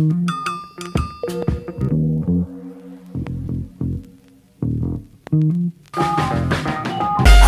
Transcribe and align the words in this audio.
I 0.00 0.02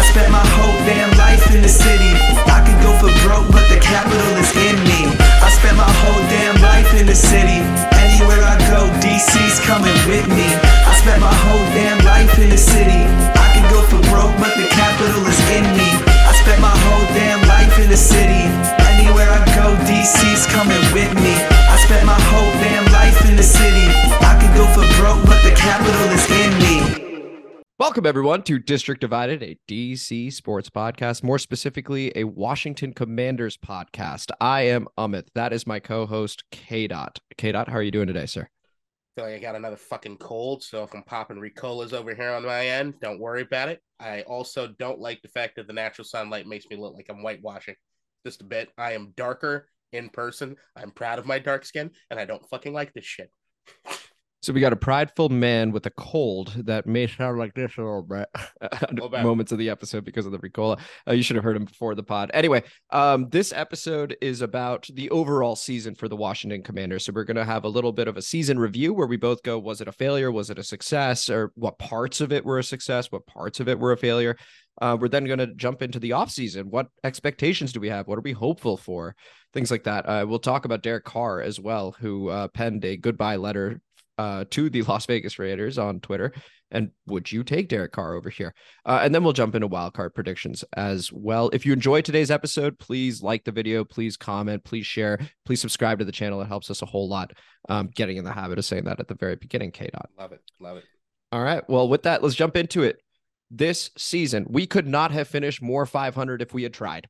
spent 0.05 0.29
my 0.29 0.45
whole 0.45 0.77
damn 0.85 1.09
life 1.17 1.49
in 1.49 1.63
the 1.65 1.73
city. 1.73 2.13
I 2.53 2.61
could 2.61 2.77
go 2.85 2.93
for 3.01 3.09
broke, 3.25 3.49
but 3.49 3.65
the 3.73 3.81
capital 3.81 4.37
is 4.37 4.53
in 4.53 4.77
me. 4.85 5.09
I 5.41 5.49
spent 5.49 5.81
my 5.81 5.89
whole 6.05 6.21
damn 6.29 6.61
life 6.61 6.93
in 6.93 7.07
the 7.07 7.17
city. 7.17 7.65
Anywhere 7.97 8.45
I 8.45 8.61
go, 8.69 8.85
DC's 9.01 9.57
coming 9.65 9.97
with 10.05 10.29
me. 10.29 10.45
I 10.85 10.93
spent 11.01 11.25
my 11.25 11.33
whole 11.33 11.65
damn 11.73 12.05
life 12.05 12.37
in 12.37 12.51
the 12.53 12.61
city. 12.61 13.09
I 13.33 13.49
could 13.57 13.65
go 13.73 13.81
for 13.89 13.97
broke, 14.13 14.37
but 14.37 14.53
the 14.61 14.69
capital 14.69 15.25
is 15.25 15.41
in 15.57 15.65
me. 15.73 15.89
I 16.05 16.37
spent 16.37 16.61
my 16.61 16.69
whole 16.69 17.09
damn 17.17 17.41
life 17.49 17.79
in 17.81 17.89
the 17.89 17.97
city. 17.97 18.45
Anywhere 18.93 19.33
I 19.33 19.41
go, 19.57 19.73
DC's 19.89 20.45
coming 20.53 20.85
with 20.93 21.17
me. 21.17 21.52
I 21.93 21.97
spent 21.97 22.07
my 22.07 22.21
whole 22.23 22.53
damn 22.53 22.91
life 22.91 23.29
in 23.29 23.37
the 23.37 23.43
city. 23.43 23.85
I 24.25 24.39
could 24.41 24.57
go 24.57 24.65
for 24.69 24.81
broke, 24.99 25.23
but 25.27 25.43
the 25.43 25.55
capital 25.55 26.09
is 26.09 26.31
in 26.31 26.59
me. 26.59 27.65
Welcome, 27.79 28.07
everyone, 28.07 28.45
to 28.45 28.59
District 28.59 28.99
Divided, 28.99 29.43
a 29.43 29.59
DC 29.69 30.33
sports 30.33 30.71
podcast, 30.71 31.23
more 31.23 31.39
specifically, 31.39 32.11
a 32.17 32.25
Washington 32.25 32.95
Commanders 32.95 33.59
podcast. 33.59 34.31
I 34.41 34.63
am 34.63 34.89
Amit. 34.97 35.27
That 35.35 35.53
is 35.53 35.67
my 35.67 35.81
co 35.81 36.07
host, 36.07 36.45
K 36.51 36.87
Dot. 36.87 37.19
K 37.37 37.53
Dot, 37.53 37.69
how 37.69 37.77
are 37.77 37.83
you 37.83 37.91
doing 37.91 38.07
today, 38.07 38.25
sir? 38.25 38.49
feel 39.15 39.27
like 39.27 39.35
I 39.35 39.39
got 39.41 39.57
another 39.57 39.77
fucking 39.77 40.17
cold. 40.17 40.63
So 40.63 40.85
if 40.85 40.95
I'm 40.95 41.03
popping 41.03 41.37
Ricolas 41.37 41.93
over 41.93 42.15
here 42.15 42.31
on 42.31 42.47
my 42.47 42.69
end, 42.69 42.95
don't 43.03 43.21
worry 43.21 43.43
about 43.43 43.69
it. 43.69 43.83
I 44.01 44.23
also 44.23 44.67
don't 44.79 44.99
like 44.99 45.21
the 45.21 45.29
fact 45.29 45.57
that 45.57 45.67
the 45.67 45.75
natural 45.75 46.07
sunlight 46.07 46.47
makes 46.47 46.65
me 46.71 46.77
look 46.79 46.95
like 46.95 47.11
I'm 47.11 47.21
whitewashing 47.21 47.75
just 48.25 48.41
a 48.41 48.45
bit. 48.45 48.71
I 48.79 48.93
am 48.93 49.13
darker 49.15 49.69
in 49.93 50.09
person. 50.09 50.57
I'm 50.77 50.91
proud 50.91 51.19
of 51.19 51.27
my 51.27 51.39
dark 51.39 51.65
skin, 51.65 51.91
and 52.11 52.19
I 52.19 52.25
don't 52.25 52.49
fucking 52.49 52.73
like 52.73 52.93
this 52.93 53.05
shit. 53.05 53.31
So 54.43 54.53
we 54.53 54.61
got 54.61 54.73
a 54.73 54.77
prideful 54.77 55.29
man 55.29 55.71
with 55.71 55.87
a 55.87 55.91
cold 55.91 56.53
that 56.65 56.85
may 56.85 57.07
sound 57.07 57.39
like 57.39 57.55
this 57.55 57.77
a 57.79 57.81
little 57.81 58.03
bit 58.03 58.27
at 58.61 58.93
Little 58.93 59.09
bit. 59.09 59.23
moments 59.23 59.53
of 59.53 59.59
the 59.59 59.71
episode 59.71 60.05
because 60.05 60.27
of 60.27 60.33
the 60.33 60.39
Ricola. 60.41 60.81
Uh, 61.07 61.13
you 61.13 61.23
should 61.23 61.37
have 61.37 61.45
heard 61.45 61.55
him 61.55 61.65
before 61.65 61.95
the 61.95 62.03
pod. 62.03 62.33
Anyway, 62.35 62.65
um, 62.91 63.29
this 63.29 63.53
episode 63.53 64.17
is 64.21 64.43
about 64.43 64.89
the 64.95 65.09
overall 65.11 65.55
season 65.55 65.95
for 65.95 66.09
the 66.09 66.17
Washington 66.17 66.61
Commanders. 66.61 67.05
So 67.05 67.13
we're 67.15 67.23
going 67.23 67.37
to 67.37 67.45
have 67.45 67.63
a 67.63 67.69
little 67.69 67.93
bit 67.93 68.09
of 68.09 68.17
a 68.17 68.23
season 68.23 68.59
review 68.59 68.93
where 68.93 69.07
we 69.07 69.17
both 69.17 69.45
go, 69.45 69.61
was 69.61 69.81
it 69.81 69.87
a 69.87 69.93
failure? 69.93 70.33
Was 70.33 70.51
it 70.51 70.59
a 70.59 70.65
success? 70.65 71.31
Or 71.31 71.53
what 71.55 71.79
parts 71.79 72.21
of 72.21 72.33
it 72.33 72.45
were 72.45 72.59
a 72.59 72.65
success? 72.65 73.13
What 73.13 73.25
parts 73.29 73.61
of 73.61 73.69
it 73.69 73.79
were 73.79 73.93
a 73.93 73.97
failure? 73.97 74.37
Uh, 74.81 74.97
we're 75.01 75.07
then 75.07 75.27
going 75.27 75.39
to 75.39 75.55
jump 75.55 75.83
into 75.83 76.01
the 76.01 76.11
offseason. 76.11 76.65
What 76.65 76.89
expectations 77.05 77.73
do 77.73 77.79
we 77.79 77.91
have? 77.91 78.09
What 78.09 78.19
are 78.19 78.23
we 78.23 78.33
hopeful 78.33 78.77
for? 78.77 79.15
Things 79.53 79.71
like 79.71 79.85
that. 79.85 80.09
Uh, 80.09 80.25
we'll 80.27 80.39
talk 80.39 80.65
about 80.65 80.83
Derek 80.83 81.05
Carr 81.05 81.41
as 81.41 81.61
well, 81.61 81.95
who 81.99 82.29
uh, 82.29 82.49
penned 82.49 82.85
a 82.85 82.97
goodbye 82.97 83.37
letter 83.37 83.81
uh, 84.19 84.45
to 84.51 84.71
the 84.71 84.83
Las 84.83 85.07
Vegas 85.07 85.39
Raiders 85.39 85.79
on 85.79 86.01
Twitter. 86.01 86.33
And 86.71 86.91
would 87.07 87.31
you 87.31 87.45
take 87.45 87.69
Derek 87.69 87.93
Carr 87.93 88.15
over 88.15 88.31
here? 88.31 88.55
Uh, 88.87 89.01
and 89.03 89.15
then 89.15 89.23
we'll 89.23 89.35
jump 89.35 89.55
into 89.55 89.69
wildcard 89.69 90.15
predictions 90.15 90.65
as 90.75 91.13
well. 91.13 91.51
If 91.53 91.67
you 91.67 91.73
enjoyed 91.75 92.07
today's 92.07 92.31
episode, 92.31 92.79
please 92.79 93.23
like 93.23 93.45
the 93.45 93.53
video, 93.53 93.85
please 93.85 94.17
comment, 94.17 94.65
please 94.65 94.87
share, 94.87 95.19
please 95.45 95.61
subscribe 95.61 95.99
to 95.99 96.07
the 96.07 96.13
channel. 96.13 96.41
It 96.41 96.47
helps 96.47 96.71
us 96.71 96.81
a 96.81 96.87
whole 96.87 97.09
lot. 97.09 97.33
Um, 97.69 97.91
getting 97.95 98.17
in 98.17 98.25
the 98.25 98.33
habit 98.33 98.59
of 98.59 98.65
saying 98.65 98.85
that 98.85 99.01
at 99.01 99.07
the 99.07 99.15
very 99.15 99.37
beginning, 99.37 99.71
K 99.71 99.91
Dot. 99.93 100.09
Love 100.19 100.33
it. 100.33 100.41
Love 100.59 100.79
it. 100.79 100.85
All 101.31 101.43
right. 101.43 101.63
Well, 101.69 101.89
with 101.89 102.05
that, 102.05 102.23
let's 102.23 102.35
jump 102.35 102.57
into 102.57 102.83
it. 102.83 103.01
This 103.51 103.91
season, 103.99 104.47
we 104.49 104.67
could 104.67 104.87
not 104.87 105.11
have 105.13 105.29
finished 105.29 105.61
more 105.61 105.85
500 105.85 106.41
if 106.41 106.55
we 106.55 106.63
had 106.63 106.73
tried. 106.73 107.07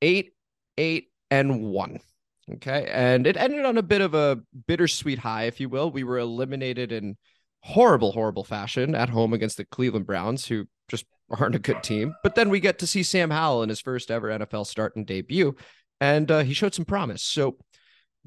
Eight, 0.00 0.32
eight, 0.76 1.11
and 1.32 1.62
one. 1.62 1.98
Okay. 2.54 2.86
And 2.92 3.26
it 3.26 3.38
ended 3.38 3.64
on 3.64 3.78
a 3.78 3.82
bit 3.82 4.02
of 4.02 4.12
a 4.12 4.40
bittersweet 4.66 5.18
high, 5.18 5.44
if 5.44 5.60
you 5.60 5.68
will. 5.70 5.90
We 5.90 6.04
were 6.04 6.18
eliminated 6.18 6.92
in 6.92 7.16
horrible, 7.60 8.12
horrible 8.12 8.44
fashion 8.44 8.94
at 8.94 9.08
home 9.08 9.32
against 9.32 9.56
the 9.56 9.64
Cleveland 9.64 10.06
Browns, 10.06 10.46
who 10.46 10.66
just 10.88 11.06
aren't 11.30 11.54
a 11.54 11.60
good 11.60 11.82
team. 11.82 12.14
But 12.22 12.34
then 12.34 12.50
we 12.50 12.60
get 12.60 12.78
to 12.80 12.86
see 12.86 13.02
Sam 13.02 13.30
Howell 13.30 13.62
in 13.62 13.70
his 13.70 13.80
first 13.80 14.10
ever 14.10 14.28
NFL 14.28 14.66
start 14.66 14.94
and 14.94 15.06
debut, 15.06 15.54
and 16.02 16.30
uh, 16.30 16.40
he 16.40 16.52
showed 16.52 16.74
some 16.74 16.84
promise. 16.84 17.22
So 17.22 17.56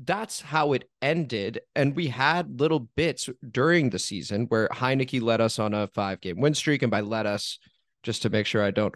that's 0.04 0.42
how 0.42 0.74
it 0.74 0.90
ended. 1.02 1.62
And 1.76 1.96
we 1.96 2.08
had 2.08 2.60
little 2.60 2.90
bits 2.96 3.30
during 3.52 3.92
the 3.92 4.00
season 4.00 4.46
where 4.48 4.68
Heinicke 4.70 5.22
led 5.22 5.42
us 5.42 5.60
on 5.60 5.76
a 5.76 5.88
five 5.88 6.22
game 6.22 6.40
win 6.40 6.56
streak. 6.56 6.82
And 6.82 6.90
by 6.90 7.02
let 7.02 7.28
us, 7.28 7.60
just 8.02 8.24
to 8.24 8.30
make 8.30 8.48
sure 8.48 8.64
I 8.64 8.72
don't 8.72 8.96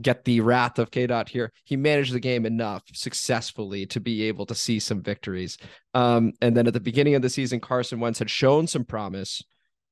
get 0.00 0.24
the 0.24 0.40
wrath 0.40 0.78
of 0.78 0.90
K 0.90 1.06
Dot 1.06 1.28
here, 1.28 1.52
he 1.64 1.76
managed 1.76 2.12
the 2.12 2.20
game 2.20 2.46
enough 2.46 2.82
successfully 2.92 3.86
to 3.86 4.00
be 4.00 4.22
able 4.24 4.46
to 4.46 4.54
see 4.54 4.78
some 4.78 5.02
victories. 5.02 5.58
Um, 5.94 6.32
and 6.40 6.56
then 6.56 6.66
at 6.66 6.72
the 6.72 6.80
beginning 6.80 7.14
of 7.14 7.22
the 7.22 7.30
season, 7.30 7.60
Carson 7.60 8.00
Wentz 8.00 8.18
had 8.18 8.30
shown 8.30 8.66
some 8.66 8.84
promise. 8.84 9.42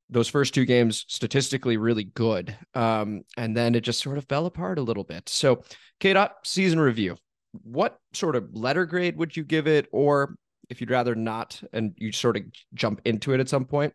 Those 0.08 0.28
first 0.28 0.54
two 0.54 0.64
games 0.64 1.04
statistically 1.08 1.76
really 1.76 2.04
good. 2.04 2.56
Um, 2.74 3.22
and 3.36 3.56
then 3.56 3.74
it 3.74 3.82
just 3.82 4.00
sort 4.00 4.18
of 4.18 4.26
fell 4.28 4.46
apart 4.46 4.78
a 4.78 4.82
little 4.82 5.04
bit. 5.04 5.28
So, 5.28 5.62
K 6.00 6.12
Dot 6.12 6.38
season 6.44 6.80
review 6.80 7.16
what 7.52 7.98
sort 8.12 8.36
of 8.36 8.54
letter 8.54 8.86
grade 8.86 9.16
would 9.16 9.36
you 9.36 9.44
give 9.44 9.66
it 9.66 9.88
or 9.92 10.36
if 10.68 10.80
you'd 10.80 10.90
rather 10.90 11.14
not 11.14 11.60
and 11.72 11.94
you 11.96 12.12
sort 12.12 12.36
of 12.36 12.42
jump 12.74 13.00
into 13.04 13.32
it 13.32 13.40
at 13.40 13.48
some 13.48 13.64
point 13.64 13.92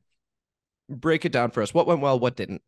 break 0.89 1.25
it 1.25 1.31
down 1.31 1.51
for 1.51 1.61
us 1.61 1.73
what 1.73 1.87
went 1.87 2.01
well 2.01 2.19
what 2.19 2.35
didn't 2.35 2.61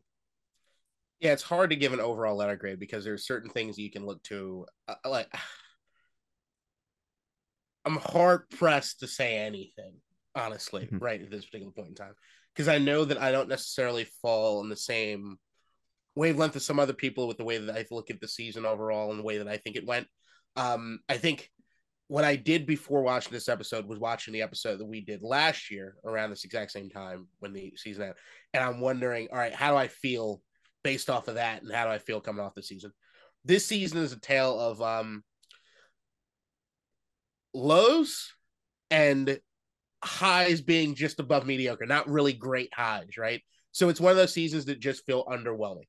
Yeah, 1.20 1.32
it's 1.32 1.42
hard 1.42 1.70
to 1.70 1.76
give 1.76 1.92
an 1.92 2.00
overall 2.00 2.36
letter 2.36 2.56
grade 2.56 2.78
because 2.78 3.04
there's 3.04 3.26
certain 3.26 3.50
things 3.50 3.76
you 3.76 3.90
can 3.90 4.06
look 4.06 4.22
to. 4.24 4.66
Uh, 4.86 4.94
like, 5.04 5.28
I'm 7.84 7.96
hard 7.96 8.48
pressed 8.50 9.00
to 9.00 9.08
say 9.08 9.38
anything, 9.38 9.94
honestly, 10.34 10.86
Mhm. 10.86 11.00
right 11.00 11.22
at 11.22 11.30
this 11.30 11.46
particular 11.46 11.72
point 11.72 11.88
in 11.88 11.94
time, 11.94 12.14
because 12.54 12.68
I 12.68 12.78
know 12.78 13.04
that 13.04 13.18
I 13.18 13.32
don't 13.32 13.48
necessarily 13.48 14.04
fall 14.04 14.60
in 14.60 14.68
the 14.68 14.76
same 14.76 15.38
wavelength 16.14 16.56
as 16.56 16.66
some 16.66 16.78
other 16.78 16.92
people 16.92 17.26
with 17.26 17.38
the 17.38 17.44
way 17.44 17.58
that 17.58 17.76
I 17.76 17.86
look 17.90 18.10
at 18.10 18.20
the 18.20 18.28
season 18.28 18.66
overall 18.66 19.10
and 19.10 19.18
the 19.18 19.24
way 19.24 19.38
that 19.38 19.48
I 19.48 19.56
think 19.56 19.76
it 19.76 19.86
went. 19.86 20.08
Um, 20.56 21.00
I 21.08 21.16
think 21.16 21.50
what 22.08 22.24
I 22.24 22.36
did 22.36 22.66
before 22.66 23.02
watching 23.02 23.32
this 23.32 23.48
episode 23.48 23.86
was 23.86 23.98
watching 23.98 24.32
the 24.32 24.42
episode 24.42 24.78
that 24.78 24.86
we 24.86 25.00
did 25.00 25.22
last 25.22 25.70
year 25.70 25.96
around 26.04 26.30
this 26.30 26.44
exact 26.44 26.72
same 26.72 26.90
time 26.90 27.28
when 27.38 27.52
the 27.52 27.72
season 27.76 28.02
ended, 28.02 28.18
and 28.52 28.64
I'm 28.64 28.80
wondering, 28.80 29.28
all 29.30 29.38
right, 29.38 29.54
how 29.54 29.70
do 29.70 29.76
I 29.76 29.88
feel 29.88 30.42
based 30.82 31.10
off 31.10 31.28
of 31.28 31.36
that, 31.36 31.62
and 31.62 31.72
how 31.72 31.84
do 31.84 31.90
I 31.90 31.98
feel 31.98 32.20
coming 32.20 32.44
off 32.44 32.54
the 32.54 32.62
season? 32.62 32.92
This 33.44 33.66
season 33.66 33.98
is 33.98 34.12
a 34.12 34.20
tale 34.20 34.58
of 34.58 34.82
um, 34.82 35.22
lows 37.54 38.32
and 38.90 39.38
highs 40.04 40.60
being 40.60 40.94
just 40.94 41.20
above 41.20 41.46
mediocre, 41.46 41.86
not 41.86 42.08
really 42.08 42.32
great 42.32 42.72
highs, 42.72 43.16
right? 43.18 43.42
So 43.72 43.88
it's 43.88 44.00
one 44.00 44.10
of 44.10 44.16
those 44.16 44.32
seasons 44.32 44.64
that 44.66 44.80
just 44.80 45.06
feel 45.06 45.24
underwhelming. 45.24 45.86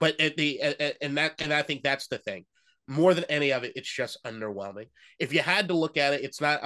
But 0.00 0.20
at 0.20 0.36
the 0.36 0.60
and 1.00 1.16
that 1.16 1.40
and 1.40 1.52
I 1.52 1.62
think 1.62 1.82
that's 1.82 2.08
the 2.08 2.18
thing. 2.18 2.44
More 2.88 3.14
than 3.14 3.24
any 3.24 3.52
of 3.52 3.62
it, 3.62 3.72
it's 3.76 3.92
just 3.92 4.18
underwhelming. 4.26 4.86
If 5.20 5.32
you 5.32 5.40
had 5.40 5.68
to 5.68 5.74
look 5.74 5.96
at 5.96 6.14
it, 6.14 6.24
it's 6.24 6.40
not 6.40 6.60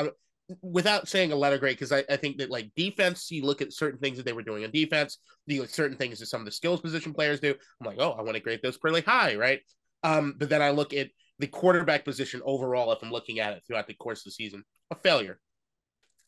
without 0.62 1.08
saying 1.08 1.32
a 1.32 1.36
letter 1.36 1.58
grade 1.58 1.76
because 1.76 1.92
I, 1.92 2.04
I 2.08 2.16
think 2.16 2.38
that 2.38 2.50
like 2.50 2.70
defense, 2.76 3.30
you 3.30 3.44
look 3.44 3.62
at 3.62 3.72
certain 3.72 3.98
things 3.98 4.16
that 4.16 4.26
they 4.26 4.32
were 4.32 4.42
doing 4.42 4.64
on 4.64 4.70
defense, 4.70 5.18
you 5.46 5.60
look 5.60 5.70
certain 5.70 5.96
things 5.96 6.20
that 6.20 6.26
some 6.26 6.40
of 6.40 6.44
the 6.44 6.52
skills 6.52 6.80
position 6.80 7.12
players 7.12 7.40
do. 7.40 7.54
I'm 7.80 7.86
like, 7.86 7.98
oh, 7.98 8.12
I 8.12 8.22
want 8.22 8.34
to 8.34 8.40
grade 8.40 8.60
those 8.62 8.78
pretty 8.78 9.00
high, 9.00 9.34
right? 9.36 9.60
Um, 10.02 10.34
but 10.38 10.48
then 10.48 10.62
I 10.62 10.70
look 10.70 10.92
at 10.94 11.10
the 11.38 11.46
quarterback 11.46 12.04
position 12.04 12.40
overall, 12.44 12.92
if 12.92 13.02
I'm 13.02 13.10
looking 13.10 13.40
at 13.40 13.54
it 13.54 13.62
throughout 13.66 13.86
the 13.88 13.94
course 13.94 14.20
of 14.20 14.24
the 14.24 14.30
season, 14.32 14.62
a 14.90 14.94
failure. 14.94 15.38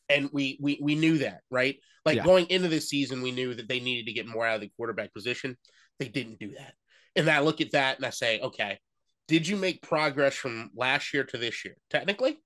And 0.09 0.31
we 0.33 0.59
we 0.61 0.79
we 0.83 0.95
knew 0.95 1.19
that, 1.19 1.43
right? 1.51 1.77
Like 2.05 2.17
Yeah. 2.17 2.25
going 2.25 2.47
into 2.47 2.69
this 2.69 2.89
season, 2.89 3.23
we 3.23 3.31
knew 3.31 3.55
that 3.55 3.69
they 3.69 3.79
needed 3.79 4.07
to 4.07 4.13
get 4.13 4.27
more 4.27 4.47
out 4.47 4.57
of 4.57 4.61
the 4.63 4.73
quarterback 4.77 5.13
position. 5.15 5.57
They 5.99 6.09
didn't 6.09 6.39
do 6.39 6.53
that. 6.57 6.75
And 7.15 7.29
I 7.29 7.41
look 7.41 7.61
at 7.61 7.73
that 7.73 7.97
and 7.97 8.07
I 8.07 8.11
say, 8.11 8.41
okay, 8.41 8.79
did 9.27 9.47
you 9.47 9.57
make 9.57 9.83
progress 9.83 10.35
from 10.35 10.71
last 10.75 11.13
year 11.13 11.25
to 11.25 11.37
this 11.39 11.65
year? 11.65 11.77
Technically, 11.91 12.39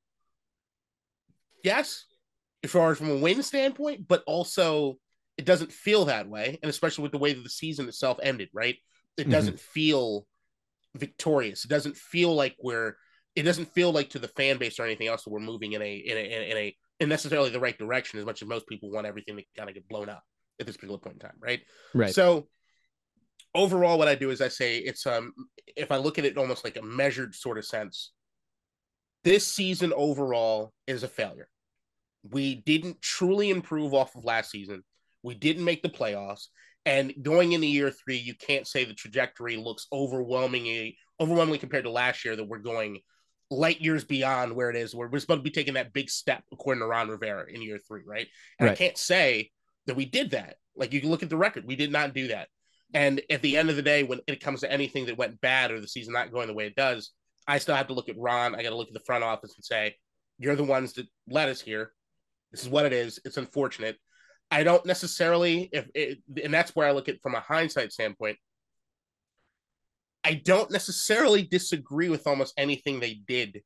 yes, 1.62 2.06
as 2.64 2.70
far 2.70 2.92
as 2.92 2.98
from 2.98 3.10
a 3.10 3.16
win 3.16 3.42
standpoint, 3.42 4.06
but 4.08 4.22
also 4.26 4.98
it 5.36 5.44
doesn't 5.44 5.72
feel 5.72 6.06
that 6.06 6.28
way. 6.28 6.58
And 6.62 6.70
especially 6.70 7.02
with 7.02 7.12
the 7.12 7.18
way 7.18 7.32
that 7.32 7.42
the 7.42 7.50
season 7.50 7.88
itself 7.88 8.18
ended, 8.22 8.48
right? 8.52 8.76
It 9.16 9.28
Mhm. 9.28 9.30
doesn't 9.30 9.60
feel 9.60 10.26
victorious. 10.94 11.64
It 11.64 11.68
doesn't 11.68 11.96
feel 11.96 12.34
like 12.34 12.56
we're 12.60 12.96
it 13.34 13.44
doesn't 13.44 13.72
feel 13.72 13.92
like 13.92 14.10
to 14.10 14.18
the 14.18 14.28
fan 14.28 14.58
base 14.58 14.78
or 14.78 14.84
anything 14.84 15.08
else 15.08 15.24
that 15.24 15.30
we're 15.30 15.40
moving 15.40 15.72
in 15.72 15.82
a 15.82 15.96
in 15.96 16.16
a 16.16 16.50
in 16.50 16.56
a 16.56 16.76
in 17.00 17.08
necessarily 17.08 17.50
the 17.50 17.60
right 17.60 17.78
direction 17.78 18.18
as 18.18 18.26
much 18.26 18.42
as 18.42 18.48
most 18.48 18.68
people 18.68 18.90
want 18.90 19.06
everything 19.06 19.36
to 19.36 19.44
kind 19.56 19.68
of 19.70 19.74
get 19.74 19.88
blown 19.88 20.08
up 20.08 20.22
at 20.60 20.66
this 20.66 20.76
particular 20.76 20.98
point 20.98 21.14
in 21.14 21.20
time, 21.20 21.36
right? 21.40 21.60
right 21.94 22.14
So 22.14 22.48
overall, 23.54 23.98
what 23.98 24.08
I 24.08 24.14
do 24.14 24.30
is 24.30 24.40
I 24.40 24.48
say 24.48 24.78
it's 24.78 25.06
um 25.06 25.32
if 25.76 25.90
I 25.90 25.96
look 25.96 26.18
at 26.18 26.24
it 26.24 26.36
almost 26.36 26.64
like 26.64 26.76
a 26.76 26.82
measured 26.82 27.34
sort 27.34 27.58
of 27.58 27.64
sense, 27.64 28.12
this 29.24 29.46
season 29.46 29.92
overall 29.94 30.72
is 30.86 31.02
a 31.02 31.08
failure. 31.08 31.48
We 32.30 32.56
didn't 32.56 33.02
truly 33.02 33.50
improve 33.50 33.94
off 33.94 34.14
of 34.16 34.24
last 34.24 34.50
season. 34.50 34.82
We 35.22 35.34
didn't 35.34 35.64
make 35.64 35.82
the 35.82 35.88
playoffs. 35.88 36.46
And 36.84 37.12
going 37.22 37.52
into 37.52 37.66
year 37.66 37.90
three, 37.90 38.16
you 38.16 38.34
can't 38.34 38.66
say 38.66 38.84
the 38.84 38.94
trajectory 38.94 39.56
looks 39.56 39.86
overwhelmingly 39.92 40.96
overwhelmingly 41.20 41.58
compared 41.58 41.84
to 41.84 41.90
last 41.90 42.24
year 42.24 42.34
that 42.34 42.48
we're 42.48 42.58
going 42.58 43.00
light 43.50 43.80
years 43.80 44.02
beyond 44.02 44.54
where 44.54 44.70
it 44.70 44.76
is. 44.76 44.94
Where 44.94 45.08
we're 45.08 45.20
supposed 45.20 45.40
to 45.40 45.44
be 45.44 45.50
taking 45.50 45.74
that 45.74 45.92
big 45.92 46.10
step, 46.10 46.42
according 46.52 46.80
to 46.80 46.86
Ron 46.86 47.08
Rivera, 47.08 47.44
in 47.48 47.62
year 47.62 47.78
three, 47.78 48.02
right? 48.04 48.26
And 48.58 48.66
Right. 48.66 48.72
I 48.72 48.76
can't 48.76 48.98
say 48.98 49.50
that 49.86 49.94
we 49.94 50.04
did 50.04 50.30
that. 50.32 50.56
Like 50.74 50.92
you 50.92 51.00
can 51.00 51.10
look 51.10 51.22
at 51.22 51.30
the 51.30 51.36
record, 51.36 51.66
we 51.66 51.76
did 51.76 51.92
not 51.92 52.14
do 52.14 52.28
that. 52.28 52.48
And 52.94 53.22
at 53.30 53.42
the 53.42 53.56
end 53.56 53.70
of 53.70 53.76
the 53.76 53.82
day, 53.82 54.02
when 54.02 54.20
it 54.26 54.40
comes 54.40 54.60
to 54.60 54.72
anything 54.72 55.06
that 55.06 55.16
went 55.16 55.40
bad 55.40 55.70
or 55.70 55.80
the 55.80 55.88
season 55.88 56.12
not 56.12 56.32
going 56.32 56.46
the 56.46 56.54
way 56.54 56.66
it 56.66 56.74
does, 56.74 57.12
I 57.46 57.58
still 57.58 57.74
have 57.74 57.88
to 57.88 57.94
look 57.94 58.08
at 58.08 58.18
Ron. 58.18 58.54
I 58.54 58.62
got 58.62 58.70
to 58.70 58.76
look 58.76 58.88
at 58.88 58.94
the 58.94 59.00
front 59.00 59.24
office 59.24 59.54
and 59.56 59.64
say, 59.64 59.96
"You're 60.38 60.56
the 60.56 60.64
ones 60.64 60.92
that 60.94 61.06
led 61.28 61.48
us 61.48 61.60
here. 61.60 61.92
This 62.50 62.62
is 62.62 62.68
what 62.68 62.86
it 62.86 62.92
is. 62.92 63.20
It's 63.24 63.36
unfortunate." 63.36 63.98
I 64.50 64.64
don't 64.64 64.84
necessarily, 64.84 65.70
if 65.72 65.88
it, 65.94 66.18
and 66.42 66.52
that's 66.52 66.76
where 66.76 66.86
I 66.86 66.92
look 66.92 67.08
at 67.08 67.22
from 67.22 67.34
a 67.34 67.40
hindsight 67.40 67.90
standpoint. 67.90 68.36
I 70.24 70.34
don't 70.34 70.70
necessarily 70.70 71.42
disagree 71.42 72.08
with 72.10 72.26
almost 72.26 72.52
anything 72.56 73.00
they 73.00 73.14
did 73.14 73.62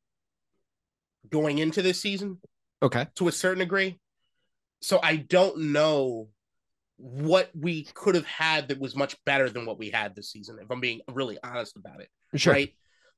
going 1.28 1.58
into 1.58 1.82
this 1.82 2.00
season 2.00 2.40
Okay. 2.82 3.06
to 3.16 3.28
a 3.28 3.32
certain 3.32 3.58
degree. 3.58 3.98
So 4.80 5.00
I 5.02 5.16
don't 5.16 5.58
know 5.72 6.28
what 6.98 7.50
we 7.54 7.84
could 7.94 8.14
have 8.14 8.24
had 8.26 8.68
that 8.68 8.78
was 8.78 8.94
much 8.94 9.16
better 9.26 9.50
than 9.50 9.66
what 9.66 9.78
we 9.78 9.90
had 9.90 10.14
this 10.14 10.30
season, 10.30 10.58
if 10.62 10.70
I'm 10.70 10.80
being 10.80 11.00
really 11.12 11.36
honest 11.42 11.76
about 11.76 12.00
it. 12.00 12.08
Sure. 12.36 12.52
Right. 12.52 12.74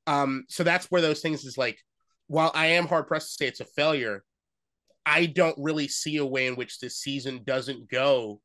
Um, 0.09 0.45
so 0.49 0.63
that's 0.63 0.87
where 0.87 1.01
those 1.01 1.21
things 1.21 1.45
is 1.45 1.55
like, 1.55 1.77
while 2.25 2.51
I 2.55 2.67
am 2.67 2.87
hard 2.87 3.07
pressed 3.07 3.27
to 3.27 3.33
say 3.43 3.47
it's 3.47 3.59
a 3.59 3.65
failure, 3.65 4.23
I 5.05 5.27
don't 5.27 5.55
really 5.59 5.87
see 5.87 6.17
a 6.17 6.25
way 6.25 6.47
in 6.47 6.55
which 6.55 6.79
this 6.79 6.97
season 6.97 7.41
doesn't 7.43 7.89
go 7.89 8.41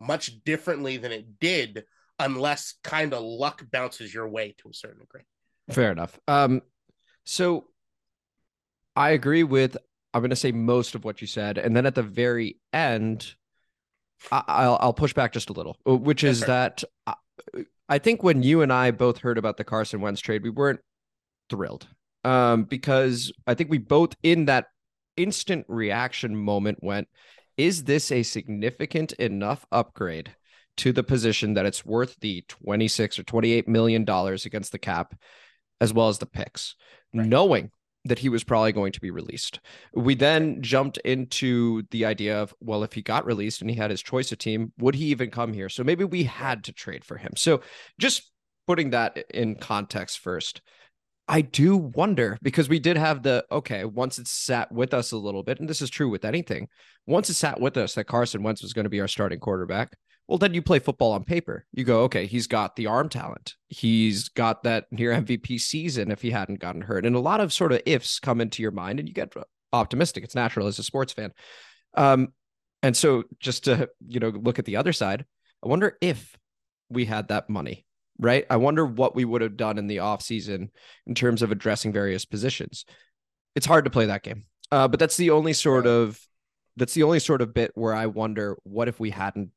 much 0.00 0.44
differently 0.44 0.96
than 0.96 1.10
it 1.10 1.40
did 1.40 1.84
unless 2.20 2.74
kind 2.84 3.12
of 3.12 3.22
luck 3.22 3.64
bounces 3.72 4.14
your 4.14 4.28
way 4.28 4.54
to 4.58 4.68
a 4.68 4.74
certain 4.74 5.00
degree. 5.00 5.22
Fair 5.70 5.90
enough. 5.90 6.18
Um, 6.28 6.62
so 7.24 7.64
I 8.94 9.10
agree 9.10 9.42
with 9.42 9.76
I'm 10.14 10.22
going 10.22 10.30
to 10.30 10.36
say 10.36 10.52
most 10.52 10.94
of 10.94 11.04
what 11.04 11.20
you 11.20 11.26
said, 11.26 11.58
and 11.58 11.76
then 11.76 11.84
at 11.84 11.94
the 11.94 12.02
very 12.02 12.58
end, 12.72 13.34
I'll 14.30 14.78
I'll 14.80 14.92
push 14.92 15.12
back 15.12 15.32
just 15.32 15.50
a 15.50 15.52
little, 15.52 15.76
uh, 15.86 15.96
which 15.96 16.24
is 16.24 16.40
sir. 16.40 16.46
that 16.46 16.84
I, 17.06 17.14
I 17.88 17.98
think 17.98 18.22
when 18.22 18.42
you 18.42 18.62
and 18.62 18.72
I 18.72 18.90
both 18.90 19.18
heard 19.18 19.36
about 19.36 19.56
the 19.56 19.64
Carson 19.64 20.00
Wentz 20.00 20.20
trade, 20.20 20.42
we 20.42 20.50
weren't 20.50 20.80
thrilled, 21.48 21.86
um, 22.24 22.64
because 22.64 23.32
I 23.46 23.54
think 23.54 23.70
we 23.70 23.78
both 23.78 24.14
in 24.22 24.46
that 24.46 24.66
instant 25.16 25.66
reaction 25.68 26.36
moment 26.36 26.78
went, 26.82 27.08
"Is 27.56 27.84
this 27.84 28.12
a 28.12 28.22
significant 28.22 29.12
enough 29.14 29.66
upgrade?" 29.72 30.34
To 30.78 30.92
the 30.92 31.02
position 31.02 31.54
that 31.54 31.66
it's 31.66 31.84
worth 31.84 32.14
the 32.20 32.44
26 32.46 33.18
or 33.18 33.24
28 33.24 33.66
million 33.66 34.04
dollars 34.04 34.46
against 34.46 34.70
the 34.70 34.78
cap 34.78 35.12
as 35.80 35.92
well 35.92 36.08
as 36.08 36.18
the 36.18 36.26
picks, 36.26 36.76
Right. 37.12 37.26
knowing 37.26 37.72
that 38.04 38.20
he 38.20 38.28
was 38.28 38.44
probably 38.44 38.70
going 38.70 38.92
to 38.92 39.00
be 39.00 39.10
released. 39.10 39.58
We 39.92 40.14
then 40.14 40.62
jumped 40.62 40.98
into 40.98 41.82
the 41.90 42.04
idea 42.04 42.40
of, 42.40 42.54
well, 42.60 42.84
if 42.84 42.92
he 42.92 43.02
got 43.02 43.26
released 43.26 43.60
and 43.60 43.68
he 43.68 43.76
had 43.76 43.90
his 43.90 44.02
choice 44.02 44.30
of 44.30 44.38
team, 44.38 44.72
would 44.78 44.94
he 44.94 45.06
even 45.06 45.30
come 45.30 45.52
here? 45.52 45.68
So 45.68 45.82
maybe 45.82 46.04
we 46.04 46.22
had 46.22 46.62
to 46.64 46.72
trade 46.72 47.04
for 47.04 47.16
him. 47.16 47.32
So 47.36 47.60
just 47.98 48.30
putting 48.68 48.90
that 48.90 49.18
in 49.34 49.56
context 49.56 50.20
first, 50.20 50.62
I 51.28 51.42
do 51.42 51.76
wonder 51.76 52.38
because 52.42 52.68
we 52.68 52.78
did 52.78 52.96
have 52.96 53.22
the 53.22 53.44
okay, 53.52 53.84
once 53.84 54.18
it 54.18 54.26
sat 54.26 54.72
with 54.72 54.94
us 54.94 55.12
a 55.12 55.16
little 55.18 55.42
bit, 55.42 55.60
and 55.60 55.68
this 55.68 55.82
is 55.82 55.90
true 55.90 56.08
with 56.08 56.24
anything, 56.24 56.68
once 57.06 57.28
it 57.28 57.34
sat 57.34 57.60
with 57.60 57.76
us 57.76 57.94
that 57.94 58.04
Carson 58.04 58.42
Wentz 58.42 58.62
was 58.62 58.72
going 58.72 58.84
to 58.84 58.90
be 58.90 59.00
our 59.00 59.08
starting 59.08 59.38
quarterback, 59.38 59.92
well, 60.28 60.38
then 60.38 60.52
you 60.52 60.60
play 60.60 60.78
football 60.78 61.12
on 61.12 61.24
paper. 61.24 61.64
You 61.72 61.84
go, 61.84 62.02
okay, 62.02 62.26
he's 62.26 62.46
got 62.46 62.76
the 62.76 62.86
arm 62.86 63.08
talent. 63.08 63.54
He's 63.68 64.28
got 64.28 64.62
that 64.64 64.84
near 64.90 65.12
MVP 65.12 65.58
season 65.58 66.10
if 66.10 66.20
he 66.20 66.30
hadn't 66.30 66.60
gotten 66.60 66.82
hurt. 66.82 67.06
And 67.06 67.16
a 67.16 67.20
lot 67.20 67.40
of 67.40 67.52
sort 67.52 67.72
of 67.72 67.80
ifs 67.86 68.20
come 68.20 68.40
into 68.40 68.62
your 68.62 68.70
mind 68.70 68.98
and 68.98 69.08
you 69.08 69.14
get 69.14 69.32
optimistic. 69.72 70.24
It's 70.24 70.34
natural 70.34 70.66
as 70.66 70.78
a 70.78 70.82
sports 70.82 71.14
fan. 71.14 71.32
Um, 71.96 72.34
and 72.82 72.96
so 72.96 73.24
just 73.40 73.64
to, 73.64 73.88
you 74.06 74.20
know, 74.20 74.28
look 74.28 74.58
at 74.58 74.66
the 74.66 74.76
other 74.76 74.92
side, 74.92 75.24
I 75.64 75.68
wonder 75.68 75.96
if 76.00 76.36
we 76.90 77.06
had 77.06 77.28
that 77.28 77.48
money, 77.48 77.86
right? 78.18 78.44
I 78.50 78.56
wonder 78.56 78.84
what 78.84 79.14
we 79.14 79.24
would 79.24 79.42
have 79.42 79.56
done 79.56 79.78
in 79.78 79.86
the 79.86 79.98
offseason 79.98 80.70
in 81.06 81.14
terms 81.14 81.42
of 81.42 81.52
addressing 81.52 81.92
various 81.92 82.24
positions. 82.24 82.84
It's 83.54 83.66
hard 83.66 83.84
to 83.84 83.90
play 83.90 84.06
that 84.06 84.22
game. 84.22 84.44
Uh, 84.70 84.88
but 84.88 85.00
that's 85.00 85.16
the 85.16 85.30
only 85.30 85.52
sort 85.52 85.86
of 85.86 86.20
that's 86.76 86.94
the 86.94 87.02
only 87.02 87.18
sort 87.18 87.42
of 87.42 87.54
bit 87.54 87.72
where 87.74 87.94
I 87.94 88.06
wonder 88.06 88.56
what 88.62 88.88
if 88.88 89.00
we 89.00 89.10
hadn't 89.10 89.50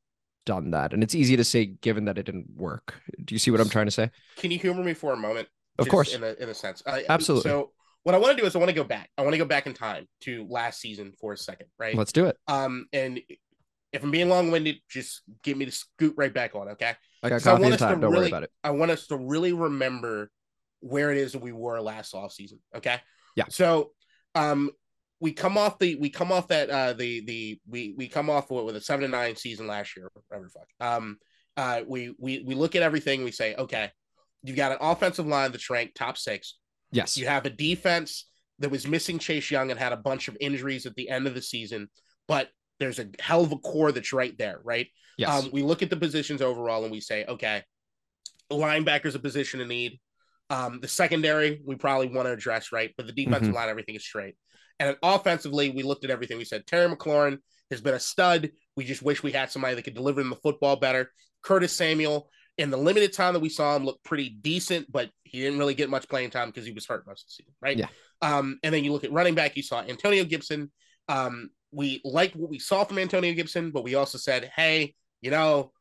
done 0.44 0.72
that. 0.72 0.92
And 0.92 1.02
it's 1.02 1.14
easy 1.14 1.36
to 1.36 1.44
say 1.44 1.66
given 1.66 2.06
that 2.06 2.18
it 2.18 2.24
didn't 2.24 2.46
work. 2.56 2.94
Do 3.24 3.34
you 3.34 3.38
see 3.38 3.50
what 3.50 3.60
I'm 3.60 3.68
trying 3.68 3.86
to 3.86 3.92
say? 3.92 4.10
Can 4.36 4.50
you 4.50 4.58
humor 4.58 4.82
me 4.82 4.94
for 4.94 5.12
a 5.12 5.16
moment? 5.16 5.48
Of 5.78 5.86
Just 5.86 5.90
course. 5.90 6.14
in 6.14 6.22
a 6.24 6.34
in 6.40 6.48
a 6.48 6.54
sense. 6.54 6.82
I- 6.86 7.04
Absolutely. 7.08 7.48
So 7.50 7.72
what 8.02 8.14
I 8.14 8.18
want 8.18 8.36
to 8.36 8.42
do 8.42 8.46
is 8.46 8.56
I 8.56 8.58
want 8.58 8.70
to 8.70 8.74
go 8.74 8.84
back. 8.84 9.10
I 9.16 9.22
want 9.22 9.34
to 9.34 9.38
go 9.38 9.44
back 9.44 9.66
in 9.66 9.74
time 9.74 10.08
to 10.22 10.44
last 10.48 10.80
season 10.80 11.12
for 11.20 11.32
a 11.32 11.36
second, 11.36 11.68
right? 11.78 11.94
Let's 11.94 12.12
do 12.12 12.26
it. 12.26 12.36
Um, 12.48 12.86
and 12.92 13.20
if 13.92 14.02
I'm 14.02 14.10
being 14.10 14.28
long 14.28 14.50
winded, 14.50 14.78
just 14.88 15.22
give 15.42 15.56
me 15.56 15.66
to 15.66 15.70
scoot 15.70 16.14
right 16.16 16.32
back 16.32 16.54
on, 16.56 16.70
okay? 16.70 16.94
I 17.22 17.28
got 17.28 17.42
So 17.42 17.50
I 17.50 17.52
coffee 17.54 17.62
want 17.62 17.74
us 17.74 17.80
to 17.80 17.86
time. 17.86 18.00
Don't 18.00 18.10
worry 18.10 18.18
really- 18.20 18.30
about 18.30 18.42
it. 18.44 18.50
I 18.64 18.70
want 18.70 18.90
us 18.90 19.06
to 19.08 19.16
really 19.16 19.52
remember 19.52 20.30
where 20.80 21.12
it 21.12 21.18
is 21.18 21.32
that 21.32 21.42
we 21.42 21.52
were 21.52 21.80
last 21.80 22.14
off 22.14 22.32
season. 22.32 22.58
Okay. 22.74 22.98
Yeah. 23.36 23.44
So, 23.48 23.92
um, 24.34 24.70
we 25.20 25.32
come 25.32 25.56
off 25.56 25.78
the 25.78 25.94
we 25.94 26.10
come 26.10 26.32
off 26.32 26.48
that 26.48 26.68
uh 26.68 26.92
the 26.94 27.24
the 27.24 27.60
we 27.68 27.94
we 27.96 28.08
come 28.08 28.28
off 28.28 28.50
with, 28.50 28.64
with 28.64 28.74
a 28.76 28.80
seven 28.80 29.02
to 29.02 29.08
nine 29.08 29.36
season 29.36 29.68
last 29.68 29.96
year, 29.96 30.10
whatever 30.28 30.48
fuck. 30.48 30.66
Um, 30.80 31.18
uh, 31.56 31.82
we 31.86 32.12
we 32.18 32.42
we 32.44 32.54
look 32.56 32.74
at 32.74 32.82
everything. 32.82 33.22
We 33.22 33.30
say, 33.30 33.54
okay, 33.54 33.90
you've 34.42 34.56
got 34.56 34.72
an 34.72 34.78
offensive 34.80 35.26
line 35.26 35.52
that's 35.52 35.70
ranked 35.70 35.94
top 35.96 36.18
six. 36.18 36.58
Yes. 36.90 37.16
You 37.16 37.26
have 37.28 37.46
a 37.46 37.50
defense 37.50 38.26
that 38.58 38.70
was 38.70 38.86
missing 38.86 39.18
Chase 39.20 39.48
Young 39.50 39.70
and 39.70 39.78
had 39.78 39.92
a 39.92 39.96
bunch 39.96 40.26
of 40.26 40.36
injuries 40.40 40.86
at 40.86 40.96
the 40.96 41.08
end 41.08 41.28
of 41.28 41.34
the 41.34 41.42
season, 41.42 41.88
but 42.26 42.48
there's 42.82 42.98
a 42.98 43.08
hell 43.20 43.42
of 43.42 43.52
a 43.52 43.58
core 43.58 43.92
that's 43.92 44.12
right 44.12 44.36
there, 44.36 44.60
right? 44.64 44.88
Yes. 45.16 45.30
Um, 45.44 45.50
we 45.52 45.62
look 45.62 45.82
at 45.82 45.90
the 45.90 45.96
positions 45.96 46.42
overall 46.42 46.82
and 46.82 46.92
we 46.92 47.00
say, 47.00 47.24
okay, 47.26 47.62
linebacker's 48.50 49.14
a 49.14 49.18
position 49.18 49.60
in 49.60 49.68
need. 49.68 50.00
Um, 50.50 50.80
the 50.80 50.88
secondary 50.88 51.62
we 51.64 51.76
probably 51.76 52.08
want 52.08 52.26
to 52.26 52.32
address, 52.32 52.72
right? 52.72 52.90
But 52.96 53.06
the 53.06 53.12
defensive 53.12 53.48
Mm-hmm. 53.48 53.54
line, 53.54 53.68
everything 53.68 53.94
is 53.94 54.04
straight. 54.04 54.34
And 54.78 54.96
offensively, 55.02 55.70
we 55.70 55.82
looked 55.82 56.04
at 56.04 56.10
everything. 56.10 56.38
We 56.38 56.44
said 56.44 56.66
Terry 56.66 56.94
McLaurin 56.94 57.38
has 57.70 57.80
been 57.80 57.94
a 57.94 58.00
stud. 58.00 58.50
We 58.76 58.84
just 58.84 59.02
wish 59.02 59.22
we 59.22 59.32
had 59.32 59.50
somebody 59.50 59.74
that 59.74 59.82
could 59.82 59.94
deliver 59.94 60.20
him 60.20 60.30
the 60.30 60.36
football 60.36 60.76
better. 60.76 61.10
Curtis 61.42 61.72
Samuel, 61.72 62.28
in 62.58 62.70
the 62.70 62.76
limited 62.76 63.12
time 63.12 63.32
that 63.34 63.40
we 63.40 63.48
saw 63.48 63.76
him, 63.76 63.84
looked 63.84 64.04
pretty 64.04 64.28
decent, 64.28 64.90
but 64.90 65.10
he 65.24 65.40
didn't 65.40 65.58
really 65.58 65.74
get 65.74 65.88
much 65.88 66.08
playing 66.08 66.30
time 66.30 66.48
because 66.48 66.66
he 66.66 66.72
was 66.72 66.86
hurt 66.86 67.06
most 67.06 67.22
of 67.22 67.26
the 67.28 67.32
season, 67.32 67.54
right? 67.62 67.78
Yeah. 67.78 67.88
Um, 68.20 68.58
and 68.62 68.74
then 68.74 68.84
you 68.84 68.92
look 68.92 69.04
at 69.04 69.12
running 69.12 69.34
back, 69.34 69.56
you 69.56 69.62
saw 69.62 69.80
Antonio 69.82 70.24
Gibson. 70.24 70.70
Um, 71.08 71.50
we 71.72 72.00
liked 72.04 72.36
what 72.36 72.50
we 72.50 72.58
saw 72.58 72.84
from 72.84 72.98
Antonio 72.98 73.32
Gibson, 73.34 73.70
but 73.70 73.82
we 73.82 73.94
also 73.94 74.18
said, 74.18 74.50
hey, 74.54 74.94
you 75.20 75.30
know, 75.30 75.72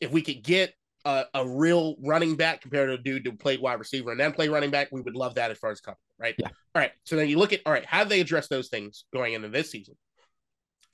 if 0.00 0.10
we 0.10 0.22
could 0.22 0.42
get 0.42 0.74
a, 1.04 1.24
a 1.34 1.48
real 1.48 1.94
running 2.02 2.36
back 2.36 2.60
compared 2.60 2.88
to 2.88 2.94
a 2.94 2.98
dude 2.98 3.24
who 3.24 3.32
played 3.32 3.60
wide 3.60 3.78
receiver 3.78 4.10
and 4.10 4.20
then 4.20 4.32
play 4.32 4.48
running 4.48 4.70
back, 4.70 4.88
we 4.90 5.00
would 5.00 5.14
love 5.14 5.36
that 5.36 5.50
as 5.50 5.58
far 5.58 5.70
as 5.70 5.80
company, 5.80 6.02
right? 6.18 6.34
Yeah. 6.38 6.48
All 6.48 6.80
right. 6.80 6.90
So 7.04 7.16
then 7.16 7.28
you 7.28 7.38
look 7.38 7.52
at 7.52 7.60
all 7.64 7.72
right, 7.72 7.86
how 7.86 8.02
do 8.02 8.10
they 8.10 8.20
address 8.20 8.48
those 8.48 8.68
things 8.68 9.04
going 9.12 9.34
into 9.34 9.48
this 9.48 9.70
season? 9.70 9.96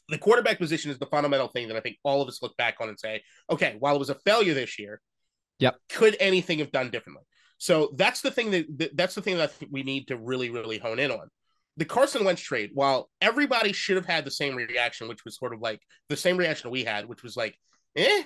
The 0.08 0.18
quarterback 0.18 0.58
position 0.58 0.90
is 0.90 0.98
the 0.98 1.06
fundamental 1.06 1.48
thing 1.48 1.68
that 1.68 1.76
I 1.76 1.80
think 1.80 1.96
all 2.02 2.20
of 2.20 2.28
us 2.28 2.42
look 2.42 2.56
back 2.56 2.76
on 2.80 2.88
and 2.88 3.00
say, 3.00 3.22
okay, 3.50 3.76
while 3.78 3.94
it 3.94 3.98
was 3.98 4.10
a 4.10 4.16
failure 4.16 4.54
this 4.54 4.78
year, 4.78 5.00
Yep. 5.58 5.76
could 5.90 6.16
anything 6.18 6.58
have 6.58 6.72
done 6.72 6.90
differently? 6.90 7.22
So 7.58 7.92
that's 7.96 8.20
the 8.20 8.32
thing 8.32 8.50
that 8.50 8.90
that's 8.94 9.14
the 9.14 9.22
thing 9.22 9.38
that 9.38 9.52
we 9.70 9.84
need 9.84 10.08
to 10.08 10.16
really, 10.16 10.50
really 10.50 10.78
hone 10.78 10.98
in 10.98 11.12
on. 11.12 11.28
The 11.78 11.84
Carson 11.84 12.24
Wentz 12.24 12.42
trade, 12.42 12.70
while 12.74 13.08
everybody 13.20 13.72
should 13.72 13.96
have 13.96 14.06
had 14.06 14.24
the 14.24 14.30
same 14.30 14.54
reaction, 14.56 15.08
which 15.08 15.24
was 15.24 15.36
sort 15.36 15.54
of 15.54 15.60
like 15.60 15.80
the 16.08 16.16
same 16.16 16.36
reaction 16.36 16.70
we 16.70 16.84
had, 16.84 17.06
which 17.06 17.22
was 17.22 17.36
like, 17.36 17.58
eh, 17.96 18.22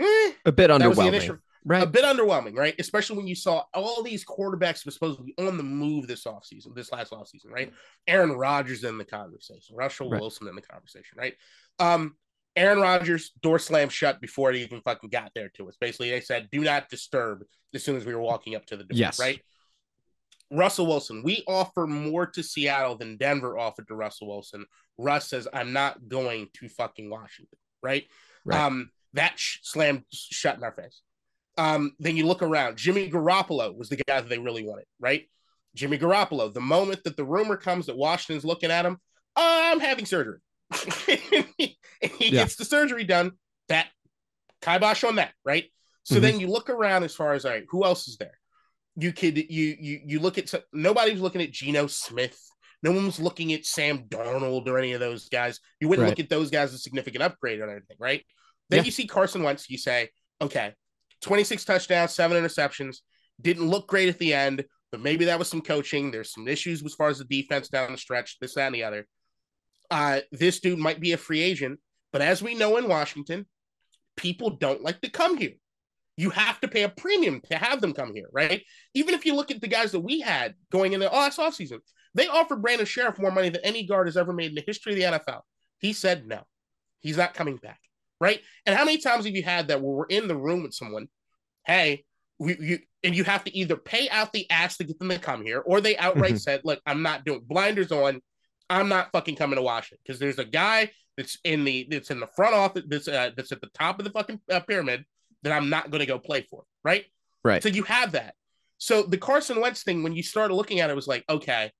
eh, 0.00 0.32
a 0.44 0.52
bit 0.52 0.68
that 0.68 0.70
underwhelming. 0.80 1.06
initial, 1.08 1.36
right. 1.64 1.82
a 1.82 1.86
bit 1.86 2.04
underwhelming, 2.04 2.56
right? 2.56 2.74
Especially 2.80 3.16
when 3.16 3.28
you 3.28 3.36
saw 3.36 3.62
all 3.74 4.02
these 4.02 4.24
quarterbacks 4.24 4.84
were 4.84 4.90
supposed 4.90 5.18
to 5.18 5.24
be 5.24 5.34
on 5.38 5.56
the 5.56 5.62
move 5.62 6.08
this 6.08 6.24
offseason, 6.24 6.74
this 6.74 6.90
last 6.90 7.12
offseason, 7.12 7.50
right? 7.50 7.72
Aaron 8.08 8.32
Rodgers 8.32 8.82
in 8.82 8.98
the 8.98 9.04
conversation, 9.04 9.76
Russell 9.76 10.10
Right. 10.10 10.20
Wilson 10.20 10.48
in 10.48 10.56
the 10.56 10.62
conversation, 10.62 11.16
right? 11.16 11.34
Um, 11.78 12.16
Aaron 12.56 12.80
Rodgers 12.80 13.30
door 13.42 13.58
slammed 13.58 13.92
shut 13.92 14.20
before 14.20 14.50
it 14.50 14.56
even 14.56 14.80
fucking 14.80 15.10
got 15.10 15.32
there 15.34 15.48
to 15.56 15.68
us. 15.68 15.76
Basically, 15.80 16.10
they 16.10 16.20
said, 16.20 16.48
"Do 16.52 16.60
not 16.60 16.88
disturb." 16.88 17.44
As 17.74 17.82
soon 17.82 17.96
as 17.96 18.04
we 18.06 18.14
were 18.14 18.20
walking 18.20 18.54
up 18.54 18.64
to 18.66 18.76
the 18.76 18.84
door, 18.84 18.96
Yes. 18.96 19.18
right? 19.18 19.40
Russell 20.50 20.86
Wilson, 20.86 21.22
we 21.22 21.42
offer 21.48 21.86
more 21.86 22.26
to 22.26 22.42
Seattle 22.42 22.96
than 22.96 23.16
Denver 23.16 23.58
offered 23.58 23.88
to 23.88 23.94
Russell 23.94 24.28
Wilson. 24.28 24.66
Russ 24.98 25.28
says, 25.28 25.48
"I'm 25.52 25.72
not 25.72 26.08
going 26.08 26.48
to 26.54 26.68
fucking 26.68 27.08
Washington," 27.10 27.58
right? 27.82 28.06
Right. 28.44 28.60
Um, 28.60 28.90
that 29.14 29.38
sh- 29.38 29.58
slammed 29.62 30.04
shut 30.12 30.56
in 30.56 30.64
our 30.64 30.72
face. 30.72 31.00
Um, 31.56 31.94
then 31.98 32.16
you 32.16 32.26
look 32.26 32.42
around. 32.42 32.76
Jimmy 32.76 33.10
Garoppolo 33.10 33.76
was 33.76 33.88
the 33.88 33.96
guy 33.96 34.20
that 34.20 34.28
they 34.28 34.38
really 34.38 34.64
wanted, 34.64 34.86
right? 35.00 35.28
Jimmy 35.74 35.98
Garoppolo. 35.98 36.52
The 36.52 36.60
moment 36.60 37.04
that 37.04 37.16
the 37.16 37.24
rumor 37.24 37.56
comes 37.56 37.86
that 37.86 37.96
Washington's 37.96 38.44
looking 38.44 38.70
at 38.70 38.84
him, 38.84 38.98
I'm 39.36 39.80
having 39.80 40.04
surgery. 40.06 40.38
he 41.06 41.76
Yeah. 42.00 42.30
gets 42.30 42.56
the 42.56 42.64
surgery 42.64 43.04
done. 43.04 43.32
That 43.68 43.88
kibosh 44.60 45.04
on 45.04 45.16
that, 45.16 45.32
right? 45.44 45.70
So 46.02 46.16
Mhm. 46.16 46.20
then 46.20 46.40
you 46.40 46.48
look 46.48 46.68
around 46.70 47.04
as 47.04 47.14
far 47.14 47.32
as 47.32 47.44
all 47.44 47.52
right, 47.52 47.64
who 47.68 47.84
else 47.84 48.08
is 48.08 48.16
there? 48.18 48.38
You 48.96 49.12
could 49.12 49.36
you 49.36 49.76
you 49.78 50.00
you 50.06 50.20
look 50.20 50.38
at 50.38 50.52
nobody's 50.72 51.20
looking 51.20 51.42
at 51.42 51.50
Geno 51.52 51.86
Smith. 51.86 52.38
No 52.82 52.92
one's 52.92 53.18
looking 53.18 53.52
at 53.54 53.64
Sam 53.64 54.04
Darnold 54.08 54.66
or 54.68 54.78
any 54.78 54.92
of 54.92 55.00
those 55.00 55.28
guys. 55.30 55.58
You 55.80 55.88
wouldn't 55.88 56.04
Right. 56.04 56.10
look 56.10 56.20
at 56.24 56.28
those 56.28 56.50
guys 56.50 56.68
as 56.70 56.74
a 56.74 56.78
significant 56.78 57.22
upgrade 57.22 57.60
or 57.60 57.70
anything, 57.70 57.96
right? 57.98 58.24
Then 58.68 58.78
Yeah. 58.80 58.84
you 58.84 58.90
see 58.90 59.06
Carson 59.06 59.42
Wentz, 59.42 59.70
you 59.70 59.78
say, 59.78 60.10
okay, 60.40 60.74
26 61.22 61.64
touchdowns, 61.64 62.14
seven 62.14 62.36
interceptions, 62.42 62.98
didn't 63.40 63.66
look 63.68 63.88
great 63.88 64.10
at 64.10 64.18
the 64.18 64.34
end, 64.34 64.64
but 64.92 65.00
maybe 65.00 65.24
that 65.24 65.38
was 65.38 65.48
some 65.48 65.62
coaching. 65.62 66.10
There's 66.10 66.32
some 66.32 66.46
issues 66.46 66.84
as 66.84 66.94
far 66.94 67.08
as 67.08 67.18
the 67.18 67.24
defense 67.24 67.68
down 67.68 67.90
the 67.90 67.98
stretch, 67.98 68.38
this, 68.38 68.54
that, 68.54 68.66
and 68.66 68.74
the 68.74 68.84
other. 68.84 69.06
Uh, 69.90 70.20
this 70.30 70.60
dude 70.60 70.78
might 70.78 71.00
be 71.00 71.12
a 71.12 71.16
free 71.16 71.40
agent, 71.40 71.80
but 72.12 72.20
as 72.20 72.42
we 72.42 72.54
know 72.54 72.76
in 72.76 72.86
Washington, 72.86 73.46
people 74.16 74.50
don't 74.50 74.82
like 74.82 75.00
to 75.00 75.08
come 75.10 75.38
here. 75.38 75.54
You 76.16 76.30
have 76.30 76.60
to 76.60 76.68
pay 76.68 76.84
a 76.84 76.88
premium 76.88 77.40
to 77.50 77.56
have 77.56 77.80
them 77.80 77.92
come 77.92 78.14
here, 78.14 78.28
right? 78.32 78.62
Even 78.94 79.14
if 79.14 79.26
you 79.26 79.34
look 79.34 79.50
at 79.50 79.60
the 79.60 79.68
guys 79.68 79.92
that 79.92 80.00
we 80.00 80.20
had 80.20 80.54
going 80.70 80.92
into 80.92 81.06
last 81.06 81.38
offseason, 81.38 81.78
they 82.14 82.28
offered 82.28 82.62
Brandon 82.62 82.86
Scherff 82.86 83.18
more 83.18 83.32
money 83.32 83.48
than 83.48 83.62
any 83.64 83.84
guard 83.84 84.06
has 84.06 84.16
ever 84.16 84.32
made 84.32 84.50
in 84.50 84.54
the 84.54 84.64
history 84.66 84.92
of 84.92 84.98
the 84.98 85.18
NFL. 85.18 85.40
He 85.78 85.92
said 85.92 86.26
no. 86.26 86.42
He's 87.00 87.16
not 87.16 87.34
coming 87.34 87.56
back, 87.56 87.80
right? 88.20 88.40
And 88.64 88.76
how 88.76 88.84
many 88.84 88.98
times 88.98 89.24
have 89.24 89.34
you 89.34 89.42
had 89.42 89.68
that 89.68 89.80
where 89.80 89.92
we're 89.92 90.06
in 90.06 90.28
the 90.28 90.36
room 90.36 90.62
with 90.62 90.72
someone, 90.72 91.08
hey, 91.66 92.04
we, 92.38 92.56
you, 92.60 92.78
and 93.02 93.14
you 93.14 93.24
have 93.24 93.44
to 93.44 93.56
either 93.56 93.76
pay 93.76 94.08
out 94.08 94.32
the 94.32 94.48
ass 94.50 94.76
to 94.76 94.84
get 94.84 94.98
them 94.98 95.08
to 95.08 95.18
come 95.18 95.44
here, 95.44 95.60
or 95.60 95.80
they 95.80 95.96
outright 95.96 96.34
Mhm. 96.34 96.40
said, 96.40 96.60
look, 96.64 96.80
I'm 96.86 97.02
not 97.02 97.24
doing 97.24 97.42
blinders 97.44 97.92
on. 97.92 98.20
I'm 98.70 98.88
not 98.88 99.10
fucking 99.12 99.36
coming 99.36 99.56
to 99.56 99.62
Washington 99.62 99.98
because 100.04 100.18
there's 100.18 100.38
a 100.38 100.44
guy 100.44 100.90
that's 101.16 101.38
in 101.44 101.64
the 101.64 101.86
that's 101.90 102.10
in 102.10 102.18
the 102.20 102.26
front 102.34 102.54
office 102.54 102.84
that's 102.88 103.06
uh, 103.08 103.30
that's 103.36 103.52
at 103.52 103.60
the 103.60 103.68
top 103.74 103.98
of 103.98 104.04
the 104.04 104.10
fucking 104.10 104.40
uh, 104.50 104.60
pyramid 104.60 105.04
that 105.44 105.52
I'm 105.52 105.70
not 105.70 105.90
going 105.90 106.00
to 106.00 106.06
go 106.06 106.18
play 106.18 106.46
for, 106.50 106.64
right? 106.82 107.04
Right. 107.44 107.62
So 107.62 107.68
you 107.68 107.84
have 107.84 108.12
that. 108.12 108.34
So 108.78 109.02
the 109.02 109.18
Carson 109.18 109.60
Wentz 109.60 109.82
thing, 109.82 110.02
when 110.02 110.14
you 110.14 110.22
started 110.22 110.54
looking 110.54 110.80
at 110.80 110.90
it, 110.90 110.96
was 110.96 111.06
like, 111.06 111.24
okay, 111.28 111.70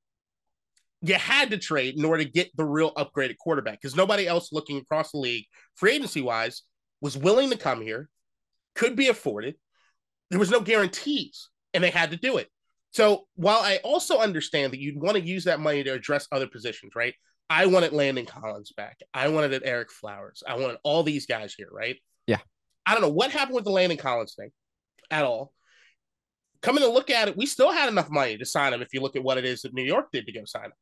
you 1.02 1.14
had 1.14 1.50
to 1.50 1.58
trade 1.58 1.98
in 1.98 2.04
order 2.04 2.22
to 2.22 2.30
get 2.30 2.50
the 2.56 2.64
real 2.64 2.94
upgraded 2.94 3.36
quarterback 3.38 3.80
because 3.80 3.96
nobody 3.96 4.26
else 4.26 4.52
looking 4.52 4.78
across 4.78 5.10
the 5.10 5.18
league, 5.18 5.46
free 5.74 5.92
agency 5.92 6.22
wise, 6.22 6.62
was 7.00 7.16
willing 7.16 7.50
to 7.50 7.58
come 7.58 7.82
here, 7.82 8.08
could 8.74 8.96
be 8.96 9.08
afforded. 9.08 9.56
There 10.30 10.38
was 10.38 10.50
no 10.50 10.60
guarantees, 10.60 11.48
and 11.74 11.84
they 11.84 11.90
had 11.90 12.10
to 12.12 12.16
do 12.16 12.38
it. 12.38 12.48
So 12.92 13.26
while 13.34 13.60
I 13.60 13.80
also 13.82 14.18
understand 14.18 14.72
that 14.72 14.80
you'd 14.80 15.00
want 15.00 15.16
to 15.16 15.22
use 15.22 15.44
that 15.44 15.60
money 15.60 15.82
to 15.82 15.92
address 15.92 16.28
other 16.32 16.46
positions, 16.46 16.92
right? 16.94 17.14
I 17.50 17.66
wanted 17.66 17.92
Landon 17.92 18.24
Collins 18.24 18.72
back. 18.72 19.00
I 19.12 19.28
wanted 19.28 19.62
Ereck 19.62 19.90
Flowers. 19.90 20.42
I 20.46 20.56
wanted 20.56 20.78
all 20.82 21.02
these 21.02 21.26
guys 21.26 21.54
here, 21.54 21.68
right? 21.70 21.98
Yeah. 22.26 22.38
I 22.86 22.92
don't 22.92 23.02
know 23.02 23.08
what 23.08 23.30
happened 23.30 23.54
with 23.54 23.64
the 23.64 23.70
Landon 23.70 23.98
Collins 23.98 24.34
thing 24.34 24.50
at 25.10 25.24
all. 25.24 25.52
Coming 26.62 26.82
to 26.82 26.90
look 26.90 27.10
at 27.10 27.28
it, 27.28 27.36
we 27.36 27.46
still 27.46 27.72
had 27.72 27.88
enough 27.88 28.10
money 28.10 28.38
to 28.38 28.46
sign 28.46 28.72
him 28.72 28.82
if 28.82 28.88
you 28.92 29.00
look 29.00 29.16
at 29.16 29.22
what 29.22 29.38
it 29.38 29.44
is 29.44 29.62
that 29.62 29.74
New 29.74 29.82
York 29.82 30.08
did 30.12 30.26
to 30.26 30.32
go 30.32 30.44
sign 30.44 30.66
him. 30.66 30.72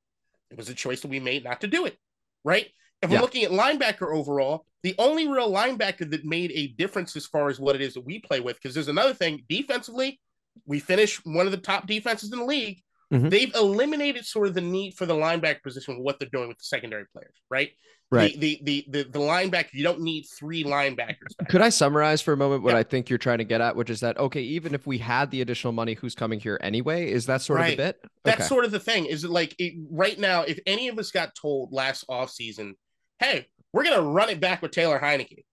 It 0.50 0.56
was 0.56 0.68
a 0.68 0.74
choice 0.74 1.00
that 1.00 1.10
we 1.10 1.18
made 1.18 1.44
not 1.44 1.60
to 1.62 1.66
do 1.66 1.86
it, 1.86 1.96
right? 2.44 2.66
If 3.02 3.10
we're 3.10 3.20
looking 3.20 3.42
at 3.42 3.50
linebacker 3.50 4.14
overall, 4.14 4.64
the 4.84 4.94
only 4.98 5.26
real 5.26 5.50
linebacker 5.50 6.08
that 6.10 6.24
made 6.24 6.52
a 6.54 6.68
difference 6.68 7.16
as 7.16 7.26
far 7.26 7.48
as 7.48 7.58
what 7.58 7.74
it 7.74 7.80
is 7.80 7.94
that 7.94 8.04
we 8.04 8.20
play 8.20 8.38
with, 8.38 8.56
because 8.56 8.74
there's 8.74 8.88
another 8.88 9.14
thing 9.14 9.42
defensively, 9.48 10.20
we 10.66 10.78
finish 10.78 11.16
one 11.24 11.46
of 11.46 11.52
the 11.52 11.58
top 11.58 11.88
defenses 11.88 12.32
in 12.32 12.38
the 12.38 12.44
league. 12.44 12.80
Mhm. 13.12 13.30
They've 13.30 13.54
eliminated 13.54 14.24
sort 14.24 14.48
of 14.48 14.54
the 14.54 14.60
need 14.62 14.94
for 14.94 15.04
the 15.06 15.14
linebacker 15.14 15.62
position 15.62 15.96
with 15.96 16.04
what 16.04 16.18
they're 16.18 16.28
doing 16.32 16.48
with 16.48 16.58
the 16.58 16.64
secondary 16.64 17.04
players, 17.12 17.34
right? 17.50 17.70
Right. 18.10 18.38
The 18.38 18.60
the 18.64 18.84
the 18.88 19.02
the, 19.04 19.10
the 19.10 19.18
linebacker, 19.18 19.72
you 19.72 19.82
don't 19.82 20.00
need 20.00 20.24
three 20.38 20.64
linebackers 20.64 21.36
back. 21.38 21.48
Could 21.48 21.62
I 21.62 21.70
summarize 21.70 22.20
for 22.20 22.32
a 22.32 22.36
moment 22.36 22.62
what 22.62 22.72
Yeah. 22.74 22.78
I 22.80 22.82
think 22.82 23.08
you're 23.08 23.18
trying 23.18 23.38
to 23.38 23.44
get 23.44 23.60
at, 23.60 23.74
which 23.76 23.88
is 23.90 24.00
that 24.00 24.18
okay, 24.18 24.42
even 24.42 24.74
if 24.74 24.86
we 24.86 24.98
had 24.98 25.30
the 25.30 25.40
additional 25.40 25.72
money, 25.72 25.94
who's 25.94 26.14
coming 26.14 26.38
here 26.40 26.58
anyway? 26.62 27.10
Is 27.10 27.26
that 27.26 27.40
sort 27.42 27.60
of 27.60 27.64
Right. 27.64 27.70
the 27.76 27.82
bit? 27.84 28.00
That's 28.24 28.40
okay. 28.40 28.48
sort 28.48 28.64
of 28.64 28.70
the 28.70 28.80
thing. 28.80 29.06
Is 29.06 29.24
it 29.24 29.30
like 29.30 29.54
it, 29.58 29.74
right 29.90 30.18
now, 30.18 30.42
if 30.42 30.58
any 30.66 30.88
of 30.88 30.98
us 30.98 31.10
got 31.10 31.34
told 31.34 31.72
last 31.72 32.04
offseason, 32.08 32.74
hey, 33.18 33.46
we're 33.72 33.84
gonna 33.84 34.02
run 34.02 34.28
it 34.28 34.40
back 34.40 34.60
with 34.62 34.72
Taylor 34.72 34.98
Heinicke. 34.98 35.44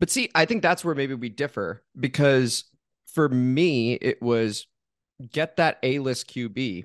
But 0.00 0.10
see, 0.10 0.30
I 0.34 0.44
think 0.44 0.62
that's 0.62 0.84
where 0.84 0.94
maybe 0.94 1.14
we 1.14 1.28
differ 1.28 1.82
because 1.98 2.64
for 3.12 3.28
me, 3.28 3.94
it 3.94 4.20
was 4.20 4.66
get 5.30 5.56
that 5.56 5.78
A 5.82 5.98
list 5.98 6.28
QB. 6.28 6.84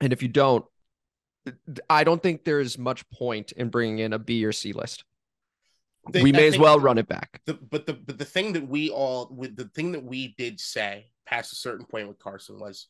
And 0.00 0.12
if 0.12 0.22
you 0.22 0.28
don't, 0.28 0.64
I 1.88 2.04
don't 2.04 2.22
think 2.22 2.44
there's 2.44 2.78
much 2.78 3.08
point 3.10 3.52
in 3.52 3.68
bringing 3.68 3.98
in 3.98 4.12
a 4.12 4.18
B 4.18 4.44
or 4.44 4.52
C 4.52 4.72
list. 4.72 5.04
The- 6.12 6.22
we 6.22 6.32
may 6.32 6.46
as 6.46 6.58
well 6.58 6.80
run 6.80 6.98
it 6.98 7.08
back. 7.08 7.40
The, 7.44 7.54
but 7.54 7.86
the 7.86 7.94
but 7.94 8.18
the 8.18 8.24
thing 8.24 8.54
that 8.54 8.66
we 8.66 8.90
all 8.90 9.28
with 9.30 9.56
the 9.56 9.68
thing 9.74 9.92
that 9.92 10.02
we 10.02 10.34
did 10.38 10.58
say 10.58 11.10
past 11.26 11.52
a 11.52 11.56
certain 11.56 11.86
point 11.86 12.08
with 12.08 12.18
Carson 12.18 12.58
was, 12.58 12.86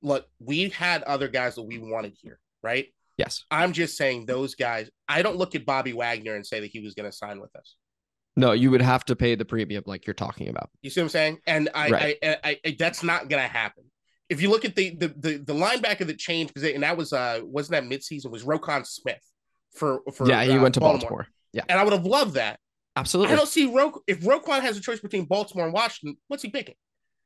look, 0.00 0.26
we 0.38 0.68
had 0.70 1.02
other 1.02 1.28
guys 1.28 1.56
that 1.56 1.62
we 1.62 1.78
wanted 1.78 2.14
here, 2.20 2.38
right? 2.62 2.86
Yes. 3.18 3.44
I'm 3.50 3.72
just 3.72 3.96
saying 3.96 4.26
those 4.26 4.54
guys. 4.54 4.90
I 5.08 5.22
don't 5.22 5.36
look 5.36 5.54
at 5.54 5.66
Bobby 5.66 5.92
Wagner 5.92 6.34
and 6.34 6.46
say 6.46 6.60
that 6.60 6.70
he 6.70 6.80
was 6.80 6.94
going 6.94 7.10
to 7.10 7.16
sign 7.16 7.40
with 7.40 7.54
us. 7.56 7.76
No, 8.36 8.52
you 8.52 8.70
would 8.70 8.82
have 8.82 9.04
to 9.06 9.16
pay 9.16 9.34
the 9.34 9.44
premium 9.44 9.84
like 9.86 10.06
you're 10.06 10.14
talking 10.14 10.48
about. 10.48 10.70
You 10.80 10.90
see 10.90 11.00
what 11.00 11.06
I'm 11.06 11.10
saying? 11.10 11.38
And 11.46 11.68
I, 11.74 11.90
Right. 11.90 12.16
I, 12.22 12.36
I, 12.44 12.60
I, 12.64 12.76
that's 12.78 13.02
not 13.02 13.28
going 13.28 13.42
to 13.42 13.48
happen. 13.48 13.84
If 14.30 14.40
you 14.40 14.48
look 14.48 14.64
at 14.64 14.74
the 14.74 14.96
the 14.96 15.08
the, 15.08 15.36
the 15.38 15.52
linebacker 15.52 16.06
that 16.06 16.18
changed, 16.18 16.54
because 16.54 16.70
and 16.70 16.82
that 16.82 16.96
was 16.96 17.12
uh 17.12 17.40
wasn't 17.42 17.72
that 17.72 17.94
midseason 17.94 18.30
was 18.30 18.44
Roquan 18.44 18.86
Smith 18.86 19.20
for 19.74 20.00
for 20.14 20.26
yeah, 20.26 20.42
he 20.44 20.52
uh, 20.52 20.62
went 20.62 20.74
to 20.74 20.80
Baltimore. 20.80 21.26
Yeah, 21.52 21.64
and 21.68 21.78
I 21.78 21.84
would 21.84 21.92
have 21.92 22.06
loved 22.06 22.34
that. 22.34 22.58
Absolutely 22.96 23.34
I 23.34 23.36
don't 23.36 23.48
see 23.48 23.66
Ro- 23.66 24.00
if 24.06 24.20
Roquan 24.20 24.60
has 24.60 24.78
a 24.78 24.80
choice 24.80 25.00
between 25.00 25.26
Baltimore 25.26 25.66
and 25.66 25.74
Washington, 25.74 26.16
what's 26.28 26.42
he 26.42 26.48
picking? 26.48 26.76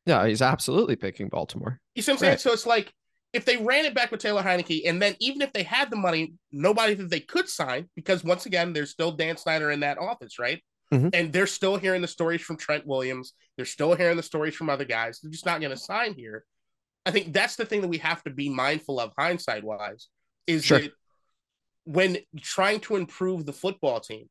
Yeah, 0.05 0.27
he's 0.27 0.43
absolutely 0.43 0.97
picking 0.97 1.29
Baltimore. 1.29 1.81
You 1.95 2.03
see 2.03 2.11
what 2.11 2.17
I'm 2.17 2.21
saying? 2.21 2.31
Right. 2.33 2.41
So 2.41 2.53
it's 2.53 2.67
like 2.67 2.93
if 3.33 3.45
they 3.45 3.57
ran 3.57 3.85
it 3.85 3.95
back 3.95 4.11
with 4.11 4.21
Taylor 4.21 4.43
Heinicke, 4.43 4.89
and 4.89 5.01
then 5.01 5.15
even 5.21 5.43
if 5.43 5.53
they 5.53 5.63
had 5.63 5.91
the 5.91 5.97
money, 5.97 6.35
nobody 6.51 6.95
that 6.95 7.11
they 7.11 7.21
could 7.21 7.49
sign, 7.49 7.89
because 7.95 8.25
once 8.25 8.47
again, 8.47 8.73
there's 8.73 8.91
still 8.91 9.13
Dan 9.13 9.37
Snyder 9.37 9.71
in 9.71 9.81
that 9.81 9.99
office, 9.99 10.39
right? 10.39 10.63
Mhm. 10.93 11.11
And 11.15 11.33
they're 11.33 11.47
still 11.47 11.77
hearing 11.77 12.03
the 12.03 12.09
stories 12.09 12.41
from 12.43 12.57
Trent 12.57 12.87
Williams. 12.87 13.33
They're 13.57 13.65
still 13.65 13.95
hearing 13.95 14.17
the 14.17 14.23
stories 14.23 14.55
from 14.55 14.71
other 14.71 14.85
guys. 14.85 15.21
They're 15.21 15.33
just 15.33 15.47
not 15.47 15.61
going 15.61 15.73
to 15.73 15.77
sign 15.77 16.15
here. 16.15 16.45
I 17.05 17.11
think 17.11 17.33
that's 17.33 17.57
the 17.57 17.65
thing 17.65 17.81
that 17.81 17.89
we 17.89 17.99
have 17.99 18.23
to 18.25 18.31
be 18.31 18.49
mindful 18.49 19.01
of 19.01 19.13
hindsight 19.19 19.65
wise 19.65 20.09
is 20.47 20.65
Sure. 20.65 20.81
that 20.81 20.93
when 21.85 22.19
trying 22.41 22.81
to 22.81 22.97
improve 22.97 23.47
the 23.47 23.53
football 23.53 24.01
team, 24.01 24.29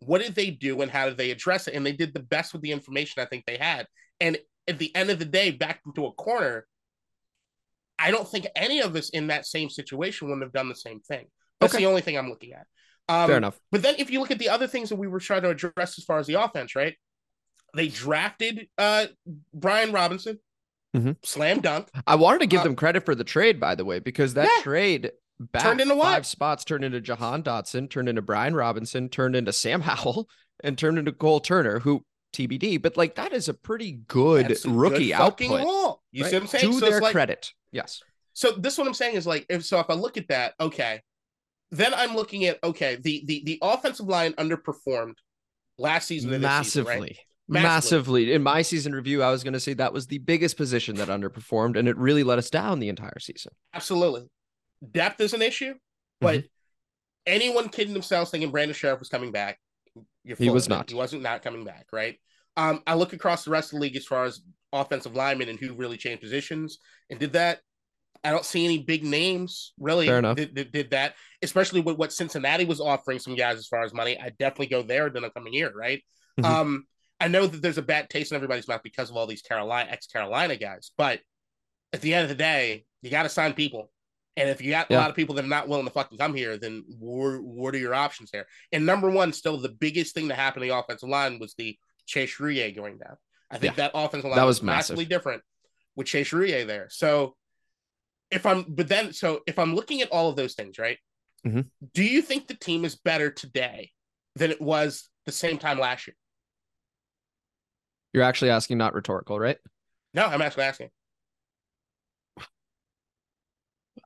what 0.00 0.20
did 0.20 0.34
they 0.34 0.50
do 0.50 0.82
and 0.82 0.90
how 0.90 1.06
did 1.08 1.16
they 1.16 1.30
address 1.30 1.68
it? 1.68 1.74
And 1.74 1.84
they 1.84 1.92
did 1.92 2.12
the 2.14 2.20
best 2.20 2.52
with 2.52 2.62
the 2.62 2.72
information 2.72 3.22
I 3.22 3.26
think 3.26 3.44
they 3.46 3.56
had. 3.56 3.86
And 4.20 4.38
at 4.68 4.78
the 4.78 4.94
end 4.94 5.10
of 5.10 5.18
the 5.18 5.24
day, 5.24 5.50
back 5.50 5.80
into 5.86 6.06
a 6.06 6.12
corner, 6.12 6.66
I 7.98 8.10
don't 8.10 8.28
think 8.28 8.46
any 8.54 8.80
of 8.80 8.94
us 8.94 9.08
in 9.10 9.28
that 9.28 9.46
same 9.46 9.70
situation 9.70 10.28
wouldn't 10.28 10.42
have 10.44 10.52
done 10.52 10.68
the 10.68 10.74
same 10.74 11.00
thing. 11.00 11.26
That's 11.60 11.74
Okay. 11.74 11.82
the 11.84 11.88
only 11.88 12.02
thing 12.02 12.18
I'm 12.18 12.28
looking 12.28 12.52
at. 12.52 12.66
Um, 13.08 13.28
Fair 13.28 13.36
enough. 13.36 13.60
But 13.70 13.82
then 13.82 13.94
if 13.98 14.10
you 14.10 14.20
look 14.20 14.30
at 14.30 14.38
the 14.38 14.48
other 14.48 14.66
things 14.66 14.88
that 14.88 14.96
we 14.96 15.06
were 15.06 15.20
trying 15.20 15.42
to 15.42 15.50
address 15.50 15.98
as 15.98 16.04
far 16.04 16.18
as 16.18 16.26
the 16.26 16.34
offense, 16.34 16.74
right? 16.74 16.94
They 17.74 17.88
drafted 17.88 18.68
uh 18.78 19.06
Brian 19.54 19.92
Robinson, 19.92 20.38
Mhm. 20.96 21.16
slam 21.24 21.60
dunk, 21.60 21.88
I 22.06 22.14
wanted 22.14 22.40
to 22.40 22.46
give 22.46 22.60
uh, 22.60 22.64
them 22.64 22.76
credit 22.76 23.04
for 23.04 23.14
the 23.14 23.24
trade, 23.24 23.60
by 23.60 23.74
the 23.74 23.84
way, 23.84 23.98
because 23.98 24.34
that 24.34 24.48
Yeah. 24.56 24.62
trade 24.62 25.12
back 25.38 25.62
Turned 25.62 25.80
into 25.82 25.94
what? 25.94 26.04
five 26.06 26.26
spots 26.26 26.64
turned 26.64 26.84
into 26.84 27.00
Jahan 27.00 27.42
Dotson, 27.42 27.90
turned 27.90 28.08
into 28.08 28.22
Brian 28.22 28.54
Robinson, 28.54 29.08
turned 29.10 29.36
into 29.36 29.52
Sam 29.52 29.80
Howell, 29.82 30.28
and 30.64 30.78
turned 30.78 30.98
into 30.98 31.12
Cole 31.12 31.40
Turner, 31.40 31.80
who 31.80 32.04
TBD. 32.32 32.78
But 32.80 32.96
like 32.96 33.14
that 33.16 33.32
is 33.32 33.48
a 33.48 33.54
pretty 33.54 33.92
good 34.08 34.48
That's 34.48 34.64
rookie 34.64 35.08
good 35.08 35.12
output. 35.12 35.60
haul. 35.60 36.02
You 36.12 36.22
right? 36.24 36.30
see 36.30 36.36
what 36.36 36.42
I'm 36.42 36.48
saying? 36.48 36.72
To 36.72 36.78
So 36.80 36.90
their 36.90 37.00
like- 37.00 37.12
credit, 37.12 37.52
yes. 37.72 38.02
So 38.32 38.52
this 38.52 38.72
is 38.74 38.78
what 38.78 38.88
I'm 38.88 38.94
saying 38.94 39.16
is 39.16 39.26
like 39.26 39.44
if 39.50 39.64
so 39.64 39.78
if 39.80 39.90
I 39.90 39.94
look 39.94 40.16
at 40.16 40.28
that, 40.28 40.54
okay, 40.60 41.02
then 41.70 41.92
I'm 41.94 42.14
looking 42.14 42.44
at 42.46 42.58
okay, 42.62 42.96
the 42.96 43.22
the 43.26 43.42
the 43.44 43.58
offensive 43.62 44.06
line 44.06 44.32
underperformed 44.34 45.14
last 45.78 46.06
season 46.08 46.30
this 46.30 46.40
season, 46.40 46.84
right? 46.84 46.98
Massively. 47.00 47.18
Massively. 47.48 47.62
Massively. 47.62 48.32
In 48.32 48.42
my 48.42 48.62
season 48.62 48.92
review, 48.92 49.22
I 49.22 49.30
was 49.30 49.44
going 49.44 49.52
to 49.54 49.60
say 49.60 49.72
that 49.74 49.92
was 49.92 50.06
the 50.08 50.18
biggest 50.18 50.56
position 50.56 50.96
that 50.96 51.08
underperformed, 51.08 51.78
and 51.78 51.86
it 51.86 51.96
really 51.96 52.24
let 52.24 52.38
us 52.38 52.50
down 52.50 52.80
the 52.80 52.88
entire 52.88 53.18
season. 53.20 53.52
Absolutely. 53.72 54.24
Depth 54.90 55.20
is 55.20 55.32
an 55.32 55.42
issue, 55.42 55.74
but 56.20 56.38
Mm-hmm. 56.38 56.46
anyone 57.26 57.68
kidding 57.68 57.92
themselves 57.94 58.30
thinking 58.30 58.50
Brandon 58.50 58.74
Scherff 58.74 58.98
was 58.98 59.08
coming 59.08 59.32
back, 59.32 59.58
you're 60.24 60.36
He 60.36 60.50
was 60.50 60.66
it. 60.66 60.70
not. 60.70 60.90
He 60.90 60.96
wasn't 60.96 61.22
not 61.22 61.42
coming 61.42 61.64
back, 61.64 61.86
right? 61.92 62.18
Um, 62.56 62.82
I 62.86 62.94
look 62.94 63.12
across 63.12 63.44
the 63.44 63.50
rest 63.50 63.72
of 63.72 63.78
the 63.78 63.82
league 63.82 63.96
as 63.96 64.06
far 64.06 64.24
as 64.24 64.40
offensive 64.72 65.14
linemen 65.14 65.48
and 65.48 65.58
who 65.58 65.72
really 65.74 65.96
changed 65.96 66.22
positions 66.22 66.78
and 67.10 67.18
did 67.20 67.32
that. 67.34 67.60
I 68.26 68.30
don't 68.30 68.44
see 68.44 68.64
any 68.64 68.78
big 68.82 69.04
names 69.04 69.72
really 69.78 70.06
Fair 70.06 70.18
enough. 70.18 70.36
that, 70.36 70.54
that 70.54 70.72
did 70.72 70.90
that, 70.90 71.14
especially 71.42 71.80
with 71.80 71.96
what 71.96 72.12
Cincinnati 72.12 72.64
was 72.64 72.80
offering 72.80 73.18
some 73.18 73.34
guys 73.36 73.56
as 73.58 73.66
far 73.68 73.82
as 73.84 73.94
money. 73.94 74.18
I 74.20 74.30
definitely 74.30 74.66
go 74.66 74.82
there 74.82 75.06
in 75.06 75.22
the 75.22 75.30
coming 75.30 75.52
year, 75.54 75.72
right? 75.74 76.02
Mhm. 76.40 76.44
Um, 76.44 76.86
I 77.20 77.28
know 77.28 77.46
that 77.46 77.62
there's 77.62 77.78
a 77.78 77.82
bad 77.82 78.10
taste 78.10 78.32
in 78.32 78.36
everybody's 78.36 78.68
mouth 78.68 78.82
because 78.82 79.08
of 79.10 79.16
all 79.16 79.26
these 79.26 79.42
Carolina 79.42 79.88
ex 79.90 80.06
Carolina 80.06 80.56
guys, 80.56 80.90
but 80.98 81.20
at 81.92 82.00
the 82.00 82.12
end 82.14 82.24
of 82.24 82.28
the 82.28 82.34
day, 82.34 82.84
you 83.02 83.10
got 83.10 83.22
to 83.22 83.28
sign 83.28 83.54
people. 83.54 83.90
And 84.36 84.50
if 84.50 84.60
you 84.60 84.70
got 84.70 84.90
Yeah. 84.90 84.98
a 84.98 85.00
lot 85.00 85.08
of 85.10 85.16
people 85.16 85.34
that 85.36 85.44
are 85.44 85.48
not 85.48 85.66
willing 85.68 85.86
to 85.86 85.90
fucking 85.92 86.18
come 86.18 86.34
here, 86.34 86.58
then 86.58 86.84
what, 86.98 87.40
what 87.42 87.74
are 87.74 87.78
your 87.78 87.94
options 87.94 88.30
there? 88.32 88.46
And 88.72 88.84
number 88.84 89.08
one, 89.08 89.32
still 89.32 89.56
the 89.56 89.70
biggest 89.70 90.14
thing 90.14 90.28
that 90.28 90.34
happened 90.34 90.64
in 90.64 90.68
the 90.70 90.76
offensive 90.76 91.08
line 91.08 91.38
was 91.38 91.54
the 91.54 91.78
Chase 92.06 92.36
Roullier 92.38 92.74
going 92.74 92.98
down. 92.98 93.16
I 93.50 93.56
think 93.58 93.76
that 93.76 93.92
offensive 93.94 94.28
line 94.28 94.36
That 94.36 94.44
was 94.44 94.58
was 94.60 94.64
massive. 94.64 94.76
massively 94.96 95.04
different. 95.06 95.42
with 95.94 96.06
Chase 96.08 96.30
Roullier 96.32 96.66
there. 96.66 96.88
So 96.90 97.34
if 98.30 98.46
I'm, 98.46 98.64
but 98.68 98.88
then, 98.88 99.12
so 99.12 99.40
if 99.46 99.58
I'm 99.58 99.74
looking 99.74 100.02
at 100.02 100.10
all 100.10 100.28
of 100.28 100.36
those 100.36 100.54
things, 100.54 100.78
right? 100.78 100.98
Mhm. 101.46 101.68
Do 101.94 102.02
you 102.02 102.22
think 102.22 102.48
the 102.48 102.54
team 102.54 102.84
is 102.84 102.96
better 102.96 103.30
today 103.30 103.92
than 104.34 104.50
it 104.50 104.60
was 104.60 105.08
the 105.26 105.32
same 105.32 105.58
time 105.58 105.78
last 105.78 106.06
year? 106.06 106.16
You're 108.12 108.24
actually 108.24 108.50
asking, 108.50 108.78
not 108.78 108.94
rhetorical, 108.94 109.38
right? 109.38 109.58
No, 110.14 110.24
I'm 110.26 110.42
actually 110.42 110.64
asking. 110.64 110.90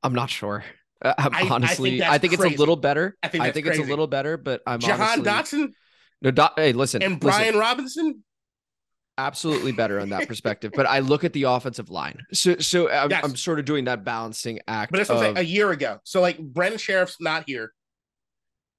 I'm 0.02 0.14
not 0.14 0.30
sure. 0.30 0.64
Uh, 1.02 1.14
I'm 1.16 1.34
I- 1.34 1.36
I 1.36 1.40
think 1.40 1.50
honestly, 1.52 2.02
I 2.02 2.18
think, 2.18 2.32
it's 2.34 2.42
a 2.42 2.48
little 2.48 2.76
better. 2.76 3.16
I 3.22 3.28
think 3.28 3.44
I 3.44 3.52
think 3.52 3.66
it's 3.66 3.78
a 3.78 3.82
little 3.82 4.06
better, 4.06 4.36
but 4.36 4.62
I'm 4.66 4.80
Jahan 4.80 5.20
honestly 5.20 5.24
Dotson 5.24 5.72
no. 6.22 6.30
Do, 6.30 6.46
hey, 6.56 6.72
listen, 6.72 7.02
and 7.02 7.12
listen, 7.14 7.40
Brian 7.40 7.56
Robinson. 7.56 8.24
Absolutely 9.26 9.72
better 9.72 10.00
on 10.00 10.08
that 10.10 10.26
perspective. 10.28 10.72
But 10.74 10.86
I 10.86 11.00
look 11.00 11.24
at 11.24 11.32
the 11.32 11.42
offensive 11.44 11.90
line, 11.90 12.18
so 12.32 12.56
so 12.58 12.90
I'm, 12.90 13.10
Yes. 13.10 13.22
I'm 13.24 13.36
sort 13.36 13.58
of 13.58 13.64
doing 13.66 13.84
that 13.84 14.04
balancing 14.04 14.60
act. 14.66 14.90
But 14.92 14.98
that's 14.98 15.10
what 15.10 15.18
I'm 15.18 15.22
saying. 15.24 15.36
of- 15.36 15.42
A 15.42 15.44
year 15.44 15.70
ago. 15.70 15.98
So 16.04 16.20
like 16.20 16.38
Brandon 16.38 16.78
Scherff's 16.78 17.16
not 17.20 17.44
here. 17.46 17.72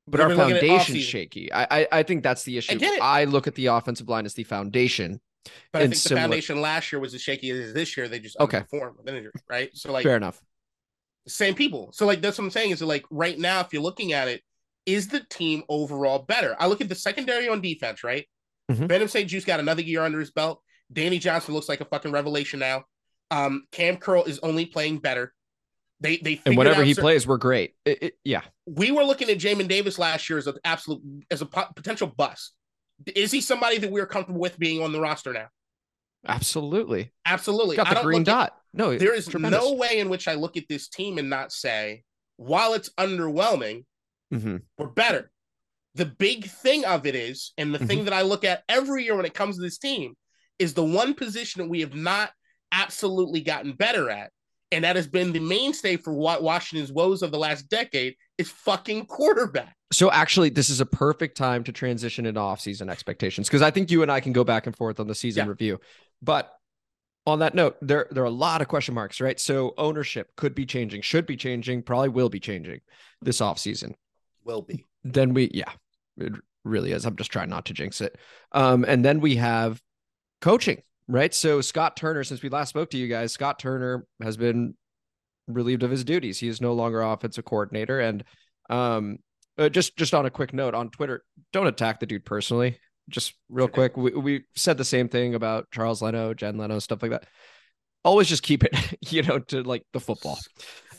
but 0.07 0.19
We've 0.27 0.37
our 0.39 0.47
foundation's 0.49 1.03
shaky. 1.03 1.51
I, 1.53 1.81
I 1.81 1.87
I 1.99 2.03
think 2.03 2.23
that's 2.23 2.43
the 2.43 2.57
issue. 2.57 2.75
get 2.77 2.93
it. 2.95 3.01
I 3.01 3.25
look 3.25 3.45
at 3.47 3.55
the 3.55 3.67
offensive 3.67 4.09
line 4.09 4.25
as 4.25 4.33
the 4.33 4.43
foundation. 4.43 5.21
But 5.71 5.79
I 5.79 5.83
And 5.83 5.91
think 5.93 6.03
the 6.03 6.09
similar- 6.09 6.23
foundation 6.23 6.61
last 6.61 6.91
year 6.91 6.99
was 6.99 7.13
as 7.13 7.21
shaky 7.21 7.49
as 7.51 7.73
this 7.73 7.95
year. 7.95 8.07
They 8.07 8.19
just 8.19 8.39
Okay. 8.39 8.63
injury, 9.07 9.31
right? 9.49 9.69
So 9.75 9.91
like 9.91 10.03
Fair 10.03 10.17
enough. 10.17 10.41
same 11.27 11.53
people. 11.55 11.91
So 11.93 12.05
like 12.05 12.21
that's 12.21 12.37
what 12.37 12.45
I'm 12.45 12.51
saying 12.51 12.71
is 12.71 12.79
that 12.79 12.87
like 12.87 13.05
right 13.11 13.37
now, 13.37 13.59
if 13.61 13.73
you're 13.73 13.81
looking 13.81 14.13
at 14.13 14.27
it, 14.27 14.41
is 14.87 15.07
the 15.07 15.19
team 15.29 15.63
overall 15.69 16.19
better? 16.19 16.55
I 16.59 16.65
look 16.67 16.81
at 16.81 16.89
the 16.89 16.95
secondary 16.95 17.47
on 17.47 17.61
defense, 17.61 18.03
right? 18.03 18.25
Mhm. 18.69 18.87
Venom 18.87 19.07
St. 19.07 19.29
Juste 19.29 19.45
got 19.47 19.59
another 19.59 19.81
year 19.81 20.01
under 20.03 20.19
his 20.19 20.31
belt. 20.31 20.61
Danny 20.91 21.19
Johnson 21.19 21.53
looks 21.53 21.69
like 21.69 21.81
a 21.81 21.85
fucking 21.85 22.11
revelation 22.11 22.59
now. 22.59 22.83
Um, 23.29 23.65
Kam 23.71 23.97
Curl 23.97 24.23
is 24.25 24.39
only 24.39 24.65
playing 24.65 24.99
better. 24.99 25.33
They 26.01 26.17
they 26.17 26.41
And 26.45 26.57
out 26.67 26.83
he 26.85 26.93
cer- 26.93 27.01
plays, 27.01 27.27
we're 27.27 27.37
great. 27.37 27.75
It- 27.85 28.03
it- 28.03 28.13
yeah, 28.23 28.41
we 28.65 28.91
were 28.91 29.03
looking 29.03 29.29
at 29.29 29.37
Jamin 29.37 29.67
Davis 29.67 29.99
last 29.99 30.29
year 30.29 30.39
as 30.39 30.47
an 30.47 30.57
absolute 30.65 31.01
as 31.29 31.41
a 31.41 31.45
po- 31.45 31.67
potential 31.75 32.07
bust. 32.07 32.53
Is 33.15 33.31
he 33.31 33.39
somebody 33.39 33.77
that 33.77 33.91
we're 33.91 34.05
comfortable 34.07 34.41
with 34.41 34.57
being 34.59 34.81
on 34.81 34.91
the 34.91 34.99
roster 34.99 35.31
now? 35.33 35.47
absolutely. 36.27 37.11
Absolutely. 37.25 37.75
Got 37.75 37.89
the 37.95 38.01
green 38.03 38.19
look 38.19 38.27
at- 38.27 38.31
dot. 38.51 38.57
No, 38.73 38.95
there 38.97 39.13
is 39.13 39.27
tremendous. 39.27 39.59
no 39.61 39.73
way 39.73 39.97
in 39.99 40.07
which 40.09 40.27
I 40.27 40.35
look 40.35 40.55
at 40.55 40.67
this 40.69 40.87
team 40.87 41.17
and 41.17 41.29
not 41.29 41.51
say, 41.51 42.03
while 42.37 42.73
it's 42.73 42.89
underwhelming, 42.97 43.85
Mhm. 44.33 44.61
we're 44.77 44.87
better. 44.87 45.31
The 45.95 46.05
big 46.05 46.45
thing 46.45 46.85
of 46.85 47.05
it 47.05 47.15
is, 47.15 47.51
and 47.57 47.73
the 47.73 47.77
Mm-hmm. 47.79 47.87
thing 47.87 48.05
that 48.05 48.13
I 48.13 48.21
look 48.21 48.43
at 48.43 48.63
every 48.69 49.03
year 49.03 49.15
when 49.15 49.25
it 49.25 49.33
comes 49.33 49.55
to 49.57 49.61
this 49.61 49.77
team, 49.77 50.15
is 50.59 50.73
the 50.73 50.83
one 50.83 51.13
position 51.13 51.61
that 51.61 51.69
we 51.69 51.81
have 51.81 51.95
not 51.95 52.31
absolutely 52.71 53.41
gotten 53.41 53.73
better 53.73 54.09
at. 54.09 54.31
And 54.71 54.85
that 54.85 54.95
has 54.95 55.05
been 55.07 55.33
the 55.33 55.39
mainstay 55.41 55.97
for 55.97 56.13
what 56.13 56.43
Washington's 56.43 56.93
woes 56.93 57.21
of 57.23 57.31
the 57.31 57.37
last 57.37 57.67
decade 57.69 58.15
is 58.37 58.49
fucking 58.49 59.05
quarterback. 59.07 59.75
So 59.91 60.09
actually, 60.09 60.49
this 60.49 60.69
is 60.69 60.79
a 60.79 60.85
perfect 60.85 61.35
time 61.35 61.65
to 61.65 61.73
transition 61.73 62.25
into 62.25 62.39
off-season 62.39 62.89
expectations 62.89 63.49
because 63.49 63.61
I 63.61 63.69
think 63.71 63.91
you 63.91 64.01
and 64.01 64.09
I 64.09 64.21
can 64.21 64.31
go 64.31 64.45
back 64.45 64.67
and 64.67 64.75
forth 64.77 65.01
on 65.01 65.07
the 65.07 65.15
season 65.15 65.43
Yeah. 65.45 65.49
review. 65.49 65.81
But 66.21 66.53
on 67.27 67.39
that 67.39 67.53
note, 67.53 67.75
there 67.81 68.07
there 68.11 68.23
are 68.23 68.27
a 68.27 68.29
lot 68.29 68.61
of 68.61 68.69
question 68.69 68.95
marks, 68.95 69.19
right? 69.19 69.37
So 69.37 69.73
ownership 69.77 70.29
could 70.37 70.55
be 70.55 70.65
changing, 70.65 71.01
should 71.01 71.25
be 71.25 71.35
changing, 71.35 71.83
probably 71.83 72.07
will 72.09 72.29
be 72.29 72.39
changing 72.39 72.79
this 73.21 73.41
offseason. 73.41 73.95
Will 74.43 74.61
be. 74.61 74.85
Then 75.03 75.33
we, 75.33 75.49
yeah, 75.53 75.71
it 76.17 76.33
really 76.63 76.91
is. 76.91 77.05
I'm 77.05 77.15
just 77.15 77.31
trying 77.31 77.49
not 77.49 77.65
to 77.65 77.73
jinx 77.73 78.01
it. 78.01 78.17
Um, 78.51 78.85
and 78.87 79.03
then 79.03 79.19
we 79.19 79.35
have 79.37 79.81
coaching, 80.41 80.81
right? 81.07 81.33
So 81.33 81.61
Scott 81.61 81.95
Turner, 81.95 82.23
since 82.23 82.41
we 82.41 82.49
last 82.49 82.69
spoke 82.69 82.89
to 82.91 82.97
you 82.97 83.07
guys, 83.07 83.31
Scott 83.31 83.59
Turner 83.59 84.05
has 84.21 84.37
been 84.37 84.75
relieved 85.47 85.83
of 85.83 85.91
his 85.91 86.03
duties. 86.03 86.39
He 86.39 86.47
is 86.47 86.61
no 86.61 86.73
longer 86.73 87.01
offensive 87.01 87.45
coordinator. 87.45 87.99
And 87.99 88.23
um, 88.69 89.17
uh, 89.57 89.69
just 89.69 89.97
just 89.97 90.13
on 90.13 90.25
a 90.25 90.29
quick 90.29 90.53
note 90.53 90.73
on 90.73 90.89
Twitter, 90.89 91.23
don't 91.51 91.67
attack 91.67 91.99
the 91.99 92.05
dude 92.05 92.25
personally. 92.25 92.77
Just 93.09 93.33
real 93.49 93.67
quick, 93.67 93.97
we, 93.97 94.11
we 94.11 94.43
said 94.55 94.77
the 94.77 94.85
same 94.85 95.09
thing 95.09 95.35
about 95.35 95.67
Charles 95.71 96.01
Leno, 96.01 96.33
Jen 96.33 96.57
Leno, 96.57 96.79
stuff 96.79 97.01
like 97.01 97.11
that. 97.11 97.25
Always 98.05 98.27
just 98.29 98.43
keep 98.43 98.63
it, 98.63 98.73
you 99.11 99.23
know, 99.23 99.39
to 99.39 99.63
like 99.63 99.83
the 99.91 99.99
football. 99.99 100.39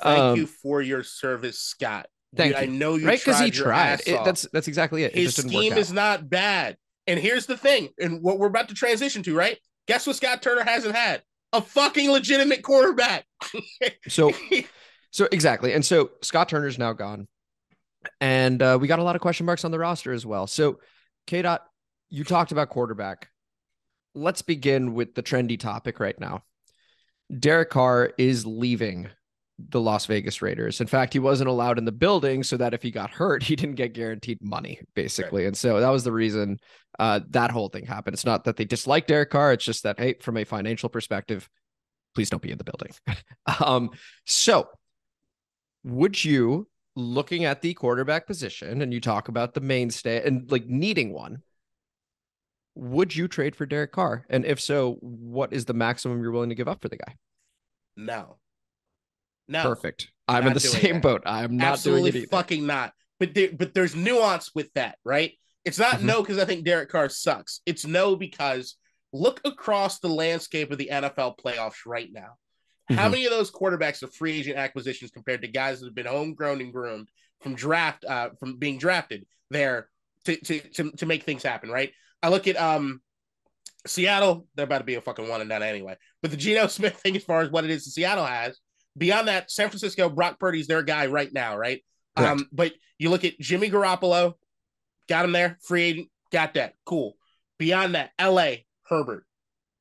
Thank 0.03 0.19
Um, 0.21 0.37
you 0.37 0.47
for 0.47 0.83
your 0.83 1.03
service, 1.03 1.59
Scott. 1.61 2.07
Thank 2.35 2.57
I 2.57 2.62
you. 2.62 2.73
know 2.73 2.97
you 2.97 3.07
right? 3.07 3.18
Because 3.18 3.40
he 3.40 3.51
tried. 3.51 4.01
It- 4.07 4.25
that's 4.25 4.47
that's 4.53 4.68
exactly 4.68 5.05
it. 5.05 5.12
It 5.12 5.18
His 5.18 5.35
just 5.37 5.49
scheme 5.49 5.75
is 5.75 5.92
not 5.92 6.29
bad. 6.31 6.77
And 7.07 7.18
here's 7.18 7.47
the 7.47 7.57
thing, 7.57 7.88
and 8.01 8.23
what 8.23 8.38
we're 8.38 8.47
about 8.47 8.68
to 8.68 8.75
transition 8.75 9.23
to, 9.25 9.35
right? 9.35 9.59
Guess 9.88 10.07
what 10.07 10.16
Scott 10.16 10.40
Turner 10.40 10.62
hasn't 10.62 10.95
had? 10.95 11.23
A 11.53 11.61
fucking 11.61 12.11
legitimate 12.11 12.62
quarterback. 12.62 13.25
so 14.09 14.31
So 15.11 15.29
exactly, 15.31 15.75
and 15.75 15.85
so 15.85 16.12
Scott 16.23 16.49
Turner's 16.49 16.79
now 16.79 16.92
gone, 16.95 17.29
and 18.21 18.62
uh, 18.62 18.79
we 18.81 18.88
got 18.88 18.99
a 18.99 19.03
lot 19.03 19.16
of 19.16 19.21
question 19.21 19.45
marks 19.45 19.64
on 19.64 19.71
the 19.71 19.79
roster 19.79 20.12
as 20.12 20.25
well. 20.25 20.47
So, 20.47 20.79
K. 21.27 21.42
Dot, 21.42 21.66
you 22.09 22.25
talked 22.25 22.53
about 22.53 22.71
quarterback. 22.71 23.29
Let's 24.14 24.40
begin 24.42 24.95
with 24.95 25.14
the 25.14 25.23
trendy 25.23 25.59
topic 25.61 26.01
right 26.01 26.18
now. 26.18 26.45
Derek 27.38 27.68
Carr 27.71 28.12
is 28.16 28.47
leaving 28.47 29.09
the 29.70 29.81
Las 29.81 30.07
Vegas 30.07 30.42
Raiders. 30.42 30.81
In 30.81 30.87
fact, 30.87 31.12
he 31.12 31.18
wasn't 31.18 31.48
allowed 31.48 31.79
in 31.79 31.85
the 31.85 31.92
building 31.92 32.42
so 32.42 32.57
that 32.57 32.75
if 32.75 32.83
he 32.83 32.90
got 32.90 33.11
hurt, 33.11 33.42
he 33.42 33.57
didn't 33.57 33.77
get 33.77 33.94
guaranteed 33.94 34.38
money, 34.42 34.81
basically. 34.94 35.46
And 35.46 35.57
so 35.57 35.81
that 35.81 35.90
was 35.90 36.05
the 36.05 36.12
reason 36.12 36.59
uh, 36.98 37.20
that 37.31 37.51
whole 37.51 37.68
thing 37.68 37.87
happened. 37.87 38.14
It's 38.14 38.25
not 38.25 38.44
that 38.44 38.57
they 38.57 38.64
dislike 38.64 39.07
Derek 39.07 39.31
Carr; 39.31 39.53
it's 39.53 39.64
just 39.64 39.83
that 39.83 39.98
hey, 39.98 40.14
from 40.20 40.37
a 40.37 40.44
financial 40.44 40.88
perspective, 40.88 41.48
please 42.14 42.31
don't 42.31 42.42
be 42.42 42.51
in 42.51 42.59
the 42.59 42.64
building. 42.64 42.92
um, 43.64 43.90
so 44.27 44.68
would 45.85 46.25
you 46.25 46.68
looking 46.94 47.44
at 47.44 47.62
the 47.62 47.75
quarterback 47.75 48.27
position 48.27 48.83
and 48.83 48.92
you 48.92 49.01
talk 49.01 49.29
about 49.29 49.55
the 49.55 49.61
mainstay 49.61 50.27
and 50.27 50.51
like 50.51 50.66
needing 50.66 51.12
one 51.12 51.42
would 52.75 53.14
you 53.14 53.27
trade 53.27 53.57
for 53.57 53.64
Derek 53.64 53.92
Carr 53.92 54.27
and 54.29 54.44
if 54.44 54.61
so 54.61 54.98
what 55.01 55.55
is 55.55 55.64
the 55.64 55.72
maximum 55.72 56.22
you're 56.22 56.33
willing 56.33 56.51
to 56.51 56.55
give 56.55 56.68
up 56.68 56.83
for 56.83 56.90
the 56.90 56.98
guy 56.98 57.16
no. 57.96 58.37
No. 59.49 59.63
perfect 59.63 60.09
i'm 60.29 60.47
in 60.47 60.55
the 60.55 60.61
same 60.61 60.95
that. 60.95 61.03
boat 61.03 61.23
i'm 61.27 61.57
not 61.57 61.73
Absolutely 61.73 62.11
doing 62.13 62.23
it 62.23 62.27
either. 62.27 62.37
fucking 62.37 62.67
not. 62.67 62.93
But 63.21 63.35
there, 63.35 63.51
but 63.53 63.73
there's 63.73 63.95
nuance 63.95 64.51
with 64.53 64.73
that, 64.75 64.99
right? 65.05 65.33
It's 65.65 65.79
not 65.79 65.97
Mhm. 66.01 66.03
no 66.03 66.23
because 66.23 66.39
I 66.39 66.45
think 66.45 66.65
Derek 66.65 66.89
Carr 66.89 67.09
sucks. 67.09 67.61
It's 67.67 67.87
no 67.87 68.17
because 68.17 68.77
look 69.13 69.41
across 69.45 70.01
the 70.01 70.09
landscape 70.09 70.73
of 70.73 70.79
the 70.79 70.89
NFL 70.91 71.37
playoffs 71.39 71.87
right 71.87 72.09
now. 72.13 72.33
How 72.91 73.07
Mhm. 73.07 73.11
many 73.13 73.25
of 73.27 73.31
those 73.31 73.53
quarterbacks 73.53 74.03
are 74.03 74.09
free 74.09 74.33
agent 74.41 74.57
acquisitions 74.59 75.13
compared 75.13 75.43
to 75.43 75.49
guys 75.49 75.79
that 75.79 75.87
have 75.87 75.95
been 75.95 76.07
homegrown 76.07 76.61
and 76.61 76.73
groomed 76.73 77.09
from 77.43 77.55
draft 77.55 78.05
uh, 78.05 78.31
from 78.41 78.57
being 78.59 78.77
drafted 78.79 79.25
there 79.51 79.89
to, 80.25 80.37
to 80.37 80.59
to 80.71 80.91
to 80.93 81.07
make 81.07 81.23
things 81.23 81.45
happen, 81.45 81.71
right? 81.71 81.93
I 82.25 82.29
look 82.29 82.49
at 82.49 82.57
um 82.57 83.03
Seattle, 83.87 84.47
they're 84.55 84.65
about 84.65 84.79
to 84.79 84.85
be 84.85 84.95
a 84.95 85.01
fucking 85.01 85.29
one 85.29 85.41
and 85.41 85.51
done 85.51 85.63
anyway. 85.63 85.97
But 86.23 86.31
the 86.33 86.37
Geno 86.37 86.67
Smith 86.69 86.97
thing, 86.97 87.17
as 87.17 87.25
far 87.25 87.41
as 87.43 87.51
what 87.51 87.65
it 87.65 87.71
is 87.71 87.85
that 87.85 87.91
Seattle 87.93 88.25
has, 88.27 88.59
beyond 88.97 89.29
that, 89.29 89.51
San 89.51 89.69
Francisco, 89.69 90.09
Brock 90.09 90.39
Purdy's 90.39 90.67
their 90.67 90.83
guy 90.83 91.07
right 91.07 91.33
now, 91.33 91.57
right? 91.57 91.83
Correct. 92.17 92.33
Um, 92.33 92.49
but 92.53 92.73
you 92.99 93.11
look 93.11 93.25
at 93.25 93.39
Jimmy 93.41 93.71
Garoppolo, 93.71 94.35
got 95.09 95.25
him 95.25 95.33
there, 95.33 95.59
free 95.63 95.83
agent, 95.83 96.09
got 96.31 96.55
that, 96.55 96.75
cool. 96.85 97.17
Beyond 97.59 97.95
that, 97.95 98.11
LA, 98.21 98.65
Herbert, 98.89 99.25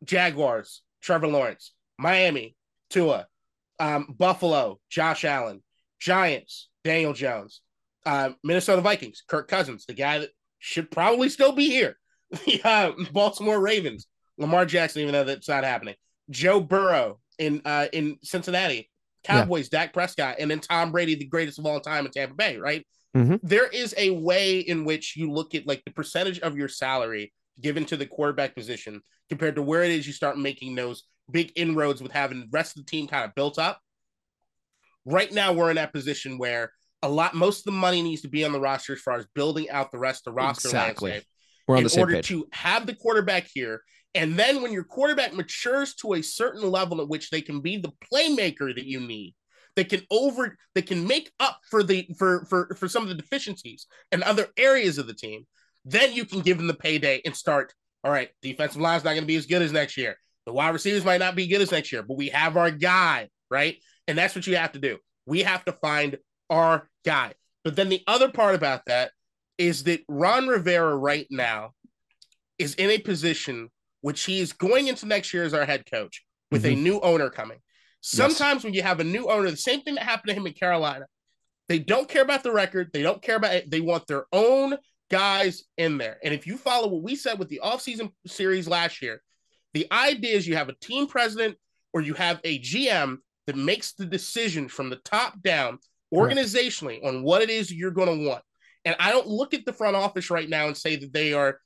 Jaguars, 0.03 0.81
Trevor 1.01 1.27
Lawrence, 1.27 1.73
Miami, 1.97 2.55
Tua, 2.89 3.27
um, 3.79 4.15
Buffalo, 4.17 4.79
Josh 4.89 5.25
Allen, 5.25 5.63
Giants, 5.99 6.69
Daniel 6.83 7.13
Jones, 7.13 7.61
uh, 8.05 8.31
Minnesota 8.43 8.81
Vikings, 8.81 9.23
Kirk 9.27 9.47
Cousins, 9.47 9.85
the 9.85 9.93
guy 9.93 10.19
that 10.19 10.29
should 10.59 10.91
probably 10.91 11.29
still 11.29 11.51
be 11.51 11.69
here. 11.69 11.97
yeah, 12.45 12.91
Baltimore 13.11 13.59
Ravens, 13.59 14.07
Lamar 14.37 14.65
Jackson, 14.65 15.01
even 15.01 15.13
though 15.13 15.23
that's 15.23 15.49
not 15.49 15.63
happening. 15.63 15.95
Joe 16.29 16.61
Burrow 16.61 17.19
in 17.39 17.61
uh, 17.65 17.87
in 17.91 18.17
Cincinnati, 18.23 18.89
Yeah. 19.25 19.41
Cowboys, 19.41 19.69
Dak 19.69 19.93
Prescott, 19.93 20.35
and 20.39 20.49
then 20.49 20.59
Tom 20.59 20.91
Brady, 20.91 21.15
the 21.15 21.25
greatest 21.25 21.59
of 21.59 21.65
all 21.65 21.79
time 21.79 22.05
in 22.05 22.11
Tampa 22.11 22.35
Bay, 22.35 22.57
right? 22.57 22.85
Mhm. 23.15 23.39
There 23.43 23.67
is 23.67 23.93
a 23.97 24.11
way 24.11 24.59
in 24.59 24.85
which 24.85 25.15
you 25.17 25.31
look 25.31 25.53
at 25.53 25.67
like 25.67 25.83
the 25.85 25.91
percentage 25.91 26.39
of 26.39 26.57
your 26.57 26.67
salary 26.67 27.33
given 27.59 27.85
to 27.85 27.97
the 27.97 28.05
quarterback 28.05 28.55
position 28.55 29.01
compared 29.29 29.55
to 29.55 29.61
where 29.61 29.83
it 29.83 29.91
is 29.91 30.07
you 30.07 30.13
start 30.13 30.37
making 30.37 30.75
those 30.75 31.03
big 31.29 31.51
inroads 31.55 32.01
with 32.01 32.11
having 32.11 32.39
the 32.41 32.47
rest 32.51 32.77
of 32.77 32.85
the 32.85 32.89
team 32.89 33.07
kind 33.07 33.25
of 33.25 33.35
built 33.35 33.59
up. 33.59 33.79
Right 35.05 35.31
now, 35.31 35.51
we're 35.53 35.69
in 35.69 35.75
that 35.75 35.93
position 35.93 36.37
where 36.37 36.73
a 37.01 37.09
lot, 37.09 37.33
most 37.33 37.59
of 37.59 37.65
the 37.65 37.71
money 37.71 38.01
needs 38.01 38.21
to 38.21 38.27
be 38.27 38.45
on 38.45 38.51
the 38.51 38.59
roster 38.59 38.93
as 38.93 39.01
far 39.01 39.17
as 39.17 39.25
building 39.33 39.69
out 39.69 39.91
the 39.91 39.97
rest 39.99 40.21
of 40.27 40.33
the 40.33 40.35
roster 40.37 40.67
Exactly. 40.69 41.11
landscape 41.11 41.27
we're 41.67 41.75
on 41.75 41.79
in 41.79 41.83
the 41.85 41.89
same 41.89 42.01
order 42.01 42.13
page 42.15 42.27
to 42.27 42.47
have 42.51 42.85
the 42.85 42.95
quarterback 42.95 43.47
here. 43.53 43.83
And 44.13 44.37
then 44.37 44.61
when 44.61 44.73
your 44.73 44.83
quarterback 44.83 45.33
matures 45.33 45.95
to 45.95 46.13
a 46.13 46.21
certain 46.21 46.69
level 46.69 47.01
at 47.01 47.07
which 47.07 47.29
they 47.29 47.41
can 47.41 47.61
be 47.61 47.77
the 47.77 47.93
playmaker 48.11 48.75
that 48.75 48.85
you 48.85 48.99
need, 48.99 49.35
that 49.75 49.89
can 49.89 50.01
over 50.11 50.57
that 50.75 50.87
can 50.87 51.07
make 51.07 51.31
up 51.39 51.59
for 51.69 51.81
the 51.81 52.07
for 52.17 52.45
for 52.45 52.75
for 52.75 52.87
some 52.89 53.03
of 53.03 53.09
the 53.09 53.15
deficiencies 53.15 53.87
and 54.11 54.21
other 54.23 54.47
areas 54.57 54.97
of 54.97 55.07
the 55.07 55.13
team, 55.13 55.47
then 55.85 56.13
you 56.13 56.25
can 56.25 56.41
give 56.41 56.57
them 56.57 56.67
the 56.67 56.73
payday 56.73 57.21
and 57.25 57.35
start. 57.35 57.73
All 58.03 58.11
right, 58.11 58.29
defensive 58.41 58.81
line's 58.81 59.03
not 59.03 59.11
going 59.11 59.23
to 59.23 59.27
be 59.27 59.35
as 59.35 59.45
good 59.45 59.61
as 59.61 59.71
next 59.71 59.95
year. 59.95 60.17
The 60.45 60.53
wide 60.53 60.69
receivers 60.69 61.05
might 61.05 61.19
not 61.19 61.35
be 61.35 61.47
good 61.47 61.61
as 61.61 61.71
next 61.71 61.91
year, 61.91 62.03
but 62.03 62.17
we 62.17 62.29
have 62.29 62.57
our 62.57 62.71
guy, 62.71 63.29
right? 63.49 63.77
And 64.07 64.17
that's 64.17 64.35
what 64.35 64.47
you 64.47 64.57
have 64.57 64.71
to 64.73 64.79
do. 64.79 64.97
We 65.25 65.43
have 65.43 65.63
to 65.65 65.71
find 65.71 66.17
our 66.49 66.89
guy. 67.05 67.33
But 67.63 67.75
then 67.75 67.89
the 67.89 68.03
other 68.07 68.29
part 68.31 68.55
about 68.55 68.81
that 68.87 69.11
is 69.57 69.83
that 69.83 70.01
Ron 70.07 70.47
Rivera 70.47 70.95
right 70.95 71.27
now 71.29 71.71
is 72.57 72.73
in 72.73 72.89
a 72.89 72.97
position 72.97 73.69
which 74.01 74.23
he 74.23 74.39
is 74.39 74.53
going 74.53 74.87
into 74.87 75.05
next 75.05 75.33
year 75.33 75.43
as 75.43 75.53
our 75.53 75.65
head 75.65 75.85
coach 75.89 76.23
with 76.49 76.63
mm-hmm. 76.63 76.79
a 76.79 76.83
new 76.83 76.99
owner 76.99 77.29
coming. 77.29 77.59
Sometimes 78.01 78.57
yes. 78.57 78.63
when 78.63 78.73
you 78.73 78.81
have 78.81 78.99
a 78.99 79.03
new 79.03 79.29
owner, 79.29 79.49
the 79.49 79.57
same 79.57 79.81
thing 79.81 79.95
that 79.95 80.03
happened 80.03 80.29
to 80.29 80.35
him 80.35 80.47
in 80.47 80.53
Carolina, 80.53 81.05
they 81.69 81.79
don't 81.79 82.09
care 82.09 82.23
about 82.23 82.43
the 82.43 82.51
record. 82.51 82.89
They 82.91 83.03
don't 83.03 83.21
care 83.21 83.35
about 83.35 83.55
it. 83.55 83.69
They 83.69 83.79
want 83.79 84.07
their 84.07 84.25
own 84.33 84.77
guys 85.09 85.63
in 85.77 85.97
there. 85.97 86.17
And 86.23 86.33
if 86.33 86.47
you 86.47 86.57
follow 86.57 86.87
what 86.87 87.03
we 87.03 87.15
said 87.15 87.37
with 87.37 87.49
the 87.49 87.61
offseason 87.63 88.11
series 88.25 88.67
last 88.67 89.01
year, 89.01 89.21
the 89.73 89.87
idea 89.91 90.35
is 90.35 90.47
you 90.47 90.55
have 90.55 90.69
a 90.69 90.75
team 90.81 91.07
president 91.07 91.57
or 91.93 92.01
you 92.01 92.13
have 92.15 92.41
a 92.43 92.59
GM 92.59 93.17
that 93.47 93.55
makes 93.55 93.93
the 93.93 94.05
decision 94.05 94.67
from 94.67 94.89
the 94.89 94.97
top 94.97 95.41
down 95.41 95.77
organizationally 96.13 97.05
on 97.05 97.23
what 97.23 97.41
it 97.41 97.49
is 97.49 97.71
you're 97.71 97.91
going 97.91 98.19
to 98.19 98.27
want. 98.27 98.43
And 98.83 98.95
I 98.99 99.11
don't 99.11 99.27
look 99.27 99.53
at 99.53 99.65
the 99.65 99.73
front 99.73 99.95
office 99.95 100.29
right 100.29 100.49
now 100.49 100.67
and 100.67 100.75
say 100.75 100.95
that 100.95 101.13
they 101.13 101.33
are 101.33 101.59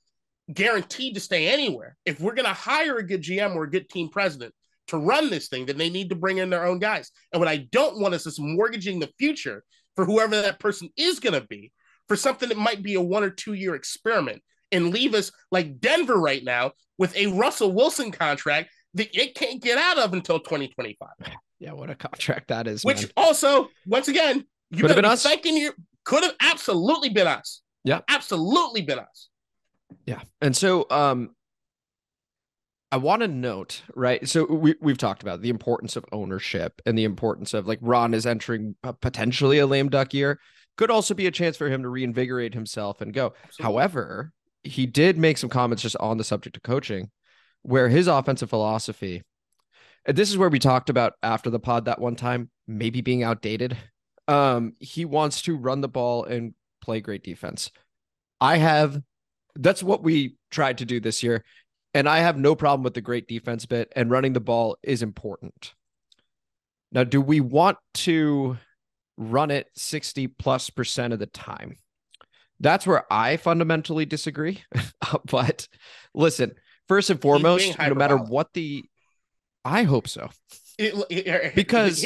guaranteed 0.54 1.16
to 1.16 1.20
stay 1.20 1.48
anywhere. 1.48 1.98
If 2.06 2.20
we're 2.20 2.36
going 2.36 2.48
to 2.48 2.54
hire 2.54 2.98
a 2.98 3.06
good 3.06 3.22
GM 3.22 3.56
or 3.56 3.64
a 3.64 3.72
good 3.72 3.90
team 3.90 4.10
president 4.10 4.54
to 4.88 4.98
run 4.98 5.30
this 5.30 5.48
thing, 5.48 5.66
then 5.66 5.78
they 5.78 5.90
need 5.90 6.10
to 6.10 6.16
bring 6.16 6.38
in 6.38 6.50
their 6.50 6.66
own 6.66 6.80
guys. 6.80 7.12
And 7.32 7.40
what 7.40 7.50
I 7.50 7.68
don't 7.72 8.00
want 8.00 8.14
is 8.14 8.24
this 8.24 8.40
mortgaging 8.40 9.00
the 9.00 9.12
future 9.18 9.64
for 9.96 10.06
whoever 10.06 10.42
that 10.42 10.60
person 10.60 10.90
is 10.98 11.20
going 11.20 11.40
to 11.40 11.48
be 11.48 11.72
for 12.08 12.16
something 12.16 12.50
that 12.50 12.58
might 12.58 12.84
be 12.84 12.96
a 12.96 13.02
one 13.02 13.24
or 13.24 13.30
two 13.30 13.54
year 13.54 13.76
experiment 13.76 14.42
and 14.72 14.92
leave 14.92 15.14
us 15.14 15.32
like 15.52 15.80
Denver 15.80 16.20
right 16.20 16.44
now 16.44 16.72
with 16.98 17.16
a 17.16 17.28
Russell 17.28 17.72
Wilson 17.72 18.12
contract 18.12 18.70
that 18.94 19.16
it 19.16 19.36
can't 19.36 19.62
get 19.62 19.78
out 19.78 19.98
of 19.98 20.14
until 20.14 20.40
2025. 20.40 21.10
Yeah, 21.60 21.74
what 21.74 21.90
a 21.90 21.96
contract 21.96 22.50
that 22.50 22.68
is. 22.68 22.84
Which 22.84 23.04
man. 23.04 23.12
also, 23.18 23.70
once 23.86 24.08
again, 24.08 24.46
you 24.72 24.82
could 24.82 24.90
have 24.90 24.96
been 24.96 25.06
us. 25.06 25.24
Thinking 25.24 25.58
you 25.58 25.74
could 26.04 26.24
have 26.24 26.36
absolutely 26.40 27.10
been 27.10 27.28
us. 27.28 27.62
Yeah, 27.84 28.02
absolutely 28.08 28.82
been 28.82 29.00
us. 29.00 29.30
Yeah, 30.06 30.21
and 30.41 30.56
so 30.56 30.86
um, 30.89 31.36
I 32.91 32.98
want 32.98 33.21
to 33.21 33.28
note, 33.28 33.82
right? 33.93 34.28
So 34.28 34.45
we 34.45 34.76
we've 34.80 34.98
talked 34.98 35.21
about 35.21 35.41
the 35.41 35.50
importance 35.50 35.95
of 35.95 36.06
ownership 36.12 36.82
and 36.86 36.98
the 36.98 37.04
importance 37.04 37.54
of 37.54 37.67
like 37.67 37.80
Ron 37.82 38.13
is 38.13 38.26
entering 38.26 38.76
potentially 39.02 39.60
a 39.60 39.67
lame 39.67 39.89
duck 39.89 40.13
year. 40.13 40.39
Could 40.78 40.91
also 40.91 41.13
be 41.13 41.28
a 41.28 41.32
chance 41.32 41.58
for 41.58 41.69
him 41.69 41.84
to 41.84 41.89
reinvigorate 41.89 42.54
himself 42.54 43.02
and 43.02 43.13
go. 43.13 43.34
Absolutely. 43.43 43.63
However, 43.63 44.32
he 44.63 44.86
did 44.86 45.17
make 45.17 45.38
some 45.38 45.50
comments 45.50 45.84
just 45.84 45.95
on 45.98 46.17
the 46.17 46.24
subject 46.24 46.58
of 46.58 46.63
coaching, 46.63 47.12
where 47.62 47.89
his 47.89 48.08
offensive 48.08 48.50
philosophy, 48.50 49.24
and 50.06 50.17
this 50.17 50.30
is 50.30 50.38
where 50.38 50.50
we 50.50 50.60
talked 50.60 50.89
about 50.89 51.13
after 51.24 51.50
the 51.50 51.60
pod 51.60 51.86
that 51.86 52.00
one 52.00 52.15
time, 52.15 52.50
maybe 52.67 53.02
being 53.02 53.24
outdated. 53.24 53.78
Um, 54.28 54.74
he 54.80 55.06
wants 55.06 55.41
to 55.43 55.56
run 55.56 55.82
the 55.82 55.88
ball 55.88 56.24
and 56.24 56.54
play 56.82 57.00
great 57.00 57.24
defense. 57.24 57.71
I 58.41 58.58
have 58.58 59.02
that's 59.56 59.84
what 59.84 60.04
we 60.04 60.36
tried 60.52 60.80
to 60.80 60.86
do 60.86 61.00
this 61.00 61.24
year. 61.24 61.44
And 61.94 62.10
I 62.10 62.20
have 62.20 62.38
no 62.38 62.56
problem 62.56 62.84
with 62.84 62.94
the 62.94 63.02
great 63.02 63.28
defense 63.28 63.65
bit, 63.65 63.91
and 63.96 64.12
running 64.12 64.34
the 64.34 64.41
ball 64.41 64.78
is 64.84 65.02
important. 65.02 65.74
Now, 66.91 67.04
do 67.04 67.22
we 67.22 67.39
want 67.39 67.78
to 67.96 68.58
run 69.18 69.50
it 69.52 69.68
60 69.76 70.28
plus 70.28 70.70
percent 70.70 71.13
of 71.13 71.20
the 71.20 71.26
time? 71.26 71.78
That's 72.60 72.86
where 72.86 73.06
I 73.12 73.38
fundamentally 73.38 74.06
disagree. 74.06 74.63
but 75.26 75.68
listen, 76.13 76.54
first 76.88 77.10
and 77.10 77.22
foremost, 77.22 77.78
no 77.80 77.96
matter 77.96 78.18
what 78.18 78.54
the, 78.54 78.84
I 79.63 79.84
hope 79.84 80.08
so. 80.08 80.30
because 81.56 82.06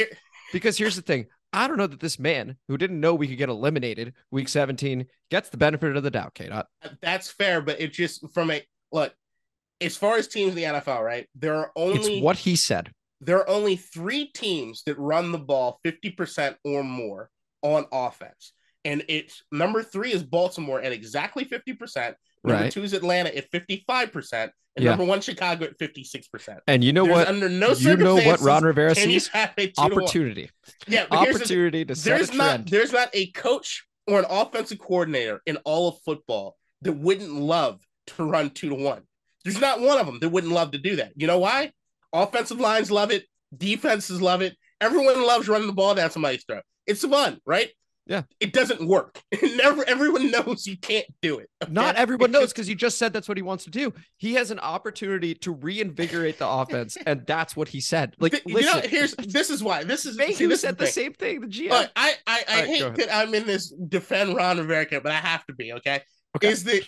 because 0.52 0.78
here's 0.78 0.96
the 0.96 1.02
thing. 1.02 1.26
I 1.52 1.66
don't 1.66 1.78
know 1.78 1.86
that 1.86 2.00
this 2.00 2.18
man 2.18 2.56
who 2.68 2.78
didn't 2.78 3.00
know 3.00 3.14
we 3.14 3.26
could 3.26 3.38
get 3.38 3.48
eliminated 3.48 4.14
week 4.30 4.48
17 4.48 5.06
gets 5.30 5.48
the 5.48 5.56
benefit 5.56 5.96
of 5.96 6.02
the 6.02 6.10
doubt, 6.10 6.34
K. 6.34 6.48
dot. 6.48 6.66
That's 7.02 7.30
fair, 7.30 7.60
but 7.60 7.80
it 7.80 7.92
just 7.92 8.24
from 8.32 8.50
a 8.50 8.62
look, 8.92 9.12
as 9.80 9.96
far 9.96 10.16
as 10.16 10.28
teams 10.28 10.50
in 10.50 10.56
the 10.56 10.62
NFL, 10.64 11.02
right? 11.02 11.26
There 11.34 11.56
are 11.56 11.72
only 11.74 12.16
it's 12.16 12.22
what 12.22 12.36
he 12.36 12.54
said. 12.56 12.90
There 13.20 13.38
are 13.38 13.48
only 13.48 13.76
three 13.76 14.26
teams 14.26 14.82
that 14.84 14.98
run 14.98 15.32
the 15.32 15.38
ball 15.38 15.80
50% 15.84 16.56
or 16.64 16.82
more 16.82 17.30
on 17.62 17.84
offense. 17.92 18.52
And 18.84 19.04
it's 19.08 19.42
number 19.52 19.82
three 19.82 20.12
is 20.12 20.22
Baltimore 20.22 20.80
at 20.80 20.92
exactly 20.92 21.44
50%. 21.44 22.14
Number 22.44 22.62
right. 22.64 22.72
two 22.72 22.82
is 22.82 22.92
Atlanta 22.92 23.36
at 23.36 23.50
55%. 23.50 24.50
And 24.76 24.84
yeah. 24.84 24.90
number 24.90 25.04
one, 25.04 25.20
Chicago 25.20 25.66
at 25.66 25.78
56%. 25.78 26.58
And 26.66 26.84
you 26.84 26.92
know 26.92 27.04
There's 27.04 27.16
what? 27.16 27.28
Under 27.28 27.48
no 27.48 27.72
you 27.72 27.96
know 27.96 28.14
what 28.14 28.40
Ron 28.40 28.62
Rivera 28.62 28.94
sees? 28.94 29.28
Opportunity. 29.78 30.50
Yeah, 30.86 31.06
opportunity 31.10 31.84
to 31.84 31.94
set 31.94 32.16
there's 32.16 32.30
a 32.30 32.36
not 32.36 32.66
there's 32.66 32.92
not 32.92 33.10
a 33.12 33.30
coach 33.32 33.84
or 34.06 34.20
an 34.20 34.26
offensive 34.30 34.78
coordinator 34.78 35.42
in 35.44 35.56
all 35.58 35.88
of 35.88 35.98
football 36.04 36.56
that 36.82 36.92
wouldn't 36.92 37.32
love 37.32 37.80
to 38.06 38.24
run 38.24 38.50
two 38.50 38.68
to 38.68 38.74
one. 38.74 39.02
There's 39.44 39.60
not 39.60 39.80
one 39.80 39.98
of 39.98 40.06
them 40.06 40.18
that 40.20 40.28
wouldn't 40.28 40.52
love 40.52 40.72
to 40.72 40.78
do 40.78 40.96
that. 40.96 41.12
You 41.16 41.26
know 41.26 41.38
why? 41.38 41.72
Offensive 42.12 42.60
lines 42.60 42.90
love 42.90 43.10
it. 43.10 43.24
Defenses 43.56 44.22
love 44.22 44.42
it. 44.42 44.56
Everyone 44.80 45.26
loves 45.26 45.48
running 45.48 45.66
the 45.66 45.72
ball 45.72 45.94
down 45.94 46.10
somebody's 46.10 46.44
throat. 46.44 46.62
It's 46.86 47.04
fun, 47.04 47.40
right? 47.44 47.70
Yeah. 48.10 48.22
It 48.40 48.52
doesn't 48.52 48.84
work. 48.84 49.22
Never 49.42 49.84
everyone 49.88 50.32
knows 50.32 50.66
you 50.66 50.76
can't 50.76 51.06
do 51.22 51.38
it. 51.38 51.48
Okay? 51.62 51.72
Not 51.72 51.94
everyone 51.94 52.32
knows 52.32 52.48
because 52.52 52.68
you 52.68 52.74
just 52.74 52.98
said 52.98 53.12
that's 53.12 53.28
what 53.28 53.38
he 53.38 53.42
wants 53.42 53.62
to 53.64 53.70
do. 53.70 53.94
He 54.16 54.34
has 54.34 54.50
an 54.50 54.58
opportunity 54.58 55.32
to 55.36 55.52
reinvigorate 55.52 56.36
the 56.40 56.48
offense, 56.48 56.98
and 57.06 57.24
that's 57.24 57.54
what 57.54 57.68
he 57.68 57.80
said. 57.80 58.16
Like, 58.18 58.32
the, 58.32 58.42
listen, 58.46 58.60
you 58.60 58.82
know, 58.82 58.88
here's 58.88 59.14
this 59.14 59.48
is 59.48 59.62
why 59.62 59.84
this 59.84 60.06
is 60.06 60.16
see, 60.16 60.46
this 60.46 60.60
said 60.60 60.76
the, 60.76 60.86
the 60.86 60.90
same 60.90 61.12
thing. 61.12 61.40
The 61.40 61.46
GM. 61.46 61.70
Look, 61.70 61.90
I 61.94 62.14
I, 62.26 62.42
I 62.48 62.60
right, 62.60 62.68
hate 62.68 62.94
that 62.96 63.14
I'm 63.14 63.32
in 63.32 63.46
this 63.46 63.70
defend 63.70 64.34
Ron 64.34 64.58
Rivera, 64.58 65.00
but 65.00 65.12
I 65.12 65.20
have 65.20 65.46
to 65.46 65.54
be 65.54 65.72
okay. 65.74 66.00
okay. 66.36 66.48
Is 66.48 66.64
that 66.64 66.82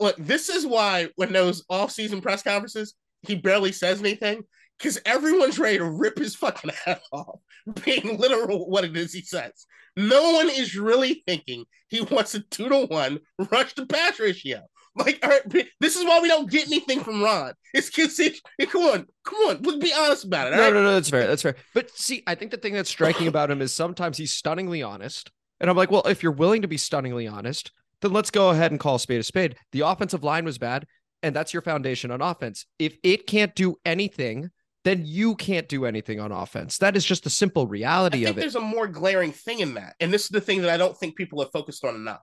look? 0.00 0.16
This 0.16 0.48
is 0.48 0.66
why 0.66 1.08
when 1.16 1.34
those 1.34 1.64
off-season 1.68 2.22
press 2.22 2.42
conferences, 2.42 2.94
he 3.28 3.34
barely 3.34 3.72
says 3.72 4.00
anything 4.00 4.42
because 4.82 4.98
everyone's 5.06 5.58
ready 5.58 5.78
to 5.78 5.84
rip 5.84 6.18
his 6.18 6.34
fucking 6.34 6.72
head 6.84 7.00
off, 7.12 7.38
being 7.84 8.18
literal 8.18 8.68
what 8.68 8.84
it 8.84 8.96
is 8.96 9.12
he 9.12 9.22
says. 9.22 9.66
No 9.96 10.32
one 10.32 10.48
is 10.48 10.76
really 10.76 11.22
thinking 11.26 11.64
he 11.88 12.00
wants 12.00 12.34
a 12.34 12.40
two 12.40 12.68
to 12.68 12.86
one 12.86 13.20
rush 13.50 13.74
to 13.74 13.86
pass 13.86 14.18
ratio. 14.18 14.62
Like, 14.94 15.20
all 15.22 15.30
right, 15.30 15.68
this 15.80 15.96
is 15.96 16.04
why 16.04 16.20
we 16.20 16.28
don't 16.28 16.50
get 16.50 16.66
anything 16.66 17.00
from 17.00 17.22
Ron. 17.22 17.54
It's 17.72 17.88
because 17.88 18.14
he 18.14 18.38
come 18.66 18.82
on, 18.82 19.06
come 19.24 19.38
on, 19.48 19.62
let's 19.62 19.78
be 19.78 19.92
honest 19.94 20.24
about 20.24 20.48
it. 20.48 20.56
No, 20.56 20.62
right? 20.64 20.72
no, 20.74 20.82
no, 20.82 20.92
that's 20.92 21.08
fair. 21.08 21.26
That's 21.26 21.40
fair. 21.40 21.56
But 21.72 21.90
see, 21.90 22.22
I 22.26 22.34
think 22.34 22.50
the 22.50 22.58
thing 22.58 22.74
that's 22.74 22.90
striking 22.90 23.26
about 23.26 23.50
him 23.50 23.62
is 23.62 23.72
sometimes 23.72 24.18
he's 24.18 24.34
stunningly 24.34 24.82
honest. 24.82 25.30
And 25.60 25.70
I'm 25.70 25.78
like, 25.78 25.90
well, 25.90 26.02
if 26.02 26.22
you're 26.22 26.32
willing 26.32 26.60
to 26.60 26.68
be 26.68 26.76
stunningly 26.76 27.26
honest, 27.26 27.72
then 28.02 28.12
let's 28.12 28.30
go 28.30 28.50
ahead 28.50 28.70
and 28.70 28.78
call 28.78 28.96
a 28.96 29.00
spade 29.00 29.20
a 29.20 29.22
spade. 29.22 29.56
The 29.70 29.80
offensive 29.80 30.22
line 30.22 30.44
was 30.44 30.58
bad, 30.58 30.86
and 31.22 31.34
that's 31.34 31.54
your 31.54 31.62
foundation 31.62 32.10
on 32.10 32.20
offense. 32.20 32.66
If 32.78 32.98
it 33.02 33.26
can't 33.26 33.54
do 33.54 33.76
anything 33.86 34.50
then 34.84 35.02
you 35.04 35.36
can't 35.36 35.68
do 35.68 35.84
anything 35.84 36.18
on 36.18 36.32
offense. 36.32 36.78
That 36.78 36.96
is 36.96 37.04
just 37.04 37.24
the 37.24 37.30
simple 37.30 37.66
reality 37.66 38.24
of 38.24 38.36
it. 38.36 38.40
There's 38.40 38.56
a 38.56 38.60
more 38.60 38.88
glaring 38.88 39.32
thing 39.32 39.60
in 39.60 39.74
that. 39.74 39.94
And 40.00 40.12
this 40.12 40.24
is 40.24 40.30
the 40.30 40.40
thing 40.40 40.62
that 40.62 40.70
I 40.70 40.76
don't 40.76 40.96
think 40.96 41.16
people 41.16 41.40
have 41.40 41.52
focused 41.52 41.84
on 41.84 41.94
enough 41.94 42.22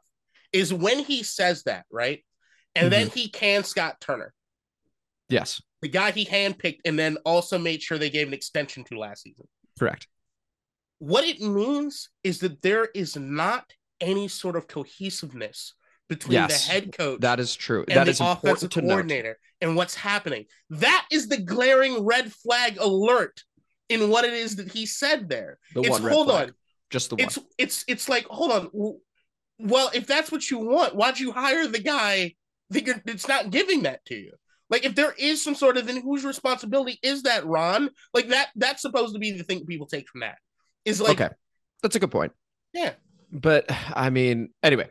is 0.52 0.74
when 0.74 1.00
he 1.00 1.24
says 1.24 1.64
that, 1.64 1.86
right? 1.92 2.24
And 2.76 2.86
mm-hmm. 2.86 2.90
then 2.92 3.10
he 3.10 3.30
can 3.30 3.64
Scott 3.64 4.02
Turner. 4.02 4.34
Yes. 5.30 5.62
The 5.82 5.88
guy 5.88 6.12
he 6.12 6.26
handpicked 6.26 6.80
and 6.86 7.00
then 7.00 7.18
also 7.26 7.58
made 7.58 7.82
sure 7.82 7.98
they 7.98 8.10
gave 8.10 8.28
an 8.28 8.34
extension 8.34 8.84
to 8.86 9.00
last 9.00 9.24
season. 9.24 9.48
Correct. 9.78 10.08
What 10.98 11.24
it 11.24 11.40
means 11.40 12.10
is 12.24 12.40
that 12.40 12.62
there 12.62 12.90
is 12.94 13.16
not 13.16 13.72
any 14.02 14.28
sort 14.28 14.58
of 14.58 14.68
cohesiveness 14.68 15.74
between 16.10 16.34
yes, 16.34 16.66
the 16.66 16.74
head 16.74 16.98
coach 16.98 17.22
that 17.22 17.40
is 17.40 17.56
true. 17.56 17.86
that 17.88 18.08
is 18.08 18.20
offensive 18.20 18.72
coordinator 18.72 19.38
and 19.62 19.76
what's 19.76 19.96
happening. 19.96 20.46
That 20.72 21.06
is 21.12 21.28
the 21.28 21.38
glaring 21.38 22.04
red 22.04 22.34
flag 22.34 22.78
alert 22.80 23.44
in 23.88 24.10
what 24.10 24.26
it 24.26 24.34
is 24.34 24.56
that 24.58 24.72
he 24.72 24.86
said 24.86 25.30
there. 25.30 25.60
The 25.74 25.82
it's, 25.82 25.98
hold 26.00 26.28
flag. 26.28 26.50
on. 26.50 26.56
Just 26.90 27.12
the 27.12 27.16
one. 27.16 27.26
it's 27.26 27.40
it's 27.58 27.86
it's 27.88 28.10
like 28.10 28.26
hold 28.26 28.52
on. 28.52 28.98
Well 29.60 29.92
if 29.94 30.08
that's 30.08 30.32
what 30.32 30.50
you 30.50 30.58
want 30.60 30.96
why'd 30.96 31.20
you 31.20 31.32
hire 31.32 31.68
the 31.68 31.80
guy 31.80 32.34
that 32.72 32.86
you're 32.86 33.02
it's 33.06 33.28
not 33.28 33.52
giving 33.52 33.84
that 33.84 34.04
to 34.06 34.16
you? 34.16 34.32
Like 34.72 34.86
if 34.86 34.96
there 34.96 35.14
is 35.18 35.44
some 35.44 35.56
sort 35.56 35.78
of 35.78 35.86
then 35.86 36.02
whose 36.02 36.26
responsibility 36.26 37.00
is 37.04 37.24
that 37.24 37.46
ron? 37.46 37.92
Like 38.14 38.30
that 38.30 38.50
that's 38.56 38.82
supposed 38.82 39.14
to 39.14 39.20
be 39.20 39.32
the 39.32 39.44
thing 39.44 39.66
people 39.66 39.86
take 39.86 40.10
from 40.10 40.22
that 40.22 40.38
is 40.86 41.00
like 41.00 41.22
okay. 41.22 41.34
That's 41.84 41.96
a 41.96 42.00
good 42.00 42.12
point. 42.12 42.34
Yeah. 42.74 42.94
But 43.32 43.68
i 43.94 44.10
mean 44.10 44.50
anyway 44.64 44.90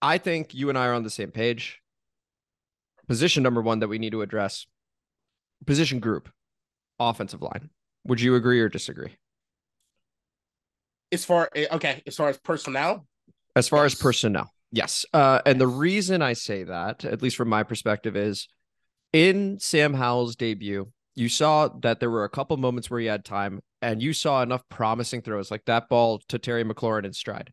I 0.00 0.18
think 0.18 0.54
you 0.54 0.68
and 0.68 0.78
I 0.78 0.86
are 0.86 0.94
on 0.94 1.02
the 1.02 1.10
same 1.10 1.30
page. 1.30 1.80
Position 3.06 3.42
number 3.42 3.62
one 3.62 3.80
that 3.80 3.88
we 3.88 3.98
need 3.98 4.12
to 4.12 4.22
address 4.22 4.66
position 5.66 5.98
group, 5.98 6.28
offensive 6.98 7.42
line. 7.42 7.70
Would 8.04 8.20
you 8.20 8.34
agree 8.34 8.60
or 8.60 8.68
disagree? 8.68 9.16
As 11.10 11.24
far 11.24 11.48
eh, 11.54 11.66
okay, 11.72 12.02
as 12.06 12.16
far 12.16 12.28
as 12.28 12.38
personnel, 12.38 13.06
as 13.56 13.68
far 13.68 13.84
yes. 13.84 13.94
as 13.94 13.98
personnel, 13.98 14.52
yes. 14.70 15.06
Uh, 15.12 15.40
and 15.46 15.60
the 15.60 15.66
reason 15.66 16.22
I 16.22 16.34
say 16.34 16.64
that, 16.64 17.04
at 17.04 17.22
least 17.22 17.36
from 17.36 17.48
my 17.48 17.62
perspective, 17.62 18.14
is 18.14 18.46
in 19.12 19.58
Sam 19.58 19.94
Howell's 19.94 20.36
debut, 20.36 20.92
You 21.14 21.28
saw 21.28 21.68
that 21.80 21.98
there 21.98 22.10
were 22.10 22.24
a 22.24 22.30
couple 22.30 22.56
moments 22.58 22.90
where 22.90 23.00
he 23.00 23.06
had 23.06 23.24
time, 23.24 23.60
and 23.80 24.02
you 24.02 24.12
saw 24.12 24.42
enough 24.42 24.62
promising 24.68 25.22
throws, 25.22 25.50
like 25.50 25.64
that 25.64 25.88
ball 25.88 26.20
to 26.28 26.38
Terry 26.38 26.62
McLaurin 26.62 27.04
in 27.04 27.12
stride, 27.12 27.52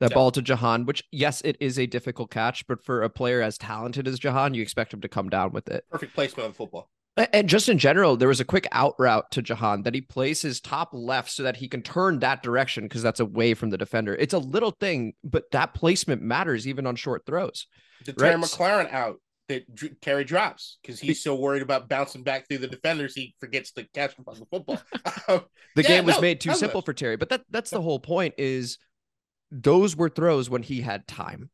that 0.00 0.10
Yeah. 0.10 0.14
ball 0.14 0.30
to 0.32 0.42
Jahan, 0.42 0.84
which 0.86 1.02
yes, 1.10 1.40
it 1.42 1.56
is 1.60 1.78
a 1.78 1.86
difficult 1.86 2.30
catch, 2.30 2.66
but 2.66 2.84
for 2.84 3.02
a 3.02 3.10
player 3.10 3.40
as 3.42 3.56
talented 3.58 4.06
as 4.06 4.18
Jahan, 4.18 4.54
you 4.54 4.62
expect 4.62 4.92
him 4.92 5.00
to 5.00 5.08
come 5.08 5.28
down 5.28 5.52
with 5.52 5.68
it. 5.68 5.84
Perfect 5.90 6.14
placement 6.14 6.46
on 6.48 6.52
football. 6.52 6.90
And 7.32 7.48
just 7.48 7.70
in 7.70 7.78
general, 7.78 8.18
there 8.18 8.28
was 8.28 8.40
a 8.40 8.44
quick 8.44 8.68
out 8.72 8.94
route 8.98 9.30
to 9.30 9.40
Jahan 9.40 9.84
that 9.84 9.94
he 9.94 10.02
places 10.02 10.60
top 10.60 10.90
left 10.92 11.30
so 11.30 11.42
that 11.44 11.56
he 11.56 11.66
can 11.66 11.80
turn 11.80 12.18
that 12.18 12.42
direction 12.42 12.84
because 12.84 13.02
that's 13.02 13.20
away 13.20 13.54
from 13.54 13.70
the 13.70 13.78
defender. 13.78 14.14
It's 14.14 14.34
a 14.34 14.38
little 14.38 14.72
thing, 14.72 15.14
but 15.24 15.50
that 15.52 15.72
placement 15.72 16.20
matters 16.20 16.68
even 16.68 16.86
on 16.86 16.94
short 16.94 17.24
throws. 17.24 17.68
The 18.04 18.12
Terry 18.12 18.32
Right. 18.32 18.44
McLaurin 18.44 18.92
out 18.92 19.16
that 19.48 19.74
Dr- 19.74 19.98
Terry 20.02 20.24
drops 20.24 20.76
because 20.82 21.00
he's 21.00 21.22
so 21.22 21.34
worried 21.36 21.62
about 21.62 21.88
bouncing 21.88 22.22
back 22.22 22.48
through 22.48 22.58
the 22.58 22.66
defenders 22.66 23.14
he 23.14 23.34
forgets 23.40 23.72
to 23.72 23.84
catch 23.94 24.14
the 24.16 24.46
football. 24.50 24.82
The 25.74 25.82
Yeah, 25.82 25.88
game 25.88 26.04
was 26.04 26.16
no, 26.16 26.20
made 26.20 26.40
too 26.42 26.52
simple 26.52 26.82
for 26.82 26.92
Terry, 26.92 27.16
but 27.16 27.30
that 27.30 27.44
that's 27.50 27.70
the 27.70 27.80
whole 27.80 28.00
point 28.00 28.34
is 28.36 28.76
those 29.50 29.96
were 29.96 30.08
throws 30.08 30.50
when 30.50 30.62
he 30.62 30.80
had 30.80 31.06
time. 31.06 31.50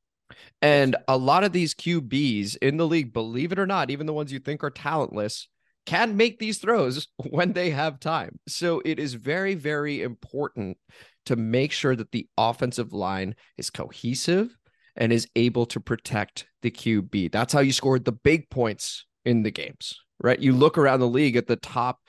And 0.61 0.97
a 1.09 1.17
lot 1.17 1.45
of 1.45 1.53
these 1.53 1.75
QBs 1.75 2.57
in 2.63 2.77
the 2.77 2.87
league, 2.87 3.13
believe 3.13 3.53
it 3.53 3.59
or 3.59 3.67
not, 3.67 3.91
even 3.91 4.07
the 4.07 4.13
ones 4.13 4.33
you 4.33 4.39
think 4.39 4.65
are 4.65 4.71
talentless, 4.71 5.49
can 5.87 6.17
make 6.17 6.39
these 6.39 6.59
throws 6.59 7.09
when 7.31 7.53
they 7.53 7.71
have 7.71 8.01
time. 8.01 8.39
So 8.49 8.83
it 8.85 8.99
is 8.99 9.15
very, 9.15 9.55
very 9.55 10.03
important 10.03 10.79
to 11.27 11.37
make 11.37 11.73
sure 11.73 11.95
that 11.95 12.13
the 12.13 12.27
offensive 12.37 12.93
line 12.93 13.35
is 13.57 13.71
cohesive 13.71 14.57
and 14.97 15.13
is 15.13 15.29
able 15.37 15.67
to 15.67 15.81
protect 15.81 16.47
the 16.63 16.71
QB. 16.71 17.33
That's 17.33 17.53
how 17.53 17.61
you 17.61 17.73
scored 17.73 18.05
the 18.05 18.13
big 18.13 18.51
points 18.51 19.07
in 19.25 19.43
the 19.43 19.51
games, 19.51 19.99
right? 20.21 20.39
You 20.39 20.53
look 20.53 20.79
around 20.79 21.01
the 21.01 21.09
league 21.09 21.37
at 21.37 21.47
the 21.47 21.57
top 21.57 22.01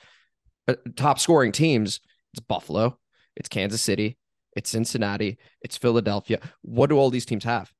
uh, 0.66 0.74
top 0.96 1.18
scoring 1.18 1.52
teams. 1.52 2.00
It's 2.32 2.40
Buffalo, 2.40 2.98
it's 3.36 3.48
Kansas 3.48 3.82
City, 3.82 4.16
it's 4.56 4.70
Cincinnati, 4.70 5.38
it's 5.62 5.76
Philadelphia. 5.76 6.40
What 6.62 6.90
do 6.90 6.96
all 6.96 7.10
these 7.10 7.26
teams 7.26 7.44
have? 7.44 7.72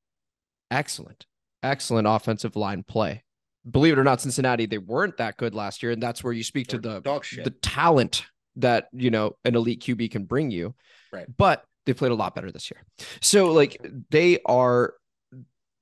Excellent, 0.71 1.27
excellent 1.63 2.09
offensive 2.09 2.57
line 2.57 2.83
play. 2.83 3.23
Believe 3.71 3.95
it 3.95 3.99
or 3.99 4.05
not, 4.05 4.21
Cincinnati, 4.21 4.67
they 4.67 4.79
weren't 4.79 5.17
that 5.17 5.37
good 5.37 5.55
last 5.55 5.83
year. 5.83 5.93
And 5.93 6.03
that's 6.03 6.23
where 6.23 6.33
you 6.33 6.45
speak 6.45 6.69
to 6.69 6.79
They're 6.79 7.01
the 7.01 7.43
the 7.45 7.51
talent 7.51 8.27
that 8.57 8.89
you 8.93 9.11
know 9.11 9.37
an 9.45 9.55
elite 9.57 9.83
QB 9.83 10.11
can 10.11 10.25
bring 10.25 10.51
you. 10.51 10.75
Right. 11.13 11.27
But 11.37 11.65
they 11.87 11.95
played 11.95 12.13
a 12.13 12.17
lot 12.17 12.35
better 12.35 12.51
this 12.51 12.71
year. 12.71 12.83
So 13.21 13.53
like 13.53 13.81
they 14.11 14.39
are 14.47 14.95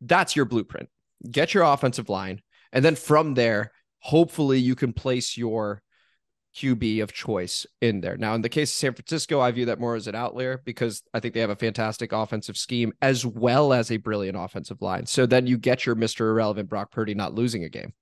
that's 0.01 0.37
your 0.37 0.45
blueprint. 0.45 0.89
Get 1.31 1.55
your 1.55 1.65
offensive 1.65 2.09
line 2.09 2.41
and 2.73 2.85
then 2.85 2.97
from 2.97 3.35
there 3.35 3.73
hopefully 4.01 4.59
you 4.59 4.75
can 4.75 4.93
place 4.93 5.37
your 5.37 5.83
QB 6.57 7.03
of 7.03 7.13
choice 7.13 7.67
in 7.81 8.01
there. 8.01 8.17
Now 8.17 8.35
in 8.35 8.43
the 8.43 8.49
case 8.49 8.71
of 8.71 8.77
San 8.77 8.95
Francisco, 8.95 9.41
I 9.41 9.51
view 9.51 9.67
that 9.67 9.81
more 9.81 9.95
as 9.95 10.07
an 10.07 10.15
outlier 10.15 10.61
because 10.65 11.03
I 11.15 11.21
think 11.21 11.35
they 11.35 11.41
have 11.41 11.51
a 11.51 11.57
fantastic 11.57 12.13
offensive 12.13 12.57
scheme 12.57 12.93
as 13.01 13.25
well 13.25 13.73
as 13.73 13.91
a 13.91 13.97
brilliant 13.97 14.37
offensive 14.37 14.83
line. 14.83 15.07
So 15.07 15.27
then 15.27 15.47
you 15.47 15.57
get 15.57 15.87
your 15.87 15.97
Mr. 15.97 16.21
Irrelevant 16.21 16.69
Brock 16.69 16.91
Purdy 16.91 17.15
not 17.15 17.35
losing 17.35 17.65
a 17.65 17.69
game. 17.69 17.95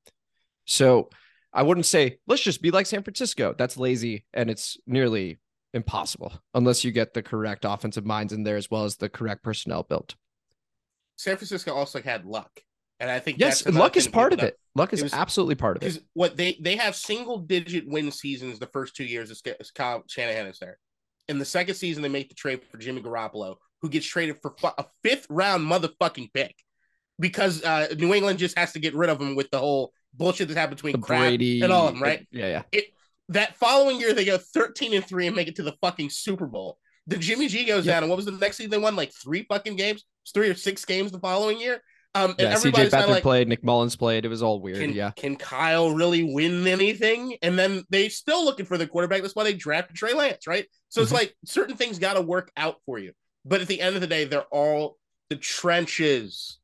So 0.65 1.11
I 1.53 1.63
wouldn't 1.63 1.87
say 1.87 2.19
let's 2.27 2.43
just 2.43 2.63
be 2.63 2.71
like 2.71 2.87
San 2.87 3.03
Francisco. 3.03 3.55
That's 3.57 3.77
lazy 3.77 4.25
and 4.33 4.51
it's 4.51 4.77
nearly 4.87 5.39
impossible 5.73 6.33
unless 6.55 6.85
you 6.85 6.91
get 6.91 7.15
the 7.15 7.23
correct 7.23 7.65
offensive 7.65 8.05
minds 8.05 8.33
in 8.33 8.43
there 8.43 8.57
as 8.57 8.71
well 8.71 8.85
as 8.85 8.97
the 8.97 9.09
correct 9.09 9.43
personnel 9.43 9.83
built. 9.83 10.17
San 11.17 11.37
Francisco 11.37 11.75
also 11.75 12.01
had 12.01 12.25
luck, 12.25 12.63
and 13.01 13.11
I 13.11 13.19
think 13.19 13.39
Yes, 13.39 13.67
luck 13.67 13.97
is 13.97 14.07
part 14.07 14.33
of 14.33 14.41
it. 14.41 14.57
Luck 14.75 14.93
is 14.93 15.01
It 15.01 15.05
was- 15.05 15.13
absolutely 15.15 15.57
part 15.57 15.77
of 15.77 15.83
it. 15.83 16.03
what 16.13 16.37
they 16.37 16.57
they 16.61 16.77
have 16.77 16.95
single 16.95 17.39
digit 17.39 17.89
win 17.89 18.13
seasons 18.13 18.59
the 18.59 18.67
first 18.69 18.95
two 18.95 19.05
years 19.05 19.31
as, 19.31 19.43
Kyle 19.73 20.05
Shanahan 20.09 20.47
is 20.47 20.59
there. 20.59 20.79
In 21.29 21.39
the 21.39 21.45
second 21.45 21.75
season, 21.75 22.03
they 22.03 22.09
make 22.09 22.29
the 22.29 22.35
trade 22.35 22.61
for 22.71 22.77
Jimmy 22.79 23.01
Garoppolo, 23.03 23.57
who 23.83 23.89
gets 23.89 24.07
traded 24.07 24.37
for 24.43 24.55
a 24.79 24.85
fifth 25.03 25.27
round 25.31 25.67
motherfucking 25.67 26.33
pick 26.35 26.55
because 27.19 27.63
uh, 27.65 27.89
New 27.99 28.15
England 28.15 28.39
just 28.39 28.57
has 28.59 28.73
to 28.73 28.79
get 28.79 28.95
rid 28.95 29.11
of 29.11 29.21
him 29.21 29.35
with 29.37 29.51
the 29.51 29.59
whole 29.59 29.93
bullshit 30.15 30.49
that 30.49 30.57
happened 30.57 30.77
between 30.77 31.01
Brady 31.01 31.63
and 31.63 31.73
all 31.73 31.89
of 31.89 31.95
them, 31.95 32.03
right? 32.03 32.27
Yeah, 32.31 32.63
yeah. 32.73 32.81
That 33.29 33.57
following 33.57 34.01
year, 34.01 34.13
they 34.13 34.25
go 34.25 34.39
13 34.39 34.93
and 34.95 35.07
three 35.07 35.27
and 35.29 35.37
make 35.37 35.47
it 35.47 35.57
to 35.57 35.63
the 35.63 35.77
fucking 35.81 36.11
Super 36.11 36.47
Bowl. 36.47 36.79
The 37.07 37.17
Jimmy 37.17 37.47
G 37.49 37.65
goes 37.65 37.87
Yep. 37.87 37.95
down, 37.95 38.03
and 38.05 38.11
what 38.11 38.17
was 38.17 38.25
the 38.27 38.33
next 38.33 38.57
season 38.57 38.71
they 38.73 38.79
won? 38.79 38.97
Like 38.97 39.13
three 39.13 39.45
fucking 39.49 39.77
games, 39.77 40.05
three 40.35 40.49
or 40.49 40.55
six 40.55 40.85
games 40.85 41.13
the 41.13 41.21
following 41.21 41.61
year. 41.61 41.81
Um, 42.15 42.31
and 42.33 42.41
Yeah, 42.41 42.55
CJ 42.55 42.73
Beathard 42.91 43.09
like, 43.09 43.23
played, 43.23 43.47
Nick 43.49 43.63
Mullens 43.63 43.97
played. 43.97 44.25
It 44.25 44.29
was 44.29 44.43
all 44.43 44.61
weird. 44.61 44.79
can, 44.79 44.93
yeah. 44.93 45.13
can 45.13 45.37
Kyle 45.37 45.91
really 45.93 46.25
win 46.25 46.67
anything? 46.67 47.37
And 47.43 47.57
then 47.59 47.85
they 47.89 48.09
still 48.09 48.45
looking 48.45 48.67
for 48.67 48.77
the 48.77 48.87
quarterback. 48.87 49.23
That's 49.23 49.37
why 49.37 49.45
they 49.45 49.55
drafted 49.55 49.97
Trey 49.97 50.13
Lance, 50.13 50.47
right? 50.49 50.67
So 50.89 51.03
it's 51.03 51.13
Mhm. 51.13 51.15
like 51.15 51.37
certain 51.45 51.77
things 51.77 51.99
got 52.01 52.15
to 52.15 52.21
work 52.21 52.51
out 52.57 52.81
for 52.85 52.99
you. 52.99 53.13
But 53.45 53.61
at 53.61 53.69
the 53.69 53.81
end 53.81 53.95
of 53.95 54.01
the 54.01 54.09
day, 54.09 54.25
they're 54.25 54.43
all 54.43 54.99
the 55.29 55.37
trenches. 55.37 56.59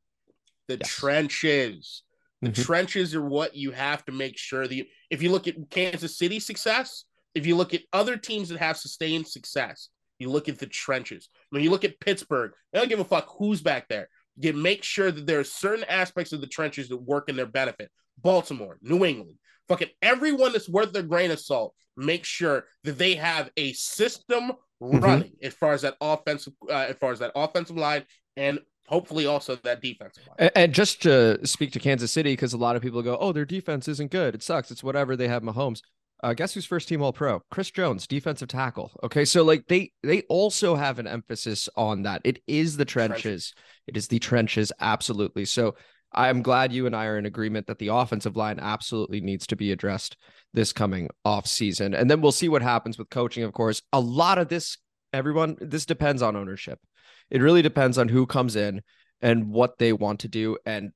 The 0.66 0.78
Yes. 0.78 0.90
trenches. 0.90 2.02
The 2.42 2.48
Mhm. 2.50 2.64
trenches 2.64 3.14
are 3.14 3.22
what 3.24 3.54
you 3.54 3.70
have 3.70 4.04
to 4.06 4.12
make 4.12 4.36
sure 4.36 4.66
that 4.66 4.74
you, 4.74 4.86
if 5.10 5.22
you 5.22 5.30
look 5.30 5.46
at 5.46 5.54
Kansas 5.70 6.18
City 6.18 6.40
success, 6.40 7.04
if 7.36 7.46
you 7.46 7.54
look 7.56 7.72
at 7.72 7.82
other 7.92 8.16
teams 8.16 8.48
that 8.48 8.58
have 8.58 8.76
sustained 8.76 9.28
success, 9.28 9.90
you 10.18 10.28
look 10.28 10.48
at 10.48 10.58
the 10.58 10.66
trenches. 10.66 11.28
When 11.50 11.62
you 11.62 11.70
look 11.70 11.84
at 11.84 12.00
Pittsburgh, 12.00 12.52
they 12.72 12.80
don't 12.80 12.88
give 12.88 12.98
a 13.00 13.04
fuck 13.04 13.28
who's 13.38 13.60
back 13.62 13.86
there. 13.88 14.08
You 14.38 14.52
make 14.52 14.82
sure 14.82 15.10
that 15.10 15.26
there 15.26 15.40
are 15.40 15.44
certain 15.44 15.84
aspects 15.84 16.32
of 16.32 16.40
the 16.40 16.46
trenches 16.46 16.88
that 16.88 16.96
work 16.98 17.28
in 17.28 17.36
their 17.36 17.46
benefit. 17.46 17.90
Baltimore, 18.22 18.78
New 18.82 19.04
England, 19.04 19.38
fucking 19.68 19.88
everyone 20.02 20.52
that's 20.52 20.68
worth 20.68 20.92
their 20.92 21.02
grain 21.02 21.30
of 21.30 21.40
salt, 21.40 21.74
make 21.96 22.24
sure 22.24 22.66
that 22.84 22.98
they 22.98 23.14
have 23.14 23.50
a 23.56 23.72
system 23.72 24.52
Mhm. 24.82 25.02
running 25.02 25.32
as 25.42 25.54
far 25.54 25.72
as 25.72 25.82
that 25.82 25.96
offensive, 26.00 26.52
uh, 26.68 26.86
as 26.88 26.96
far 26.96 27.12
as 27.12 27.18
that 27.20 27.32
offensive 27.34 27.76
line, 27.76 28.04
and 28.36 28.60
hopefully 28.86 29.24
also 29.26 29.56
that 29.56 29.80
defensive 29.80 30.26
line. 30.26 30.36
And, 30.38 30.52
and 30.54 30.74
just 30.74 31.02
to 31.02 31.44
speak 31.46 31.72
to 31.72 31.78
Kansas 31.80 32.12
City, 32.12 32.32
because 32.32 32.52
a 32.52 32.58
lot 32.58 32.76
of 32.76 32.82
people 32.82 33.02
go, 33.02 33.16
"Oh, 33.18 33.32
their 33.32 33.46
defense 33.46 33.88
isn't 33.88 34.10
good. 34.10 34.34
It 34.34 34.42
sucks. 34.42 34.70
It's 34.70 34.82
whatever." 34.84 35.16
They 35.16 35.28
have 35.28 35.42
Mahomes. 35.42 35.80
Uh, 36.22 36.32
guess 36.32 36.54
who's 36.54 36.64
first 36.64 36.88
team 36.88 37.02
All 37.02 37.12
Pro? 37.12 37.42
Chris 37.50 37.70
Jones, 37.70 38.06
defensive 38.06 38.48
tackle. 38.48 38.90
Okay, 39.02 39.24
so 39.24 39.42
like 39.44 39.66
they 39.68 39.92
they 40.02 40.22
also 40.22 40.74
have 40.74 40.98
an 40.98 41.06
emphasis 41.06 41.68
on 41.76 42.02
that. 42.02 42.22
It 42.24 42.42
is 42.46 42.76
the 42.76 42.84
trenches. 42.84 43.22
Trenches. 43.22 43.54
It 43.86 43.96
is 43.96 44.08
the 44.08 44.18
trenches, 44.18 44.72
absolutely. 44.80 45.44
So 45.44 45.76
I'm 46.12 46.42
glad 46.42 46.72
you 46.72 46.86
and 46.86 46.96
I 46.96 47.06
are 47.06 47.18
in 47.18 47.26
agreement 47.26 47.66
that 47.66 47.78
the 47.78 47.88
offensive 47.88 48.36
line 48.36 48.58
absolutely 48.58 49.20
needs 49.20 49.46
to 49.48 49.56
be 49.56 49.72
addressed 49.72 50.16
this 50.54 50.72
coming 50.72 51.10
off 51.24 51.46
season, 51.46 51.94
and 51.94 52.10
then 52.10 52.22
we'll 52.22 52.32
see 52.32 52.48
what 52.48 52.62
happens 52.62 52.96
with 52.96 53.10
coaching. 53.10 53.44
Of 53.44 53.52
course, 53.52 53.82
a 53.92 54.00
lot 54.00 54.38
of 54.38 54.48
this, 54.48 54.78
everyone, 55.12 55.56
this 55.60 55.84
depends 55.84 56.22
on 56.22 56.34
ownership. 56.34 56.78
It 57.30 57.42
really 57.42 57.62
depends 57.62 57.98
on 57.98 58.08
who 58.08 58.26
comes 58.26 58.56
in 58.56 58.82
and 59.20 59.50
what 59.50 59.78
they 59.78 59.92
want 59.92 60.20
to 60.20 60.28
do. 60.28 60.56
And 60.64 60.92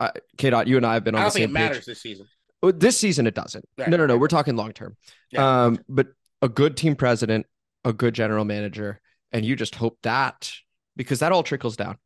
uh, 0.00 0.10
K. 0.38 0.50
Dot, 0.50 0.66
you 0.66 0.76
and 0.76 0.86
I 0.86 0.94
have 0.94 1.04
been 1.04 1.14
on 1.14 1.20
the 1.20 1.24
don't 1.24 1.32
think 1.32 1.50
it 1.50 1.54
same 1.54 1.72
page. 1.74 1.84
this 1.84 2.02
season. 2.02 2.26
Oh, 2.62 2.70
This 2.70 2.96
season, 2.98 3.26
it 3.26 3.34
doesn't. 3.34 3.64
Right, 3.76 3.88
No, 3.88 3.96
no, 3.96 4.06
no. 4.06 4.16
We're 4.16 4.28
talking 4.28 4.56
long 4.56 4.72
term. 4.72 4.96
Yeah. 5.30 5.64
Um, 5.64 5.78
but 5.88 6.08
a 6.40 6.48
good 6.48 6.76
team 6.76 6.94
president, 6.96 7.46
a 7.84 7.92
good 7.92 8.14
general 8.14 8.44
manager, 8.44 9.00
and 9.32 9.44
you 9.44 9.56
just 9.56 9.74
hope 9.74 9.98
that 10.02 10.52
because 10.96 11.20
that 11.20 11.32
all 11.32 11.42
trickles 11.42 11.76
down. 11.76 11.96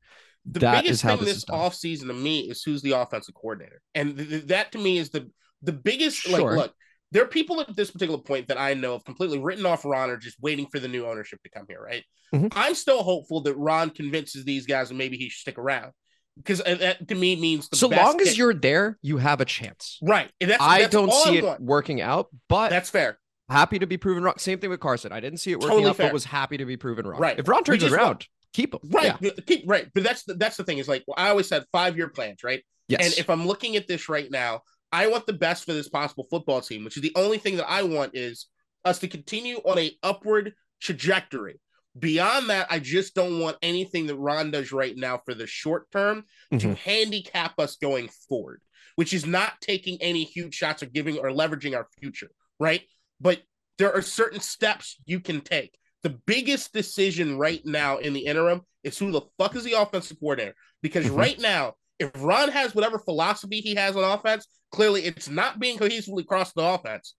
the 0.44 0.60
That 0.60 0.82
biggest 0.82 0.90
is 0.92 1.02
how 1.02 1.16
thing 1.16 1.24
this 1.24 1.34
this 1.34 1.36
is 1.38 1.44
offseason 1.50 2.06
to 2.06 2.12
me 2.14 2.40
is 2.48 2.62
who's 2.62 2.82
the 2.82 2.92
offensive 2.92 3.34
coordinator. 3.34 3.80
And 3.94 4.16
th- 4.16 4.28
th- 4.28 4.46
that 4.46 4.72
to 4.72 4.78
me 4.78 4.98
is 4.98 5.10
the 5.10 5.30
the 5.62 5.72
biggest 5.72 6.28
like 6.28 6.40
Sure. 6.40 6.56
look, 6.56 6.74
there 7.12 7.22
are 7.24 7.28
people 7.28 7.60
at 7.60 7.74
this 7.74 7.90
particular 7.90 8.20
point 8.20 8.48
that 8.48 8.58
I 8.60 8.74
know 8.74 8.92
have 8.92 9.04
completely 9.04 9.38
written 9.38 9.66
off 9.66 9.84
Ron 9.84 10.10
or 10.10 10.16
just 10.16 10.36
waiting 10.40 10.66
for 10.70 10.78
the 10.78 10.86
new 10.88 11.06
ownership 11.06 11.42
to 11.42 11.50
come 11.50 11.64
here, 11.68 11.80
right? 11.82 12.04
Mhm. 12.34 12.48
I'm 12.54 12.74
still 12.74 13.02
hopeful 13.02 13.40
that 13.42 13.54
Ron 13.56 13.90
convinces 13.90 14.44
these 14.44 14.66
guys 14.66 14.88
that 14.88 14.94
maybe 14.94 15.16
he 15.16 15.28
should 15.28 15.40
stick 15.40 15.58
around. 15.58 15.92
Because 16.36 16.60
uh, 16.60 16.74
that 16.76 17.08
to 17.08 17.14
me 17.14 17.36
means 17.36 17.68
the 17.68 17.76
so 17.76 17.88
long 17.88 18.20
as 18.20 18.36
you're 18.36 18.52
there, 18.54 18.98
you 19.02 19.16
have 19.16 19.40
a 19.40 19.44
chance. 19.44 19.98
right. 20.02 20.30
That's, 20.40 20.62
I 20.62 20.80
that's 20.82 20.92
don't 20.92 21.12
see 21.12 21.30
I'm 21.30 21.34
it 21.36 21.40
going. 21.40 21.66
working 21.66 22.00
out, 22.00 22.28
but 22.48 22.68
That's 22.70 22.90
fair. 22.90 23.18
happy 23.48 23.78
to 23.78 23.86
be 23.86 23.96
proven 23.96 24.22
wrong. 24.22 24.34
Same 24.38 24.58
thing 24.58 24.68
with 24.70 24.80
Carson. 24.80 25.12
I 25.12 25.20
didn't 25.20 25.38
see 25.38 25.52
it 25.52 25.56
working 25.56 25.70
Totally 25.70 25.90
out, 25.90 25.96
fair. 25.96 26.06
but 26.08 26.12
was 26.12 26.24
happy 26.26 26.58
to 26.58 26.64
be 26.66 26.76
proven 26.76 27.06
wrong. 27.06 27.20
Right. 27.20 27.38
If 27.38 27.48
Ron 27.48 27.64
turns 27.64 27.82
it 27.82 27.90
around, 27.90 28.26
keep 28.52 28.74
him. 28.74 28.80
Right. 28.90 29.06
Yeah. 29.06 29.16
but 29.34 29.46
Keep 29.46 29.64
right. 29.66 29.88
But 29.94 30.02
that's 30.04 30.24
the 30.24 30.34
that's 30.34 30.56
the 30.58 30.64
thing 30.64 30.78
is 30.78 30.88
like 30.88 31.04
I 31.16 31.30
always 31.30 31.48
said 31.48 31.64
five 31.72 31.96
year 31.96 32.08
plans, 32.08 32.44
right? 32.44 32.62
Yes. 32.88 33.02
And 33.04 33.18
if 33.18 33.30
I'm 33.30 33.46
looking 33.46 33.76
at 33.76 33.88
this 33.88 34.08
right 34.08 34.30
now, 34.30 34.60
I 34.92 35.06
want 35.08 35.26
the 35.26 35.32
best 35.32 35.64
for 35.64 35.72
this 35.72 35.88
possible 35.88 36.26
football 36.30 36.60
team, 36.60 36.84
which 36.84 36.96
is 36.96 37.02
the 37.02 37.12
only 37.16 37.38
thing 37.38 37.56
that 37.56 37.68
I 37.68 37.82
want 37.82 38.14
is 38.14 38.46
us 38.84 38.98
to 39.00 39.08
continue 39.08 39.56
on 39.64 39.78
a 39.78 39.90
upward 40.02 40.52
trajectory. 40.80 41.58
Beyond 41.98 42.50
that, 42.50 42.66
I 42.70 42.78
just 42.78 43.14
don't 43.14 43.40
want 43.40 43.56
anything 43.62 44.06
that 44.06 44.16
Ron 44.16 44.50
does 44.50 44.72
right 44.72 44.96
now 44.96 45.20
for 45.24 45.34
the 45.34 45.46
short 45.46 45.90
term 45.90 46.24
to 46.50 46.56
Mhm. 46.56 46.76
handicap 46.76 47.58
us 47.58 47.76
going 47.76 48.08
forward, 48.28 48.60
which 48.96 49.14
is 49.14 49.24
not 49.24 49.60
taking 49.60 50.00
any 50.02 50.24
huge 50.24 50.54
shots 50.54 50.82
or 50.82 50.86
giving 50.86 51.18
or 51.18 51.30
leveraging 51.30 51.74
our 51.74 51.88
future, 51.98 52.30
right? 52.58 52.86
But 53.20 53.42
there 53.78 53.92
are 53.92 54.02
certain 54.02 54.40
steps 54.40 54.96
you 55.06 55.20
can 55.20 55.40
take. 55.40 55.78
The 56.02 56.10
biggest 56.10 56.72
decision 56.72 57.38
right 57.38 57.64
now 57.64 57.98
in 57.98 58.12
the 58.12 58.26
interim 58.26 58.62
is 58.84 58.98
who 58.98 59.10
the 59.10 59.22
fuck 59.38 59.56
is 59.56 59.64
the 59.64 59.72
offensive 59.72 60.18
coordinator. 60.20 60.54
Because 60.82 61.06
Mhm. 61.06 61.16
right 61.16 61.38
now, 61.38 61.74
if 61.98 62.10
Ron 62.16 62.50
has 62.50 62.74
whatever 62.74 62.98
philosophy 62.98 63.60
he 63.60 63.74
has 63.74 63.96
on 63.96 64.04
offense, 64.04 64.46
clearly 64.70 65.04
it's 65.04 65.28
not 65.28 65.58
being 65.58 65.78
cohesively 65.78 66.20
across 66.20 66.52
the 66.52 66.62
offense. 66.62 67.14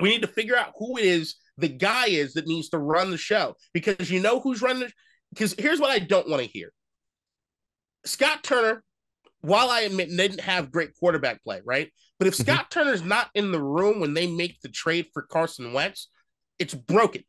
We 0.00 0.10
need 0.10 0.22
to 0.22 0.28
figure 0.28 0.56
out 0.56 0.72
who 0.76 0.98
it 0.98 1.04
is 1.04 1.36
the 1.60 1.68
guy 1.68 2.06
is 2.06 2.34
that 2.34 2.46
needs 2.46 2.68
to 2.70 2.78
run 2.78 3.10
the 3.10 3.16
show 3.18 3.54
because 3.72 4.10
you 4.10 4.20
know 4.20 4.40
who's 4.40 4.62
running. 4.62 4.90
Because 5.32 5.54
here's 5.58 5.78
what 5.80 5.90
I 5.90 5.98
don't 6.00 6.28
want 6.28 6.42
to 6.42 6.48
hear 6.48 6.72
Scott 8.04 8.42
Turner, 8.42 8.82
while 9.42 9.70
I 9.70 9.82
admit 9.82 10.08
they 10.10 10.28
didn't 10.28 10.40
have 10.40 10.72
great 10.72 10.90
quarterback 10.98 11.42
play, 11.44 11.60
right? 11.64 11.92
But 12.18 12.28
if 12.28 12.34
Mhm. 12.36 12.42
Scott 12.42 12.70
Turner's 12.70 13.02
not 13.02 13.30
in 13.34 13.52
the 13.52 13.62
room 13.62 14.00
when 14.00 14.14
they 14.14 14.26
make 14.26 14.60
the 14.60 14.68
trade 14.68 15.06
for 15.12 15.22
Carson 15.22 15.72
Wentz, 15.72 16.08
it's 16.58 16.74
broken. 16.74 17.24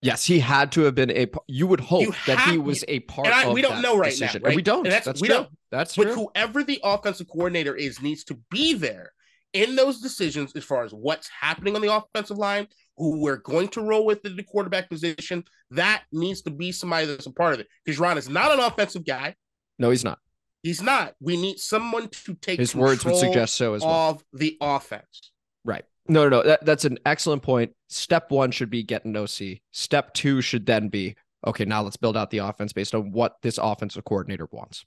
Yes, 0.00 0.24
he 0.24 0.38
had 0.38 0.70
to 0.72 0.82
have 0.82 0.94
been 0.94 1.10
a. 1.10 1.26
You 1.48 1.66
would 1.66 1.80
hope 1.80 2.02
You 2.02 2.14
that 2.26 2.48
he 2.50 2.56
was 2.56 2.84
a 2.86 3.00
part 3.00 3.26
and 3.26 3.34
I- 3.34 3.52
we 3.52 3.62
don't 3.62 3.82
know 3.82 3.96
right 3.98 4.16
now, 4.20 4.26
right? 4.26 4.42
And 4.44 4.54
we 4.54 4.62
don't. 4.62 4.86
And 4.86 4.92
that's- 4.92 5.04
that's 5.06 5.20
we 5.20 5.26
true. 5.26 5.36
don't. 5.38 5.58
That's 5.72 5.96
But 5.96 6.04
true. 6.04 6.14
whoever 6.14 6.62
the 6.62 6.80
offensive 6.84 7.26
coordinator 7.28 7.74
is 7.74 8.00
needs 8.00 8.22
to 8.24 8.34
be 8.50 8.74
there 8.74 9.12
in 9.52 9.76
those 9.76 10.00
decisions 10.00 10.52
as 10.54 10.64
far 10.64 10.84
as 10.84 10.92
what's 10.92 11.28
happening 11.28 11.74
on 11.74 11.82
the 11.82 11.94
offensive 11.94 12.38
line, 12.38 12.68
who 12.96 13.20
we're 13.20 13.36
going 13.36 13.68
to 13.68 13.80
roll 13.80 14.04
with 14.04 14.24
in 14.24 14.36
the 14.36 14.42
quarterback 14.42 14.88
position. 14.88 15.44
That 15.70 16.02
needs 16.12 16.42
to 16.42 16.50
be 16.50 16.72
somebody 16.72 17.06
that's 17.06 17.26
a 17.26 17.30
part 17.32 17.54
of 17.54 17.60
it. 17.60 17.68
Because 17.84 17.98
Ron 17.98 18.18
is 18.18 18.28
not 18.28 18.52
an 18.52 18.60
offensive 18.60 19.04
guy. 19.06 19.34
no, 19.78 19.90
he's 19.90 20.04
not. 20.04 20.18
He's 20.62 20.82
not. 20.82 21.14
We 21.20 21.36
need 21.36 21.58
someone 21.60 22.08
to 22.08 22.34
take 22.34 22.58
His 22.58 22.74
words 22.74 23.04
would 23.04 23.16
suggest 23.16 23.54
so 23.54 23.74
as 23.74 23.82
well. 23.82 23.90
of 24.10 24.24
the 24.32 24.56
offense. 24.60 25.30
Right. 25.64 25.84
No, 26.08 26.24
no, 26.28 26.40
no. 26.40 26.42
That, 26.42 26.64
that's 26.64 26.84
an 26.84 26.98
excellent 27.06 27.42
point. 27.42 27.72
Step 27.88 28.30
one 28.30 28.50
should 28.50 28.68
be 28.68 28.82
get 28.82 29.04
an 29.04 29.16
OC. 29.16 29.60
Step 29.70 30.14
two 30.14 30.40
should 30.40 30.66
then 30.66 30.88
be 30.88 31.14
okay. 31.46 31.64
Now 31.64 31.82
let's 31.82 31.96
build 31.96 32.16
out 32.16 32.30
the 32.30 32.38
offense 32.38 32.72
based 32.72 32.94
on 32.94 33.12
what 33.12 33.36
this 33.42 33.58
offensive 33.58 34.04
coordinator 34.04 34.48
wants. 34.50 34.84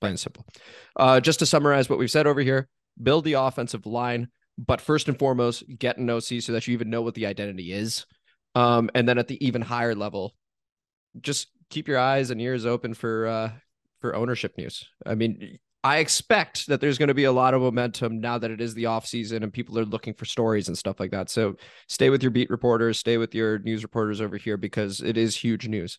Plain 0.00 0.10
and 0.10 0.20
simple. 0.20 0.46
Uh, 0.94 1.18
just 1.20 1.40
to 1.40 1.46
summarize 1.46 1.90
what 1.90 1.98
we've 1.98 2.10
said 2.10 2.26
over 2.28 2.40
here: 2.40 2.68
build 3.02 3.24
the 3.24 3.34
offensive 3.34 3.86
line, 3.86 4.28
but 4.58 4.80
first 4.80 5.08
and 5.08 5.18
foremost, 5.18 5.64
get 5.78 5.98
an 5.98 6.10
OC 6.10 6.40
so 6.40 6.52
that 6.52 6.66
you 6.66 6.72
even 6.72 6.90
know 6.90 7.02
what 7.02 7.14
the 7.14 7.26
identity 7.26 7.72
is. 7.72 8.06
Um, 8.54 8.90
and 8.94 9.08
then 9.08 9.18
at 9.18 9.28
the 9.28 9.44
even 9.44 9.62
higher 9.62 9.94
level, 9.94 10.34
just 11.20 11.48
keep 11.70 11.88
your 11.88 11.98
eyes 11.98 12.30
and 12.30 12.40
ears 12.40 12.66
open 12.66 12.94
for 12.94 13.26
uh, 13.26 13.50
for 14.00 14.14
ownership 14.14 14.56
news. 14.56 14.84
I 15.04 15.14
mean, 15.14 15.58
I 15.84 15.98
expect 15.98 16.66
that 16.66 16.80
there's 16.80 16.98
going 16.98 17.08
to 17.08 17.14
be 17.14 17.24
a 17.24 17.32
lot 17.32 17.54
of 17.54 17.62
momentum 17.62 18.20
now 18.20 18.36
that 18.38 18.50
it 18.50 18.60
is 18.60 18.74
the 18.74 18.86
off 18.86 19.06
season 19.06 19.42
and 19.42 19.52
people 19.52 19.78
are 19.78 19.84
looking 19.84 20.12
for 20.12 20.24
stories 20.24 20.66
and 20.68 20.76
stuff 20.76 20.98
like 20.98 21.12
that. 21.12 21.30
So 21.30 21.54
stay 21.88 22.10
with 22.10 22.22
your 22.22 22.32
beat 22.32 22.50
reporters, 22.50 22.98
stay 22.98 23.16
with 23.16 23.34
your 23.34 23.60
news 23.60 23.84
reporters 23.84 24.20
over 24.20 24.36
here 24.36 24.56
because 24.56 25.00
it 25.00 25.16
is 25.16 25.36
huge 25.36 25.68
news. 25.68 25.98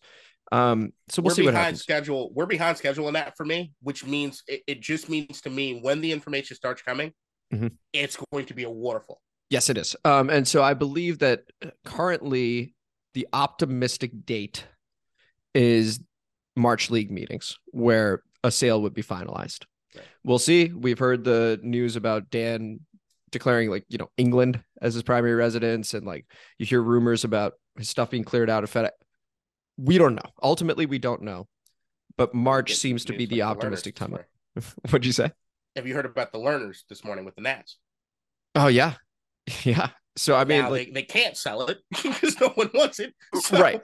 Um, 0.52 0.92
so 1.08 1.22
we'll 1.22 1.30
we're 1.30 1.34
see 1.34 1.42
what 1.42 1.52
behind 1.52 1.64
happens. 1.66 1.82
schedule. 1.82 2.30
We're 2.34 2.46
behind 2.46 2.76
schedule 2.76 3.06
in 3.08 3.14
that 3.14 3.36
for 3.36 3.44
me, 3.46 3.72
which 3.82 4.04
means 4.04 4.42
it, 4.48 4.62
it 4.66 4.80
just 4.80 5.08
means 5.08 5.40
to 5.42 5.50
me 5.50 5.80
when 5.80 6.00
the 6.00 6.10
information 6.12 6.56
starts 6.56 6.82
coming, 6.82 7.12
Mhm. 7.52 7.72
it's 7.92 8.16
going 8.32 8.46
to 8.46 8.54
be 8.54 8.64
a 8.64 8.70
waterfall. 8.70 9.20
Yes, 9.48 9.68
it 9.70 9.76
is. 9.78 9.96
Um, 10.04 10.30
and 10.30 10.46
so 10.46 10.62
I 10.62 10.74
believe 10.74 11.18
that 11.20 11.42
currently 11.84 12.74
the 13.14 13.26
optimistic 13.32 14.12
date 14.24 14.64
is 15.54 16.00
March 16.56 16.90
league 16.90 17.10
meetings 17.10 17.58
where 17.66 18.22
a 18.44 18.50
sale 18.50 18.82
would 18.82 18.94
be 18.94 19.02
finalized. 19.02 19.64
Right. 19.94 20.04
We'll 20.24 20.38
see. 20.38 20.66
We've 20.72 20.98
heard 20.98 21.24
the 21.24 21.58
news 21.62 21.96
about 21.96 22.30
Dan 22.30 22.80
declaring 23.32 23.70
like, 23.70 23.84
you 23.88 23.98
know, 23.98 24.10
England 24.16 24.62
as 24.80 24.94
his 24.94 25.02
primary 25.02 25.34
residence 25.34 25.94
and 25.94 26.06
like 26.06 26.26
you 26.58 26.66
hear 26.66 26.80
rumors 26.82 27.24
about 27.24 27.54
his 27.76 27.88
stuff 27.88 28.10
being 28.10 28.24
cleared 28.24 28.50
out 28.50 28.62
of 28.64 28.72
FedEx. 28.72 28.90
We 29.80 29.98
don't 29.98 30.14
know. 30.14 30.30
Ultimately, 30.42 30.86
we 30.86 30.98
don't 30.98 31.22
know. 31.22 31.48
But 32.16 32.34
March 32.34 32.74
seems 32.74 33.04
to 33.06 33.16
be 33.16 33.24
the 33.24 33.42
optimistic 33.42 33.98
learners 34.00 34.26
time. 34.54 34.64
What'd 34.90 35.06
you 35.06 35.12
say? 35.12 35.30
Have 35.76 35.86
you 35.86 35.94
heard 35.94 36.06
about 36.06 36.32
the 36.32 36.38
Lerners 36.38 36.82
this 36.88 37.04
morning 37.04 37.24
with 37.24 37.34
the 37.36 37.42
Nats? 37.42 37.76
Oh 38.54 38.66
yeah. 38.66 38.94
Yeah. 39.64 39.88
So 40.16 40.36
I 40.36 40.44
mean 40.44 40.60
now 40.62 40.70
like 40.70 40.86
they, 40.88 40.92
they 40.92 41.02
can't 41.02 41.36
sell 41.36 41.66
it 41.66 41.78
because 41.90 42.38
no 42.40 42.48
one 42.50 42.70
wants 42.74 43.00
it. 43.00 43.14
So- 43.40 43.58
Right. 43.60 43.80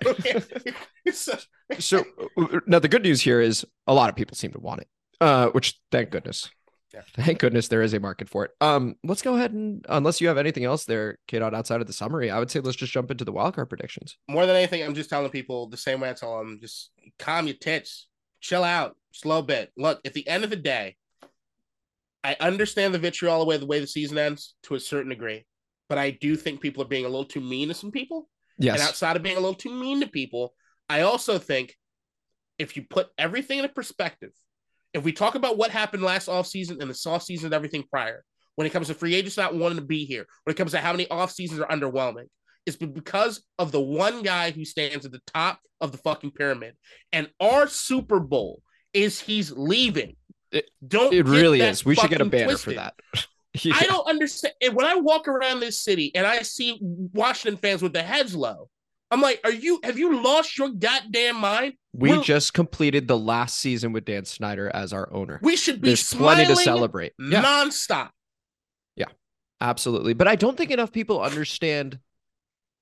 so, 1.12 1.38
so 1.78 2.04
uh, 2.36 2.60
now 2.66 2.78
the 2.78 2.88
good 2.88 3.02
news 3.02 3.20
here 3.22 3.40
is 3.40 3.64
a 3.86 3.94
lot 3.94 4.10
of 4.10 4.16
people 4.16 4.36
seem 4.36 4.52
to 4.52 4.58
want 4.60 4.80
it 4.82 4.88
uh 5.20 5.48
which 5.48 5.80
thank 5.90 6.10
goodness 6.10 6.50
Yeah. 6.96 7.02
thank 7.24 7.38
goodness 7.38 7.68
there 7.68 7.82
is 7.82 7.92
a 7.92 8.00
market 8.00 8.28
for 8.28 8.44
it 8.46 8.52
um 8.60 8.96
let's 9.04 9.22
go 9.22 9.36
ahead 9.36 9.52
and 9.52 9.84
unless 9.88 10.20
you 10.20 10.28
have 10.28 10.38
anything 10.38 10.64
else 10.64 10.86
there 10.86 11.18
kid 11.28 11.42
on 11.42 11.54
outside 11.54 11.80
of 11.82 11.86
the 11.86 11.92
summary 11.92 12.30
i 12.30 12.38
would 12.38 12.50
say 12.50 12.60
let's 12.60 12.76
just 12.76 12.92
jump 12.92 13.10
into 13.10 13.24
the 13.24 13.32
wildcard 13.32 13.68
predictions 13.68 14.16
more 14.28 14.46
than 14.46 14.56
anything, 14.56 14.82
I'm 14.82 14.94
just 14.94 15.10
telling 15.10 15.30
people 15.30 15.68
the 15.68 15.76
same 15.76 16.00
way 16.00 16.10
I 16.10 16.12
tell 16.12 16.38
them: 16.38 16.58
just 16.60 16.90
calm 17.18 17.46
your 17.46 17.56
tits, 17.56 18.08
chill 18.40 18.64
out, 18.64 18.96
slow 19.12 19.42
bit. 19.42 19.72
Look, 19.76 20.00
at 20.04 20.14
the 20.14 20.26
end 20.26 20.44
of 20.44 20.50
the 20.50 20.56
day, 20.56 20.96
I 22.24 22.36
understand 22.40 22.92
the 22.92 22.98
vitriol 22.98 23.40
the 23.40 23.46
way 23.46 23.56
the 23.56 23.66
way 23.66 23.80
the 23.80 23.86
season 23.86 24.18
ends 24.18 24.54
to 24.64 24.74
a 24.74 24.80
certain 24.80 25.10
degree, 25.10 25.46
but 25.88 25.98
I 25.98 26.10
do 26.10 26.36
think 26.36 26.60
people 26.60 26.82
are 26.82 26.88
being 26.88 27.04
a 27.04 27.08
little 27.08 27.24
too 27.24 27.40
mean 27.40 27.68
to 27.68 27.74
some 27.74 27.90
people. 27.90 28.28
yes 28.58 28.74
And 28.74 28.88
outside 28.88 29.16
of 29.16 29.22
being 29.22 29.36
a 29.36 29.40
little 29.40 29.54
too 29.54 29.72
mean 29.72 30.00
to 30.00 30.08
people, 30.08 30.54
I 30.88 31.02
also 31.02 31.38
think 31.38 31.76
if 32.58 32.76
you 32.76 32.84
put 32.88 33.08
everything 33.18 33.58
in 33.58 33.68
perspective, 33.68 34.32
if 34.96 35.04
we 35.04 35.12
talk 35.12 35.34
about 35.34 35.56
what 35.58 35.70
happened 35.70 36.02
last 36.02 36.28
offseason 36.28 36.80
and 36.80 36.90
the 36.90 36.94
soft 36.94 37.26
season 37.26 37.46
and 37.46 37.54
everything 37.54 37.84
prior, 37.90 38.24
when 38.56 38.66
it 38.66 38.70
comes 38.72 38.86
to 38.88 38.94
free 38.94 39.14
agents 39.14 39.36
not 39.36 39.54
wanting 39.54 39.78
to 39.78 39.84
be 39.84 40.04
here, 40.04 40.26
when 40.44 40.52
it 40.52 40.56
comes 40.56 40.72
to 40.72 40.78
how 40.78 40.92
many 40.92 41.08
off 41.10 41.30
seasons 41.30 41.60
are 41.60 41.68
underwhelming, 41.68 42.26
it's 42.64 42.76
because 42.76 43.42
of 43.58 43.70
the 43.72 43.80
one 43.80 44.22
guy 44.22 44.50
who 44.50 44.64
stands 44.64 45.06
at 45.06 45.12
the 45.12 45.20
top 45.26 45.60
of 45.80 45.92
the 45.92 45.98
fucking 45.98 46.32
pyramid. 46.32 46.74
And 47.12 47.28
our 47.40 47.68
Super 47.68 48.18
Bowl 48.18 48.62
is 48.92 49.20
he's 49.20 49.52
leaving. 49.52 50.16
It- 50.50 50.70
Don't 50.86 51.12
it 51.12 51.26
really 51.26 51.60
is. 51.60 51.84
we 51.84 51.94
should 51.94 52.10
get 52.10 52.20
a 52.20 52.24
banner 52.24 52.44
twisted. 52.46 52.74
for 52.74 52.80
that 52.80 52.94
Yeah. 53.62 53.74
I 53.78 53.84
don't 53.84 54.06
understand. 54.08 54.54
And 54.60 54.74
when 54.74 54.84
I 54.86 54.96
walk 54.96 55.28
around 55.28 55.60
this 55.60 55.78
city 55.78 56.12
and 56.14 56.26
I 56.26 56.42
see 56.42 56.78
Washington 56.80 57.58
fans 57.58 57.82
with 57.82 57.92
their 57.94 58.02
heads 58.04 58.34
low, 58.34 58.68
I'm 59.10 59.20
like, 59.22 59.40
are 59.44 59.52
you 59.52 59.80
have 59.82 59.98
you 59.98 60.22
lost 60.22 60.58
your 60.58 60.70
goddamn 60.70 61.36
mind? 61.36 61.74
We 61.98 62.20
just 62.22 62.54
completed 62.54 63.08
the 63.08 63.18
last 63.18 63.58
season 63.58 63.92
with 63.92 64.04
dan 64.04 64.24
snyder 64.24 64.70
as 64.74 64.92
our 64.92 65.12
owner 65.12 65.38
We 65.42 65.56
should 65.56 65.80
be 65.80 65.88
there's 65.88 66.12
plenty 66.12 66.46
to 66.46 66.56
celebrate 66.56 67.12
yeah 67.18 67.42
nonstop. 67.42 68.10
Yeah. 68.94 69.06
Absolutely. 69.60 70.14
But 70.14 70.28
I 70.28 70.36
don't 70.36 70.56
think 70.56 70.70
enough 70.70 70.92
people 70.92 71.20
understand. 71.20 71.98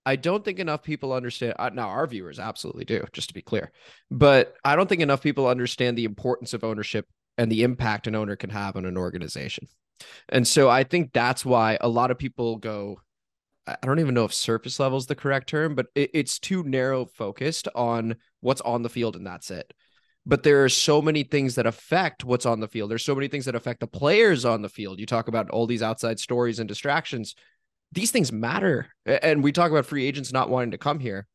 I 0.06 0.16
don't 0.16 0.44
think 0.44 0.58
enough 0.58 0.82
people 0.82 1.12
understand. 1.12 1.54
Uh, 1.58 1.70
now, 1.70 1.88
our 1.88 2.06
viewers 2.06 2.38
absolutely 2.38 2.84
do, 2.84 3.04
just 3.12 3.28
to 3.28 3.34
be 3.34 3.42
clear. 3.42 3.72
But 4.10 4.54
I 4.64 4.76
don't 4.76 4.88
think 4.88 5.00
enough 5.00 5.22
people 5.22 5.46
understand 5.46 5.96
the 5.96 6.04
importance 6.04 6.52
of 6.52 6.64
ownership 6.64 7.06
and 7.38 7.50
the 7.50 7.62
impact 7.62 8.06
an 8.06 8.14
owner 8.14 8.36
can 8.36 8.50
have 8.50 8.76
on 8.76 8.84
an 8.84 8.96
organization. 8.96 9.66
And 10.28 10.46
so 10.46 10.68
I 10.68 10.84
think 10.84 11.12
that's 11.12 11.44
why 11.44 11.78
a 11.80 11.88
lot 11.88 12.10
of 12.10 12.18
people 12.18 12.56
go, 12.56 13.00
I 13.66 13.76
don't 13.82 14.00
even 14.00 14.14
know 14.14 14.24
if 14.24 14.34
surface 14.34 14.78
level 14.78 14.98
is 14.98 15.06
the 15.06 15.14
correct 15.14 15.48
term, 15.48 15.74
but 15.74 15.86
it, 15.94 16.10
it's 16.12 16.38
too 16.38 16.62
narrow 16.64 17.06
focused 17.06 17.68
on 17.74 18.16
what's 18.40 18.60
on 18.60 18.82
the 18.82 18.88
field 18.88 19.16
and 19.16 19.26
that's 19.26 19.50
it. 19.50 19.72
But 20.26 20.42
there 20.42 20.64
are 20.64 20.68
so 20.70 21.02
many 21.02 21.22
things 21.22 21.54
that 21.54 21.66
affect 21.66 22.24
what's 22.24 22.46
on 22.46 22.60
the 22.60 22.68
field. 22.68 22.90
There's 22.90 23.04
so 23.04 23.14
many 23.14 23.28
things 23.28 23.44
that 23.44 23.54
affect 23.54 23.80
the 23.80 23.86
players 23.86 24.44
on 24.44 24.62
the 24.62 24.68
field. 24.68 24.98
You 24.98 25.06
talk 25.06 25.28
about 25.28 25.50
all 25.50 25.66
these 25.66 25.82
outside 25.82 26.18
stories 26.18 26.58
and 26.58 26.68
distractions. 26.68 27.34
These 27.92 28.10
things 28.10 28.32
matter. 28.32 28.88
And 29.04 29.42
we 29.42 29.52
talk 29.52 29.70
about 29.70 29.86
free 29.86 30.06
agents 30.06 30.32
not 30.32 30.48
wanting 30.48 30.70
to 30.70 30.78
come 30.78 30.98
here. 30.98 31.26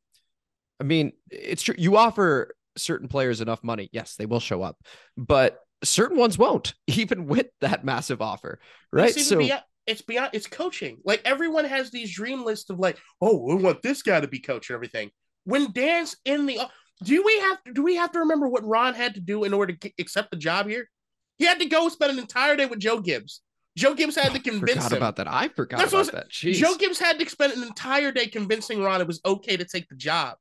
I 0.80 0.86
mean, 0.86 1.12
it's 1.30 1.62
true. 1.62 1.76
You 1.78 1.98
offer 1.98 2.56
certain 2.78 3.08
players 3.08 3.42
enough 3.42 3.64
money. 3.64 3.90
Yes, 3.92 4.16
they 4.16 4.26
will 4.26 4.40
show 4.40 4.64
up, 4.64 4.78
but 5.18 5.60
certain 5.84 6.18
ones 6.18 6.38
won't, 6.38 6.74
even 6.88 7.28
with 7.28 7.48
that 7.62 7.86
massive 7.86 8.22
offer. 8.22 8.60
Right. 8.92 9.14
So, 9.14 9.38
beyond, 9.38 9.62
it's 9.90 10.02
beyond 10.02 10.30
it's 10.34 10.48
coaching. 10.48 11.00
Like 11.04 11.22
everyone 11.26 11.66
has 11.66 11.90
these 11.90 12.14
dream 12.14 12.46
lists 12.46 12.70
of 12.70 12.80
like, 12.80 12.98
oh, 13.22 13.38
we 13.38 13.56
want 13.56 13.82
this 13.82 14.02
guy 14.02 14.20
to 14.20 14.28
be 14.28 14.40
coach 14.40 14.70
and 14.70 14.76
everything. 14.76 15.10
When 15.44 15.72
Dan's 15.72 16.16
in 16.26 16.46
the 16.46 16.60
do 17.04 17.24
we 17.24 17.40
have 17.40 17.64
to 17.64 17.74
do 17.74 17.84
we 17.84 17.96
have 17.96 18.12
to 18.12 18.20
remember 18.20 18.48
what 18.48 18.66
Ron 18.66 18.94
had 18.94 19.16
to 19.16 19.20
do 19.20 19.44
in 19.44 19.54
order 19.54 19.74
to 19.74 19.92
accept 20.00 20.32
the 20.32 20.38
job 20.38 20.68
here? 20.68 20.90
He 21.38 21.46
had 21.46 21.60
to 21.60 21.66
go 21.66 21.90
spend 21.90 22.12
an 22.12 22.20
entire 22.20 22.56
day 22.56 22.66
with 22.66 22.80
Joe 22.80 23.00
Gibbs. 23.00 23.42
Joe 23.78 23.94
Gibbs 23.94 24.16
had 24.16 24.32
oh, 24.32 24.34
to 24.34 24.40
convince 24.40 24.84
forgot 24.84 24.92
him. 24.92 24.98
about 24.98 25.16
that. 25.16 25.28
I 25.28 25.48
forgot 25.48 25.80
That's 25.80 25.94
what 25.94 26.10
about 26.10 26.24
that. 26.24 26.30
Jeez. 26.32 26.56
Joe 26.56 26.76
Gibbs 26.76 27.00
had 27.00 27.18
to 27.18 27.30
spend 27.30 27.54
an 27.54 27.64
entire 27.64 28.12
day 28.12 28.28
convincing 28.28 28.84
Ron 28.84 29.02
it 29.02 29.08
was 29.08 29.22
okay 29.26 29.56
to 29.56 29.66
take 29.66 29.88
the 29.88 29.96
job. 29.96 30.36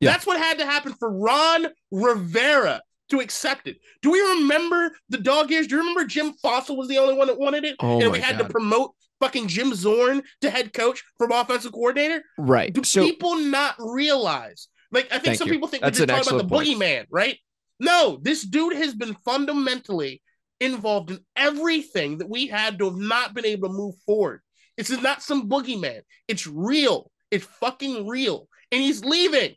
Yeah. 0.00 0.10
That's 0.10 0.26
what 0.26 0.38
had 0.38 0.58
to 0.58 0.66
happen 0.66 0.94
for 0.94 1.10
Ron 1.10 1.68
Rivera 1.90 2.82
to 3.12 3.20
accept 3.20 3.68
it. 3.68 3.76
Do 4.02 4.10
we 4.10 4.20
remember 4.20 4.90
the 5.08 5.18
dog 5.18 5.50
years? 5.50 5.66
Do 5.66 5.76
you 5.76 5.80
remember 5.80 6.04
Jim 6.04 6.32
Fassel 6.44 6.76
was 6.76 6.88
the 6.88 6.98
only 6.98 7.14
one 7.14 7.28
that 7.28 7.38
wanted 7.38 7.64
it? 7.64 7.76
Oh 7.80 8.00
and 8.00 8.10
we 8.10 8.18
had 8.20 8.38
God. 8.38 8.46
to 8.46 8.50
promote 8.50 8.92
fucking 9.20 9.46
Jim 9.48 9.72
Zorn 9.74 10.22
to 10.40 10.50
head 10.50 10.72
coach 10.72 11.02
from 11.18 11.30
offensive 11.30 11.72
coordinator? 11.72 12.24
right. 12.38 12.72
Do 12.72 12.82
So 12.82 13.04
people 13.04 13.36
not 13.36 13.76
realize? 13.78 14.68
Like, 14.90 15.06
I 15.06 15.14
think 15.14 15.24
Thank 15.24 15.38
some 15.38 15.48
you. 15.48 15.54
people 15.54 15.68
think 15.68 15.82
That's 15.82 15.98
we're 15.98 16.06
just 16.06 16.24
talking 16.28 16.38
about 16.40 16.48
the 16.50 16.56
excellent 16.56 16.78
boogeyman, 16.80 17.06
right? 17.10 17.38
No, 17.80 18.18
this 18.20 18.42
dude 18.44 18.74
has 18.76 18.94
been 18.94 19.14
fundamentally 19.24 20.22
involved 20.60 21.10
in 21.10 21.18
everything 21.36 22.18
that 22.18 22.28
we 22.28 22.46
had 22.46 22.78
to 22.78 22.86
have 22.86 22.96
not 22.98 23.34
been 23.34 23.46
able 23.46 23.68
to 23.68 23.74
move 23.74 23.94
forward. 24.06 24.40
This 24.76 24.90
is 24.90 25.02
not 25.02 25.22
some 25.22 25.48
boogeyman. 25.48 26.00
It's 26.28 26.46
real. 26.46 27.10
It's 27.30 27.44
fucking 27.44 28.06
real. 28.06 28.48
And 28.70 28.80
he's 28.80 29.04
leaving. 29.04 29.54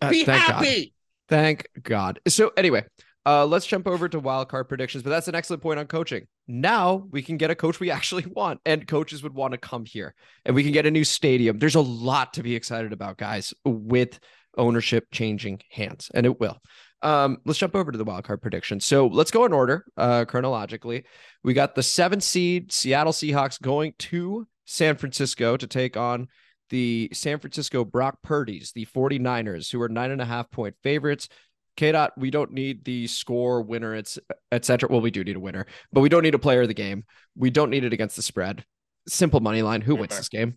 uh, 0.00 0.10
Be 0.10 0.24
happy. 0.24 0.86
God. 0.86 0.93
Thank 1.28 1.66
God. 1.82 2.20
So 2.28 2.52
anyway, 2.56 2.84
Uh, 3.26 3.46
let's 3.46 3.64
jump 3.64 3.86
over 3.86 4.06
to 4.06 4.20
wild 4.20 4.50
card 4.50 4.68
predictions, 4.68 5.02
but 5.02 5.08
that's 5.08 5.28
an 5.28 5.34
excellent 5.34 5.62
point 5.62 5.78
on 5.78 5.86
coaching. 5.86 6.26
Now 6.46 7.08
we 7.10 7.22
can 7.22 7.38
get 7.38 7.50
a 7.50 7.54
coach 7.54 7.80
we 7.80 7.90
actually 7.98 8.26
want, 8.26 8.60
and 8.66 8.86
coaches 8.86 9.22
would 9.22 9.32
want 9.32 9.52
to 9.52 9.58
come 9.58 9.86
here, 9.86 10.14
and 10.44 10.54
we 10.54 10.62
can 10.62 10.72
get 10.72 10.84
a 10.84 10.90
new 10.90 11.04
stadium. 11.04 11.58
There's 11.58 11.74
a 11.74 11.80
lot 11.80 12.34
to 12.34 12.42
be 12.42 12.54
excited 12.54 12.92
about, 12.92 13.16
guys, 13.16 13.54
with 13.64 14.20
ownership 14.58 15.06
changing 15.10 15.60
hands, 15.70 16.10
and 16.14 16.26
it 16.26 16.38
will. 16.38 16.58
Um, 17.00 17.38
let's 17.46 17.58
jump 17.58 17.74
over 17.74 17.90
to 17.90 17.98
the 17.98 18.04
wild 18.04 18.24
card 18.24 18.42
predictions. 18.42 18.84
So 18.84 19.06
let's 19.06 19.30
go 19.30 19.46
in 19.46 19.54
order 19.54 19.86
uh, 19.96 20.26
chronologically. 20.26 21.04
We 21.42 21.54
got 21.54 21.74
the 21.74 21.82
seven 21.82 22.20
seed 22.20 22.72
Seattle 22.72 23.12
Seahawks 23.14 23.60
going 23.60 23.94
to 24.00 24.46
San 24.66 24.96
Francisco 24.96 25.56
to 25.56 25.66
take 25.66 25.96
on 25.96 26.28
the 26.70 27.08
San 27.12 27.38
Francisco 27.38 27.84
Brock 27.84 28.18
Purdy's, 28.22 28.72
the 28.72 28.86
49ers, 28.86 29.70
who 29.70 29.80
are 29.82 29.88
nine 29.88 30.10
and 30.10 30.20
a 30.20 30.24
half 30.24 30.50
point 30.50 30.74
favorites. 30.82 31.28
K 31.76 31.90
dot, 31.90 32.12
we 32.16 32.30
don't 32.30 32.52
need 32.52 32.84
the 32.84 33.06
score 33.08 33.60
winner, 33.60 33.94
it's 33.94 34.18
etc. 34.52 34.88
Well, 34.88 35.00
we 35.00 35.10
do 35.10 35.24
need 35.24 35.36
a 35.36 35.40
winner, 35.40 35.66
but 35.92 36.02
we 36.02 36.08
don't 36.08 36.22
need 36.22 36.34
a 36.34 36.38
player 36.38 36.62
of 36.62 36.68
the 36.68 36.74
game. 36.74 37.04
We 37.36 37.50
don't 37.50 37.70
need 37.70 37.84
it 37.84 37.92
against 37.92 38.14
the 38.16 38.22
spread. 38.22 38.64
Simple 39.08 39.40
money 39.40 39.62
line. 39.62 39.80
Who 39.80 39.96
wins 39.96 40.16
this 40.16 40.28
game? 40.28 40.56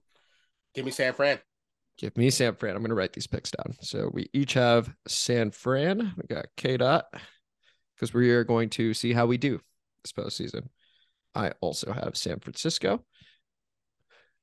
Give 0.75 0.85
me 0.85 0.91
San 0.91 1.13
Fran. 1.13 1.39
Give 1.97 2.15
me 2.15 2.29
San 2.29 2.53
Fran. 2.55 2.75
I'm 2.75 2.83
going 2.83 2.89
to 2.89 2.95
write 2.95 3.13
these 3.13 3.25
picks 3.25 3.49
down. 3.49 3.75
So 3.81 4.11
we 4.13 4.29
each 4.31 4.53
have 4.53 4.93
San 5.07 5.49
Fran. 5.49 6.13
We 6.15 6.27
got 6.27 6.45
K 6.55 6.77
dot 6.77 7.05
because 7.95 8.13
we 8.13 8.29
are 8.29 8.43
going 8.43 8.69
to 8.71 8.93
see 8.93 9.11
how 9.11 9.25
we 9.25 9.37
do 9.37 9.59
this 10.03 10.13
postseason. 10.13 10.67
I 11.33 11.53
also 11.61 11.91
have 11.91 12.15
San 12.15 12.39
Francisco. 12.39 13.03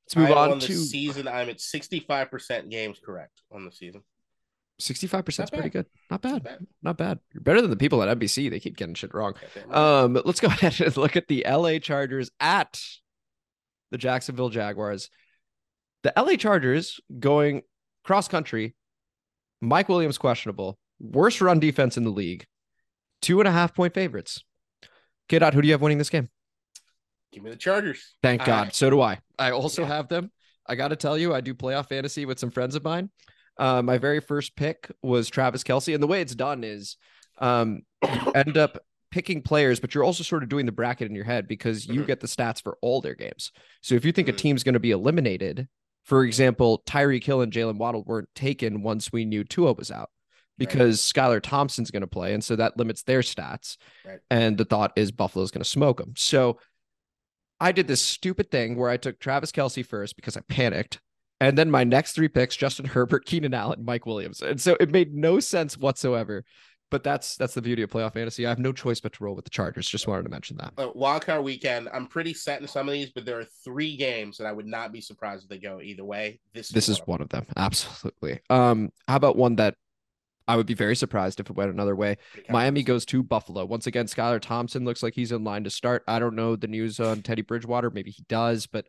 Let's 0.07 0.17
move 0.17 0.37
on, 0.37 0.51
on 0.53 0.59
the 0.59 0.67
to 0.67 0.75
season. 0.75 1.29
I'm 1.29 1.49
at 1.49 1.59
65% 1.59 2.71
games 2.71 3.01
correct 3.03 3.41
on 3.51 3.65
the 3.65 3.73
season. 3.73 4.03
65% 4.81 5.45
is 5.45 5.51
pretty 5.51 5.71
good. 5.71 5.87
Not 6.11 6.21
bad. 6.21 6.43
bad. 6.43 6.67
Not 6.83 6.99
bad. 6.99 7.21
You're 7.33 7.43
better 7.43 7.61
than 7.61 7.71
the 7.71 7.77
people 7.77 8.03
at 8.03 8.19
NBC. 8.19 8.51
They 8.51 8.61
keep 8.61 8.77
getting 8.77 8.95
shit 8.95 9.15
wrong. 9.15 9.35
Um, 9.71 10.21
let's 10.25 10.41
go 10.41 10.49
ahead 10.49 10.81
and 10.81 10.97
look 10.97 11.17
at 11.17 11.29
the 11.29 11.47
LA 11.49 11.79
Chargers 11.79 12.31
at 12.41 12.81
the 13.91 13.99
Jacksonville 13.99 14.49
Jaguars. 14.49 15.11
The 16.03 16.13
LA 16.17 16.35
Chargers 16.35 17.01
going 17.19 17.63
cross 18.03 18.29
country. 18.29 18.75
Mike 19.61 19.89
Williams 19.89 20.19
questionable. 20.19 20.79
Worst 21.01 21.41
run 21.41 21.61
defense 21.61 21.97
in 21.97 22.05
the 22.05 22.11
league. 22.11 22.47
Two 23.23 23.41
and 23.41 23.49
a 23.49 23.53
half 23.53 23.75
point 23.75 23.95
favorites. 23.95 24.45
Kid 25.29 25.43
out. 25.43 25.55
Who 25.55 25.63
do 25.63 25.69
you 25.69 25.73
have 25.73 25.81
winning 25.81 25.99
this 25.99 26.11
game? 26.11 26.29
Give 27.35 27.43
me 27.43 27.51
the 27.51 27.57
Chargers. 27.57 28.15
Thank 28.23 28.43
I- 28.43 28.47
God. 28.47 28.75
So 28.75 28.89
do 28.91 29.01
I. 29.01 29.19
I 29.39 29.51
also 29.51 29.83
Yeah. 29.83 29.89
have 29.89 30.09
them. 30.09 30.31
I 30.67 30.77
got 30.77 30.89
to 30.89 30.97
tell 30.97 31.19
you, 31.19 31.35
I 31.35 31.41
do 31.41 31.53
playoff 31.53 31.89
fantasy 31.89 32.25
with 32.25 32.39
some 32.39 32.51
friends 32.51 32.75
of 32.77 32.85
mine. 32.85 33.11
Uh, 33.59 33.83
my 33.83 33.99
very 33.99 34.21
first 34.21 34.57
pick 34.57 34.91
was 35.03 35.29
Travis 35.29 35.63
Kelce, 35.65 35.93
and 35.93 36.03
the 36.03 36.07
way 36.07 36.21
it's 36.21 36.35
done 36.35 36.63
is, 36.65 36.97
um, 37.39 37.83
you 38.03 38.33
end 38.35 38.57
up 38.57 38.79
picking 39.11 39.43
players, 39.43 39.79
but 39.81 39.95
you're 39.95 40.05
also 40.05 40.23
sort 40.25 40.43
of 40.43 40.49
doing 40.49 40.67
the 40.67 40.73
bracket 40.73 41.09
in 41.09 41.15
your 41.15 41.25
head 41.25 41.47
because 41.49 41.87
you 41.87 42.03
Mhm. 42.03 42.07
get 42.07 42.21
the 42.21 42.27
stats 42.27 42.63
for 42.63 42.79
all 42.83 43.01
their 43.01 43.15
games. 43.15 43.53
So 43.81 43.95
if 43.95 44.05
you 44.05 44.13
think 44.13 44.29
a 44.29 44.33
Mhm. 44.33 44.37
team's 44.39 44.63
going 44.65 44.73
to 44.75 44.81
be 44.81 44.91
eliminated, 44.93 45.69
for 46.05 46.25
example, 46.25 46.83
Tyreek 46.87 47.25
Hill 47.25 47.41
and 47.41 47.53
Jaylen 47.53 47.79
Waddle 47.79 48.03
weren't 48.05 48.29
taken 48.35 48.83
once 48.83 49.13
we 49.13 49.25
knew 49.25 49.45
Tua 49.45 49.73
was 49.75 49.91
out 49.91 50.11
because 50.59 51.01
Skylar 51.01 51.41
Thompson's 51.43 51.91
going 51.91 52.01
to 52.03 52.07
play, 52.09 52.33
and 52.35 52.43
so 52.45 52.57
that 52.57 52.77
limits 52.77 53.03
their 53.03 53.21
stats. 53.21 53.77
Right. 54.05 54.19
And 54.31 54.57
the 54.59 54.65
thought 54.65 54.93
is 54.97 55.11
Buffalo's 55.13 55.51
going 55.51 55.63
to 55.63 55.69
smoke 55.69 55.99
them. 55.99 56.15
So 56.17 56.59
I 57.65 57.73
did 57.73 57.87
this 57.87 58.03
stupid 58.03 58.51
thing 58.51 58.77
where 58.77 58.91
I 58.91 58.99
took 58.99 59.19
Travis 59.19 59.51
Kelce 59.51 59.87
first 59.87 60.17
because 60.17 60.37
I 60.37 60.43
panicked. 60.49 61.01
And 61.41 61.57
then 61.57 61.71
my 61.71 61.83
next 61.83 62.13
three 62.13 62.29
picks, 62.29 62.55
Justin 62.57 62.85
Herbert, 62.85 63.25
Keenan 63.27 63.55
Allen, 63.55 63.87
Mike 63.87 64.05
Williams. 64.05 64.43
And 64.43 64.61
so 64.61 64.77
it 64.81 64.91
made 64.91 65.15
no 65.15 65.41
sense 65.41 65.79
whatsoever. 65.79 66.45
But 66.91 67.03
that's 67.03 67.37
that's 67.37 67.55
the 67.55 67.63
beauty 67.63 67.81
of 67.81 67.89
playoff 67.91 68.13
fantasy. 68.13 68.45
I 68.45 68.51
have 68.51 68.59
no 68.59 68.71
choice 68.71 69.01
but 69.01 69.15
to 69.15 69.25
roll 69.25 69.35
with 69.35 69.47
the 69.47 69.51
Chargers. 69.51 69.89
Just 69.89 70.07
wanted 70.07 70.25
to 70.25 70.29
mention 70.29 70.59
that. 70.59 70.75
Uh, 70.77 70.93
wildcard 70.93 71.43
weekend. 71.43 71.89
I'm 71.93 72.07
pretty 72.07 72.35
set 72.35 72.61
in 72.61 72.69
some 72.69 72.87
of 72.87 72.93
these, 72.93 73.11
but 73.11 73.25
there 73.25 73.41
are 73.41 73.47
three 73.65 73.97
games 73.97 74.37
that 74.37 74.47
I 74.47 74.53
would 74.53 74.67
not 74.67 74.93
be 74.93 75.01
surprised 75.01 75.45
if 75.45 75.49
they 75.49 75.59
go 75.59 75.81
either 75.81 76.05
way. 76.05 76.41
This 76.53 76.69
This 76.69 76.91
is 76.91 76.99
one. 77.01 77.07
one 77.07 77.23
of 77.23 77.31
them. 77.31 77.47
Absolutely. 77.57 78.41
Um, 78.51 78.91
how 79.09 79.17
about 79.17 79.37
one 79.37 79.57
that 79.57 79.75
I 80.47 80.57
would 80.57 80.67
be 80.67 80.75
very 80.75 80.97
surprised 80.97 81.41
if 81.41 81.49
it 81.49 81.57
went 81.57 81.71
another 81.71 81.97
way? 81.97 82.19
Miami 82.51 82.83
goes 82.83 83.05
to 83.07 83.23
Buffalo. 83.23 83.65
Once 83.65 83.87
again, 83.87 84.07
Skylar 84.07 84.41
Thompson 84.41 84.85
looks 84.85 85.03
like 85.03 85.15
he's 85.15 85.33
in 85.33 85.45
line 85.45 85.65
to 85.65 85.71
start. 85.71 86.03
I 86.07 86.19
don't 86.19 86.35
know 86.37 86.55
the 86.57 86.67
news 86.69 87.01
on 87.01 87.23
Teddy 87.23 87.43
Bridgewater. 87.43 87.91
Maybe 87.91 88.11
he 88.11 88.25
does, 88.29 88.67
but 88.67 88.87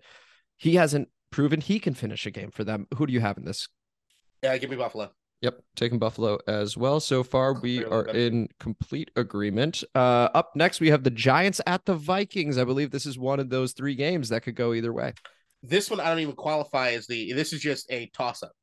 he 0.57 0.75
hasn't 0.75 1.09
proven 1.31 1.61
he 1.61 1.79
can 1.79 1.93
finish 1.93 2.25
a 2.25 2.31
game 2.31 2.51
for 2.51 2.63
them. 2.63 2.87
Who 2.97 3.07
do 3.07 3.13
you 3.13 3.21
have 3.21 3.37
in 3.37 3.45
this? 3.45 3.67
Yeah, 4.43 4.57
give 4.57 4.69
me 4.69 4.75
Buffalo. 4.75 5.11
Yep, 5.41 5.59
taking 5.75 5.99
Buffalo 5.99 6.39
as 6.47 6.75
well. 6.77 6.99
So 6.99 7.23
far, 7.23 7.53
we 7.53 7.77
Clearly 7.77 7.93
are 7.93 8.03
better. 8.05 8.17
in 8.17 8.47
complete 8.59 9.11
agreement. 9.15 9.83
Uh, 9.93 10.29
up 10.33 10.55
next, 10.55 10.79
we 10.79 10.89
have 10.89 11.03
the 11.03 11.09
Giants 11.11 11.61
at 11.67 11.85
the 11.85 11.95
Vikings. 11.95 12.57
I 12.57 12.63
believe 12.63 12.89
this 12.91 13.05
is 13.05 13.19
one 13.19 13.39
of 13.39 13.49
those 13.49 13.73
three 13.73 13.95
games 13.95 14.29
that 14.29 14.41
could 14.43 14.55
go 14.55 14.73
either 14.73 14.93
way. 14.93 15.13
This 15.61 15.89
one 15.89 15.99
I 15.99 16.05
don't 16.09 16.19
even 16.19 16.35
qualify 16.35 16.91
as 16.91 17.05
the. 17.07 17.33
This 17.33 17.53
is 17.53 17.61
just 17.61 17.91
a 17.91 18.07
toss 18.13 18.43
up. 18.43 18.53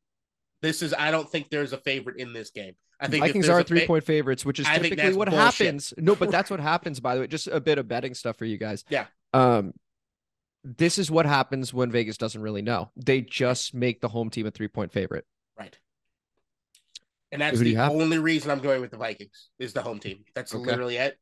This 0.62 0.80
is. 0.82 0.94
I 0.96 1.10
don't 1.10 1.28
think 1.28 1.50
there's 1.50 1.72
a 1.72 1.78
favorite 1.78 2.16
in 2.18 2.32
this 2.32 2.50
game. 2.50 2.74
I 3.00 3.08
think 3.08 3.24
Vikings 3.24 3.46
there's 3.46 3.56
are 3.56 3.60
a 3.60 3.64
fa- 3.64 3.68
three 3.68 3.86
point 3.86 4.04
favorites, 4.04 4.44
which 4.44 4.60
is 4.60 4.66
I 4.66 4.78
typically 4.78 5.12
what 5.14 5.28
bullshit. 5.28 5.66
happens. 5.66 5.92
No, 5.98 6.14
but 6.14 6.30
that's 6.30 6.50
what 6.50 6.60
happens, 6.60 7.00
by 7.00 7.14
the 7.16 7.22
way. 7.22 7.26
Just 7.26 7.48
a 7.48 7.60
bit 7.60 7.78
of 7.78 7.88
betting 7.88 8.14
stuff 8.14 8.36
for 8.38 8.44
you 8.44 8.56
guys. 8.58 8.84
Yeah. 8.90 9.06
Um, 9.34 9.72
this 10.64 10.98
is 10.98 11.10
what 11.10 11.26
happens 11.26 11.74
when 11.74 11.90
Vegas 11.90 12.16
doesn't 12.16 12.40
really 12.40 12.62
know. 12.62 12.90
They 12.96 13.20
just 13.22 13.74
make 13.74 14.00
the 14.00 14.08
home 14.08 14.30
team 14.30 14.46
a 14.46 14.50
three 14.52 14.68
point 14.68 14.92
favorite. 14.92 15.24
Right. 15.58 15.76
And 17.32 17.40
that's 17.42 17.58
the 17.58 17.76
only 17.78 18.18
reason 18.18 18.50
I'm 18.50 18.60
going 18.60 18.80
with 18.80 18.90
the 18.90 18.98
Vikings 18.98 19.48
is 19.58 19.72
the 19.72 19.82
home 19.82 19.98
team. 19.98 20.24
That's 20.34 20.54
Okay. 20.54 20.64
literally 20.64 20.98
it. 20.98 21.18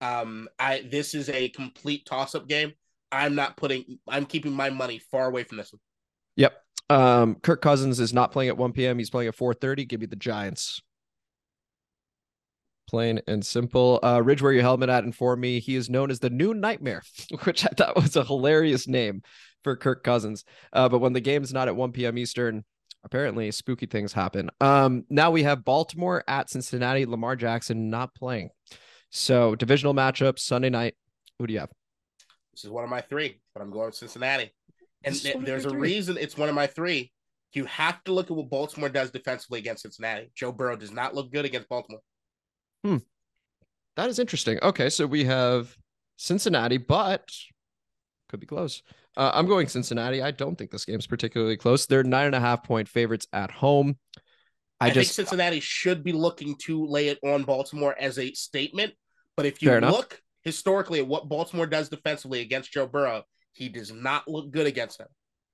Um, 0.00 0.48
I 0.58 0.86
this 0.90 1.14
is 1.14 1.30
a 1.30 1.48
complete 1.48 2.04
toss 2.04 2.34
up 2.34 2.46
game. 2.48 2.72
I'm 3.10 3.34
not 3.36 3.56
putting. 3.56 3.98
I'm 4.08 4.26
keeping 4.26 4.52
my 4.52 4.68
money 4.68 4.98
far 4.98 5.26
away 5.28 5.44
from 5.44 5.56
this 5.56 5.72
one. 5.72 5.80
Yep. 6.36 6.54
Um, 6.90 7.36
Kirk 7.36 7.62
Cousins 7.62 8.00
is 8.00 8.12
not 8.12 8.32
playing 8.32 8.48
at 8.48 8.56
1 8.56 8.72
p.m. 8.72 8.98
He's 8.98 9.10
playing 9.10 9.28
at 9.28 9.36
4:30. 9.36 9.88
Give 9.88 10.00
me 10.00 10.06
the 10.06 10.16
Giants. 10.16 10.80
Plain 12.88 13.20
and 13.26 13.44
simple. 13.44 13.98
Uh, 14.02 14.20
Ridge, 14.22 14.42
where 14.42 14.52
your 14.52 14.62
helmet 14.62 14.90
at? 14.90 15.04
Inform 15.04 15.40
me. 15.40 15.58
He 15.58 15.74
is 15.74 15.88
known 15.88 16.10
as 16.10 16.20
the 16.20 16.30
New 16.30 16.52
Nightmare, 16.52 17.02
which 17.44 17.64
I 17.64 17.70
thought 17.76 17.96
was 17.96 18.16
a 18.16 18.24
hilarious 18.24 18.86
name 18.86 19.22
for 19.62 19.74
Kirk 19.74 20.04
Cousins. 20.04 20.44
Uh, 20.72 20.88
but 20.88 20.98
when 20.98 21.14
the 21.14 21.20
game's 21.20 21.52
not 21.52 21.68
at 21.68 21.76
1 21.76 21.92
p.m. 21.92 22.18
Eastern, 22.18 22.64
apparently 23.02 23.50
spooky 23.50 23.86
things 23.86 24.12
happen. 24.12 24.50
Um, 24.60 25.04
now 25.08 25.30
we 25.30 25.42
have 25.44 25.64
Baltimore 25.64 26.22
at 26.28 26.50
Cincinnati. 26.50 27.06
Lamar 27.06 27.36
Jackson 27.36 27.88
not 27.88 28.14
playing. 28.14 28.50
So 29.10 29.54
divisional 29.54 29.94
matchup 29.94 30.38
Sunday 30.38 30.70
night. 30.70 30.94
Who 31.38 31.46
do 31.46 31.54
you 31.54 31.60
have? 31.60 31.70
This 32.52 32.64
is 32.64 32.70
one 32.70 32.84
of 32.84 32.90
my 32.90 33.00
three, 33.00 33.40
but 33.54 33.62
I'm 33.62 33.70
going 33.70 33.92
Cincinnati. 33.92 34.52
And 35.04 35.14
This 35.14 35.24
is 35.24 35.34
one 35.34 35.42
of 35.42 35.46
there's 35.46 35.64
a 35.64 35.70
three. 35.70 35.80
reason 35.80 36.16
it's 36.18 36.36
one 36.36 36.48
of 36.48 36.54
my 36.54 36.66
three. 36.66 37.12
You 37.52 37.66
have 37.66 38.02
to 38.04 38.12
look 38.12 38.30
at 38.30 38.36
what 38.36 38.50
Baltimore 38.50 38.88
does 38.88 39.10
defensively 39.10 39.60
against 39.60 39.82
Cincinnati. 39.82 40.30
Joe 40.34 40.50
Burrow 40.50 40.76
does 40.76 40.90
not 40.90 41.14
look 41.14 41.32
good 41.32 41.44
against 41.44 41.68
Baltimore. 41.68 42.00
Hmm. 42.84 42.96
That 43.96 44.10
is 44.10 44.18
interesting. 44.18 44.58
Okay, 44.62 44.90
so 44.90 45.06
we 45.06 45.24
have 45.24 45.76
Cincinnati, 46.16 46.78
but 46.78 47.30
could 48.28 48.40
be 48.40 48.46
close. 48.46 48.82
Uh, 49.16 49.30
I'm 49.32 49.46
going 49.46 49.68
Cincinnati. 49.68 50.20
I 50.20 50.32
don't 50.32 50.56
think 50.56 50.72
this 50.72 50.84
game's 50.84 51.06
particularly 51.06 51.56
close. 51.56 51.86
They're 51.86 52.02
nine 52.02 52.26
and 52.26 52.34
a 52.34 52.40
half 52.40 52.64
point 52.64 52.88
favorites 52.88 53.28
at 53.32 53.52
home. 53.52 53.96
I, 54.80 54.86
I, 54.86 54.90
just 54.90 55.14
think 55.14 55.28
Cincinnati 55.28 55.60
should 55.60 56.02
be 56.02 56.12
looking 56.12 56.56
to 56.64 56.84
lay 56.86 57.08
it 57.08 57.18
on 57.22 57.44
Baltimore 57.44 57.94
as 57.98 58.18
a 58.18 58.32
statement. 58.32 58.94
But 59.36 59.46
if 59.46 59.62
you 59.62 59.68
Fair 59.68 59.78
enough. 59.78 59.92
look 59.92 60.20
historically 60.42 60.98
at 60.98 61.06
what 61.06 61.28
Baltimore 61.28 61.66
does 61.66 61.88
defensively 61.88 62.40
against 62.40 62.72
Joe 62.72 62.88
Burrow, 62.88 63.22
he 63.54 63.68
does 63.68 63.92
not 63.92 64.28
look 64.28 64.50
good 64.50 64.66
against 64.66 65.00
him. 65.00 65.06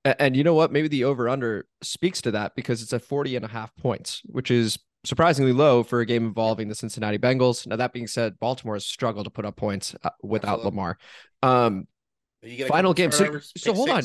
a- 0.05 0.19
and 0.21 0.35
you 0.35 0.43
know 0.43 0.53
what? 0.55 0.71
Maybe 0.71 0.87
the 0.87 1.03
over 1.05 1.29
under 1.29 1.67
speaks 1.81 2.21
to 2.23 2.31
that 2.31 2.55
because 2.55 2.81
it's 2.81 2.91
at 2.93 3.01
40 3.03 3.35
and 3.35 3.45
a 3.45 3.47
half 3.47 3.75
points, 3.75 4.21
which 4.25 4.51
is 4.51 4.77
surprisingly 5.03 5.51
low 5.53 5.83
for 5.83 5.99
a 6.01 6.05
game 6.05 6.25
involving 6.25 6.67
the 6.67 6.75
Cincinnati 6.75 7.17
Bengals. 7.17 7.65
Now 7.67 7.75
that 7.77 7.93
being 7.93 8.07
said, 8.07 8.39
Baltimore 8.39 8.75
has 8.75 8.85
struggled 8.85 9.25
to 9.25 9.29
put 9.31 9.45
up 9.45 9.55
points 9.55 9.95
uh, 10.03 10.09
without 10.21 10.59
Absolutely. 10.59 10.69
Lamar. 10.77 10.97
Um, 11.43 11.87
You 12.43 12.57
get 12.57 12.65
a 12.65 12.69
Final 12.69 12.93
game. 12.93 13.11
So- 13.11 13.39
so 13.57 13.73
hold 13.73 13.89
on. 13.89 14.03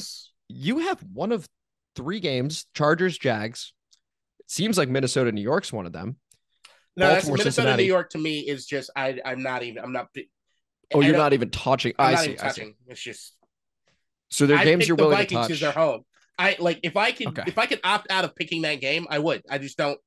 you 0.49 0.79
have 0.81 1.03
one 1.13 1.33
of 1.33 1.49
three 1.95 2.21
games: 2.21 2.67
Chargers, 2.75 3.17
Jags. 3.19 3.73
It 4.41 4.51
seems 4.51 4.77
like 4.79 4.89
Minnesota, 4.91 5.33
New 5.33 5.41
York's 5.43 5.73
one 5.73 5.87
of 5.87 5.93
them. 5.93 6.17
No, 6.99 7.09
that's 7.09 7.25
Baltimore, 7.25 7.37
Minnesota, 7.39 7.53
Cincinnati. 7.53 7.83
New 7.85 7.89
York 7.89 8.11
to 8.11 8.19
me 8.19 8.41
is 8.41 8.67
just 8.67 8.91
I. 8.97 9.19
I'm 9.25 9.43
not 9.43 9.63
even. 9.63 9.83
I'm 9.83 9.93
not. 9.93 10.09
Oh, 10.95 11.01
I 11.01 11.07
you're 11.07 11.17
don't- 11.17 11.33
even 11.33 11.51
touching. 11.51 11.95
I'm 11.99 12.09
I 12.09 12.13
not 12.13 12.21
see. 12.25 12.31
even 12.33 12.45
I 12.47 12.51
see. 12.53 12.75
It's 12.89 13.01
just 13.03 13.36
So 14.31 14.47
there 14.47 14.57
are 14.57 14.61
I 14.61 14.65
games 14.65 14.89
you're 14.89 14.97
the 14.97 15.05
willing 15.05 15.19
Vikings 15.19 15.41
to 15.43 15.47
because 15.49 15.61
they're 15.61 15.73
home. 15.73 16.03
I 16.39 16.57
like 16.59 16.81
if 16.83 16.97
I 16.97 17.13
could 17.13 17.29
Okay. 17.29 17.45
if 17.47 17.59
I 17.59 17.67
could 17.67 17.81
opt 17.85 18.11
out 18.11 18.25
of 18.25 18.35
picking 18.35 18.63
that 18.63 18.81
game, 18.81 19.07
I 19.09 19.19
would. 19.19 19.43
I 19.49 19.59
just 19.59 19.77
don't. 19.79 19.99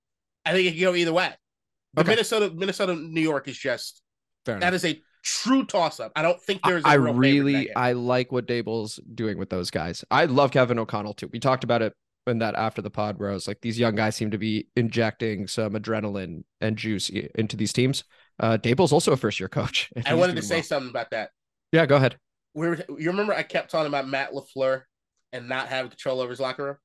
I 0.46 0.54
think 0.54 0.68
it 0.68 0.72
could 0.74 0.82
go 0.82 0.96
either 0.96 1.14
way. 1.14 1.32
The 1.96 2.02
Okay. 2.02 2.12
Minnesota 2.12 2.52
Minnesota 2.54 2.96
New 2.96 3.22
York 3.22 3.48
is 3.48 3.58
just 3.58 4.02
that 4.46 4.74
is 4.74 4.86
a 4.86 5.02
true 5.24 5.66
toss 5.66 6.00
up. 6.00 6.12
I 6.16 6.22
don't 6.22 6.42
think 6.42 6.62
there's. 6.64 6.84
a 6.84 6.88
I 6.88 6.94
real 6.96 7.14
favorite 7.14 7.28
in 7.30 7.36
that 7.36 7.44
really. 7.44 7.76
I 7.76 7.92
like 7.94 8.32
what 8.32 8.48
Daboll's 8.48 9.00
doing 9.16 9.38
with 9.38 9.50
those 9.50 9.72
guys. 9.72 10.04
I 10.12 10.26
love 10.26 10.52
Kevin 10.52 10.80
O'Connell 10.80 11.14
too. 11.14 11.30
We 11.32 11.40
talked 11.40 11.64
about 11.64 11.82
it 11.82 11.94
in 12.28 12.40
that 12.40 12.54
after 12.56 12.82
the 12.82 12.92
pod 12.92 13.18
where 13.18 13.32
I 13.32 13.34
was 13.34 13.48
like, 13.48 13.60
these 13.62 13.80
young 13.80 13.96
guys 13.96 14.16
seem 14.16 14.32
to 14.32 14.38
be 14.38 14.68
injecting 14.76 15.48
some 15.48 15.74
adrenaline 15.74 16.44
and 16.62 16.78
juice 16.78 17.10
into 17.10 17.58
these 17.58 17.74
teams. 17.74 18.04
Uh, 18.40 18.58
Daboll's 18.58 18.94
also 18.94 19.12
a 19.14 19.18
first 19.18 19.40
year 19.40 19.50
coach. 19.50 19.90
I 20.06 20.14
wanted 20.14 20.36
to 20.36 20.42
say 20.44 20.58
well. 20.58 20.64
something 20.64 20.90
about 20.90 21.10
that. 21.12 21.32
Yeah, 21.72 21.86
go 21.88 21.96
ahead. 21.96 22.18
We 22.60 22.68
were, 22.68 22.78
you 22.98 23.10
remember 23.10 23.34
I 23.34 23.44
kept 23.44 23.72
talking 23.72 23.88
about 23.88 24.08
Matt 24.08 24.34
LaFleur 24.34 24.82
and 25.32 25.48
not 25.48 25.70
having 25.70 25.90
control 25.92 26.20
over 26.20 26.30
his 26.30 26.40
locker 26.42 26.66
room? 26.66 26.76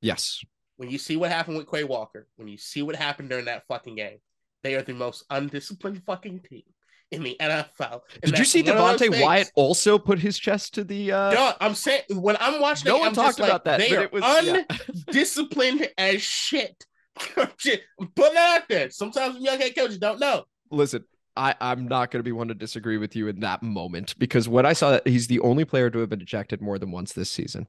Yes. 0.00 0.42
When 0.78 0.90
you 0.90 0.98
see 0.98 1.16
what 1.16 1.30
happened 1.30 1.58
with 1.58 1.70
Quay 1.70 1.84
Walker, 1.84 2.26
when 2.36 2.48
you 2.48 2.58
see 2.58 2.82
what 2.82 2.96
happened 2.96 3.28
during 3.28 3.44
that 3.44 3.62
fucking 3.68 3.94
game, 3.94 4.18
they 4.64 4.74
are 4.74 4.82
the 4.82 4.94
most 4.94 5.24
undisciplined 5.30 6.02
fucking 6.04 6.40
team 6.48 6.64
in 7.12 7.22
the 7.22 7.36
NFL. 7.40 8.00
And 8.22 8.32
Did 8.32 8.38
you 8.40 8.44
see 8.44 8.64
Devonte 8.64 9.22
Wyatt 9.22 9.52
also 9.54 9.96
put 9.96 10.18
his 10.18 10.38
chest 10.38 10.74
to 10.74 10.82
the? 10.82 11.12
uh 11.12 11.32
No, 11.34 11.52
I'm 11.60 11.74
saying 11.76 12.02
when 12.10 12.36
I'm 12.40 12.60
watching, 12.60 12.88
No 12.90 12.96
it, 12.96 13.00
one 13.00 13.08
I'm 13.10 13.14
talked 13.14 13.38
just 13.38 13.40
like, 13.40 13.48
about 13.50 13.64
that, 13.66 13.78
They 13.78 13.94
are 13.94 14.02
it 14.02 14.12
was- 14.12 14.24
yeah. 14.44 14.62
undisciplined 15.06 15.88
as 15.98 16.20
shit. 16.20 16.84
Shit, 17.58 17.82
Put 18.00 18.32
that 18.32 18.60
out 18.62 18.68
there. 18.70 18.90
Sometimes 18.90 19.38
young 19.38 19.58
head 19.60 19.76
coaches 19.76 19.98
don't 19.98 20.18
know. 20.18 20.44
Listen, 20.70 21.04
I, 21.36 21.54
I'm 21.60 21.88
not 21.88 22.10
going 22.10 22.20
to 22.20 22.24
be 22.24 22.32
one 22.32 22.48
to 22.48 22.54
disagree 22.54 22.98
with 22.98 23.16
you 23.16 23.28
in 23.28 23.40
that 23.40 23.62
moment 23.62 24.18
because 24.18 24.48
when 24.48 24.66
I 24.66 24.74
saw 24.74 24.90
that 24.90 25.06
he's 25.06 25.28
the 25.28 25.40
only 25.40 25.64
player 25.64 25.90
to 25.90 25.98
have 26.00 26.10
been 26.10 26.20
ejected 26.20 26.60
more 26.60 26.78
than 26.78 26.90
once 26.90 27.12
this 27.12 27.30
season, 27.30 27.66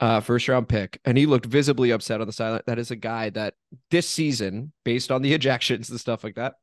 uh, 0.00 0.20
first 0.20 0.48
round 0.48 0.68
pick, 0.68 1.00
and 1.04 1.16
he 1.16 1.26
looked 1.26 1.46
visibly 1.46 1.90
upset 1.90 2.20
on 2.20 2.26
the 2.26 2.32
sideline. 2.32 2.62
That 2.66 2.78
is 2.78 2.90
a 2.90 2.96
guy 2.96 3.30
that 3.30 3.54
this 3.90 4.08
season, 4.08 4.72
based 4.84 5.10
on 5.10 5.22
the 5.22 5.32
ejections 5.38 5.90
and 5.90 6.00
stuff 6.00 6.24
like 6.24 6.34
that, 6.36 6.54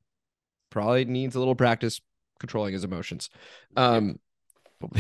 probably 0.70 1.06
needs 1.06 1.36
a 1.36 1.40
little 1.40 1.56
practice 1.56 2.02
controlling 2.40 2.74
his 2.74 2.84
emotions. 2.84 3.30
Um, 3.76 4.20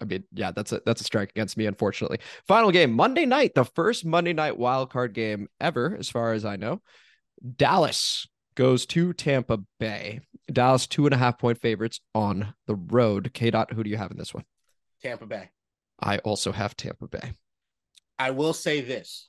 I 0.00 0.04
mean, 0.04 0.24
yeah, 0.32 0.52
that's 0.52 0.72
a 0.72 0.80
that's 0.86 1.00
a 1.02 1.04
strike 1.04 1.30
against 1.30 1.56
me, 1.56 1.66
unfortunately. 1.66 2.18
Final 2.46 2.70
game 2.70 2.92
Monday 2.92 3.26
night, 3.26 3.54
the 3.54 3.64
first 3.64 4.04
Monday 4.04 4.32
night 4.32 4.56
wild 4.56 4.90
card 4.90 5.12
game 5.12 5.48
ever, 5.60 5.96
as 5.98 6.08
far 6.08 6.32
as 6.32 6.44
I 6.44 6.56
know. 6.56 6.80
Dallas 7.56 8.26
goes 8.54 8.86
to 8.86 9.12
Tampa 9.12 9.58
Bay. 9.78 10.20
Dallas 10.52 10.86
two 10.86 11.06
and 11.06 11.14
a 11.14 11.18
half 11.18 11.38
point 11.38 11.60
favorites 11.60 12.00
on 12.14 12.54
the 12.66 12.74
road. 12.74 13.30
K 13.34 13.50
dot, 13.50 13.72
who 13.72 13.82
do 13.84 13.90
you 13.90 13.96
have 13.96 14.10
in 14.10 14.16
this 14.16 14.32
one? 14.32 14.44
Tampa 15.02 15.26
Bay. 15.26 15.50
I 16.00 16.18
also 16.18 16.52
have 16.52 16.76
Tampa 16.76 17.08
Bay. 17.08 17.32
I 18.18 18.30
will 18.30 18.52
say 18.52 18.80
this: 18.80 19.28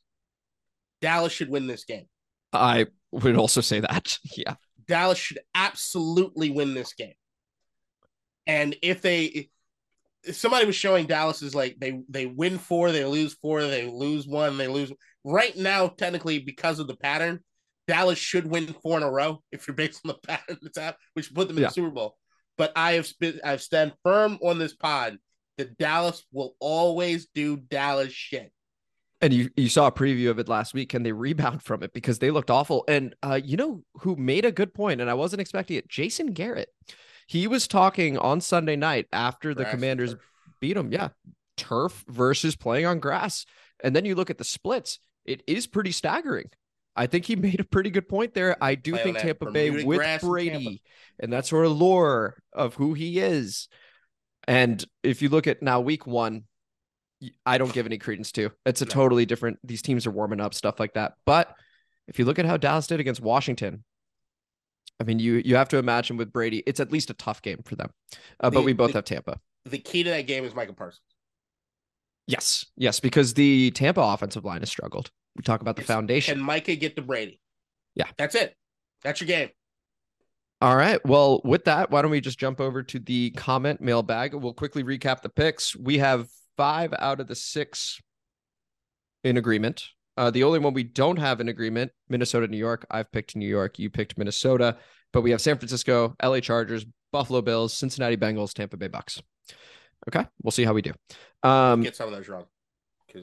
Dallas 1.01 1.33
should 1.33 1.49
win 1.49 1.67
this 1.67 1.85
game. 1.85 2.05
I 2.53 2.87
would 3.11 3.37
also 3.37 3.61
say 3.61 3.79
that. 3.79 4.17
Yeah. 4.35 4.55
Dallas 4.87 5.19
should 5.19 5.39
absolutely 5.53 6.49
win 6.49 6.73
this 6.73 6.93
game. 6.93 7.13
And 8.47 8.75
if 8.81 9.03
they 9.03 9.49
if 10.23 10.35
somebody 10.35 10.65
was 10.65 10.75
showing 10.75 11.05
Dallas 11.05 11.41
is 11.41 11.53
like 11.53 11.77
they 11.79 12.01
they 12.09 12.25
win 12.25 12.57
four, 12.57 12.91
they 12.91 13.05
lose 13.05 13.35
four, 13.35 13.61
they 13.61 13.85
lose 13.85 14.27
one, 14.27 14.57
they 14.57 14.67
lose 14.67 14.91
right 15.23 15.55
now, 15.55 15.87
technically 15.87 16.39
because 16.39 16.79
of 16.79 16.87
the 16.87 16.95
pattern, 16.95 17.41
Dallas 17.89 18.19
should 18.19 18.45
win 18.45 18.67
four 18.83 18.97
in 18.97 19.03
a 19.03 19.09
row 19.11 19.41
if 19.51 19.67
you're 19.67 19.75
based 19.75 20.01
on 20.05 20.09
the 20.09 20.13
pattern 20.27 20.57
that's 20.61 20.77
out, 20.77 20.95
which 21.13 21.33
put 21.33 21.47
them 21.47 21.57
in 21.57 21.63
Yeah. 21.63 21.69
the 21.69 21.73
Super 21.73 21.89
Bowl. 21.89 22.15
But 22.57 22.71
I 22.75 22.93
have 22.93 23.11
been 23.19 23.39
I've 23.43 23.61
stand 23.61 23.93
firm 24.03 24.37
on 24.43 24.59
this 24.59 24.75
pod 24.75 25.17
that 25.57 25.77
Dallas 25.77 26.23
will 26.31 26.55
always 26.59 27.27
do 27.33 27.57
Dallas 27.57 28.13
shit. 28.13 28.51
And 29.21 29.33
you 29.33 29.49
you 29.57 29.67
saw 29.69 29.87
a 29.87 29.91
preview 29.91 30.29
of 30.29 30.39
it 30.39 30.47
last 30.47 30.73
week. 30.73 30.89
Can 30.89 31.03
they 31.03 31.11
rebound 31.11 31.63
from 31.63 31.83
it 31.83 31.91
because 31.93 32.19
they 32.19 32.31
looked 32.31 32.51
awful? 32.51 32.85
And 32.87 33.15
uh, 33.23 33.39
you 33.43 33.57
know 33.57 33.83
who 34.01 34.15
made 34.15 34.45
a 34.45 34.51
good 34.51 34.73
point, 34.73 35.01
and 35.01 35.09
I 35.09 35.13
wasn't 35.15 35.41
expecting 35.41 35.77
it. 35.77 35.89
Jason 35.89 36.27
Garrett. 36.27 36.69
He 37.27 37.47
was 37.47 37.67
talking 37.67 38.17
on 38.17 38.39
Sunday 38.41 38.75
night 38.75 39.07
after 39.11 39.53
the 39.53 39.63
Grass 39.63 39.73
and 39.73 39.81
Commanders 39.81 40.15
beat 40.61 40.73
them. 40.73 40.91
Yeah, 40.91 41.09
turf 41.57 42.03
versus 42.07 42.55
playing 42.55 42.85
on 42.85 42.99
grass. 42.99 43.45
And 43.83 43.95
then 43.95 44.05
you 44.05 44.15
look 44.15 44.29
at 44.29 44.37
the 44.37 44.43
splits. 44.43 44.99
It 45.25 45.43
is 45.47 45.67
pretty 45.67 45.91
staggering. 45.91 46.49
I 46.99 47.07
think 47.07 47.25
he 47.25 47.35
made 47.47 47.59
a 47.59 47.63
pretty 47.63 47.89
good 47.89 48.07
point 48.09 48.33
there. 48.33 48.55
I 48.61 48.75
do 48.75 48.91
Play 48.91 49.03
think 49.03 49.17
Tampa 49.19 49.49
Bay 49.51 49.69
Bermuda 49.69 49.87
with 49.87 50.01
Tampa. 50.01 50.25
Brady 50.27 50.83
and 51.19 51.31
that 51.33 51.45
sort 51.45 51.65
of 51.65 51.71
lore 51.77 52.41
of 52.53 52.75
who 52.75 52.93
he 52.93 53.19
is. 53.19 53.69
And 54.47 54.83
if 55.01 55.21
you 55.21 55.29
look 55.29 55.47
at 55.47 55.61
now 55.61 55.79
week 55.79 56.05
one, 56.05 56.43
I 57.45 57.57
don't 57.57 57.73
give 57.73 57.85
any 57.85 57.97
credence 57.97 58.31
to. 58.33 58.51
It's 58.65 58.81
a 58.81 58.85
No. 58.85 58.91
totally 58.91 59.25
different. 59.25 59.59
These 59.63 59.81
teams 59.81 60.05
are 60.05 60.11
warming 60.11 60.41
up, 60.41 60.53
stuff 60.53 60.79
like 60.79 60.93
that. 60.93 61.13
But 61.25 61.53
if 62.07 62.19
you 62.19 62.25
look 62.25 62.39
at 62.39 62.45
how 62.45 62.57
Dallas 62.57 62.87
did 62.87 62.99
against 62.99 63.21
Washington, 63.21 63.83
I 64.99 65.05
mean, 65.05 65.19
you 65.19 65.41
you 65.45 65.55
have 65.55 65.69
to 65.69 65.77
imagine 65.77 66.17
with 66.17 66.33
Brady, 66.33 66.63
it's 66.65 66.79
at 66.79 66.91
least 66.91 67.09
a 67.09 67.13
tough 67.13 67.41
game 67.41 67.61
for 67.63 67.75
them. 67.75 67.91
Uh, 68.39 68.49
but 68.49 68.63
we 68.63 68.73
both 68.73 68.91
the- 68.91 68.97
have 68.97 69.05
Tampa. 69.05 69.39
The 69.65 69.77
key 69.77 70.03
to 70.03 70.09
that 70.09 70.27
game 70.27 70.43
is 70.45 70.53
Micah 70.55 70.73
Parsons. 70.73 71.01
Yes, 72.27 72.65
yes, 72.75 72.99
because 72.99 73.33
the 73.33 73.71
Tampa 73.71 74.01
offensive 74.01 74.45
line 74.45 74.61
has 74.61 74.69
struggled. 74.69 75.11
We 75.39 75.43
talk 75.43 75.61
about 75.61 75.77
the 75.77 75.83
Yes. 75.83 75.87
foundation. 75.87 76.35
Can 76.35 76.43
Micah 76.43 76.75
get 76.75 76.97
to 76.97 77.01
Brady? 77.01 77.39
Yeah. 77.95 78.07
That's 78.17 78.35
it. 78.35 78.57
That's 79.03 79.21
your 79.21 79.27
game. 79.29 79.51
All 80.59 80.75
right. 80.75 80.99
Well, 81.05 81.39
with 81.45 81.63
that, 81.63 81.89
why 81.91 82.01
don't 82.01 82.11
we 82.11 82.19
just 82.19 82.37
jump 82.37 82.59
over 82.59 82.83
to 82.83 82.99
the 82.99 83.31
comment 83.31 83.79
mailbag? 83.79 84.33
We'll 84.33 84.53
quickly 84.53 84.83
recap 84.83 85.21
the 85.21 85.29
picks. 85.29 85.77
We 85.77 85.99
have 85.99 86.27
five 86.57 86.93
out 86.99 87.21
of 87.21 87.27
the 87.27 87.35
six 87.35 88.01
in 89.23 89.37
agreement. 89.37 89.85
Uh, 90.17 90.29
the 90.29 90.43
only 90.43 90.59
one 90.59 90.73
we 90.73 90.83
don't 90.83 91.15
have 91.19 91.39
in 91.39 91.47
agreement, 91.47 91.93
Minnesota, 92.09 92.49
New 92.49 92.57
York. 92.57 92.85
I've 92.91 93.09
picked 93.13 93.37
New 93.37 93.47
York. 93.47 93.79
You 93.79 93.89
picked 93.89 94.17
Minnesota, 94.17 94.75
but 95.13 95.21
we 95.21 95.31
have 95.31 95.39
San 95.39 95.57
Francisco, 95.57 96.17
LA 96.21 96.41
Chargers, 96.41 96.85
Buffalo 97.13 97.41
Bills, 97.41 97.71
Cincinnati 97.73 98.17
Bengals, 98.17 98.51
Tampa 98.51 98.75
Bay 98.75 98.89
Bucks. 98.89 99.21
Okay, 100.09 100.27
we'll 100.43 100.51
see 100.51 100.65
how 100.65 100.73
we 100.73 100.81
do. 100.81 100.91
Um, 101.43 101.81
Get 101.81 101.95
some 101.95 102.09
of 102.09 102.13
those 102.13 102.27
wrong. 102.27 102.43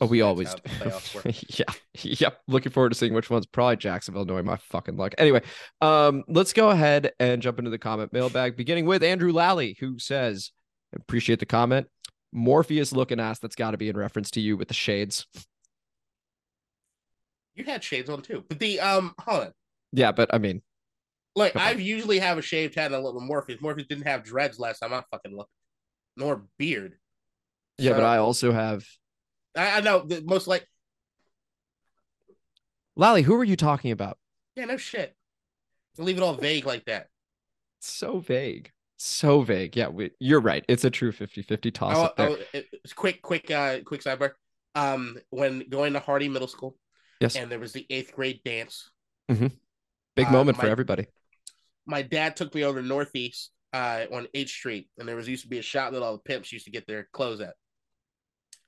Oh, 0.00 0.06
we 0.06 0.20
always 0.20 0.54
do. 0.54 0.60
the 0.62 0.68
playoffs 0.68 1.14
work. 1.14 1.58
yeah. 1.58 2.20
Yep. 2.20 2.40
Looking 2.48 2.72
forward 2.72 2.90
to 2.90 2.94
seeing 2.94 3.14
which 3.14 3.30
one's 3.30 3.46
probably 3.46 3.76
Jacksonville, 3.76 4.24
knowing 4.24 4.44
my 4.44 4.56
fucking 4.56 4.96
luck. 4.96 5.14
Anyway, 5.18 5.42
um, 5.80 6.24
let's 6.28 6.52
go 6.52 6.70
ahead 6.70 7.12
and 7.18 7.40
jump 7.42 7.58
into 7.58 7.70
the 7.70 7.78
comment 7.78 8.12
mailbag, 8.12 8.56
beginning 8.56 8.86
with 8.86 9.02
Andrew 9.02 9.32
Lally, 9.32 9.76
who 9.80 9.98
says, 9.98 10.50
appreciate 10.94 11.40
the 11.40 11.46
comment. 11.46 11.86
Morpheus 12.32 12.92
looking 12.92 13.20
ass. 13.20 13.38
That's 13.38 13.56
got 13.56 13.70
to 13.70 13.78
be 13.78 13.88
in 13.88 13.96
reference 13.96 14.30
to 14.32 14.40
you 14.40 14.56
with 14.56 14.68
the 14.68 14.74
shades. 14.74 15.26
You 17.54 17.64
had 17.64 17.82
shades 17.82 18.10
on 18.10 18.22
too, 18.22 18.44
but 18.48 18.58
the 18.58 18.80
um, 18.80 19.14
hold 19.18 19.44
on. 19.44 19.52
Yeah, 19.92 20.12
but 20.12 20.34
I 20.34 20.38
mean, 20.38 20.60
Look, 21.36 21.54
on. 21.54 21.62
I've 21.62 21.80
usually 21.80 22.18
have 22.18 22.38
a 22.38 22.42
shaved 22.42 22.74
head 22.74 22.86
and 22.86 22.94
a 22.94 23.00
little 23.00 23.20
Morpheus. 23.20 23.60
Morpheus 23.60 23.86
didn't 23.86 24.06
have 24.06 24.24
dreads 24.24 24.58
last 24.58 24.80
time 24.80 24.92
I 24.92 25.02
fucking 25.10 25.36
looked, 25.36 25.52
nor 26.16 26.44
beard. 26.58 26.94
yeah, 27.78 27.92
but 27.92 28.04
I 28.04 28.16
also 28.16 28.52
have 28.52 28.84
I, 29.56 29.78
I 29.78 29.80
know 29.80 30.00
the 30.00 30.22
most 30.22 30.46
like 30.46 30.66
Lally. 32.96 33.22
Who 33.22 33.36
were 33.36 33.44
you 33.44 33.56
talking 33.56 33.90
about? 33.90 34.18
yeah, 34.54 34.64
no 34.64 34.76
shit. 34.76 35.14
Leave 35.98 36.16
it 36.18 36.22
all 36.22 36.34
vague 36.34 36.66
like 36.66 36.84
that. 36.86 37.08
So 37.80 38.18
vague. 38.18 38.70
So 38.98 39.42
vague. 39.42 39.76
Yeah, 39.76 39.88
we, 39.88 40.10
you're 40.18 40.40
right. 40.40 40.64
It's 40.68 40.84
a 40.84 40.90
true 40.90 41.12
50 41.12 41.42
50 41.42 41.70
toss 41.70 41.96
Oh, 41.96 42.04
up 42.04 42.16
there. 42.16 42.30
oh, 42.30 42.36
it- 42.52 42.66
quick, 42.94 43.20
quick, 43.22 43.50
uh, 43.50 43.80
quick 43.84 44.02
sidebar. 44.02 44.32
Um, 44.74 45.18
when 45.30 45.64
going 45.70 45.94
to 45.94 46.00
Hardy 46.00 46.28
Middle 46.28 46.48
School, 46.48 46.76
Yes. 47.20 47.34
and 47.36 47.50
there 47.50 47.58
was 47.58 47.72
the 47.72 47.86
eighth 47.88 48.12
grade 48.14 48.40
dance. 48.44 48.90
Mm-hmm. 49.30 49.46
Big 50.16 50.26
uh, 50.26 50.30
moment 50.30 50.58
for 50.58 50.66
everybody. 50.66 51.06
my 51.86 52.02
dad 52.02 52.36
took 52.36 52.54
me 52.54 52.62
over 52.64 52.80
to 52.82 52.86
Northeast 52.86 53.50
uh, 53.72 54.04
on 54.12 54.28
8th 54.34 54.48
Street, 54.48 54.88
and 54.98 55.08
there 55.08 55.16
was 55.16 55.28
used 55.28 55.42
to 55.44 55.48
be 55.48 55.58
a 55.58 55.62
shop 55.62 55.92
that 55.92 56.02
all 56.02 56.12
the 56.12 56.18
pimps 56.18 56.52
used 56.52 56.66
to 56.66 56.70
get 56.70 56.86
their 56.86 57.08
clothes 57.12 57.40
at. 57.40 57.54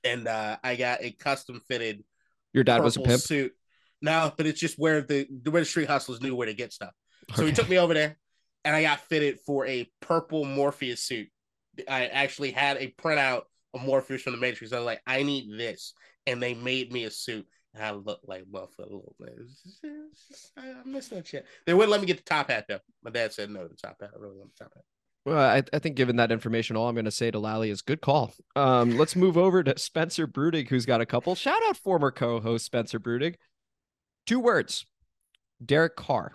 And 0.03 0.27
uh, 0.27 0.57
I 0.63 0.75
got 0.75 0.99
a 1.01 1.11
custom 1.11 1.61
fitted 1.67 2.03
Your 2.53 2.63
dad 2.63 2.81
was 2.83 2.95
a 2.97 3.01
pimp. 3.01 3.21
suit. 3.21 3.53
No, 4.01 4.31
but 4.37 4.45
it's 4.45 4.59
just 4.59 4.79
where 4.79 5.01
the 5.01 5.27
where 5.49 5.61
the 5.61 5.65
street 5.65 5.89
hustlers 5.89 6.21
knew 6.21 6.35
where 6.35 6.47
to 6.47 6.53
get 6.53 6.71
stuff. 6.71 6.93
So 7.35 7.45
he 7.45 7.51
took 7.51 7.67
me 7.69 7.77
over 7.77 7.93
there, 7.93 8.17
and 8.63 8.75
I 8.75 8.81
got 8.81 9.01
fitted 9.01 9.39
for 9.45 9.67
a 9.67 9.89
purple 10.01 10.45
Morpheus 10.45 11.03
suit. 11.03 11.27
I 11.87 12.07
actually 12.07 12.51
had 12.51 12.77
a 12.77 12.93
printout 12.97 13.41
of 13.73 13.83
Morpheus 13.83 14.21
from 14.21 14.31
the 14.33 14.39
Matrix. 14.39 14.71
I 14.73 14.77
was 14.77 14.85
like, 14.85 15.01
I 15.05 15.23
need 15.23 15.51
this, 15.59 15.93
and 16.25 16.41
they 16.41 16.53
made 16.53 16.91
me 16.93 17.03
a 17.03 17.11
suit. 17.11 17.45
And 17.75 17.83
I 17.83 17.91
looked 17.91 18.27
like 18.27 18.45
motherfucker 18.45 18.79
a 18.79 18.83
little 18.83 19.15
bit. 19.19 19.37
Just- 19.37 19.83
it 19.83 19.91
was 19.91 20.25
just- 20.27 20.51
I 20.57 20.71
I 20.71 20.75
miss 20.85 21.09
that 21.09 21.27
shit. 21.27 21.45
They 21.67 21.73
wouldn't 21.73 21.91
let 21.91 21.99
me 22.01 22.07
get 22.07 22.17
the 22.17 22.23
top 22.23 22.49
hat 22.49 22.65
though. 22.69 22.79
My 23.03 23.11
dad 23.11 23.33
said 23.33 23.49
no 23.51 23.63
to 23.63 23.67
the 23.69 23.75
top 23.75 23.97
hat. 24.01 24.11
I 24.15 24.17
really 24.19 24.37
want 24.37 24.51
the 24.57 24.63
top 24.63 24.73
hat. 24.73 24.83
Well, 25.29 25.37
I, 25.37 25.61
I 25.71 25.77
think 25.77 25.95
given 25.95 26.15
that 26.15 26.31
information, 26.31 26.75
all 26.75 26.89
I'm 26.89 26.95
going 26.95 27.05
to 27.05 27.11
say 27.11 27.29
to 27.29 27.37
Lally 27.37 27.69
is 27.69 27.83
good 27.83 28.01
call. 28.01 28.33
Um, 28.55 28.97
let's 28.97 29.15
move 29.15 29.37
over 29.37 29.61
to 29.61 29.77
Spencer 29.77 30.25
Brudig, 30.25 30.69
who's 30.69 30.87
got 30.87 31.01
a 31.01 31.05
couple. 31.05 31.35
Shout 31.35 31.61
out 31.67 31.77
former 31.77 32.09
co-host 32.09 32.65
Spencer 32.65 32.99
Brudig. 32.99 33.35
Two 34.25 34.39
words: 34.39 34.87
Derek 35.63 35.95
Carr. 35.95 36.33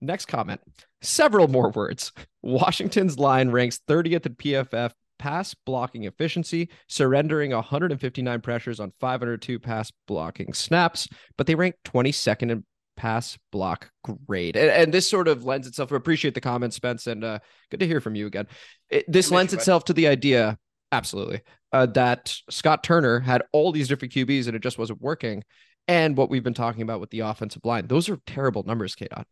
Next 0.00 0.26
comment: 0.26 0.60
several 1.02 1.46
more 1.46 1.70
words. 1.70 2.10
Washington's 2.42 3.16
line 3.16 3.50
ranks 3.50 3.78
30th 3.86 4.26
in 4.26 4.34
PFF 4.34 4.90
pass 5.20 5.54
blocking 5.54 6.02
efficiency, 6.02 6.68
surrendering 6.88 7.52
159 7.52 8.40
pressures 8.40 8.80
on 8.80 8.92
502 8.98 9.60
pass 9.60 9.92
blocking 10.08 10.52
snaps, 10.52 11.06
but 11.36 11.46
they 11.46 11.54
rank 11.54 11.76
22nd 11.84 12.50
in 12.50 12.64
pass 12.96 13.38
block 13.50 13.90
grade. 14.26 14.56
And, 14.56 14.70
and 14.70 14.94
this 14.94 15.08
sort 15.08 15.28
of 15.28 15.44
lends 15.44 15.66
itself. 15.66 15.92
I 15.92 15.96
appreciate 15.96 16.34
the 16.34 16.40
comments, 16.40 16.76
Spence, 16.76 17.06
and 17.06 17.24
uh, 17.24 17.38
good 17.70 17.80
to 17.80 17.86
hear 17.86 18.00
from 18.00 18.14
you 18.14 18.26
again. 18.26 18.46
It, 18.90 19.04
this 19.08 19.30
lends 19.30 19.52
you, 19.52 19.58
itself 19.58 19.84
to 19.86 19.92
the 19.92 20.08
idea, 20.08 20.58
absolutely, 20.90 21.40
uh, 21.72 21.86
that 21.86 22.34
Scott 22.50 22.84
Turner 22.84 23.20
had 23.20 23.42
all 23.52 23.72
these 23.72 23.88
different 23.88 24.12
QBs 24.14 24.46
and 24.46 24.56
it 24.56 24.62
just 24.62 24.78
wasn't 24.78 25.00
working. 25.00 25.42
And 25.88 26.16
what 26.16 26.30
we've 26.30 26.44
been 26.44 26.54
talking 26.54 26.82
about 26.82 27.00
with 27.00 27.10
the 27.10 27.20
offensive 27.20 27.64
line, 27.64 27.86
those 27.88 28.08
are 28.08 28.18
terrible 28.26 28.62
numbers, 28.62 28.94
K. 28.94 29.08
Dot. 29.10 29.26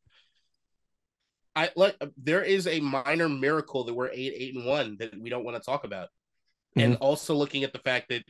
I 1.54 1.70
like 1.76 1.96
there 2.16 2.42
is 2.42 2.66
a 2.66 2.80
minor 2.80 3.28
miracle 3.28 3.84
that 3.84 3.94
we're 3.94 4.10
eight, 4.10 4.32
eight, 4.36 4.54
and 4.54 4.64
one 4.64 4.96
that 5.00 5.18
we 5.20 5.30
don't 5.30 5.44
want 5.44 5.56
to 5.56 5.62
talk 5.62 5.84
about. 5.84 6.08
And 6.76 6.94
Mm-hmm. 6.94 7.02
also 7.02 7.34
looking 7.34 7.64
at 7.64 7.72
the 7.72 7.80
fact 7.80 8.08
that 8.10 8.22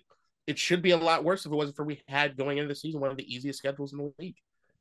it 0.46 0.58
should 0.58 0.82
be 0.82 0.92
a 0.92 0.96
lot 0.96 1.22
worse 1.24 1.44
if 1.44 1.52
it 1.52 1.54
wasn't 1.54 1.76
for 1.76 1.84
we 1.84 2.00
had 2.08 2.36
going 2.36 2.58
into 2.58 2.68
the 2.68 2.74
season 2.74 3.00
one 3.00 3.10
of 3.10 3.16
the 3.16 3.34
easiest 3.34 3.58
schedules 3.58 3.92
in 3.92 3.98
the 3.98 4.12
league. 4.18 4.36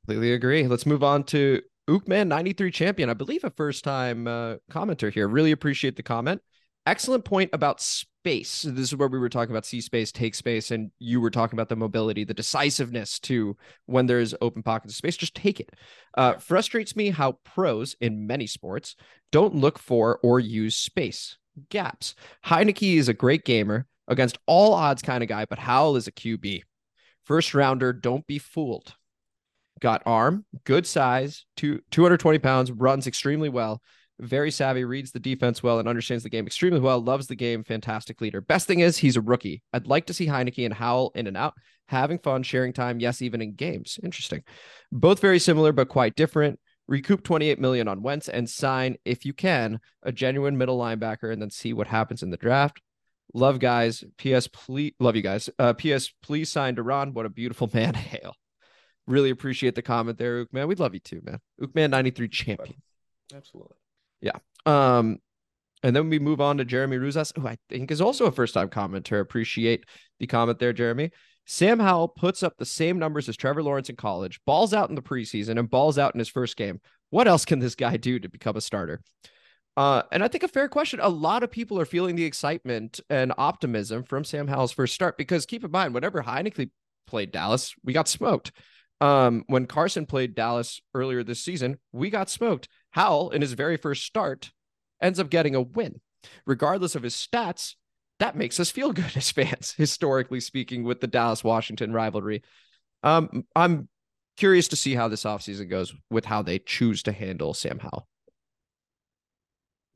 Completely 0.06 0.34
agree. 0.34 0.68
Let's 0.68 0.86
move 0.86 1.04
on 1.04 1.24
to 1.26 1.62
Ookman 1.89 2.28
93 2.28 2.72
champion. 2.72 3.10
I 3.10 3.14
believe 3.14 3.43
a 3.43 3.50
first 3.50 3.84
time 3.84 4.28
uh, 4.28 4.56
commenter 4.72 5.12
here. 5.12 5.28
Really 5.28 5.52
appreciate 5.52 5.95
the 5.95 6.04
comment. 6.04 6.41
Excellent 6.86 7.26
point 7.26 7.50
about 7.54 7.82
space. 7.82 8.62
This 8.62 8.89
is 8.89 8.95
where 8.95 9.08
we 9.08 9.20
were 9.20 9.30
talking 9.30 9.52
about 9.52 9.66
see 9.66 9.82
space, 9.82 10.12
take 10.12 10.36
space, 10.36 10.72
and 10.72 10.91
you 11.00 11.20
were 11.20 11.32
talking 11.32 11.58
about 11.58 11.70
the 11.70 11.76
mobility, 11.76 12.24
the 12.24 12.34
decisiveness 12.34 13.20
to 13.22 13.58
when 13.86 14.06
there's 14.06 14.36
open 14.41 14.64
pockets 14.64 14.93
of 14.93 14.97
space. 14.97 15.18
Just 15.18 15.36
take 15.36 15.60
it. 15.60 15.70
Uh, 16.16 16.34
frustrates 16.34 16.95
me 16.95 17.10
how 17.10 17.34
pros 17.43 17.95
in 18.02 18.28
many 18.28 18.47
sports 18.47 18.95
don't 19.32 19.56
look 19.56 19.80
for 19.80 20.20
or 20.24 20.39
use 20.39 20.76
space 20.76 21.38
gaps. 21.70 22.16
Heinicke 22.45 22.97
is 22.97 23.10
a 23.10 23.14
great 23.14 23.45
gamer 23.45 23.88
against 24.08 24.38
all 24.45 24.74
odds 24.74 25.02
kind 25.02 25.24
of 25.24 25.30
guy, 25.30 25.45
but 25.45 25.60
Howell 25.60 25.95
is 25.95 26.08
a 26.08 26.12
QB. 26.12 26.62
First 27.24 27.54
rounder, 27.54 27.93
don't 27.93 28.26
be 28.26 28.39
fooled 28.39 28.95
got 29.80 30.03
arm, 30.05 30.45
good 30.63 30.86
size, 30.86 31.45
two, 31.55 31.82
220 31.91 32.39
pounds, 32.39 32.71
runs 32.71 33.07
extremely 33.07 33.49
well, 33.49 33.82
very 34.19 34.51
savvy, 34.51 34.84
reads 34.84 35.11
the 35.11 35.19
defense 35.19 35.63
well, 35.63 35.80
and 35.80 35.88
understands 35.88 36.23
the 36.23 36.30
game 36.30 36.45
extremely 36.45 36.80
well, 36.80 36.99
loves 36.99 37.27
the 37.27 37.36
game, 37.36 37.63
fantastic 37.63 38.19
leader. 38.21 38.41
Best 38.41 38.67
thing 38.67 38.82
is 38.82 38.97
he's 38.97 39.15
a 39.15 39.21
rookie. 39.21 39.63
I'd 39.73 39.88
like 39.88 40.05
to 40.07 40.13
see 40.13 40.27
Heinicke 40.27 40.65
and 40.65 40.73
Howell 40.73 41.11
in 41.15 41.27
and 41.27 41.38
out, 41.38 41.53
having 41.88 42.19
fun, 42.19 42.43
sharing 42.43 42.73
time, 42.73 42.99
yes, 42.99 43.21
even 43.21 43.41
in 43.41 43.53
games. 43.53 43.97
Interesting. 44.03 44.43
Both 44.91 45.21
very 45.21 45.39
similar, 45.39 45.71
but 45.71 45.88
quite 45.89 46.15
different. 46.15 46.59
Recoup 46.88 47.23
28 47.23 47.59
million 47.59 47.88
on 47.88 48.01
Wentz 48.01 48.27
and 48.27 48.49
sign, 48.49 48.97
if 49.05 49.23
you 49.23 49.32
can, 49.32 49.80
a 50.03 50.11
genuine 50.11 50.57
middle 50.57 50.77
linebacker 50.77 51.32
and 51.32 51.41
then 51.41 51.51
see 51.51 51.71
what 51.71 51.88
happens 51.88 52.23
in 52.23 52.32
the 52.32 52.38
draft. 52.38 52.82
Love 53.34 53.59
guys. 53.59 54.03
P.S. 54.17 54.47
Please 54.47 54.93
love 54.99 55.15
you 55.15 55.21
guys. 55.21 55.49
Uh, 55.59 55.73
P.S. 55.73 56.11
Please 56.23 56.49
sign 56.49 56.75
Duran. 56.75 57.13
What 57.13 57.27
a 57.27 57.30
beautiful 57.30 57.69
man. 57.73 57.93
Hail. 57.93 58.36
Really 59.10 59.32
appreciate 59.32 59.74
the 59.74 59.82
comment 59.82 60.20
there, 60.20 60.38
Ook 60.38 60.53
man. 60.53 60.68
We'd 60.68 60.80
love 60.80 60.93
you 60.93 60.99
too, 60.99 61.20
man. 61.24 61.39
Ookman 61.60 61.89
93 61.89 62.28
champion. 62.28 62.76
Absolutely. 63.36 63.76
Yeah. 64.22 64.38
Um, 64.68 65.18
and 65.82 65.95
then 65.95 66.10
we 66.10 66.20
move 66.20 66.39
on 66.39 66.57
to 66.57 66.66
Jeremy 66.66 66.97
Ruzas, 66.97 67.36
who 67.36 67.47
I 67.47 67.57
think 67.70 67.89
is 67.89 68.01
also 68.01 68.28
a 68.28 68.32
first 68.32 68.53
time 68.53 68.70
commenter. 68.70 69.20
Appreciate 69.20 69.86
the 70.20 70.28
comment 70.28 70.60
there, 70.60 70.74
Jeremy. 70.74 71.10
Sam 71.47 71.80
Howell 71.80 72.10
puts 72.10 72.43
up 72.43 72.57
the 72.57 72.66
same 72.66 72.99
numbers 72.99 73.28
as 73.28 73.36
Trevor 73.36 73.64
Lawrence 73.64 73.89
in 73.89 73.95
college, 73.95 74.39
balls 74.45 74.76
out 74.76 74.89
in 74.89 74.95
the 74.95 75.01
preseason, 75.01 75.57
and 75.57 75.68
balls 75.68 75.97
out 75.97 76.14
in 76.14 76.20
his 76.20 76.30
first 76.30 76.55
game. 76.55 76.80
What 77.10 77.28
else 77.28 77.45
can 77.45 77.57
this 77.57 77.74
guy 77.74 77.97
do 77.97 78.20
to 78.20 78.30
become 78.30 78.57
a 78.57 78.62
starter? 78.62 79.01
Uh, 79.76 80.03
and 80.12 80.24
I 80.24 80.28
think 80.28 80.43
a 80.43 80.47
fair 80.47 80.70
question. 80.70 80.99
A 81.01 81.10
lot 81.10 81.41
of 81.41 81.49
people 81.49 81.80
are 81.80 81.86
feeling 81.86 82.16
the 82.16 82.26
excitement 82.26 82.99
and 83.10 83.34
optimism 83.39 84.03
from 84.03 84.24
Sam 84.24 84.47
Howell's 84.47 84.72
first 84.72 84.93
start 84.93 85.18
because 85.18 85.47
keep 85.47 85.64
in 85.64 85.72
mind, 85.72 85.95
whenever 85.95 86.22
Heinicke 86.22 86.70
played 87.07 87.32
Dallas, 87.32 87.74
we 87.84 87.93
got 87.93 88.07
smoked. 88.07 88.51
Um, 89.02 89.43
when 89.47 89.66
Carson 89.66 90.06
played 90.06 90.36
Dallas 90.36 90.82
earlier 90.93 91.24
this 91.24 91.41
season, 91.41 91.80
we 91.91 92.10
got 92.10 92.30
smoked. 92.30 92.68
Howell, 92.91 93.32
in 93.32 93.41
his 93.41 93.54
very 93.54 93.78
first 93.78 94.04
start, 94.04 94.52
ends 95.02 95.20
up 95.20 95.30
getting 95.30 95.56
a 95.56 95.62
win. 95.62 96.02
Regardless 96.45 96.95
of 96.95 97.04
his 97.04 97.16
stats, 97.16 97.76
that 98.20 98.36
makes 98.36 98.60
us 98.60 98.72
feel 98.72 98.91
good 98.91 99.12
as 99.16 99.32
fans, 99.32 99.74
historically 99.78 100.41
speaking, 100.41 100.84
with 100.84 101.00
the 101.00 101.08
Dallas 101.08 101.43
Washington 101.43 101.93
rivalry. 101.93 102.43
Um, 103.04 103.45
I'm 103.56 103.88
curious 104.36 104.68
to 104.70 104.76
see 104.76 104.95
how 104.95 105.08
this 105.08 105.24
offseason 105.24 105.70
goes 105.70 105.93
with 106.10 106.26
how 106.26 106.41
they 106.41 106.60
choose 106.60 107.04
to 107.04 107.12
handle 107.12 107.54
Sam 107.54 107.80
Howell. 107.80 108.08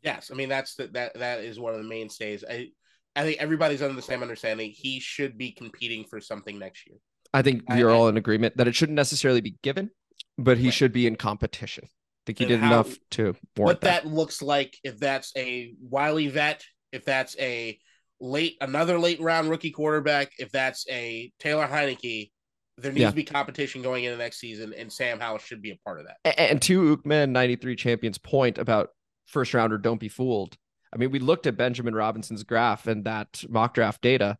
Yes, 0.02 0.32
I 0.32 0.36
mean 0.36 0.50
that's 0.50 0.76
the, 0.76 0.88
that 0.88 1.14
that 1.16 1.40
is 1.40 1.60
one 1.60 1.74
of 1.74 1.82
the 1.82 1.88
mainstays. 1.88 2.44
I 2.50 2.70
I 3.16 3.24
think 3.24 3.40
everybody's 3.40 3.82
under 3.82 3.96
the 3.96 4.02
same 4.02 4.22
understanding. 4.22 4.72
He 4.72 5.00
should 5.00 5.38
be 5.38 5.52
competing 5.52 6.04
for 6.04 6.20
something 6.20 6.60
next 6.60 6.88
year. 6.88 6.98
I 7.34 7.42
think 7.42 7.64
we 7.70 7.82
are 7.82 7.90
all 7.90 8.08
in 8.08 8.18
agreement 8.18 8.58
that 8.58 8.68
it 8.68 8.76
shouldn't 8.76 8.96
necessarily 8.96 9.42
be 9.42 9.56
given, 9.64 9.90
but 10.38 10.58
he 10.58 10.66
Right. 10.66 10.74
should 10.74 10.92
be 10.94 11.08
in 11.08 11.16
competition. 11.16 11.86
I 11.86 12.22
think 12.28 12.38
he 12.38 12.44
And 12.46 12.50
did 12.52 12.60
how- 12.60 12.68
enough 12.74 12.98
to 13.12 13.24
warrant 13.24 13.38
what 13.58 13.82
that. 13.82 14.06
looks 14.06 14.42
like 14.42 14.78
if 14.84 14.98
that's 15.00 15.32
a 15.36 15.74
Wiley 15.82 16.28
vet, 16.28 16.64
if 16.92 17.04
that's 17.06 17.38
a 17.40 17.80
late 18.20 18.56
another 18.62 18.98
late 19.00 19.20
round 19.20 19.50
rookie 19.50 19.72
quarterback, 19.72 20.32
if 20.40 20.52
that's 20.52 20.88
a 20.90 21.32
Taylor 21.40 21.68
Heinicke, 21.68 22.32
there 22.78 22.92
needs 22.92 23.02
Yeah. 23.02 23.10
to 23.10 23.16
be 23.16 23.24
competition 23.24 23.82
going 23.82 24.04
into 24.06 24.18
next 24.18 24.40
season, 24.40 24.74
and 24.74 24.92
Sam 24.92 25.20
Howell 25.20 25.40
should 25.40 25.62
be 25.62 25.72
a 25.72 25.76
part 25.84 26.00
of 26.00 26.08
that. 26.08 26.18
A- 26.26 26.40
And 26.52 26.62
to 26.64 26.98
Ukman 26.98 27.32
93 27.32 27.76
champions 27.76 28.18
point 28.18 28.58
about 28.58 28.92
first 29.26 29.54
rounder, 29.54 29.78
don't 29.78 30.00
be 30.00 30.08
fooled. 30.10 30.58
I 30.94 30.98
mean, 30.98 31.12
we 31.12 31.20
looked 31.20 31.48
at 31.48 31.58
Benjamin 31.58 31.96
Robinson's 31.96 32.44
graph 32.44 32.88
and 32.88 33.04
that 33.06 33.44
mock 33.50 33.74
draft 33.74 34.02
data. 34.02 34.38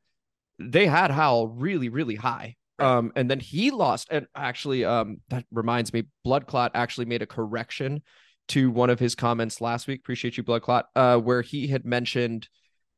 They 0.60 0.86
had 0.86 1.12
Howell 1.12 1.48
really, 1.50 1.90
really 1.90 2.16
high. 2.16 2.56
Um, 2.80 3.12
and 3.16 3.30
then 3.30 3.40
he 3.40 3.72
lost. 3.72 4.08
And 4.12 4.28
actually, 4.36 4.84
um, 4.86 5.22
that 5.30 5.46
reminds 5.52 5.94
me, 5.94 6.04
Blood 6.24 6.48
Clot 6.48 6.72
actually 6.74 7.06
made 7.06 7.22
a 7.22 7.28
correction 7.28 8.02
to 8.50 8.72
one 8.72 8.90
of 8.90 9.00
his 9.00 9.16
comments 9.16 9.62
last 9.62 9.88
week. 9.88 10.00
Appreciate 10.00 10.38
you, 10.38 10.44
Blood 10.44 10.64
Clot, 10.64 10.88
uh, 10.96 11.18
where 11.18 11.42
he 11.42 11.68
had 11.68 11.86
mentioned 11.86 12.50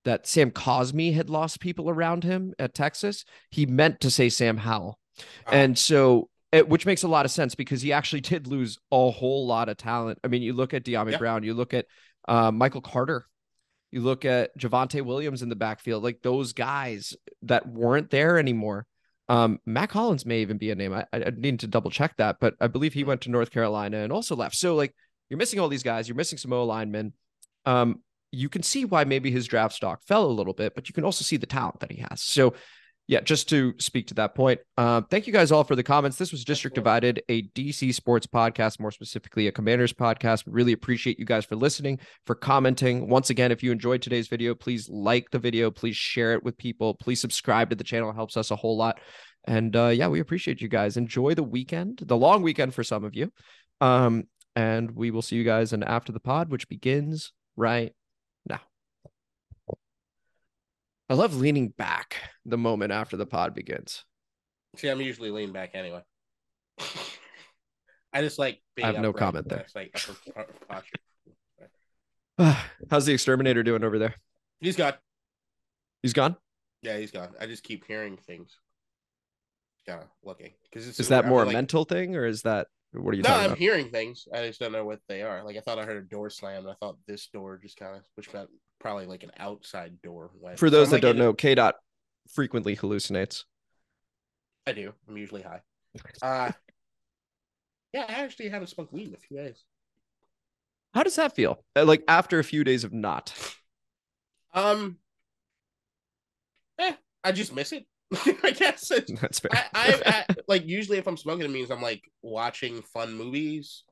that 0.05 0.27
Sam 0.27 0.51
Cosme 0.51 1.11
had 1.11 1.29
lost 1.29 1.59
people 1.59 1.89
around 1.89 2.23
him 2.23 2.53
at 2.57 2.73
Texas. 2.73 3.25
He 3.51 3.65
meant 3.65 3.99
to 4.01 4.11
say 4.11 4.29
Sam 4.29 4.57
Howell. 4.57 4.99
Ah. 5.47 5.51
And 5.51 5.77
so, 5.77 6.29
it, 6.51 6.69
which 6.69 6.85
makes 6.85 7.03
a 7.03 7.07
lot 7.07 7.25
of 7.25 7.31
sense 7.31 7.55
because 7.55 7.81
he 7.81 7.91
actually 7.91 8.21
did 8.21 8.47
lose 8.47 8.77
a 8.91 9.11
whole 9.11 9.45
lot 9.45 9.69
of 9.69 9.77
talent. 9.77 10.19
I 10.23 10.27
mean, 10.27 10.41
you 10.41 10.53
look 10.53 10.73
at 10.73 10.83
Dyami 10.83 11.11
Yeah. 11.11 11.17
Brown, 11.17 11.43
you 11.43 11.53
look 11.53 11.73
at 11.73 11.85
uh, 12.27 12.51
Michael 12.51 12.81
Carter, 12.81 13.27
you 13.91 14.01
look 14.01 14.25
at 14.25 14.57
Javonte 14.57 15.01
Williams 15.03 15.41
in 15.41 15.49
the 15.49 15.55
backfield, 15.55 16.03
like 16.03 16.21
those 16.21 16.53
guys 16.53 17.15
that 17.43 17.67
weren't 17.67 18.09
there 18.09 18.37
anymore. 18.39 18.87
Um, 19.27 19.59
Mack 19.65 19.91
Hollins 19.91 20.25
may 20.25 20.41
even 20.41 20.57
be 20.57 20.71
a 20.71 20.75
name. 20.75 20.93
I, 20.93 21.05
I 21.11 21.31
need 21.35 21.59
to 21.61 21.67
double 21.67 21.89
check 21.89 22.15
that, 22.17 22.37
but 22.39 22.53
I 22.59 22.67
believe 22.67 22.93
he 22.93 23.03
went 23.03 23.21
to 23.21 23.31
North 23.31 23.51
Carolina 23.51 23.97
and 23.97 24.11
also 24.11 24.35
left. 24.35 24.55
So, 24.55 24.75
like, 24.75 24.93
you're 25.29 25.39
missing 25.39 25.59
all 25.59 25.67
these 25.67 25.83
guys. 25.83 26.07
You're 26.07 26.15
missing 26.15 26.37
some 26.37 26.53
O 26.53 26.63
linemen. 26.63 27.13
Um, 27.65 28.01
you 28.31 28.49
can 28.49 28.61
see 28.61 28.85
why 28.85 29.03
maybe 29.03 29.31
his 29.31 29.47
draft 29.47 29.73
stock 29.73 30.03
fell 30.03 30.25
a 30.25 30.27
little 30.27 30.53
bit, 30.53 30.75
but 30.75 30.87
you 30.87 30.93
can 30.93 31.05
also 31.05 31.23
see 31.23 31.37
the 31.37 31.47
talent 31.47 31.79
that 31.79 31.91
he 31.91 32.05
has. 32.09 32.21
So, 32.21 32.53
yeah, 33.07 33.21
just 33.21 33.49
to 33.49 33.73
speak 33.77 34.07
to 34.07 34.15
that 34.15 34.33
point, 34.33 34.59
uh, 34.77 35.01
thank 35.11 35.27
you 35.27 35.33
guys 35.33 35.51
all 35.51 35.63
for 35.63 35.75
the 35.75 35.83
comments. 35.83 36.17
This 36.17 36.31
was 36.31 36.43
District 36.43 36.73
Divided, 36.73 37.21
a 37.29 37.43
DC 37.49 37.93
sports 37.93 38.25
podcast, 38.25 38.79
more 38.79 38.89
specifically 38.89 39.47
a 39.47 39.51
Commanders 39.51 39.93
podcast. 39.93 40.47
We 40.47 40.53
Really 40.53 40.73
appreciate 40.73 41.19
you 41.19 41.25
guys 41.25 41.45
for 41.45 41.55
listening, 41.55 41.99
for 42.25 42.33
commenting. 42.33 43.07
Once 43.07 43.29
again, 43.29 43.51
if 43.51 43.61
you 43.61 43.71
enjoyed 43.71 44.01
today's 44.01 44.27
video, 44.27 44.55
please 44.55 44.89
like 44.89 45.29
the 45.29 45.37
video, 45.37 45.69
please 45.69 45.95
share 45.95 46.33
it 46.33 46.43
with 46.43 46.57
people, 46.57 46.95
please 46.95 47.21
subscribe 47.21 47.69
to 47.69 47.75
the 47.75 47.83
channel. 47.83 48.09
It 48.09 48.15
helps 48.15 48.37
us 48.37 48.49
a 48.49 48.55
whole 48.55 48.75
lot. 48.75 48.99
And 49.45 49.75
uh, 49.75 49.89
yeah, 49.89 50.07
we 50.07 50.19
appreciate 50.19 50.59
you 50.59 50.67
guys. 50.67 50.97
Enjoy 50.97 51.35
the 51.35 51.43
weekend, 51.43 52.01
the 52.03 52.17
long 52.17 52.41
weekend 52.41 52.73
for 52.73 52.83
some 52.83 53.03
of 53.03 53.15
you. 53.15 53.31
Um, 53.81 54.23
and 54.55 54.91
we 54.91 55.11
will 55.11 55.21
see 55.21 55.35
you 55.35 55.43
guys 55.43 55.73
in 55.73 55.83
after 55.83 56.11
the 56.11 56.19
pod, 56.19 56.49
which 56.49 56.67
begins 56.69 57.33
right 57.55 57.93
now. 58.49 58.61
I 61.09 61.13
love 61.13 61.35
leaning 61.35 61.69
back 61.69 62.17
the 62.45 62.57
moment 62.57 62.91
after 62.91 63.15
the 63.15 63.25
pod 63.25 63.53
begins. 63.53 64.03
See, 64.77 64.87
I'm 64.87 65.01
usually 65.01 65.31
lean 65.31 65.51
back 65.51 65.71
anyway. 65.73 66.01
I 68.13 68.21
just 68.21 68.39
like. 68.39 68.61
Being 68.75 68.89
I 68.89 68.91
have 68.93 69.01
no 69.01 69.13
comment 69.13 69.47
there. 69.47 69.65
Like 69.75 69.99
upper 70.35 70.83
How's 72.89 73.05
the 73.05 73.13
exterminator 73.13 73.63
doing 73.63 73.83
over 73.83 73.99
there? 73.99 74.15
He's 74.59 74.75
gone. 74.75 74.93
He's 76.01 76.13
gone. 76.13 76.35
Yeah, 76.81 76.97
he's 76.97 77.11
gone. 77.11 77.29
I 77.39 77.45
just 77.45 77.63
keep 77.63 77.85
hearing 77.85 78.17
things. 78.17 78.57
Of 79.87 79.99
looking 80.23 80.51
because 80.63 80.99
Is 80.99 81.09
that 81.09 81.27
more 81.27 81.43
a 81.43 81.51
mental 81.51 81.85
thing 81.85 82.15
or 82.15 82.25
is 82.25 82.41
that 82.41 82.65
what 82.91 83.13
are 83.13 83.17
you 83.17 83.21
No, 83.21 83.29
I'm 83.29 83.45
about? 83.45 83.57
hearing 83.59 83.89
things. 83.91 84.27
I 84.33 84.47
just 84.47 84.59
don't 84.59 84.71
know 84.71 84.83
what 84.83 84.99
they 85.07 85.21
are. 85.21 85.43
Like 85.43 85.57
I 85.57 85.59
thought 85.59 85.77
I 85.77 85.85
heard 85.85 85.97
a 85.97 86.07
door 86.07 86.31
slam. 86.31 86.63
And 86.63 86.69
I 86.69 86.73
thought 86.79 86.97
this 87.07 87.27
door 87.27 87.59
just 87.61 87.77
kind 87.77 87.95
of, 87.95 88.01
which 88.15 88.33
meant 88.33 88.49
probably 88.85 89.07
like 89.07 89.23
an 89.23 89.31
outside 89.39 89.99
door. 90.03 90.29
For 90.57 90.69
those 90.69 90.89
I'm 90.89 90.91
that 90.91 91.01
don't 91.01 91.17
know, 91.17 91.33
K 91.33 91.55
dot 91.55 91.73
frequently 92.29 92.75
hallucinates. 92.75 93.43
I 94.67 94.73
do. 94.73 94.93
I'm 95.09 95.17
usually 95.17 95.41
high. 95.41 95.61
Uh 96.21 96.51
yeah, 97.93 98.05
I 98.07 98.13
actually 98.13 98.49
haven't 98.49 98.67
smoked 98.67 98.93
weed 98.93 99.07
in 99.07 99.15
a 99.15 99.17
few 99.17 99.37
days. 99.37 99.63
How 100.93 101.01
does 101.01 101.15
that 101.15 101.35
feel? 101.35 101.63
Uh, 101.75 101.83
Like 101.83 102.03
after 102.07 102.37
a 102.37 102.43
few 102.43 102.63
days 102.63 102.83
of 102.83 102.93
not. 102.93 103.33
Um, 104.53 104.97
eh, 106.77 106.93
I 107.23 107.31
just 107.31 107.55
miss 107.55 107.71
it. 107.71 107.87
I 108.43 108.51
guess 108.51 108.91
That's 109.19 109.39
fair. 109.39 109.49
I, 109.51 109.65
I, 109.73 110.01
I 110.29 110.35
like 110.47 110.67
usually 110.67 110.99
if 110.99 111.07
I'm 111.07 111.17
smoking, 111.17 111.45
it 111.45 111.51
means 111.51 111.71
I'm 111.71 111.81
like 111.81 112.03
watching 112.21 112.83
fun 112.83 113.13
movies 113.15 113.83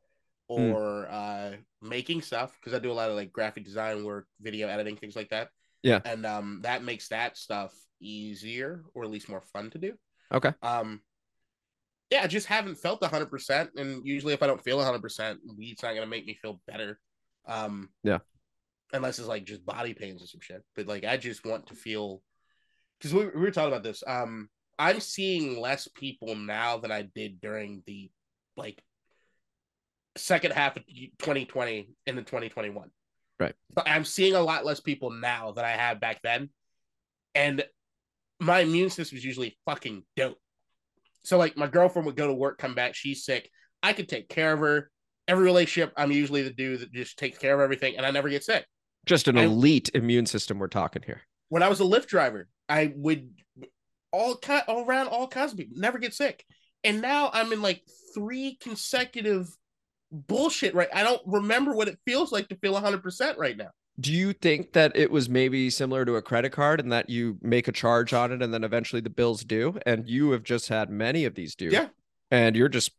Hmm. 0.58 0.72
or 0.72 1.08
uh 1.10 1.52
making 1.82 2.22
stuff 2.22 2.58
because 2.60 2.74
I 2.74 2.80
do 2.82 2.92
a 2.92 2.94
lot 2.94 3.10
of 3.10 3.16
like 3.16 3.32
graphic 3.34 3.66
design 3.66 4.04
work, 4.04 4.28
video 4.42 4.68
editing, 4.68 4.96
things 4.96 5.16
like 5.16 5.30
that. 5.30 5.50
Yeah. 5.82 6.00
and 6.06 6.26
um, 6.26 6.60
that 6.64 6.82
makes 6.84 7.10
that 7.10 7.38
stuff 7.38 7.74
easier 8.00 8.84
or 8.94 9.04
at 9.04 9.12
least 9.12 9.28
more 9.28 9.42
fun 9.52 9.70
to 9.72 9.78
do. 9.78 9.94
okay. 10.32 10.54
Um, 10.62 11.02
yeah, 12.10 12.24
I 12.24 12.28
just 12.28 12.48
haven't 12.48 12.76
felt 12.76 13.04
hundred 13.04 13.30
percent, 13.32 13.72
and 13.76 14.06
usually 14.06 14.34
if 14.34 14.44
I 14.44 14.48
don't 14.48 14.64
feel 14.64 14.82
hundred 14.84 15.02
percent, 15.02 15.40
weed's 15.58 15.82
not 15.84 15.94
gonna 15.96 16.06
make 16.08 16.26
me 16.26 16.38
feel 16.42 16.62
better. 16.68 17.00
Um, 17.48 17.90
Yeah. 18.04 18.20
Unless 18.94 19.18
it's 19.20 19.28
like 19.28 19.46
just 19.46 19.66
body 19.66 19.94
pains 19.96 20.22
or 20.24 20.28
some 20.28 20.40
shit, 20.42 20.64
but 20.76 20.86
like 20.88 21.04
I 21.04 21.18
just 21.18 21.44
want 21.46 21.68
to 21.68 21.76
feel 21.76 22.22
because 23.00 23.14
we, 23.14 23.26
we 23.26 23.42
were 23.42 23.52
talking 23.52 23.72
about 23.74 23.84
this. 23.84 24.04
Um, 24.06 24.50
I'm 24.78 25.00
seeing 25.00 25.60
less 25.60 25.88
people 25.88 26.36
now 26.36 26.78
than 26.78 26.92
I 26.92 27.02
did 27.16 27.42
during 27.42 27.84
the 27.88 28.12
like 28.56 28.82
second 30.16 30.52
half 30.52 30.78
of 30.78 30.86
2020 30.88 31.90
into 32.06 32.22
2021. 32.22 32.90
Right. 33.40 33.56
So 33.76 33.84
I'm 33.86 34.06
seeing 34.06 34.36
a 34.36 34.42
lot 34.42 34.66
less 34.66 34.80
people 34.80 35.12
now 35.12 35.52
than 35.52 35.66
I 35.66 35.72
had 35.72 36.00
back 36.00 36.22
then. 36.24 36.50
And 37.36 37.64
my 38.40 38.60
immune 38.60 38.90
system 38.90 39.18
is 39.18 39.26
usually 39.26 39.58
fucking 39.66 40.04
dope. 40.16 40.38
So 41.24 41.38
like 41.38 41.58
my 41.58 41.68
girlfriend 41.68 42.06
would 42.06 42.16
go 42.16 42.28
to 42.28 42.34
work, 42.34 42.58
come 42.58 42.76
back, 42.76 42.96
she's 42.96 43.26
sick. 43.26 43.50
I 43.82 43.94
could 43.94 44.10
take 44.10 44.30
care 44.30 44.54
of 44.54 44.60
her. 44.60 44.90
Every 45.28 45.46
relationship, 45.46 45.94
I'm 45.96 46.12
usually 46.12 46.44
the 46.44 46.52
dude 46.52 46.82
that 46.82 46.92
just 46.92 47.18
takes 47.18 47.38
care 47.38 47.56
of 47.56 47.62
everything 47.62 47.98
and 47.98 48.06
I 48.06 48.12
never 48.12 48.30
get 48.30 48.44
sick. 48.44 48.66
Just 49.06 49.28
an 49.28 49.38
I- 49.38 49.44
elite 49.44 49.90
immune 49.94 50.26
system 50.26 50.60
we're 50.60 50.68
talking 50.68 51.02
here. 51.02 51.22
When 51.50 51.64
I 51.64 51.70
was 51.70 51.80
a 51.80 51.84
Lyft 51.84 52.08
driver, 52.08 52.48
I 52.68 52.94
would 52.96 53.30
all 54.12 54.40
all 54.68 54.86
around 54.86 55.08
all 55.08 55.28
kinds 55.28 55.52
of 55.52 55.58
people, 55.58 55.78
never 55.78 55.98
get 55.98 56.14
sick. 56.14 56.46
And 56.84 57.02
now 57.02 57.30
I'm 57.34 57.52
in 57.54 57.62
like 57.62 57.84
three 58.14 58.58
consecutive 58.62 59.48
bullshit, 60.14 60.74
right? 60.76 60.88
I 60.94 61.04
don't 61.04 61.22
remember 61.26 61.74
what 61.74 61.88
it 61.88 61.98
feels 62.06 62.32
like 62.32 62.48
to 62.50 62.56
feel 62.56 62.74
100% 62.80 63.38
right 63.38 63.58
now. 63.58 63.72
Do 64.00 64.12
you 64.12 64.34
think 64.34 64.74
that 64.74 64.96
it 64.96 65.12
was 65.12 65.28
maybe 65.30 65.70
similar 65.70 66.06
to 66.06 66.16
a 66.16 66.22
credit 66.22 66.52
card 66.52 66.80
and 66.80 66.92
that 66.92 67.10
you 67.10 67.38
make 67.42 67.68
a 67.68 67.72
charge 67.72 68.14
on 68.14 68.32
it 68.32 68.42
and 68.42 68.54
then 68.54 68.64
eventually 68.64 69.02
the 69.02 69.10
bills 69.10 69.44
due? 69.44 69.78
And 69.86 70.08
you 70.10 70.32
have 70.32 70.44
just 70.44 70.70
had 70.70 70.90
many 70.90 71.26
of 71.26 71.36
these 71.36 71.56
due. 71.56 71.70
Yeah. 71.70 71.90
And 72.32 72.56
you're 72.56 72.70
just, 72.70 72.92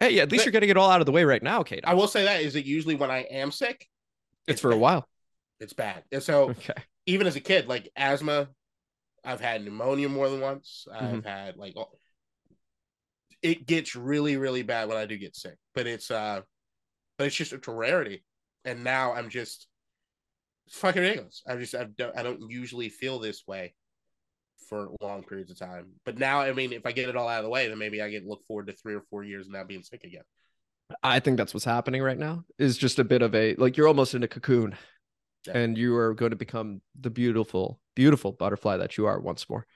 hey, 0.00 0.10
yeah, 0.10 0.22
at 0.22 0.30
least 0.30 0.42
But- 0.42 0.46
you're 0.46 0.52
getting 0.52 0.70
it 0.70 0.76
all 0.76 0.90
out 0.90 1.00
of 1.00 1.06
the 1.06 1.12
way 1.12 1.24
right 1.24 1.42
now, 1.42 1.62
Kate. 1.62 1.84
I 1.86 1.94
will 1.94 2.08
say 2.08 2.24
that 2.24 2.40
is 2.42 2.54
that 2.54 2.64
usually 2.64 2.94
when 2.94 3.10
I 3.10 3.20
am 3.30 3.50
sick, 3.50 3.86
it's 4.46 4.60
for 4.60 4.70
a 4.70 4.76
while. 4.78 5.06
It's 5.60 5.74
bad. 5.74 6.04
And 6.12 6.22
so 6.22 6.50
Okay. 6.50 6.72
even 7.04 7.26
as 7.26 7.36
a 7.36 7.40
kid, 7.40 7.68
like 7.68 7.90
asthma, 7.96 8.48
I've 9.24 9.40
had 9.40 9.62
pneumonia 9.62 10.08
more 10.08 10.30
than 10.30 10.40
once. 10.40 10.86
I've 10.90 11.22
Mhm. 11.22 11.26
had 11.26 11.56
like 11.58 11.74
it 13.42 13.66
gets 13.66 13.94
really, 13.94 14.36
really 14.36 14.62
bad 14.62 14.88
when 14.88 14.96
I 14.96 15.04
do 15.06 15.16
get 15.18 15.36
sick. 15.36 15.56
But 15.74 15.86
it's 15.86 16.10
uh 16.10 16.40
but 17.18 17.26
it's 17.26 17.36
just 17.36 17.52
a 17.52 17.58
rarity. 17.70 18.24
And 18.64 18.84
now 18.84 19.12
I'm 19.12 19.28
just 19.28 19.66
fucking 20.70 21.02
ridiculous. 21.02 21.42
I 21.46 21.56
just 21.56 21.74
I 21.74 21.84
don't 21.84 22.16
I 22.16 22.22
don't 22.22 22.50
usually 22.50 22.88
feel 22.88 23.18
this 23.18 23.42
way 23.46 23.74
for 24.68 24.88
long 25.00 25.22
periods 25.22 25.50
of 25.50 25.58
time. 25.58 25.92
But 26.04 26.18
now 26.18 26.40
I 26.40 26.52
mean 26.52 26.72
if 26.72 26.86
I 26.86 26.92
get 26.92 27.08
it 27.08 27.16
all 27.16 27.28
out 27.28 27.38
of 27.38 27.44
the 27.44 27.50
way, 27.50 27.68
then 27.68 27.78
maybe 27.78 28.00
I 28.02 28.10
get 28.10 28.24
look 28.26 28.44
forward 28.46 28.66
to 28.68 28.72
three 28.72 28.94
or 28.94 29.02
four 29.10 29.24
years 29.24 29.46
of 29.46 29.52
not 29.52 29.68
being 29.68 29.82
sick 29.82 30.04
again. 30.04 30.22
I 31.02 31.20
think 31.20 31.36
that's 31.36 31.52
what's 31.52 31.64
happening 31.66 32.02
right 32.02 32.18
now 32.18 32.44
is 32.58 32.78
just 32.78 32.98
a 32.98 33.04
bit 33.04 33.22
of 33.22 33.34
a 33.34 33.54
like 33.56 33.76
you're 33.76 33.88
almost 33.88 34.14
in 34.14 34.22
a 34.22 34.28
cocoon 34.28 34.76
Yeah. 35.46 35.58
and 35.58 35.76
you 35.78 35.94
are 35.96 36.14
going 36.14 36.30
to 36.30 36.36
become 36.36 36.80
the 36.98 37.10
beautiful, 37.10 37.80
beautiful 37.94 38.32
butterfly 38.32 38.78
that 38.78 38.96
you 38.96 39.06
are 39.06 39.20
once 39.20 39.48
more 39.50 39.66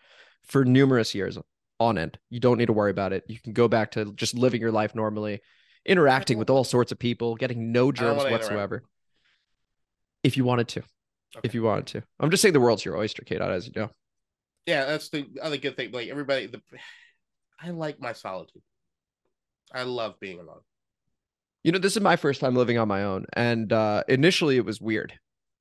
for 0.42 0.64
numerous 0.64 1.14
years 1.14 1.38
on 1.78 1.98
end. 1.98 2.18
You 2.30 2.40
don't 2.40 2.58
need 2.58 2.66
to 2.66 2.72
worry 2.72 2.90
about 2.90 3.12
it. 3.12 3.24
You 3.28 3.38
can 3.40 3.52
go 3.52 3.68
back 3.68 3.92
to 3.92 4.12
just 4.14 4.34
living 4.34 4.60
your 4.60 4.72
life 4.72 4.94
normally, 4.94 5.40
interacting 5.84 6.38
with 6.38 6.50
all 6.50 6.64
sorts 6.64 6.92
of 6.92 6.98
people, 6.98 7.34
getting 7.34 7.72
no 7.72 7.92
germs 7.92 8.18
wanna 8.18 8.28
interact. 8.28 8.44
whatsoever. 8.44 8.82
If 10.22 10.36
you 10.36 10.44
wanted 10.44 10.68
to, 10.68 10.82
if 11.42 11.54
you 11.54 11.62
wanted 11.62 11.86
to, 11.88 12.02
I'm 12.20 12.30
just 12.30 12.42
saying 12.42 12.52
the 12.52 12.60
world's 12.60 12.84
your 12.84 12.96
oyster, 12.96 13.22
Kate, 13.24 13.40
as 13.40 13.66
you 13.66 13.72
know. 13.74 13.90
Yeah, 14.66 14.84
that's 14.84 15.08
the 15.08 15.26
other 15.42 15.56
good 15.56 15.76
thing. 15.76 15.90
Like 15.90 16.08
everybody 16.08 16.46
the 16.46 16.62
I 17.60 17.70
like 17.70 18.00
my 18.00 18.12
solitude. 18.12 18.62
I 19.74 19.82
love 19.84 20.14
being 20.20 20.38
alone. 20.38 20.60
You 21.64 21.72
know, 21.72 21.78
this 21.78 21.96
is 21.96 22.02
my 22.02 22.16
first 22.16 22.40
time 22.40 22.54
living 22.56 22.78
on 22.78 22.88
my 22.88 23.04
own. 23.04 23.26
And 23.34 23.72
uh, 23.72 24.02
initially 24.08 24.56
it 24.56 24.64
was 24.64 24.80
weird. 24.80 25.14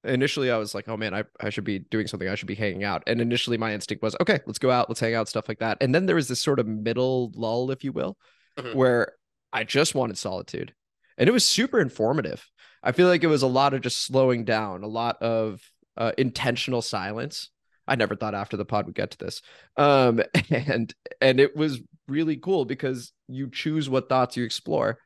Initially, 0.03 0.49
I 0.49 0.57
was 0.57 0.74
like, 0.74 0.89
oh 0.89 0.97
man, 0.97 1.13
I, 1.13 1.26
I 1.39 1.51
should 1.51 1.63
be 1.63 1.78
doing 1.78 2.07
something. 2.07 2.28
I 2.28 2.34
should 2.34 2.47
be 2.47 2.55
hanging 2.55 2.84
out. 2.84 3.03
And 3.05 3.22
initially, 3.22 3.57
my 3.57 3.72
instinct 3.72 4.01
was, 4.01 4.15
okay, 4.19 4.39
let's 4.47 4.57
go 4.57 4.72
out, 4.72 4.89
let's 4.89 4.99
hang 4.99 5.13
out, 5.13 5.30
stuff 5.30 5.47
like 5.47 5.59
that. 5.59 5.78
And 5.80 5.93
then 5.93 6.07
there 6.07 6.15
was 6.15 6.28
this 6.28 6.41
sort 6.41 6.59
of 6.59 6.67
middle 6.67 7.32
lull, 7.36 7.69
if 7.69 7.84
you 7.84 7.91
will, 7.91 8.17
Mhm. 8.57 8.74
where 8.74 9.13
I 9.54 9.64
just 9.64 9.95
wanted 9.95 10.18
solitude. 10.18 10.74
And 11.18 11.28
it 11.30 11.32
was 11.34 11.45
super 11.45 11.80
informative. 11.80 12.47
I 12.84 12.91
feel 12.93 13.08
like 13.08 13.24
it 13.24 13.28
was 13.28 13.43
a 13.43 13.47
lot 13.47 13.74
of 13.74 13.82
just 13.82 14.04
slowing 14.06 14.43
down, 14.45 14.84
a 14.84 14.88
lot 14.88 15.22
of 15.22 15.62
uh, 15.97 16.14
intentional 16.18 16.82
silence. 16.82 17.49
I 17.88 17.95
never 17.95 18.16
thought 18.16 18.34
after 18.36 18.58
the 18.58 18.66
pod 18.66 18.86
would 18.86 18.95
get 18.95 19.12
to 19.12 19.18
this. 19.18 19.41
Um, 19.78 20.22
and 20.49 20.93
and 21.20 21.39
it 21.39 21.56
was 21.56 21.82
really 22.08 22.38
cool 22.38 22.66
because 22.66 23.12
you 23.28 23.49
choose 23.49 23.89
what 23.89 24.10
thoughts 24.10 24.36
you 24.38 24.43
explore 24.43 24.97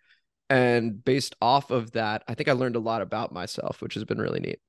and 0.49 1.03
based 1.03 1.35
off 1.41 1.71
of 1.71 1.91
that 1.91 2.23
i 2.27 2.33
think 2.35 2.47
i 2.47 2.51
learned 2.51 2.75
a 2.75 2.79
lot 2.79 3.01
about 3.01 3.31
myself 3.31 3.81
which 3.81 3.93
has 3.95 4.03
been 4.03 4.17
really 4.19 4.39
neat 4.39 4.59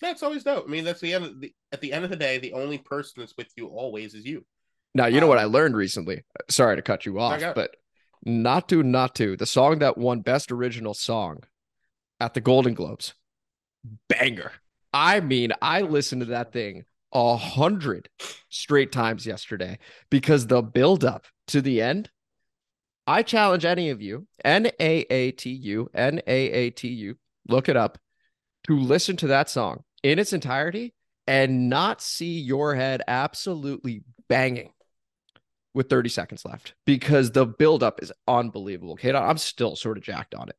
That's 0.00 0.22
always 0.22 0.44
dope. 0.44 0.64
I 0.66 0.70
mean, 0.70 0.84
that's 0.84 1.00
the 1.00 1.14
end 1.14 1.24
of 1.24 1.40
the 1.40 1.52
at 1.72 1.80
the 1.80 1.92
end 1.92 2.04
of 2.04 2.10
the 2.10 2.16
day, 2.16 2.38
the 2.38 2.52
only 2.52 2.78
person 2.78 3.14
that's 3.20 3.34
with 3.36 3.48
you 3.56 3.66
always 3.68 4.14
is 4.14 4.24
you. 4.26 4.44
now 4.94 5.06
you 5.06 5.20
know 5.20 5.26
what 5.26 5.38
i 5.38 5.44
Um, 5.44 5.52
learned 5.52 5.76
recently 5.76 6.24
sorry 6.48 6.76
to 6.76 6.82
cut 6.82 7.06
you 7.06 7.18
off 7.18 7.40
but 7.54 7.74
not 8.24 8.68
to 8.68 8.82
the 9.36 9.46
song 9.46 9.78
that 9.80 9.98
won 9.98 10.20
best 10.20 10.50
original 10.50 10.94
song 10.94 11.40
at 12.20 12.34
the 12.34 12.40
golden 12.40 12.74
globes. 12.74 13.14
Banger. 14.08 14.52
I 14.92 15.20
mean 15.20 15.52
i 15.60 15.82
listened 15.82 16.22
to 16.22 16.26
that 16.26 16.52
thing 16.52 16.84
a 17.12 17.36
hundred 17.36 18.08
straight 18.48 18.92
times 18.92 19.26
yesterday 19.26 19.78
because 20.10 20.46
the 20.46 20.62
build 20.62 21.04
up 21.04 21.26
to 21.48 21.60
the 21.60 21.82
end 21.82 22.10
i 23.06 23.22
challenge 23.22 23.64
any 23.64 23.90
of 23.90 24.00
you 24.00 24.26
n-a-a-t-u 24.44 25.90
n-a-a-t-u 25.94 27.14
look 27.48 27.68
it 27.68 27.76
up 27.76 27.98
to 28.66 28.78
listen 28.78 29.16
to 29.16 29.26
that 29.28 29.50
song 29.50 29.84
in 30.02 30.18
its 30.18 30.32
entirety 30.32 30.94
and 31.26 31.68
not 31.68 32.00
see 32.00 32.40
your 32.40 32.74
head 32.74 33.02
absolutely 33.06 34.02
banging 34.28 34.70
with 35.76 35.90
30 35.90 36.08
seconds 36.08 36.44
left 36.44 36.74
because 36.86 37.30
the 37.30 37.46
buildup 37.46 38.02
is 38.02 38.10
unbelievable. 38.26 38.94
Okay, 38.94 39.12
I'm 39.12 39.38
still 39.38 39.76
sort 39.76 39.98
of 39.98 40.02
jacked 40.02 40.34
on 40.34 40.48
it. 40.48 40.56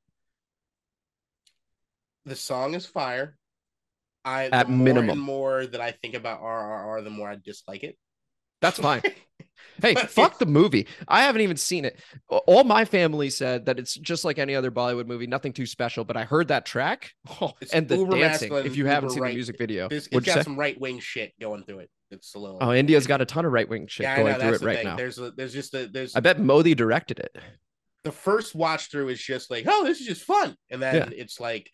The 2.26 2.36
song 2.36 2.76
is 2.76 2.86
fire. 2.86 3.36
I 4.24 4.46
At 4.46 4.68
the 4.68 4.74
more 4.74 4.86
minimum. 4.86 5.20
more 5.20 5.66
that 5.66 5.82
I 5.82 5.92
think 5.92 6.14
about 6.14 6.42
RRR, 6.42 7.04
the 7.04 7.10
more 7.10 7.30
I 7.30 7.38
dislike 7.44 7.84
it. 7.84 7.98
That's 8.62 8.80
fine. 8.80 9.02
Hey, 9.82 9.94
fuck 9.96 10.40
the 10.40 10.46
movie. 10.46 10.88
I 11.08 11.24
haven't 11.24 11.42
even 11.42 11.58
seen 11.58 11.86
it. 11.86 12.00
All 12.30 12.64
my 12.64 12.86
family 12.86 13.30
said 13.30 13.66
that 13.66 13.78
it's 13.78 13.94
just 13.94 14.26
like 14.26 14.40
any 14.40 14.56
other 14.56 14.72
Bollywood 14.72 15.08
movie, 15.08 15.28
nothing 15.28 15.54
too 15.54 15.66
special. 15.66 16.04
But 16.04 16.18
I 16.18 16.24
heard 16.24 16.48
that 16.48 16.66
track 16.66 17.12
oh, 17.42 17.54
and 17.74 17.88
the 17.88 17.98
dancing. 17.98 18.20
masculine, 18.20 18.66
If 18.66 18.76
you 18.76 18.86
haven't 18.88 19.12
seen 19.12 19.22
right. 19.22 19.30
the 19.30 19.36
music 19.36 19.58
video, 19.58 19.88
it's 19.90 20.08
you 20.12 20.22
got 20.22 20.44
some 20.44 20.58
right 20.58 20.80
wing 20.80 21.00
shit 21.00 21.34
going 21.40 21.64
through 21.64 21.80
it. 21.80 21.90
It's 22.12 22.36
a 22.36 22.40
little. 22.40 22.58
Oh, 22.62 22.74
India's 22.74 23.08
got 23.08 23.22
a 23.22 23.26
ton 23.26 23.46
of 23.46 23.52
right 23.52 23.68
wing 23.68 23.88
shit 23.88 24.06
yeah, 24.06 24.16
going 24.18 24.34
know, 24.34 24.40
through 24.40 24.54
it 24.54 24.62
right 24.62 24.78
thing. 24.78 24.88
now. 24.88 24.96
There's 24.96 25.20
a, 25.20 25.32
there's 25.32 25.54
just 25.54 25.74
a 25.74 25.88
there's 25.88 26.16
I 26.16 26.20
bet 26.22 26.40
Modi 26.40 26.74
directed 26.76 27.20
it. 27.20 27.36
the 28.04 28.12
first 28.12 28.56
watch 28.56 28.90
through 28.90 29.10
is 29.10 29.22
just 29.22 29.52
like, 29.52 29.66
oh, 29.68 29.84
this 29.86 30.00
is 30.00 30.08
just 30.08 30.24
fun, 30.24 30.56
and 30.70 30.82
then 30.82 30.96
Yeah. 30.96 31.10
it's 31.12 31.40
like, 31.40 31.70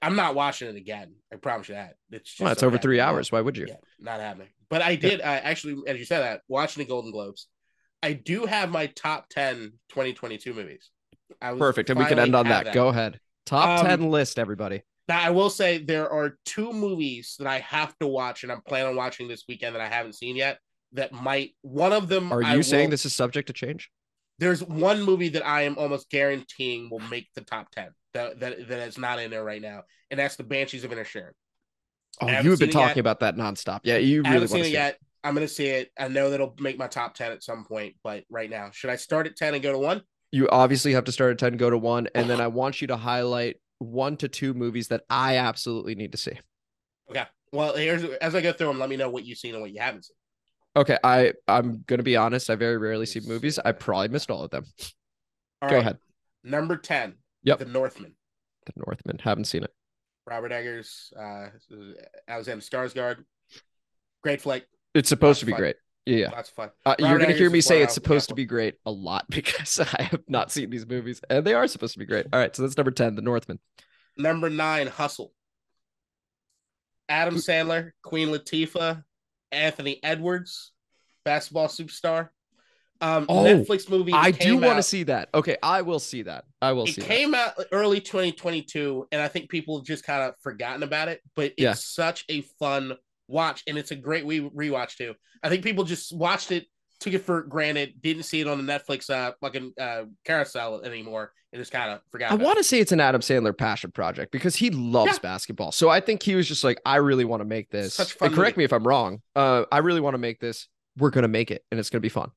I'm 0.00 0.16
not 0.16 0.34
watching 0.34 0.68
it 0.68 0.76
again. 0.76 1.14
I 1.32 1.36
promise 1.36 1.68
you 1.68 1.74
that. 1.74 1.94
It's 2.10 2.30
just 2.30 2.40
Well, 2.40 2.52
it's 2.52 2.62
over 2.62 2.78
three 2.78 3.00
hours. 3.00 3.30
Why 3.30 3.40
would 3.42 3.56
you? 3.58 3.66
Yeah, 3.68 3.76
not 4.00 4.20
happening. 4.20 4.48
But 4.70 4.80
I 4.80 4.96
did 4.96 5.20
uh, 5.20 5.24
actually, 5.24 5.76
as 5.86 5.98
you 5.98 6.06
said 6.06 6.20
that, 6.20 6.40
watching 6.48 6.82
the 6.82 6.88
Golden 6.88 7.10
Globes, 7.12 7.48
I 8.02 8.14
do 8.14 8.46
have 8.46 8.70
my 8.70 8.86
top 8.86 9.28
10 9.28 9.72
2022 9.90 10.54
movies. 10.54 10.90
I 11.42 11.52
was 11.52 11.58
Perfect. 11.58 11.90
And 11.90 11.98
we 11.98 12.06
can 12.06 12.18
end 12.18 12.34
on 12.34 12.46
have 12.46 12.64
that. 12.64 12.74
Go 12.74 12.88
ahead. 12.88 13.20
Top 13.44 13.80
Um, 13.80 13.86
10 13.86 14.10
list, 14.10 14.38
everybody. 14.38 14.82
Now, 15.08 15.20
I 15.20 15.30
will 15.30 15.50
say 15.50 15.78
there 15.78 16.10
are 16.10 16.38
two 16.44 16.72
movies 16.72 17.36
that 17.38 17.46
I 17.48 17.58
have 17.60 17.96
to 17.98 18.06
watch, 18.06 18.42
and 18.44 18.52
I'm 18.52 18.62
planning 18.62 18.88
on 18.90 18.96
watching 18.96 19.28
this 19.28 19.44
weekend 19.48 19.74
that 19.74 19.82
I 19.82 19.88
haven't 19.88 20.14
seen 20.14 20.36
yet. 20.36 20.58
That 20.92 21.12
might 21.12 21.54
one 21.62 21.92
of 21.92 22.08
them. 22.08 22.32
Are 22.32 22.44
I 22.44 22.54
you 22.54 22.62
saying 22.62 22.86
will- 22.86 22.90
this 22.90 23.06
is 23.06 23.14
subject 23.14 23.46
to 23.48 23.52
change? 23.52 23.90
There's 24.38 24.62
one 24.62 25.02
movie 25.02 25.28
that 25.30 25.46
I 25.46 25.62
am 25.62 25.76
almost 25.78 26.10
guaranteeing 26.10 26.90
will 26.90 26.98
make 26.98 27.28
the 27.34 27.42
top 27.42 27.70
10 27.70 27.90
that 28.14 28.40
that, 28.40 28.68
that 28.68 28.88
is 28.88 28.98
not 28.98 29.18
in 29.20 29.30
there 29.30 29.44
right 29.44 29.62
now, 29.62 29.82
and 30.10 30.18
that's 30.18 30.36
the 30.36 30.42
Banshees 30.44 30.84
of 30.84 30.90
Inisherin. 30.90 31.30
Oh, 32.20 32.26
you 32.26 32.32
have 32.34 32.44
been 32.44 32.52
it 32.52 32.60
yet. 32.60 32.72
talking 32.72 33.00
about 33.00 33.20
that 33.20 33.36
nonstop. 33.36 33.80
Yeah, 33.84 33.96
you 33.96 34.22
really 34.22 34.46
seen 34.46 34.56
to 34.58 34.60
it 34.62 34.64
see 34.64 34.70
it. 34.70 34.74
yet. 34.74 34.98
I'm 35.24 35.34
gonna 35.34 35.48
see 35.48 35.66
it. 35.66 35.90
I 35.98 36.08
know 36.08 36.30
that'll 36.30 36.54
make 36.58 36.76
my 36.78 36.88
top 36.88 37.14
10 37.14 37.32
at 37.32 37.42
some 37.42 37.64
point, 37.64 37.94
but 38.02 38.24
right 38.28 38.50
now, 38.50 38.70
should 38.72 38.90
I 38.90 38.96
start 38.96 39.26
at 39.26 39.36
10 39.36 39.54
and 39.54 39.62
go 39.62 39.72
to 39.72 39.78
one? 39.78 40.02
You 40.30 40.48
obviously 40.48 40.92
have 40.94 41.04
to 41.04 41.12
start 41.12 41.32
at 41.32 41.38
10, 41.38 41.56
go 41.56 41.70
to 41.70 41.78
one, 41.78 42.08
and 42.14 42.28
then 42.28 42.40
I 42.40 42.48
want 42.48 42.80
you 42.80 42.86
to 42.88 42.96
highlight 42.96 43.56
one 43.82 44.16
to 44.18 44.28
two 44.28 44.54
movies 44.54 44.88
that 44.88 45.02
I 45.10 45.36
absolutely 45.36 45.94
need 45.94 46.12
to 46.12 46.18
see. 46.18 46.38
Okay. 47.10 47.24
Well, 47.52 47.76
here's 47.76 48.04
as 48.04 48.34
I 48.34 48.40
go 48.40 48.52
through 48.52 48.68
them. 48.68 48.78
Let 48.78 48.88
me 48.88 48.96
know 48.96 49.10
what 49.10 49.24
you've 49.24 49.38
seen 49.38 49.54
and 49.54 49.62
what 49.62 49.72
you 49.72 49.80
haven't 49.80 50.06
seen. 50.06 50.16
Okay, 50.74 50.96
I 51.04 51.34
I'm 51.46 51.84
gonna 51.86 52.02
be 52.02 52.16
honest. 52.16 52.48
I 52.48 52.54
very 52.54 52.78
rarely 52.78 53.04
see 53.04 53.20
movies. 53.20 53.58
I 53.58 53.72
probably 53.72 54.08
missed 54.08 54.30
all 54.30 54.42
of 54.44 54.50
them. 54.50 54.64
All 55.60 55.68
Go 55.68 55.76
right. 55.76 55.80
ahead. 55.82 55.98
Number 56.42 56.76
10. 56.76 57.14
Yep. 57.44 57.58
The 57.58 57.64
Northman. 57.66 58.14
The 58.66 58.72
Northman. 58.76 59.18
Haven't 59.18 59.44
seen 59.44 59.64
it. 59.64 59.70
Robert 60.26 60.52
Eggers, 60.52 61.12
uh, 61.18 61.48
Alexander 62.28 62.62
Skarsgård. 62.62 63.24
Great 64.22 64.40
flick. 64.40 64.66
It's 64.94 65.08
supposed 65.08 65.38
Lots 65.38 65.40
to 65.40 65.46
be 65.46 65.52
great. 65.52 65.76
Yeah. 66.06 66.30
Of 66.36 66.48
fun. 66.48 66.70
Uh, 66.84 66.96
you're 66.98 67.18
gonna 67.18 67.32
hear 67.32 67.48
me 67.50 67.60
say 67.60 67.80
it's 67.82 67.94
supposed 67.94 68.28
to 68.30 68.34
be 68.34 68.44
great 68.44 68.74
a 68.86 68.90
lot 68.90 69.24
because 69.30 69.78
I 69.80 70.02
have 70.02 70.22
not 70.28 70.50
seen 70.50 70.70
these 70.70 70.86
movies, 70.86 71.20
and 71.30 71.46
they 71.46 71.54
are 71.54 71.66
supposed 71.68 71.92
to 71.92 71.98
be 71.98 72.06
great. 72.06 72.26
All 72.32 72.38
right, 72.40 72.54
so 72.54 72.62
that's 72.62 72.76
number 72.76 72.90
ten, 72.90 73.14
The 73.14 73.22
Northman. 73.22 73.58
Number 74.16 74.50
nine, 74.50 74.88
Hustle. 74.88 75.32
Adam 77.08 77.36
Sandler, 77.36 77.90
Queen 78.02 78.28
Latifah, 78.28 79.02
Anthony 79.50 80.00
Edwards, 80.02 80.72
basketball 81.24 81.68
superstar. 81.68 82.30
Um, 83.00 83.26
Oh, 83.28 83.44
Netflix 83.44 83.90
movie. 83.90 84.12
I 84.12 84.30
do 84.30 84.56
want 84.56 84.76
to 84.78 84.82
see 84.82 85.02
that. 85.04 85.28
Okay, 85.34 85.56
I 85.62 85.82
will 85.82 85.98
see 85.98 86.22
that. 86.22 86.44
I 86.62 86.72
will 86.72 86.84
It 86.84 86.94
see 86.94 87.00
that. 87.00 87.06
came 87.08 87.34
out 87.34 87.54
early 87.72 88.00
2022, 88.00 89.08
and 89.10 89.20
I 89.20 89.28
think 89.28 89.50
people 89.50 89.78
have 89.78 89.84
just 89.86 90.04
kind 90.04 90.22
of 90.22 90.34
forgotten 90.40 90.82
about 90.84 91.08
it. 91.08 91.20
But 91.34 91.46
it's 91.56 91.60
Yeah. 91.62 91.72
such 91.74 92.24
a 92.28 92.42
fun 92.60 92.96
watch, 93.28 93.62
and 93.66 93.76
it's 93.78 93.90
a 93.90 93.96
great 93.96 94.24
we 94.26 94.40
rewatch 94.40 94.96
too. 94.96 95.14
I 95.42 95.48
think 95.48 95.62
people 95.64 95.84
just 95.84 96.14
watched 96.16 96.52
it, 96.52 96.66
took 97.00 97.12
it 97.14 97.24
for 97.24 97.42
granted, 97.42 97.94
didn't 98.00 98.24
see 98.24 98.40
it 98.40 98.48
on 98.48 98.64
the 98.64 98.72
Netflix 98.72 99.10
uh 99.10 99.32
fucking 99.40 99.72
uh 99.80 100.04
carousel 100.24 100.82
anymore, 100.82 101.32
and 101.52 101.60
just 101.60 101.72
kind 101.72 101.90
of 101.92 102.00
forgot. 102.10 102.30
I 102.32 102.34
want 102.36 102.58
to 102.58 102.64
say 102.64 102.78
it's 102.80 102.92
an 102.92 103.00
Adam 103.00 103.20
Sandler 103.20 103.56
passion 103.56 103.90
project 103.90 104.32
because 104.32 104.56
he 104.56 104.70
loves 104.70 105.14
Yeah. 105.14 105.18
basketball. 105.22 105.72
So 105.72 105.88
I 105.88 106.00
think 106.00 106.22
he 106.22 106.34
was 106.34 106.46
just 106.48 106.64
like, 106.64 106.80
I 106.86 106.96
really 106.96 107.24
want 107.24 107.40
to 107.40 107.44
make 107.46 107.70
this. 107.70 107.94
Such 107.94 108.12
fun 108.14 108.26
and 108.28 108.36
correct 108.36 108.56
movie. 108.56 108.62
me 108.62 108.64
if 108.66 108.72
I'm 108.72 108.86
wrong. 108.86 109.20
Uh, 109.34 109.64
I 109.72 109.78
really 109.78 110.00
want 110.00 110.14
to 110.14 110.18
make 110.18 110.38
this. 110.40 110.68
We're 110.98 111.10
gonna 111.10 111.28
make 111.28 111.50
it, 111.50 111.64
and 111.70 111.80
it's 111.80 111.90
gonna 111.90 112.00
be 112.00 112.08
fun. 112.10 112.30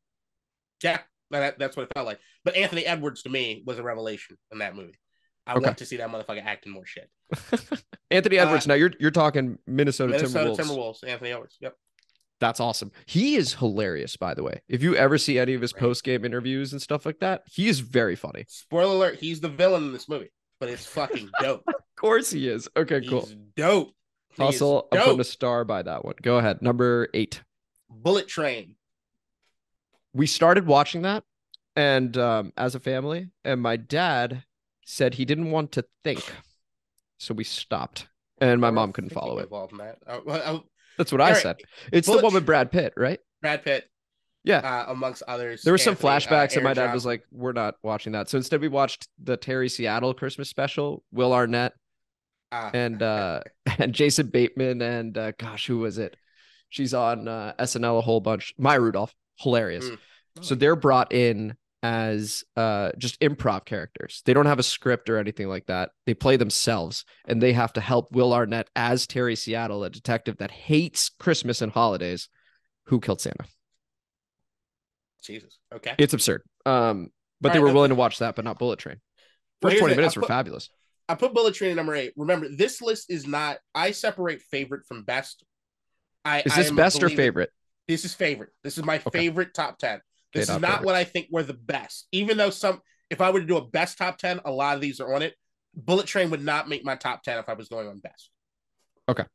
Yeah, 0.83 0.99
that, 1.31 1.59
that's 1.59 1.75
what 1.75 1.83
it 1.83 1.91
felt 1.93 2.05
like. 2.05 2.19
But 2.43 2.55
Anthony 2.55 2.86
Edwards 2.86 3.23
to 3.23 3.29
me 3.29 3.63
was 3.65 3.79
a 3.79 3.83
revelation 3.83 4.38
in 4.51 4.59
that 4.59 4.75
movie. 4.75 4.97
I 5.47 5.53
Okay. 5.55 5.65
want 5.65 5.77
to 5.77 5.85
see 5.85 5.97
that 5.97 6.09
motherfucker 6.09 6.43
acting 6.43 6.71
more 6.73 6.85
shit. 6.85 7.09
Anthony 8.11 8.39
Uh, 8.39 8.45
Edwards. 8.45 8.67
now 8.67 8.73
you're 8.73 8.91
you're 8.99 9.11
talking 9.11 9.59
Minnesota, 9.67 10.13
Timberwolves. 10.13 10.33
Minnesota 10.33 10.63
Timberwolves. 10.63 10.67
Timberwolves, 11.03 11.07
Anthony 11.09 11.31
Edwards. 11.31 11.57
Yep. 11.61 11.75
That's 12.39 12.59
awesome. 12.59 12.91
He 13.05 13.35
is 13.37 13.53
hilarious, 13.55 14.17
by 14.17 14.33
the 14.33 14.43
way. 14.43 14.61
If 14.67 14.83
you 14.83 14.95
ever 14.95 15.17
see 15.17 15.39
any 15.39 15.53
of 15.53 15.61
his 15.61 15.73
Right. 15.73 15.79
post 15.79 16.03
game 16.03 16.25
interviews 16.25 16.73
and 16.73 16.81
stuff 16.81 17.05
like 17.05 17.19
that, 17.19 17.43
he 17.49 17.67
is 17.69 17.79
very 17.79 18.15
funny. 18.15 18.45
Spoiler 18.49 18.95
alert: 18.95 19.19
he's 19.19 19.39
the 19.39 19.47
villain 19.49 19.83
in 19.85 19.93
this 19.93 20.09
movie, 20.09 20.31
but 20.59 20.67
it's 20.69 20.85
fucking 20.85 21.29
dope. 21.41 21.63
Of 21.67 21.75
course, 21.95 22.31
he 22.31 22.47
is. 22.49 22.67
Okay, 22.75 22.99
He's 22.99 23.09
cool. 23.09 23.29
dope. 23.55 23.93
He 24.35 24.43
Hustle. 24.43 24.87
I'm 24.91 24.99
putting 25.01 25.19
a 25.21 25.23
star 25.23 25.63
by 25.63 25.81
that 25.83 26.03
one. 26.03 26.15
Go 26.21 26.37
ahead. 26.37 26.61
Number 26.61 27.07
eight. 27.13 27.41
Bullet 27.89 28.27
Train. 28.27 28.75
we 30.13 30.27
started 30.27 30.65
watching 30.67 31.03
that 31.03 31.23
and 31.75 32.17
um, 32.17 32.51
as 32.57 32.75
a 32.75 32.79
family 32.79 33.29
and 33.45 33.61
my 33.61 33.75
dad 33.77 34.43
said 34.86 35.15
he 35.15 35.25
didn't 35.25 35.51
want 35.51 35.73
to 35.73 35.86
think. 36.03 36.23
So 37.17 37.33
we 37.33 37.43
stopped. 37.43 38.07
And 38.39 38.59
my 38.61 38.71
mom 38.71 38.93
couldn't 38.93 39.11
follow 39.11 39.39
it. 39.39 39.43
Involved 39.43 39.73
in 39.73 39.77
that. 39.79 39.97
Uh, 40.05 40.19
well, 40.25 40.41
uh, 40.43 40.59
that's 40.97 41.11
what 41.11 41.21
i 41.21 41.29
Eric, 41.31 41.41
said. 41.41 41.57
It's 41.91 42.07
the 42.07 42.19
one 42.19 42.33
with 42.33 42.45
brad 42.45 42.71
pitt 42.71 42.93
right? 42.95 43.19
Brad 43.41 43.63
Pitt, 43.63 43.86
yeah. 44.43 44.59
Uh, 44.59 44.91
amongst 44.91 45.23
others. 45.27 45.61
there 45.63 45.73
were 45.73 45.77
some 45.77 45.93
uh, 45.93 45.97
flashbacks 45.97 46.55
and 46.55 46.63
my 46.63 46.73
dad 46.73 46.93
was 46.93 47.05
like 47.05 47.23
we're 47.31 47.51
not 47.51 47.75
watching 47.83 48.13
that. 48.13 48.29
So 48.29 48.38
instead 48.38 48.61
we 48.61 48.67
watched 48.67 49.07
the 49.21 49.36
terry 49.38 49.69
seattle 49.69 50.13
christmas 50.13 50.49
special 50.49 51.03
will 51.11 51.33
arnett 51.33 51.73
Ah. 52.51 52.69
and 52.73 53.01
uh 53.01 53.41
and 53.79 53.91
jason 53.91 54.27
bateman 54.27 54.81
and 54.81 55.17
uh 55.17 55.31
gosh 55.39 55.65
who 55.67 55.79
was 55.79 55.97
it? 55.97 56.15
She's 56.69 56.93
on 56.93 57.27
uh 57.27 57.53
snl 57.61 57.97
a 57.97 58.01
whole 58.01 58.21
bunch. 58.21 58.53
Maya 58.57 58.79
rudolph. 58.79 59.13
Hilarious. 59.39 59.86
Mm. 59.89 59.97
So 60.41 60.55
they're 60.55 60.75
brought 60.75 61.11
in 61.11 61.55
as 61.86 62.43
uh 62.55 62.91
just 62.97 63.19
improv 63.19 63.65
characters. 63.65 64.21
They 64.25 64.33
don't 64.33 64.45
have 64.45 64.59
a 64.59 64.63
script 64.63 65.09
or 65.09 65.17
anything 65.17 65.47
like 65.47 65.65
that. 65.67 65.91
They 66.05 66.13
play 66.13 66.38
themselves 66.38 67.05
and 67.27 67.41
they 67.41 67.53
have 67.53 67.73
to 67.73 67.81
help 67.81 68.11
Will 68.11 68.33
Arnett 68.33 68.69
as 68.75 69.05
Terry 69.07 69.36
Seattle, 69.36 69.83
a 69.83 69.89
detective 69.89 70.38
that 70.38 70.51
hates 70.51 71.09
Christmas 71.09 71.61
and 71.61 71.71
holidays, 71.71 72.29
who 72.86 72.99
killed 72.99 73.21
Santa. 73.21 73.45
Jesus. 75.23 75.57
Okay. 75.73 75.95
It's 75.97 76.13
absurd. 76.13 76.41
Um 76.65 77.09
but 77.41 77.53
they 77.53 77.59
were 77.59 77.73
willing 77.73 77.89
to 77.89 77.95
watch 77.95 78.19
that 78.19 78.36
but 78.36 78.45
not 78.45 78.59
Bullet 78.59 78.79
Train. 78.79 78.97
First 79.61 79.73
here's 79.73 79.79
20 79.81 79.93
it. 79.93 79.97
minutes 79.97 80.17
I 80.17 80.19
were 80.21 80.27
fabulous. 80.27 80.69
I 81.07 81.15
put 81.15 81.33
Bullet 81.33 81.53
Train 81.53 81.71
at 81.71 81.75
number 81.75 81.93
eight. 81.95 82.13
Remember, 82.15 82.47
this 82.49 82.81
list 82.81 83.11
is 83.11 83.27
not. 83.27 83.57
I 83.75 83.91
separate 83.91 84.41
favorite 84.41 84.86
from 84.88 85.03
best. 85.03 85.43
I 86.23 86.41
Is 86.45 86.55
this 86.55 86.69
a 86.71 86.73
best 86.73 87.03
or 87.03 87.09
favorite? 87.09 87.51
This 87.88 88.05
is 88.05 88.13
favorite. 88.15 88.49
This 88.63 88.79
is 88.79 88.83
my 88.83 88.95
Okay. 88.95 89.19
favorite 89.19 89.53
top 89.53 89.77
ten. 89.77 90.01
This 90.36 90.49
is 90.49 90.59
not 90.59 90.83
what 90.83 90.95
I 90.95 91.03
think 91.03 91.27
were 91.31 91.43
the 91.43 91.53
best. 91.53 92.07
Even 92.11 92.38
though 92.38 92.49
some, 92.49 92.81
if 93.09 93.21
I 93.21 93.31
were 93.31 93.39
to 93.39 93.45
do 93.45 93.57
a 93.57 93.65
best 93.65 93.97
top 93.97 94.17
ten, 94.17 94.39
a 94.45 94.51
lot 94.51 94.75
of 94.75 94.81
these 94.81 94.99
are 94.99 95.13
on 95.13 95.21
it. 95.21 95.33
Bullet 95.75 96.05
Train 96.05 96.29
would 96.31 96.43
not 96.43 96.69
make 96.69 96.83
my 96.86 96.95
top 96.95 97.23
ten 97.23 97.38
if 97.38 97.49
I 97.49 97.53
was 97.53 97.67
going 97.67 97.88
on 97.88 97.99
best. 97.99 98.29
Okay. 99.09 99.25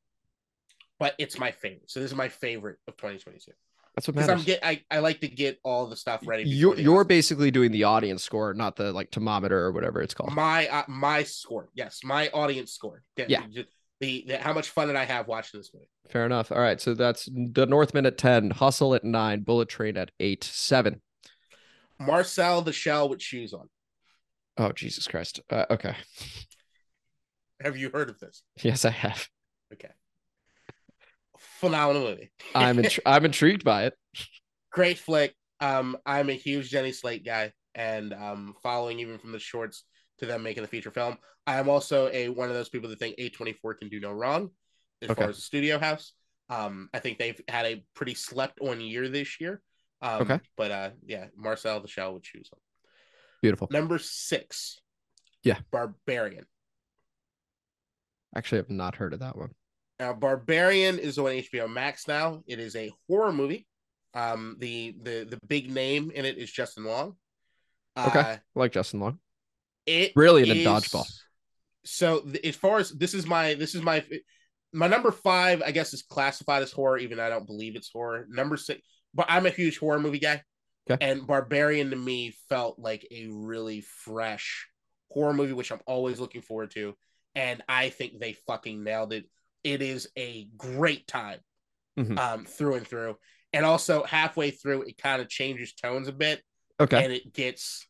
But 0.98 1.14
it's 1.18 1.38
my 1.38 1.50
favorite. 1.50 1.90
So 1.90 2.00
this 2.00 2.10
is 2.10 2.16
my 2.16 2.28
favorite 2.28 2.76
of 2.86 2.96
2022. 2.96 3.52
That's 3.96 4.06
what 4.06 4.14
Because 4.14 4.28
I'm 4.28 4.34
matters. 4.38 4.44
get 4.46 4.60
I, 4.64 4.82
I 4.90 4.98
like 5.00 5.20
to 5.20 5.28
get 5.28 5.58
all 5.64 5.86
the 5.86 5.96
stuff 5.96 6.20
ready. 6.26 6.44
You're 6.48 6.78
you're 6.78 7.04
basically 7.04 7.50
doing 7.50 7.72
the 7.72 7.84
audience 7.84 8.22
score, 8.22 8.54
not 8.54 8.76
the 8.76 8.92
like 8.92 9.10
thermometer 9.10 9.58
or 9.58 9.72
whatever 9.72 10.00
it's 10.00 10.14
called. 10.14 10.32
my 10.32 10.68
uh, 10.68 10.84
my 10.88 11.22
score. 11.24 11.68
Yes, 11.74 12.00
my 12.04 12.28
audience 12.28 12.72
score. 12.72 13.02
Yeah. 13.16 13.42
The, 13.52 13.66
the, 14.00 14.24
the 14.26 14.38
how 14.38 14.52
much 14.52 14.70
fun 14.70 14.88
did 14.88 14.96
I 14.96 15.04
have 15.04 15.28
watching 15.28 15.60
this 15.60 15.70
movie? 15.74 15.88
Fair 16.08 16.26
enough. 16.26 16.50
All 16.50 16.58
right. 16.60 16.80
So 16.80 16.94
that's 16.94 17.26
the 17.26 17.66
Northman 17.66 18.06
at 18.06 18.18
10, 18.18 18.50
Hustle 18.50 18.94
at 18.94 19.04
nine, 19.04 19.40
Bullet 19.42 19.68
Train 19.68 19.96
at 19.96 20.10
eight, 20.18 20.42
seven. 20.42 21.00
Marcel 21.98 22.62
the 22.62 22.72
Shell 22.72 23.10
with 23.10 23.20
shoes 23.20 23.52
on. 23.52 23.68
Oh, 24.56 24.72
Jesus 24.72 25.06
Christ. 25.06 25.40
Uh, 25.50 25.66
okay. 25.70 25.94
Have 27.60 27.76
you 27.76 27.90
heard 27.90 28.08
of 28.08 28.18
this? 28.18 28.42
Yes, 28.62 28.86
I 28.86 28.90
have. 28.90 29.28
Okay. 29.72 29.90
Phenomenal 31.38 32.02
movie. 32.02 32.30
I'm 32.54 32.78
intri- 32.78 33.00
I'm 33.06 33.26
intrigued 33.26 33.64
by 33.64 33.84
it. 33.84 33.94
Great 34.72 34.98
flick. 34.98 35.34
Um, 35.60 35.98
I'm 36.06 36.30
a 36.30 36.34
huge 36.34 36.70
Jenny 36.70 36.92
Slate 36.92 37.22
guy, 37.22 37.52
and 37.74 38.14
um, 38.14 38.54
following 38.62 38.98
even 39.00 39.18
from 39.18 39.32
the 39.32 39.38
shorts 39.38 39.84
to 40.20 40.26
them 40.26 40.42
making 40.42 40.62
the 40.62 40.68
feature 40.68 40.90
film. 40.90 41.16
I 41.46 41.58
am 41.58 41.68
also 41.68 42.08
a 42.12 42.28
one 42.28 42.48
of 42.48 42.54
those 42.54 42.68
people 42.68 42.88
that 42.90 42.98
think 42.98 43.16
A24 43.18 43.78
can 43.78 43.88
do 43.88 44.00
no 44.00 44.12
wrong 44.12 44.50
as 45.02 45.10
Okay. 45.10 45.20
far 45.22 45.30
as 45.30 45.36
the 45.36 45.42
studio 45.42 45.78
house. 45.78 46.12
Um, 46.48 46.88
I 46.94 46.98
think 46.98 47.18
they've 47.18 47.40
had 47.48 47.66
a 47.66 47.84
pretty 47.94 48.14
slept 48.14 48.60
on 48.60 48.80
year 48.80 49.08
this 49.08 49.40
year. 49.40 49.62
Um, 50.02 50.22
Okay. 50.22 50.40
But 50.56 50.70
uh, 50.70 50.90
yeah, 51.06 51.26
Marcel 51.36 51.80
the 51.80 51.88
Shell 51.88 52.14
with 52.14 52.24
shoes 52.26 52.48
on. 52.52 52.58
Beautiful. 53.42 53.68
Number 53.70 53.98
six. 53.98 54.78
Yeah. 55.42 55.58
Barbarian. 55.70 56.44
Actually, 58.36 58.58
I've 58.60 58.70
not 58.70 58.94
heard 58.96 59.12
of 59.12 59.20
that 59.20 59.36
one. 59.36 59.50
Now, 59.98 60.12
Barbarian 60.12 60.98
is 60.98 61.18
on 61.18 61.26
HBO 61.26 61.70
Max 61.70 62.06
now. 62.06 62.42
It 62.46 62.58
is 62.58 62.76
a 62.76 62.92
horror 63.08 63.32
movie. 63.32 63.66
Um, 64.14 64.56
the 64.58 64.94
the 65.02 65.24
the 65.28 65.38
big 65.46 65.70
name 65.70 66.10
in 66.10 66.24
it 66.24 66.36
is 66.38 66.50
Justin 66.50 66.84
Long. 66.84 67.16
Okay. 67.98 68.18
Uh, 68.18 68.22
I 68.22 68.40
like 68.54 68.72
Justin 68.72 69.00
Long. 69.00 69.18
It 69.90 70.14
Brilliant 70.14 70.50
in 70.50 70.58
dodgeball. 70.58 71.10
So 71.84 72.26
as 72.44 72.56
far 72.56 72.78
as 72.78 72.90
this 72.90 73.14
is 73.14 73.26
my 73.26 73.54
this 73.54 73.74
is 73.74 73.82
my 73.82 74.04
my 74.72 74.86
number 74.86 75.10
five, 75.10 75.62
I 75.62 75.70
guess 75.72 75.92
is 75.92 76.02
classified 76.02 76.62
as 76.62 76.70
horror, 76.70 76.98
even 76.98 77.18
though 77.18 77.26
I 77.26 77.30
don't 77.30 77.46
believe 77.46 77.74
it's 77.76 77.90
horror. 77.92 78.26
Number 78.28 78.56
six, 78.56 78.80
but 79.14 79.26
I'm 79.28 79.46
a 79.46 79.50
huge 79.50 79.78
horror 79.78 79.98
movie 79.98 80.18
guy. 80.20 80.42
Okay. 80.90 81.04
And 81.04 81.26
Barbarian 81.26 81.90
to 81.90 81.96
me 81.96 82.34
felt 82.48 82.78
like 82.78 83.06
a 83.10 83.26
really 83.30 83.80
fresh 83.80 84.68
horror 85.10 85.34
movie, 85.34 85.52
which 85.52 85.72
I'm 85.72 85.80
always 85.86 86.20
looking 86.20 86.42
forward 86.42 86.70
to. 86.72 86.94
And 87.34 87.62
I 87.68 87.90
think 87.90 88.18
they 88.20 88.34
fucking 88.46 88.82
nailed 88.84 89.12
it. 89.12 89.24
It 89.64 89.82
is 89.82 90.08
a 90.16 90.48
great 90.56 91.06
time 91.06 91.40
Mhm. 91.98 92.18
um, 92.18 92.44
through 92.44 92.76
and 92.76 92.86
through. 92.86 93.16
And 93.52 93.64
also 93.66 94.04
halfway 94.04 94.50
through, 94.52 94.82
it 94.82 94.96
kind 94.98 95.20
of 95.20 95.28
changes 95.28 95.74
tones 95.74 96.08
a 96.08 96.12
bit 96.12 96.42
Okay. 96.80 97.04
and 97.04 97.12
it 97.12 97.32
gets 97.34 97.86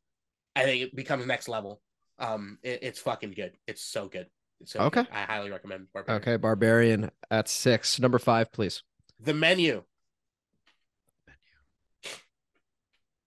i 0.56 0.64
think 0.64 0.82
it 0.82 0.96
becomes 0.96 1.24
next 1.24 1.48
level 1.48 1.80
um 2.20 2.58
it- 2.62 2.80
it's 2.82 2.98
fucking 3.00 3.32
good 3.32 3.52
it's 3.66 3.82
so 3.82 4.08
good 4.08 4.26
it's 4.60 4.72
so 4.72 4.80
Okay. 4.80 5.02
good. 5.02 5.12
i 5.12 5.22
highly 5.22 5.50
recommend 5.50 5.86
Barbarian. 5.92 6.22
Okay. 6.22 6.36
Barbarian 6.36 7.10
at 7.30 7.48
six. 7.48 7.98
Number 7.98 8.18
five, 8.18 8.52
please. 8.52 8.82
the 9.18 9.34
menu 9.34 9.82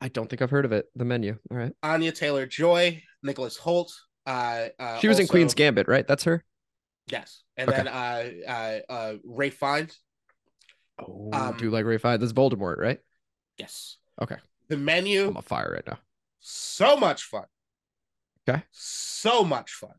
I 0.02 0.10
don't 0.10 0.30
think 0.30 0.42
I've 0.42 0.50
heard 0.52 0.66
of 0.66 0.72
it. 0.74 0.88
The 0.96 1.06
menu. 1.06 1.38
All 1.50 1.58
right. 1.58 1.74
anya 1.82 2.12
taylor 2.12 2.46
joy 2.46 3.02
nicholas 3.24 3.58
hoult 3.58 3.92
uh, 4.26 4.68
uh 4.80 5.00
She 5.00 5.08
was 5.08 5.20
in 5.20 5.28
Queen's 5.28 5.54
Gambit, 5.54 5.88
right? 5.88 6.08
That's 6.08 6.24
her. 6.26 6.44
yes 7.08 7.44
and 7.58 7.70
Okay. 7.70 7.78
then 7.84 7.88
uh 7.88 8.30
uh 8.48 8.80
uh 8.92 9.14
ralph 9.24 9.54
fiennes 9.56 10.00
Oh, 11.00 11.30
Um, 11.34 11.58
do 11.58 11.66
you 11.66 11.72
like 11.72 11.86
Ralph 11.86 12.02
Fiennes? 12.04 12.20
That's 12.20 12.34
Voldemort, 12.34 12.78
right? 12.78 13.00
yes 13.58 13.98
Okay. 14.22 14.36
the 14.70 14.78
menu 14.78 15.28
I'm 15.30 15.38
on 15.38 15.44
fire 15.44 15.72
right 15.74 15.88
now. 15.88 15.98
so 16.40 16.96
much 16.98 17.24
fun 17.24 17.46
Okay. 18.48 18.62
so 18.72 19.44
much 19.44 19.72
fun 19.72 19.94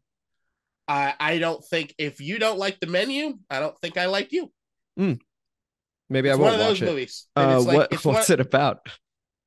I 0.87 1.15
I 1.19 1.39
don't 1.39 1.65
think 1.65 1.95
if 1.99 2.21
you 2.21 2.39
don't 2.39 2.59
like 2.59 2.79
the 2.81 2.87
menu, 2.87 3.39
I 3.49 3.59
don't 3.61 3.79
think 3.81 3.97
I 3.97 4.07
like 4.07 4.33
you. 4.33 4.53
Maybe 4.97 6.29
It's 6.29 6.39
I 6.39 6.41
one 6.41 6.51
won't 6.51 6.53
of 6.55 6.59
those 6.59 6.81
watch 6.81 6.83
it. 6.83 6.91
movies. 6.91 7.27
Uh, 7.35 7.61
like, 7.61 7.77
what, 7.77 7.93
what's 8.05 8.29
one- 8.29 8.39
it 8.39 8.41
about? 8.41 8.87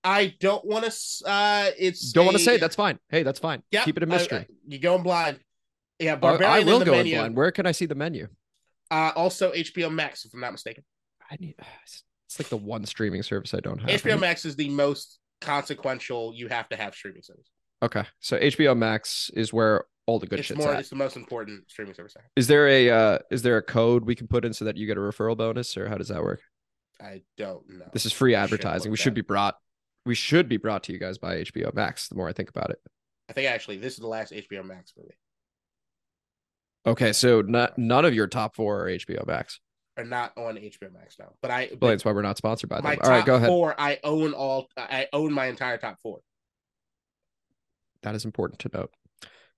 I 0.03 0.33
don't 0.39 0.65
want 0.65 0.85
to. 0.85 1.29
Uh, 1.29 1.69
it's 1.77 2.11
Don't 2.11 2.25
want 2.25 2.37
to 2.37 2.43
say. 2.43 2.57
That's 2.57 2.75
fine. 2.75 2.97
Hey, 3.09 3.23
that's 3.23 3.39
fine. 3.39 3.61
Yeah, 3.71 3.83
Keep 3.83 3.97
it 3.97 4.03
a 4.03 4.05
mystery. 4.07 4.39
I- 4.39 4.47
you 4.67 4.79
going 4.79 5.03
blind? 5.03 5.39
Yeah, 5.99 6.13
I- 6.13 6.15
Barbarian 6.15 6.53
I 6.53 6.63
will 6.63 6.73
in 6.75 6.79
the 6.79 6.85
go 6.85 6.91
menu. 6.93 7.13
in 7.15 7.19
blind. 7.19 7.35
Where 7.35 7.51
can 7.51 7.65
I 7.67 7.71
see 7.71 7.85
the 7.85 7.95
menu? 7.95 8.27
Uh, 8.89 9.11
also 9.15 9.51
HBO 9.51 9.91
Max, 9.91 10.23
if 10.25 10.33
I'm 10.33 10.39
not 10.39 10.53
mistaken. 10.53 10.83
I 11.29 11.35
need. 11.39 11.55
It's 12.29 12.39
like 12.39 12.49
the 12.49 12.57
one 12.57 12.85
streaming 12.85 13.23
service 13.23 13.53
I 13.53 13.59
don't 13.61 13.79
have. 13.79 13.89
HBO 14.01 14.19
Max 14.19 14.43
is 14.43 14.55
the 14.57 14.69
most 14.69 15.17
consequential. 15.39 16.33
You 16.35 16.49
have 16.49 16.67
to 16.69 16.75
have 16.75 16.93
streaming 16.93 17.21
service. 17.21 17.47
Okay, 17.83 18.03
so 18.19 18.39
HBO 18.39 18.75
Max 18.75 19.29
is 19.35 19.53
where 19.53 19.85
all 20.07 20.19
the 20.19 20.25
good 20.25 20.39
it's 20.39 20.47
shit's 20.47 20.59
more. 20.59 20.73
at. 20.73 20.79
It's 20.79 20.89
the 20.89 20.95
most 20.95 21.15
important 21.15 21.69
streaming 21.69 21.93
service. 21.93 22.15
I 22.17 22.21
have. 22.21 22.29
Is 22.35 22.47
there 22.47 22.67
a 22.67 22.89
uh 22.89 23.19
is 23.29 23.41
there 23.43 23.57
a 23.57 23.61
code 23.61 24.05
we 24.05 24.15
can 24.15 24.27
put 24.27 24.45
in 24.45 24.53
so 24.53 24.65
that 24.65 24.77
you 24.77 24.87
get 24.87 24.97
a 24.97 25.01
referral 25.01 25.37
bonus 25.37 25.77
or 25.77 25.87
how 25.87 25.97
does 25.97 26.07
that 26.07 26.23
work? 26.23 26.41
I 27.01 27.21
don't 27.37 27.69
know. 27.69 27.85
This 27.93 28.05
is 28.05 28.13
free 28.13 28.33
I 28.33 28.43
advertising. 28.43 28.89
look 28.89 28.97
We 28.97 28.97
should 28.97 29.11
that. 29.11 29.15
be 29.15 29.21
brought 29.21 29.55
we 30.05 30.15
should 30.15 30.47
be 30.49 30.57
brought 30.57 30.83
to 30.83 30.93
you 30.93 30.99
guys 30.99 31.17
by 31.17 31.43
HBO 31.43 31.73
Max 31.73 32.07
the 32.07 32.15
more 32.15 32.27
I 32.27 32.33
think 32.33 32.49
about 32.49 32.71
it. 32.71 32.79
I 33.29 33.33
think 33.33 33.49
actually 33.49 33.77
this 33.77 33.93
is 33.93 33.99
the 33.99 34.07
last 34.07 34.31
HBO 34.31 34.65
Max 34.65 34.93
movie, 34.97 35.17
Okay, 36.85 37.11
so 37.11 37.41
not, 37.41 37.77
none 37.77 38.05
of 38.05 38.13
your 38.13 38.27
top 38.27 38.55
4 38.55 38.83
are 38.83 38.89
HBO 38.89 39.27
Max. 39.27 39.59
Are 39.97 40.05
not 40.05 40.31
on 40.37 40.55
HBO 40.55 40.93
Max 40.93 41.17
now. 41.19 41.33
But 41.41 41.51
I, 41.51 41.69
Well, 41.81 41.91
that's 41.91 42.05
why 42.05 42.13
we're 42.13 42.21
not 42.21 42.37
sponsored 42.37 42.69
by 42.69 42.79
them. 42.79 42.97
All 43.03 43.09
right, 43.09 43.25
go 43.25 43.35
ahead. 43.35 43.49
four, 43.49 43.75
I 43.77 43.99
own 44.03 44.33
all. 44.33 44.69
I 44.77 45.07
own 45.11 45.33
my 45.33 45.47
entire 45.47 45.77
top 45.77 45.97
four. 46.01 46.19
That 48.03 48.15
is 48.15 48.25
important 48.25 48.59
to 48.59 48.71
note. 48.73 48.91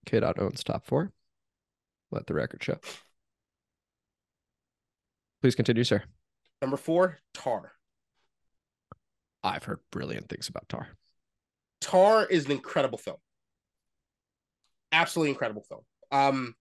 K 0.06 0.20
dot 0.20 0.40
owns 0.40 0.64
top 0.64 0.86
4. 0.86 1.12
Let 2.12 2.28
the 2.28 2.34
record 2.34 2.64
show. 2.64 2.80
Please 5.42 5.56
continue, 5.56 5.84
sir. 5.84 6.04
Number 6.62 6.78
four, 6.78 7.20
Tar. 7.34 7.72
I've 9.44 9.64
heard 9.64 9.80
brilliant 9.92 10.28
things 10.28 10.50
about 10.50 10.68
Tar. 10.68 10.88
Tar 11.80 12.26
is 12.26 12.46
an 12.46 12.52
incredible 12.52 12.98
film. 12.98 13.18
Absolutely 14.92 15.32
incredible 15.32 15.64
film. 15.64 15.82
Um, 16.12 16.56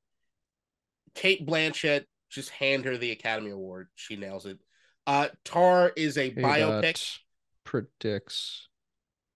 Cate 1.15 1.45
Blanchett, 1.45 2.05
just 2.31 2.51
hand 2.51 2.85
her 2.85 2.97
the 2.97 3.11
Academy 3.11 3.51
Award. 3.51 3.89
She 3.97 4.17
nails 4.17 4.47
it. 4.47 4.59
Uh, 5.07 5.29
Tar 5.45 5.93
is 5.97 6.19
a 6.19 6.31
biopic 6.31 7.19
predicts 7.65 8.69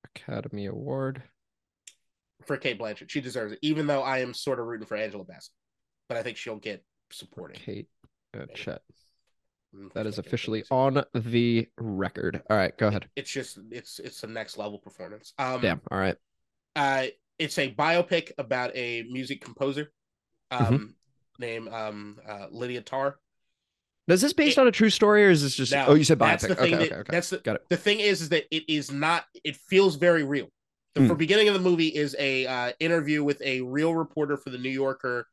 Academy 0.04 0.66
Award. 0.66 1.22
For 2.46 2.56
Cate 2.56 2.78
Blanchett. 2.78 3.10
She 3.10 3.20
deserves 3.20 3.52
it, 3.52 3.58
even 3.62 3.86
though 3.86 4.02
I 4.02 4.18
am 4.18 4.34
sort 4.34 4.58
of 4.60 4.66
rooting 4.66 4.86
for 4.86 4.96
Angela 4.96 5.24
Bassett. 5.24 5.52
But 6.08 6.18
I 6.18 6.22
think 6.22 6.36
she'll 6.36 6.56
get 6.56 6.84
supporting. 7.10 7.56
Kate 7.60 7.88
uh, 8.38 8.46
Chet. 8.54 8.82
Mm, 9.74 9.92
That 9.94 10.06
is 10.06 10.18
officially 10.18 10.64
on 10.70 11.02
the 11.14 11.68
record. 11.78 12.42
All 12.50 12.56
right, 12.56 12.76
go 12.76 12.88
ahead. 12.88 13.08
It's 13.16 13.30
just 13.30 13.58
it's 13.70 13.98
it's 13.98 14.22
a 14.22 14.26
next 14.26 14.58
level 14.58 14.78
performance. 14.78 15.32
Um, 15.38 15.60
Damn. 15.60 15.80
All 15.90 15.98
right. 15.98 16.16
uh, 16.76 17.06
it's 17.38 17.58
a 17.58 17.72
biopic 17.72 18.32
about 18.38 18.76
a 18.76 19.04
music 19.10 19.40
composer, 19.42 19.90
um, 20.50 20.60
Mm-hmm. 20.66 20.84
named 21.38 21.68
um 21.68 22.18
uh, 22.28 22.46
Lydia 22.50 22.82
Tarr. 22.82 23.18
Is 24.08 24.20
this 24.20 24.32
based 24.32 24.58
on 24.58 24.66
a 24.66 24.72
true 24.72 24.90
story 24.90 25.24
or 25.24 25.30
is 25.30 25.42
this 25.42 25.54
just? 25.54 25.72
Now, 25.72 25.86
oh, 25.86 25.94
you 25.94 26.04
said 26.04 26.18
biopic? 26.18 26.40
that's 26.40 26.46
the 26.48 26.54
thing 26.56 26.74
okay, 26.74 26.76
that- 26.76 26.92
okay, 26.92 26.94
okay. 26.96 27.12
That's 27.12 27.30
the, 27.30 27.38
Got 27.38 27.56
it. 27.56 27.62
the 27.70 27.76
thing 27.76 28.00
is, 28.00 28.20
is 28.20 28.28
that 28.30 28.44
it 28.54 28.64
is 28.68 28.90
not. 28.90 29.24
It 29.44 29.56
feels 29.56 29.96
very 29.96 30.24
real. 30.24 30.48
The 30.94 31.08
for 31.08 31.14
beginning 31.14 31.48
of 31.48 31.54
the 31.54 31.60
movie 31.60 31.88
is 31.88 32.14
a 32.18 32.46
uh, 32.46 32.72
interview 32.78 33.24
with 33.24 33.40
a 33.42 33.62
real 33.62 33.94
reporter 33.94 34.36
for 34.36 34.50
the 34.50 34.58
New 34.58 34.70
Yorker, 34.70 35.26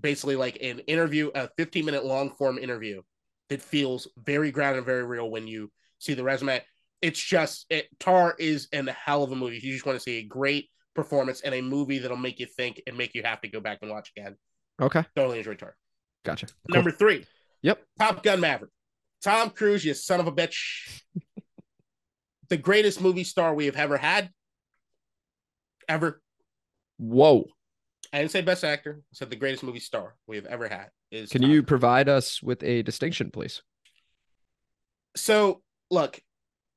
basically 0.00 0.36
like 0.36 0.58
an 0.62 0.80
interview, 0.80 1.30
a 1.34 1.48
15 1.56 1.84
minute 1.84 2.04
long 2.04 2.30
form 2.30 2.58
interview 2.58 3.00
that 3.48 3.62
feels 3.62 4.08
very 4.18 4.50
grounded 4.50 4.78
and 4.78 4.86
very 4.86 5.04
real 5.04 5.30
when 5.30 5.46
you 5.46 5.70
see 5.98 6.12
the 6.14 6.22
resume. 6.22 6.62
It's 7.00 7.22
just 7.22 7.64
it, 7.70 7.86
Tar 7.98 8.34
is 8.38 8.68
an 8.72 8.88
hell 8.88 9.22
of 9.22 9.32
a 9.32 9.36
movie. 9.36 9.58
You 9.62 9.72
just 9.72 9.86
want 9.86 9.96
to 9.96 10.02
see 10.02 10.18
a 10.18 10.22
great 10.24 10.68
performance 10.94 11.40
and 11.40 11.54
a 11.54 11.62
movie 11.62 11.98
that'll 11.98 12.16
make 12.16 12.38
you 12.38 12.46
think 12.46 12.82
and 12.86 12.96
make 12.96 13.14
you 13.14 13.22
have 13.22 13.40
to 13.40 13.48
go 13.48 13.60
back 13.60 13.78
and 13.82 13.90
watch 13.90 14.12
again. 14.16 14.36
Okay, 14.80 15.04
Totally 15.14 15.38
enjoy 15.38 15.54
Tar. 15.54 15.76
gotcha. 16.24 16.46
Cool. 16.46 16.74
Number 16.74 16.90
three, 16.90 17.24
Yep. 17.62 17.82
Top 17.98 18.22
Gun 18.22 18.40
Maverick. 18.40 18.70
Tom 19.22 19.48
Cruise, 19.50 19.84
you 19.84 19.94
son 19.94 20.20
of 20.20 20.26
a 20.26 20.32
bitch. 20.32 21.02
the 22.50 22.56
greatest 22.58 23.00
movie 23.00 23.24
star 23.24 23.54
we 23.54 23.64
have 23.66 23.76
ever 23.76 23.96
had. 23.96 24.30
Ever. 25.88 26.20
Whoa. 26.98 27.46
I 28.12 28.18
didn't 28.18 28.30
say 28.30 28.40
best 28.40 28.64
actor. 28.64 29.00
I 29.02 29.12
said 29.12 29.30
the 29.30 29.36
greatest 29.36 29.62
movie 29.62 29.80
star 29.80 30.14
we 30.26 30.36
have 30.36 30.46
ever 30.46 30.68
had 30.68 30.88
is 31.10 31.30
Can 31.30 31.42
Tom 31.42 31.50
you 31.50 31.62
provide 31.62 32.08
us 32.08 32.42
with 32.42 32.62
a 32.62 32.82
distinction, 32.82 33.30
please? 33.30 33.62
So 35.16 35.62
look, 35.90 36.20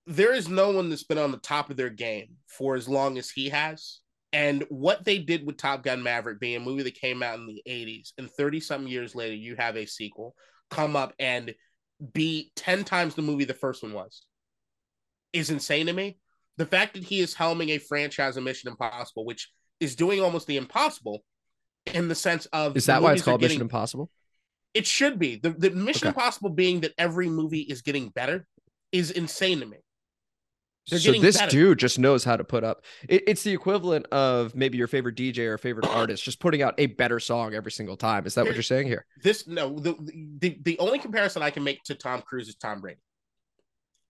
there 0.06 0.34
is 0.34 0.48
no 0.48 0.72
one 0.72 0.90
that's 0.90 1.04
been 1.04 1.18
on 1.18 1.32
the 1.32 1.38
top 1.38 1.70
of 1.70 1.78
their 1.78 1.90
game 1.90 2.38
for 2.48 2.76
as 2.76 2.90
long 2.90 3.18
as 3.18 3.30
he 3.30 3.50
has. 3.50 4.00
And 4.32 4.64
what 4.70 5.06
they 5.06 5.18
did 5.18 5.46
with 5.46 5.58
Top 5.58 5.84
Gun 5.84 6.04
Maverick 6.04 6.40
being 6.40 6.58
a 6.58 6.60
movie 6.60 6.84
that 6.84 7.00
came 7.00 7.24
out 7.24 7.40
in 7.40 7.48
the 7.48 7.64
80s, 7.68 8.14
and 8.18 8.30
30 8.30 8.60
some 8.60 8.88
years 8.88 9.16
later, 9.16 9.36
you 9.36 9.56
have 9.56 9.76
a 9.76 9.86
sequel 9.86 10.36
come 10.70 10.96
up 10.96 11.14
and 11.20 11.54
be 12.14 12.52
10 12.56 12.84
times 12.84 13.16
the 13.16 13.22
movie 13.22 13.46
the 13.46 13.54
first 13.54 13.82
one 13.82 13.94
was, 13.94 14.24
is 15.34 15.50
insane 15.50 15.88
to 15.88 15.94
me. 15.94 16.20
The 16.60 16.66
fact 16.66 16.94
that 16.96 17.04
he 17.06 17.22
is 17.22 17.34
helming 17.34 17.70
a 17.70 17.78
franchise 17.78 18.36
of 18.36 18.44
Mission 18.44 18.70
Impossible, 18.70 19.24
which 19.24 19.50
is 19.80 19.96
doing 19.96 20.20
almost 20.20 20.46
the 20.46 20.58
impossible 20.58 21.24
in 21.94 22.10
the 22.10 22.16
sense 22.16 22.48
of 22.48 22.76
Is 22.76 22.86
that 22.88 23.02
why 23.02 23.14
it's 23.14 23.22
called 23.22 23.40
getting- 23.40 23.56
Mission 23.56 23.62
Impossible? 23.62 24.12
it 24.74 24.86
should 24.86 25.18
be. 25.18 25.38
The, 25.38 25.52
the 25.52 25.72
Mission 25.72 26.10
Okay. 26.10 26.18
Impossible 26.20 26.50
being 26.50 26.82
that 26.82 26.92
every 26.98 27.30
movie 27.30 27.62
is 27.62 27.82
getting 27.82 28.10
better 28.10 28.46
is 28.92 29.10
insane 29.10 29.62
to 29.62 29.66
me. 29.66 29.78
They're 30.90 31.00
so 31.00 31.14
this 31.14 31.38
better. 31.38 31.50
dude 31.50 31.80
just 31.80 31.98
knows 31.98 32.26
how 32.26 32.36
to 32.36 32.44
put 32.44 32.66
up. 32.66 32.84
It, 33.08 33.24
it's 33.26 33.44
the 33.44 33.54
equivalent 33.54 34.08
of 34.08 34.54
maybe 34.54 34.78
your 34.78 34.88
favorite 34.88 35.16
DJ 35.16 35.40
or 35.48 35.58
favorite 35.58 35.88
artist 35.90 36.26
just 36.26 36.42
putting 36.42 36.62
out 36.62 36.74
a 36.78 36.88
better 36.88 37.22
song 37.22 37.54
every 37.54 37.72
single 37.72 37.96
time. 37.96 38.26
Is 38.26 38.36
that 38.36 38.44
what 38.46 38.54
you're 38.54 38.64
saying 38.64 38.88
here? 38.88 39.06
This 39.24 39.48
no, 39.48 39.80
the, 39.80 39.96
the 40.40 40.60
the 40.62 40.78
only 40.80 41.00
comparison 41.00 41.42
I 41.42 41.52
can 41.52 41.64
make 41.64 41.82
to 41.84 41.96
Tom 41.96 42.22
Cruise 42.22 42.50
is 42.50 42.56
Tom 42.56 42.82
Brady. 42.82 43.00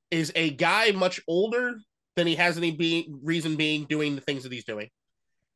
Is 0.09 0.31
a 0.35 0.49
guy 0.49 0.91
much 0.91 1.21
older 1.27 1.75
than 2.19 2.27
he 2.27 2.35
has 2.35 2.57
any 2.57 2.71
being 2.71 3.19
reason 3.23 3.55
being 3.55 3.85
doing 3.85 4.15
the 4.15 4.21
things 4.21 4.43
that 4.43 4.51
he's 4.51 4.65
doing. 4.65 4.89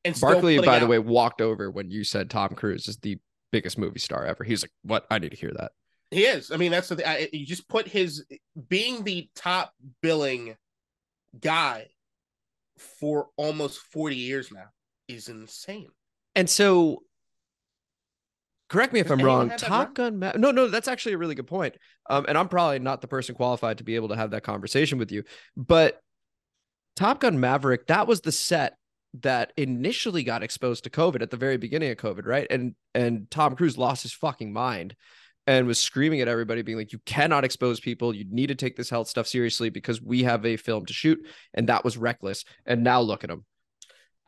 And 0.06 0.20
Barkley, 0.20 0.60
by 0.60 0.80
the 0.80 0.88
way, 0.88 1.00
walked 1.00 1.40
over 1.40 1.70
when 1.70 1.90
you 1.92 2.04
said 2.04 2.30
Tom 2.30 2.50
Cruise 2.50 2.88
is 2.88 2.98
the 2.98 3.20
biggest 3.52 3.78
movie 3.78 4.00
star 4.00 4.26
ever. 4.26 4.44
He's 4.44 4.64
like, 4.64 4.72
"What? 4.82 5.06
I 5.12 5.20
need 5.20 5.32
to 5.32 5.38
hear 5.38 5.52
that." 5.58 5.72
he 6.14 6.26
is. 6.26 6.52
I 6.52 6.58
mean, 6.58 6.72
that's 6.72 6.90
the 6.90 6.98
thing. 6.98 7.06
I, 7.08 7.30
you 7.32 7.46
just 7.46 7.68
put 7.68 7.88
his 7.88 8.26
being 8.70 9.04
the 9.04 9.30
top 9.36 9.74
billing 10.02 10.56
guy 11.40 11.88
for 12.78 13.28
almost 13.38 13.80
forty 13.80 14.16
years 14.16 14.52
now 14.52 14.66
is 15.08 15.30
insane. 15.30 15.90
And 16.36 16.50
so, 16.50 17.04
correct 18.70 18.94
me 18.94 19.00
if 19.00 19.08
Has 19.08 19.20
I'm 19.20 19.26
wrong. 19.26 19.50
Top? 19.58 19.94
Gun. 19.94 20.20
Ma- 20.20 20.34
no, 20.36 20.52
no, 20.52 20.68
that's 20.68 20.88
actually 20.88 21.14
a 21.14 21.18
really 21.18 21.36
good 21.36 21.48
point. 21.48 21.76
Um, 22.10 22.26
and 22.28 22.38
I'm 22.38 22.50
probably 22.50 22.80
not 22.80 23.02
the 23.02 23.08
person 23.08 23.36
qualified 23.36 23.80
to 23.80 23.84
be 23.84 23.96
able 23.96 24.10
to 24.10 24.16
have 24.16 24.32
that 24.32 24.44
conversation 24.44 24.98
with 24.98 25.12
you. 25.12 25.24
But 25.56 26.00
Top 26.96 27.20
Gun 27.22 27.40
Maverick, 27.40 27.88
that 27.88 28.08
was 28.08 28.22
the 28.22 28.32
set 28.32 28.78
that 29.22 29.54
initially 29.58 30.24
got 30.24 30.44
exposed 30.44 30.84
to 30.84 30.90
COVID 30.90 31.22
at 31.22 31.30
the 31.30 31.38
very 31.38 31.58
beginning 31.58 31.92
of 31.92 31.98
COVID, 31.98 32.26
right? 32.26 32.48
And 32.50 32.76
and 32.96 33.30
Tom 33.30 33.56
Cruise 33.56 33.78
lost 33.78 34.04
his 34.04 34.14
fucking 34.14 34.52
mind 34.54 34.96
and 35.46 35.68
was 35.68 35.78
screaming 35.78 36.22
at 36.22 36.28
everybody, 36.28 36.62
being 36.62 36.78
like, 36.78 36.94
"You 36.94 37.00
cannot 37.06 37.44
expose 37.44 37.80
people. 37.80 38.16
You 38.16 38.26
need 38.30 38.48
to 38.48 38.56
take 38.56 38.76
this 38.76 38.90
health 38.90 39.08
stuff 39.08 39.28
seriously 39.28 39.70
because 39.70 40.02
we 40.02 40.24
have 40.24 40.46
a 40.46 40.58
film 40.58 40.86
to 40.86 40.94
shoot." 40.94 41.20
And 41.54 41.70
that 41.70 41.84
was 41.84 41.98
reckless. 41.98 42.46
And 42.66 42.84
now 42.84 43.02
look 43.02 43.24
at 43.24 43.30
him. 43.30 43.46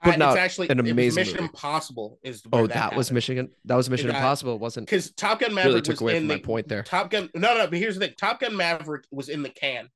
Uh, 0.04 0.12
it's 0.12 0.22
actually 0.38 0.70
an 0.70 0.80
amazing 0.80 1.22
Mission 1.22 1.36
movie. 1.36 1.46
Impossible 1.46 2.20
is 2.22 2.44
Oh, 2.54 2.68
that, 2.68 2.96
was 2.96 3.12
Michigan. 3.12 3.50
That 3.64 3.76
was 3.76 3.90
Mission 3.90 4.10
It, 4.10 4.14
uh, 4.14 4.18
Impossible. 4.18 4.56
It 4.56 4.62
wasn't 4.62 4.86
because 4.86 5.12
Top 5.14 5.40
Gun 5.40 5.54
Maverick 5.54 5.68
really 5.68 5.82
took 5.82 5.94
was 5.94 6.02
away 6.02 6.18
in 6.18 6.24
from 6.24 6.28
the 6.28 6.34
my 6.36 6.42
point 6.42 6.68
there. 6.68 6.84
Top 6.84 7.10
Gun. 7.10 7.30
No, 7.34 7.58
no, 7.58 7.66
but 7.66 7.80
here's 7.80 7.96
the 7.98 8.06
thing: 8.06 8.16
Top 8.20 8.40
Gun 8.40 8.56
Maverick 8.56 9.06
was 9.10 9.30
in 9.30 9.42
the 9.42 9.50
can, 9.50 9.90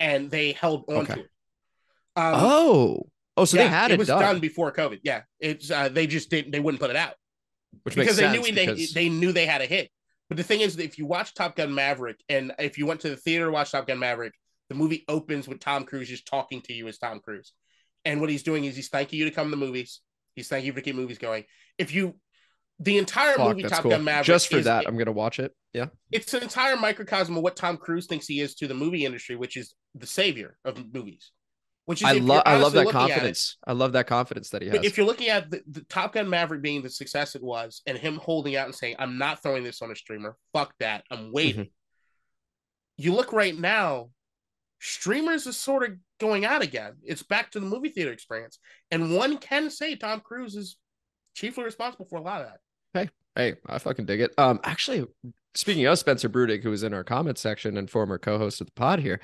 and 0.00 0.28
they 0.28 0.52
held 0.52 0.86
on 0.88 0.96
Okay. 1.02 1.14
to 1.14 1.20
it. 1.20 1.30
Um, 2.18 2.34
oh, 2.36 3.02
oh, 3.36 3.44
so 3.44 3.56
they 3.56 3.68
had 3.68 3.90
it, 3.90 3.94
it 3.94 3.98
was 3.98 4.08
done, 4.08 4.20
done. 4.20 4.40
before 4.40 4.72
COVID. 4.72 5.00
Yeah, 5.02 5.22
it's 5.40 5.70
uh, 5.70 5.88
they 5.88 6.06
just 6.06 6.30
didn't. 6.30 6.52
They 6.52 6.60
wouldn't 6.60 6.80
put 6.80 6.90
it 6.90 6.96
out 6.96 7.14
which 7.82 7.94
because 7.94 8.16
makes 8.16 8.16
they 8.16 8.22
sense 8.22 8.46
knew 8.46 8.54
they 8.54 8.66
because 8.66 8.92
they 8.92 9.04
they 9.04 9.08
knew 9.08 9.32
they 9.32 9.46
had 9.46 9.60
a 9.60 9.66
hit. 9.66 9.90
But 10.28 10.36
the 10.36 10.42
thing 10.42 10.60
is, 10.60 10.76
that 10.76 10.84
if 10.84 10.98
you 10.98 11.06
watch 11.06 11.34
Top 11.34 11.56
Gun 11.56 11.74
Maverick, 11.74 12.20
and 12.28 12.52
if 12.58 12.76
you 12.76 12.86
went 12.86 13.00
to 13.00 13.10
the 13.10 13.16
theater 13.16 13.46
to 13.46 13.50
watch 13.50 13.72
Top 13.72 13.86
Gun 13.86 13.98
Maverick, 13.98 14.34
the 14.68 14.74
movie 14.74 15.04
opens 15.08 15.48
with 15.48 15.60
Tom 15.60 15.84
Cruise 15.84 16.08
just 16.08 16.26
talking 16.26 16.60
to 16.62 16.72
you 16.72 16.86
as 16.88 16.98
Tom 16.98 17.20
Cruise, 17.20 17.52
and 18.04 18.20
what 18.20 18.30
he's 18.30 18.42
doing 18.42 18.64
is 18.64 18.76
he's 18.76 18.88
thanking 18.88 19.18
you 19.18 19.24
to 19.24 19.30
come 19.30 19.46
to 19.46 19.50
the 19.50 19.56
movies. 19.56 20.00
He's 20.34 20.48
thanking 20.48 20.66
you 20.66 20.72
for 20.72 20.80
keep 20.80 20.94
movies 20.94 21.18
going. 21.18 21.44
If 21.78 21.94
you, 21.94 22.16
the 22.78 22.98
entire 22.98 23.36
Fuck, 23.36 23.56
movie 23.56 23.68
Top 23.68 23.82
cool. 23.82 23.90
Gun 23.90 24.04
Maverick, 24.04 24.26
Just 24.26 24.48
for 24.48 24.58
is- 24.58 24.66
that, 24.66 24.86
I'm 24.86 24.96
gonna 24.96 25.12
watch 25.12 25.38
it. 25.38 25.54
Yeah, 25.72 25.86
it's 26.12 26.34
an 26.34 26.42
entire 26.42 26.76
microcosm 26.76 27.36
of 27.36 27.42
what 27.42 27.56
Tom 27.56 27.76
Cruise 27.76 28.06
thinks 28.06 28.26
he 28.26 28.40
is 28.40 28.54
to 28.56 28.68
the 28.68 28.74
movie 28.74 29.04
industry, 29.04 29.36
which 29.36 29.56
is 29.56 29.74
the 29.94 30.06
savior 30.06 30.56
of 30.64 30.92
movies. 30.92 31.30
Which 31.88 32.04
I 32.04 32.12
love 32.12 32.42
I 32.44 32.58
love 32.58 32.74
that 32.74 32.80
at 32.82 32.88
it- 32.88 32.92
confidence. 32.92 33.56
I 33.66 33.72
love 33.72 33.92
that 33.92 34.06
confidence 34.06 34.50
that 34.50 34.60
he 34.60 34.68
has. 34.68 34.76
but 34.76 34.84
if 34.84 34.98
you're 34.98 35.06
looking 35.06 35.30
at 35.30 35.50
the, 35.50 35.62
the 35.66 35.80
Top 35.84 36.12
Gun 36.12 36.28
Maverick 36.28 36.60
being 36.60 36.82
the 36.82 36.90
success 36.90 37.34
it 37.34 37.42
was, 37.42 37.80
and 37.86 37.96
him 37.96 38.16
holding 38.16 38.56
out 38.56 38.66
and 38.66 38.74
saying, 38.74 38.96
"I'm 38.98 39.16
not 39.16 39.42
throwing 39.42 39.64
this 39.64 39.80
on 39.80 39.90
a 39.90 39.96
streamer. 39.96 40.36
Fuck 40.52 40.74
that. 40.80 41.04
I'm 41.10 41.32
waiting." 41.32 41.62
Mm-hmm. 41.62 41.70
You 42.98 43.14
look 43.14 43.32
right 43.32 43.58
now, 43.58 44.10
streamers 44.80 45.46
is 45.46 45.56
sort 45.56 45.82
of 45.82 45.96
going 46.20 46.44
out 46.44 46.60
again. 46.60 46.96
It's 47.02 47.22
back 47.22 47.52
to 47.52 47.60
the 47.60 47.64
movie 47.64 47.88
theater 47.88 48.12
experience, 48.12 48.58
and 48.90 49.16
one 49.16 49.38
can 49.38 49.70
say 49.70 49.96
Tom 49.96 50.20
Cruise 50.20 50.56
is 50.56 50.76
chiefly 51.32 51.64
responsible 51.64 52.04
for 52.04 52.18
a 52.18 52.22
lot 52.22 52.42
of 52.42 52.48
that. 52.48 52.60
Hey, 52.92 53.08
hey, 53.34 53.56
I 53.66 53.78
fucking 53.78 54.04
dig 54.04 54.20
it. 54.20 54.34
Um, 54.36 54.60
actually, 54.62 55.06
speaking 55.54 55.86
of 55.86 55.98
Spencer 55.98 56.28
Brudig, 56.28 56.62
who 56.62 56.68
was 56.68 56.82
in 56.82 56.92
our 56.92 57.02
comment 57.02 57.38
section 57.38 57.78
and 57.78 57.88
former 57.88 58.18
co-host 58.18 58.60
of 58.60 58.66
the 58.66 58.74
pod 58.74 58.98
here, 59.00 59.20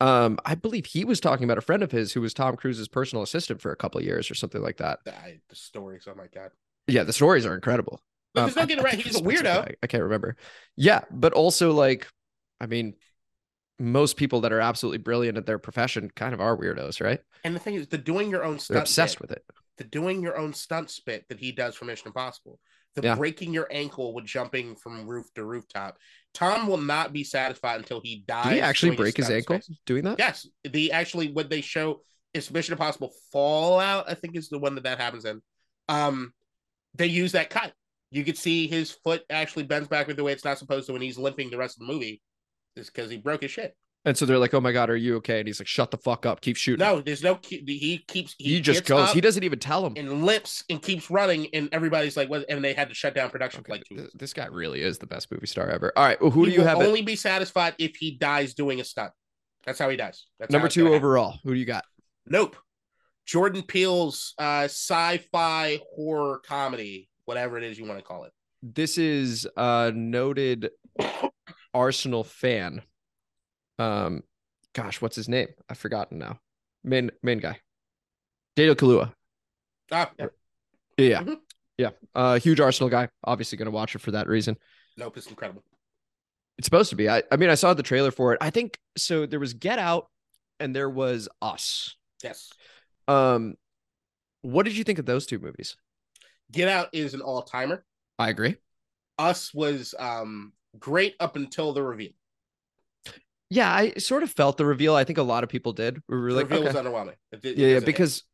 um, 0.00 0.38
I 0.44 0.54
believe 0.54 0.86
he 0.86 1.04
was 1.04 1.20
talking 1.20 1.44
about 1.44 1.58
a 1.58 1.62
friend 1.62 1.82
of 1.82 1.90
his 1.90 2.12
who 2.12 2.20
was 2.20 2.34
Tom 2.34 2.56
Cruise's 2.56 2.88
personal 2.88 3.22
assistant 3.22 3.60
for 3.60 3.72
a 3.72 3.76
couple 3.76 3.98
of 3.98 4.04
years 4.04 4.30
or 4.30 4.34
something 4.34 4.62
like 4.62 4.76
that. 4.78 5.00
The, 5.04 5.14
I, 5.14 5.40
the 5.48 5.56
stories. 5.56 6.06
Oh 6.06 6.14
my 6.14 6.26
god. 6.34 6.50
Yeah, 6.86 7.04
the 7.04 7.12
stories 7.12 7.46
are 7.46 7.54
incredible. 7.54 8.00
But 8.34 8.40
Um, 8.42 8.46
there's 8.46 8.56
no 8.56 8.66
getting 8.66 8.84
around. 8.84 9.00
He's 9.00 9.16
a 9.16 9.22
weirdo. 9.22 9.74
I 9.82 9.86
can't 9.86 10.02
remember. 10.02 10.36
Yeah, 10.76 11.02
but 11.10 11.32
also 11.32 11.72
like, 11.72 12.06
I 12.60 12.66
mean, 12.66 12.94
most 13.78 14.16
people 14.16 14.42
that 14.42 14.52
are 14.52 14.60
absolutely 14.60 14.98
brilliant 14.98 15.38
at 15.38 15.46
their 15.46 15.58
profession 15.58 16.10
kind 16.14 16.32
of 16.34 16.40
are 16.40 16.56
weirdos, 16.56 17.00
right? 17.00 17.20
And 17.44 17.54
the 17.54 17.60
thing 17.60 17.74
is, 17.74 17.88
the 17.88 17.98
doing 17.98 18.30
your 18.30 18.44
own 18.44 18.52
They're 18.54 18.60
stunt 18.60 18.80
obsessed 18.80 19.16
bit, 19.16 19.20
with 19.20 19.32
it. 19.32 19.44
the 19.78 19.84
doing 19.84 20.22
your 20.22 20.36
own 20.38 20.54
stunt 20.54 20.90
spit 20.90 21.24
that 21.28 21.38
he 21.38 21.52
does 21.52 21.74
for 21.74 21.84
Mission 21.84 22.08
Impossible, 22.08 22.58
the 22.94 23.02
Yeah. 23.02 23.14
breaking 23.16 23.52
your 23.52 23.68
ankle 23.70 24.14
with 24.14 24.24
jumping 24.24 24.76
from 24.76 25.06
roof 25.06 25.26
to 25.34 25.44
rooftop. 25.44 25.98
Tom 26.36 26.66
will 26.66 26.76
not 26.76 27.14
be 27.14 27.24
satisfied 27.24 27.78
until 27.78 27.98
he 28.02 28.22
dies. 28.28 28.44
Did 28.44 28.52
he 28.52 28.60
actually 28.60 28.94
break 28.94 29.16
his 29.16 29.30
ankle 29.30 29.58
space. 29.58 29.78
doing 29.86 30.04
that? 30.04 30.18
Yes, 30.18 30.46
the 30.64 30.92
actually 30.92 31.32
what 31.32 31.48
they 31.48 31.62
show 31.62 32.02
is 32.34 32.50
Mission 32.50 32.72
Impossible 32.72 33.10
Fallout. 33.32 34.04
I 34.06 34.12
think 34.12 34.36
is 34.36 34.50
the 34.50 34.58
one 34.58 34.74
that 34.74 34.84
that 34.84 34.98
happens 34.98 35.24
in. 35.24 35.40
Um, 35.88 36.34
they 36.94 37.06
use 37.06 37.32
that 37.32 37.48
cut. 37.48 37.72
You 38.10 38.22
could 38.22 38.36
see 38.36 38.66
his 38.66 38.90
foot 38.90 39.22
actually 39.30 39.62
bends 39.62 39.88
backward 39.88 40.18
the 40.18 40.24
way 40.24 40.32
it's 40.32 40.44
not 40.44 40.58
supposed 40.58 40.86
to 40.88 40.92
when 40.92 41.00
he's 41.00 41.16
limping 41.16 41.48
the 41.48 41.56
rest 41.56 41.80
of 41.80 41.86
the 41.86 41.92
movie. 41.92 42.20
Is 42.76 42.90
because 42.90 43.10
he 43.10 43.16
broke 43.16 43.40
his 43.40 43.50
shit. 43.50 43.74
And 44.06 44.16
so 44.16 44.24
they're 44.24 44.38
like, 44.38 44.54
"Oh 44.54 44.60
my 44.60 44.70
god, 44.70 44.88
are 44.88 44.96
you 44.96 45.16
okay?" 45.16 45.40
And 45.40 45.48
he's 45.48 45.60
like, 45.60 45.66
"Shut 45.66 45.90
the 45.90 45.98
fuck 45.98 46.24
up, 46.24 46.40
keep 46.40 46.56
shooting." 46.56 46.86
No, 46.86 47.00
there's 47.00 47.24
no. 47.24 47.40
He 47.42 48.04
keeps. 48.06 48.36
he, 48.38 48.60
just 48.60 48.86
goes. 48.86 49.10
He 49.12 49.20
doesn't 49.20 49.42
even 49.42 49.58
tell 49.58 49.84
him. 49.84 49.94
and 49.96 50.24
limps 50.24 50.62
and 50.70 50.80
keeps 50.80 51.10
running, 51.10 51.48
and 51.52 51.68
everybody's 51.72 52.16
like, 52.16 52.30
"What?" 52.30 52.44
And 52.48 52.64
they 52.64 52.72
had 52.72 52.88
to 52.88 52.94
shut 52.94 53.14
down 53.14 53.30
production 53.30 53.64
for 53.64 53.72
like 53.72 53.82
this 54.14 54.32
guy 54.32 54.46
really 54.46 54.80
is 54.80 54.98
the 54.98 55.08
best 55.08 55.30
movie 55.32 55.48
star 55.48 55.68
ever. 55.68 55.92
All 55.96 56.04
right, 56.04 56.20
well, 56.22 56.30
who 56.30 56.44
he 56.44 56.52
do 56.52 56.56
you 56.58 56.62
have? 56.62 56.78
at 56.80 56.86
only 56.86 57.02
be 57.02 57.16
satisfied 57.16 57.74
if 57.78 57.96
he 57.96 58.12
dies 58.12 58.54
doing 58.54 58.80
a 58.80 58.84
stunt. 58.84 59.12
That's 59.66 59.80
how 59.80 59.88
he 59.90 59.96
dies. 59.96 60.26
That's 60.38 60.52
number 60.52 60.68
two 60.68 60.82
gonna 60.84 60.92
happen. 60.94 61.04
overall? 61.04 61.38
Who 61.42 61.54
do 61.54 61.58
you 61.58 61.66
got? 61.66 61.84
Nope. 62.26 62.56
Jordan 63.26 63.64
Peele's 63.64 64.34
uh, 64.38 64.64
sci-fi 64.64 65.80
horror 65.96 66.40
comedy, 66.46 67.08
whatever 67.24 67.58
it 67.58 67.64
is 67.64 67.76
you 67.76 67.84
want 67.84 67.98
to 67.98 68.04
call 68.04 68.22
it. 68.22 68.32
This 68.62 68.98
is 68.98 69.48
a 69.56 69.90
noted 69.92 70.70
Arsenal 71.74 72.22
fan. 72.22 72.82
Um, 73.78 74.22
gosh, 74.74 75.00
what's 75.00 75.16
his 75.16 75.28
name? 75.28 75.48
I've 75.68 75.78
forgotten 75.78 76.18
now. 76.18 76.38
Main 76.84 77.10
main 77.22 77.38
guy, 77.38 77.60
Daniel 78.54 78.74
Kaluuya. 78.76 79.12
Ah, 79.90 80.10
yeah. 80.18 80.26
Yeah, 80.98 81.22
Mhm. 81.22 81.36
yeah. 81.78 81.90
Uh, 82.14 82.38
huge 82.38 82.60
Arsenal 82.60 82.88
guy. 82.88 83.08
Obviously, 83.24 83.58
going 83.58 83.66
to 83.66 83.72
watch 83.72 83.94
it 83.94 84.00
for 84.00 84.12
that 84.12 84.28
reason. 84.28 84.56
Nope, 84.96 85.16
it's 85.18 85.26
incredible. 85.26 85.62
It's 86.58 86.66
supposed 86.66 86.90
to 86.90 86.96
be. 86.96 87.08
I, 87.08 87.22
I 87.30 87.36
mean, 87.36 87.50
I 87.50 87.54
saw 87.54 87.74
the 87.74 87.82
trailer 87.82 88.10
for 88.10 88.32
it. 88.32 88.38
I 88.40 88.50
think 88.50 88.78
so. 88.96 89.26
There 89.26 89.40
was 89.40 89.52
Get 89.52 89.78
Out, 89.78 90.08
and 90.58 90.74
there 90.74 90.88
was 90.88 91.28
Us. 91.42 91.96
Yes. 92.24 92.50
Um, 93.08 93.56
what 94.40 94.62
did 94.64 94.76
you 94.76 94.84
think 94.84 94.98
of 94.98 95.04
those 95.06 95.26
two 95.26 95.38
movies? 95.38 95.76
Get 96.50 96.68
Out 96.68 96.88
is 96.92 97.12
an 97.12 97.20
all-timer. 97.20 97.84
I 98.18 98.30
agree. 98.30 98.56
Us 99.18 99.52
was 99.52 99.94
um, 99.98 100.52
great 100.78 101.14
up 101.20 101.36
until 101.36 101.72
the 101.74 101.82
reveal. 101.82 102.12
Yeah, 103.50 103.72
I 103.72 103.92
sort 103.98 104.22
of 104.22 104.30
felt 104.30 104.56
the 104.56 104.66
reveal. 104.66 104.94
I 104.94 105.04
think 105.04 105.18
a 105.18 105.22
lot 105.22 105.44
of 105.44 105.48
people 105.50 105.72
did. 105.72 106.00
We 106.08 106.16
were 106.18 106.30
The 106.30 106.36
like, 106.36 106.50
reveal 106.50 106.66
okay. 106.68 106.76
was 106.76 106.84
underwhelming. 106.84 107.14
It 107.32 107.44
it 107.44 107.56
yeah, 107.58 107.68
yeah, 107.74 107.80
because 107.80 108.24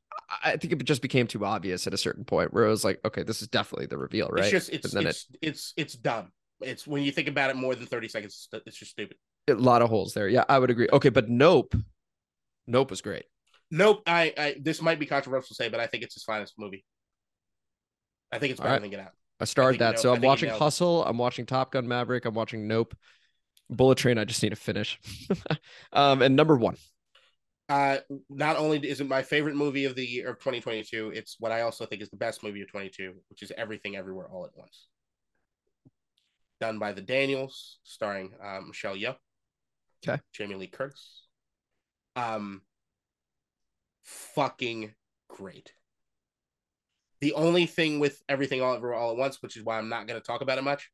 I 0.43 0.53
I 0.53 0.57
think 0.57 0.73
it 0.73 0.83
just 0.85 1.03
became 1.03 1.27
too 1.27 1.45
obvious 1.45 1.87
at 1.87 1.95
a 1.95 1.99
certain 1.99 2.25
point 2.25 2.53
where 2.53 2.65
it 2.65 2.71
was 2.71 2.85
like, 2.85 3.01
okay, 3.05 3.23
this 3.23 3.43
is 3.43 3.49
definitely 3.49 3.87
the 3.87 3.99
reveal, 3.99 4.29
right? 4.29 4.45
it's 4.45 4.51
just 4.51 4.71
it's 4.71 4.95
it's 4.95 5.27
it's 5.43 5.75
it's 5.77 5.95
dumb. 5.95 6.33
It's 6.61 6.87
when 6.87 7.03
you 7.03 7.13
think 7.13 7.29
about 7.29 7.51
it 7.51 7.57
more 7.57 7.75
than 7.75 7.87
thirty 7.87 8.09
seconds, 8.09 8.49
it's- 8.53 8.75
just 8.77 8.93
stupid. 8.93 9.17
a 9.49 9.55
lot 9.55 9.83
of 9.83 9.91
holes 9.91 10.15
there. 10.15 10.29
Yeah, 10.29 10.45
I 10.49 10.59
would 10.59 10.71
agree. 10.71 10.89
Okay, 10.93 11.09
but 11.11 11.29
Nope, 11.29 11.75
Nope 12.67 12.91
was 12.91 13.03
great. 13.03 13.25
Nope. 13.71 14.03
I, 14.07 14.33
I 14.39 14.57
this 14.61 14.81
might 14.81 14.99
be 15.01 15.07
controversial 15.07 15.49
to 15.49 15.55
say, 15.55 15.69
but 15.69 15.81
I 15.81 15.87
think 15.89 16.05
it's 16.05 16.15
his 16.15 16.25
finest 16.25 16.55
movie. 16.59 16.85
I 18.31 18.39
think 18.39 18.53
it's 18.53 18.61
better 18.61 18.73
right. 18.73 18.81
than 18.81 18.91
Get 18.91 19.01
Out. 19.01 19.13
I 19.41 19.45
started 19.45 19.79
think 19.79 19.81
you 19.81 19.87
that, 19.87 19.97
know- 19.97 20.03
so 20.03 20.13
I 20.13 20.17
I'm 20.17 20.23
watching. 20.23 20.51
Hustle. 20.51 21.05
I'm 21.05 21.19
watching 21.19 21.47
Top 21.47 21.73
Gun 21.73 21.87
Maverick. 21.89 22.25
I'm 22.25 22.35
watching 22.35 22.69
Nope, 22.69 22.95
Bullet 23.77 23.99
Train. 23.99 24.19
I 24.19 24.25
just 24.25 24.43
need 24.43 24.51
to 24.51 24.57
finish. 24.57 24.99
um, 25.93 26.23
and 26.23 26.37
number 26.37 26.57
one, 26.57 26.77
Uh, 27.69 27.99
not 28.29 28.57
only 28.57 28.79
is 28.87 29.01
it 29.01 29.09
my 29.09 29.23
favorite 29.23 29.57
movie 29.57 29.85
of 29.87 29.95
the 29.95 30.05
year 30.07 30.29
of 30.31 30.39
2022, 30.39 31.11
it's 31.15 31.37
what 31.41 31.53
I 31.53 31.63
also 31.63 31.87
think 31.87 32.03
is 32.03 32.11
the 32.11 32.17
best 32.17 32.43
movie 32.43 32.61
of 32.63 32.69
22, 32.69 33.15
which 33.31 33.43
is 33.43 33.53
Everything 33.57 33.97
Everywhere 33.97 34.29
All 34.29 34.45
at 34.45 34.57
Once. 34.57 34.89
Done 36.61 36.79
by 36.79 36.93
the 36.93 37.01
Daniels, 37.03 37.79
starring 37.83 38.35
uh, 38.43 38.61
Michelle 38.61 38.95
Yeoh, 38.97 39.17
Okay. 40.07 40.21
Jamie 40.33 40.57
Lee 40.57 40.67
Curtis. 40.67 41.27
Um, 42.17 42.63
fucking 44.05 44.95
great. 45.29 45.73
The 47.21 47.35
only 47.35 47.67
thing 47.67 48.01
with 48.01 48.21
Everything 48.29 48.61
All 48.63 48.75
Everywhere 48.75 48.99
All 48.99 49.13
at 49.13 49.17
Once, 49.17 49.41
which 49.43 49.57
is 49.57 49.63
why 49.65 49.79
I'm 49.79 49.89
not 49.89 50.07
going 50.07 50.21
to 50.21 50.27
talk 50.27 50.41
about 50.43 50.59
it 50.59 50.63
much, 50.65 50.91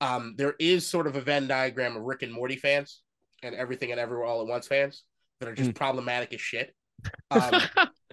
um, 0.00 0.34
there 0.36 0.54
is 0.58 0.86
sort 0.86 1.06
of 1.06 1.16
a 1.16 1.20
Venn 1.20 1.46
diagram 1.46 1.96
of 1.96 2.02
Rick 2.02 2.22
and 2.22 2.32
Morty 2.32 2.56
fans 2.56 3.02
and 3.42 3.54
Everything 3.54 3.90
and 3.90 4.00
Everywhere 4.00 4.26
All 4.26 4.40
at 4.40 4.46
Once 4.46 4.66
fans 4.66 5.04
that 5.40 5.48
are 5.48 5.54
just 5.54 5.74
problematic 5.74 6.32
as 6.34 6.40
shit. 6.40 6.74
Um, 7.30 7.62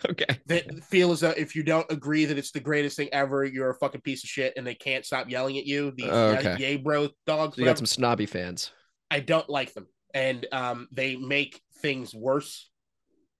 okay, 0.09 0.39
that 0.45 0.81
feel 0.85 1.11
as 1.11 1.19
though 1.19 1.31
if 1.31 1.57
you 1.57 1.63
don't 1.63 1.85
agree 1.91 2.23
that 2.23 2.38
it's 2.38 2.51
the 2.51 2.61
greatest 2.61 2.95
thing 2.95 3.09
ever, 3.11 3.43
you're 3.43 3.69
a 3.69 3.75
fucking 3.75 3.99
piece 3.99 4.23
of 4.23 4.29
shit, 4.29 4.53
and 4.55 4.65
they 4.65 4.75
can't 4.75 5.03
stop 5.03 5.29
yelling 5.29 5.57
at 5.57 5.65
you. 5.65 5.91
These 5.97 6.07
Okay. 6.07 6.55
yay 6.57 6.77
bro 6.77 7.09
dogs. 7.25 7.55
so 7.57 7.61
you 7.61 7.65
got 7.65 7.77
some 7.77 7.85
snobby 7.85 8.25
fans. 8.25 8.71
I 9.11 9.19
don't 9.19 9.49
like 9.49 9.73
them, 9.73 9.88
and 10.13 10.45
um, 10.53 10.88
they 10.93 11.17
make 11.17 11.59
things 11.81 12.15
worse. 12.15 12.69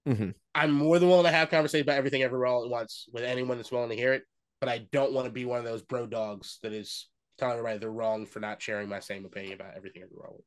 Mhm. 0.06 0.34
I'm 0.54 0.72
more 0.72 0.98
than 0.98 1.08
willing 1.08 1.24
to 1.24 1.30
have 1.30 1.48
conversations 1.48 1.86
about 1.86 1.96
everything 1.96 2.22
everywhere 2.22 2.48
all 2.48 2.64
at 2.64 2.70
once 2.70 3.06
with 3.10 3.24
anyone 3.24 3.56
that's 3.56 3.72
willing 3.72 3.88
to 3.88 3.96
hear 3.96 4.12
it, 4.12 4.24
but 4.60 4.68
I 4.68 4.86
don't 4.92 5.14
want 5.14 5.24
to 5.26 5.32
be 5.32 5.46
one 5.46 5.58
of 5.60 5.64
those 5.64 5.80
bro 5.80 6.06
dogs 6.06 6.58
that 6.62 6.74
is 6.74 7.08
telling 7.38 7.58
everybody 7.58 7.78
they're 7.78 7.90
wrong 7.90 8.26
for 8.26 8.40
not 8.40 8.60
sharing 8.60 8.88
my 8.88 9.00
same 9.00 9.24
opinion 9.24 9.54
about 9.54 9.74
everything 9.76 10.02
everywhere 10.02 10.28
all. 10.28 10.44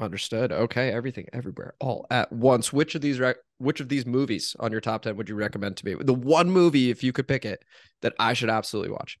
Understood. 0.00 0.52
Okay, 0.52 0.90
everything, 0.92 1.26
everywhere, 1.32 1.74
all 1.80 2.06
at 2.10 2.30
once. 2.32 2.72
Which 2.72 2.94
of 2.94 3.00
these, 3.00 3.18
rec- 3.18 3.36
which 3.58 3.80
of 3.80 3.88
these 3.88 4.06
movies 4.06 4.54
on 4.60 4.70
your 4.70 4.80
top 4.80 5.02
ten 5.02 5.16
would 5.16 5.28
you 5.28 5.34
recommend 5.34 5.76
to 5.78 5.84
me? 5.86 5.94
The 5.98 6.14
one 6.14 6.50
movie, 6.50 6.90
if 6.90 7.02
you 7.02 7.12
could 7.12 7.26
pick 7.26 7.44
it, 7.44 7.64
that 8.02 8.14
I 8.20 8.32
should 8.34 8.48
absolutely 8.50 8.92
watch. 8.92 9.18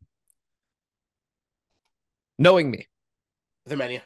Knowing 2.38 2.70
me, 2.70 2.86
The 3.66 3.76
menu. 3.76 4.00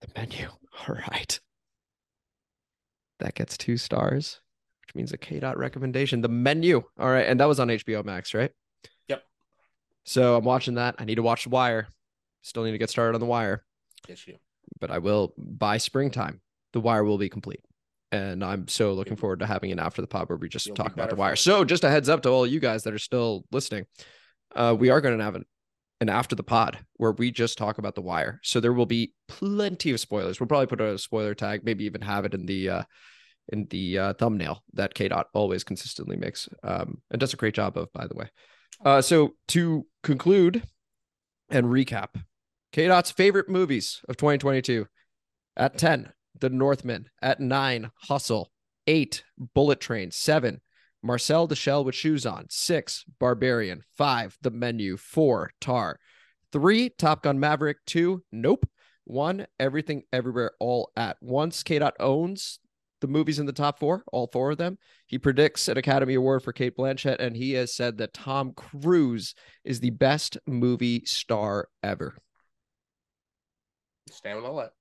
the 0.00 0.08
menu. 0.14 0.46
All 0.88 0.94
right, 0.94 1.38
that 3.18 3.34
gets 3.34 3.58
two 3.58 3.76
stars, 3.76 4.40
which 4.86 4.94
means 4.94 5.12
a 5.12 5.18
K 5.18 5.40
dot 5.40 5.58
recommendation. 5.58 6.20
The 6.20 6.28
menu. 6.28 6.82
All 6.98 7.10
right, 7.10 7.26
and 7.26 7.40
that 7.40 7.46
was 7.48 7.58
on 7.60 7.68
HBO 7.68 8.04
Max, 8.04 8.34
right? 8.34 8.52
Yep. 9.08 9.22
So 10.04 10.36
I'm 10.36 10.44
watching 10.44 10.74
that. 10.74 10.94
I 10.98 11.04
need 11.04 11.16
to 11.16 11.22
watch 11.22 11.44
The 11.44 11.50
Wire. 11.50 11.88
Still 12.42 12.64
need 12.64 12.72
to 12.72 12.78
get 12.78 12.90
started 12.90 13.14
on 13.14 13.20
The 13.20 13.26
Wire. 13.26 13.64
Yes, 14.08 14.26
you. 14.26 14.34
do. 14.34 14.38
but 14.80 14.90
I 14.90 14.98
will 14.98 15.32
by 15.36 15.78
springtime. 15.78 16.40
The 16.72 16.80
wire 16.80 17.04
will 17.04 17.18
be 17.18 17.28
complete. 17.28 17.60
And 18.10 18.44
I'm 18.44 18.68
so 18.68 18.92
looking 18.92 19.16
forward 19.16 19.40
to 19.40 19.46
having 19.46 19.72
an 19.72 19.78
after 19.78 20.02
the 20.02 20.08
pod 20.08 20.28
where 20.28 20.36
we 20.36 20.48
just 20.48 20.66
You'll 20.66 20.76
talk 20.76 20.92
about 20.92 21.08
the 21.08 21.16
wire. 21.16 21.36
So 21.36 21.64
just 21.64 21.84
a 21.84 21.90
heads 21.90 22.08
up 22.08 22.22
to 22.22 22.28
all 22.28 22.46
you 22.46 22.60
guys 22.60 22.82
that 22.82 22.92
are 22.92 22.98
still 22.98 23.44
listening. 23.52 23.86
Uh, 24.54 24.76
we 24.78 24.90
are 24.90 25.00
going 25.00 25.16
to 25.16 25.24
have 25.24 25.34
an, 25.34 25.44
an 26.00 26.08
after 26.08 26.34
the 26.34 26.42
pod 26.42 26.78
where 26.96 27.12
we 27.12 27.30
just 27.30 27.56
talk 27.56 27.78
about 27.78 27.94
the 27.94 28.02
wire. 28.02 28.38
So 28.42 28.60
there 28.60 28.72
will 28.72 28.86
be 28.86 29.14
plenty 29.28 29.92
of 29.92 30.00
spoilers. 30.00 30.40
We'll 30.40 30.46
probably 30.46 30.66
put 30.66 30.80
a 30.80 30.98
spoiler 30.98 31.34
tag, 31.34 31.64
maybe 31.64 31.84
even 31.84 32.02
have 32.02 32.24
it 32.24 32.34
in 32.34 32.44
the 32.46 32.68
uh 32.68 32.82
in 33.48 33.66
the 33.70 33.98
uh, 33.98 34.12
thumbnail 34.14 34.62
that 34.74 34.94
K 34.94 35.08
dot 35.08 35.26
always 35.34 35.64
consistently 35.64 36.16
makes 36.16 36.48
um 36.62 36.98
and 37.10 37.18
does 37.18 37.32
a 37.32 37.36
great 37.36 37.54
job 37.54 37.76
of, 37.76 37.92
by 37.92 38.06
the 38.06 38.14
way. 38.14 38.28
Uh 38.84 39.00
so 39.00 39.34
to 39.48 39.86
conclude 40.02 40.62
and 41.50 41.66
recap, 41.66 42.08
K 42.72 42.86
dot's 42.86 43.10
favorite 43.10 43.50
movies 43.50 44.00
of 44.08 44.16
2022 44.16 44.86
at 45.58 45.76
10, 45.76 46.10
The 46.40 46.48
Northman, 46.48 47.10
at 47.20 47.38
9, 47.38 47.90
Hustle, 48.04 48.50
8, 48.86 49.22
Bullet 49.54 49.78
Train, 49.78 50.10
7, 50.10 50.58
Marcel 51.02 51.46
the 51.46 51.82
with 51.84 51.94
Shoes 51.94 52.24
On, 52.24 52.46
6, 52.48 53.04
Barbarian, 53.20 53.82
5, 53.98 54.38
The 54.40 54.50
Menu, 54.50 54.96
4, 54.96 55.50
Tar, 55.60 55.98
3, 56.50 56.88
Top 56.96 57.22
Gun 57.22 57.38
Maverick, 57.38 57.76
2, 57.86 58.22
Nope, 58.32 58.66
1, 59.04 59.46
Everything 59.60 60.04
Everywhere 60.10 60.52
All 60.58 60.90
at 60.96 61.18
Once. 61.20 61.62
K 61.62 61.78
dot 61.78 61.94
owns 62.00 62.58
the 63.02 63.06
movies 63.08 63.38
in 63.38 63.44
the 63.44 63.52
top 63.52 63.80
four, 63.80 64.04
all 64.12 64.28
four 64.28 64.52
of 64.52 64.58
them. 64.58 64.78
He 65.06 65.18
predicts 65.18 65.68
an 65.68 65.76
Academy 65.76 66.14
Award 66.14 66.42
for 66.42 66.52
Cate 66.52 66.76
Blanchett, 66.76 67.18
and 67.18 67.36
he 67.36 67.52
has 67.52 67.74
said 67.74 67.98
that 67.98 68.14
Tom 68.14 68.52
Cruise 68.54 69.34
is 69.62 69.80
the 69.80 69.90
best 69.90 70.38
movie 70.46 71.02
star 71.04 71.68
ever. 71.82 72.16
Stand 74.10 74.36
with 74.36 74.44
all 74.44 74.56
that. 74.56 74.72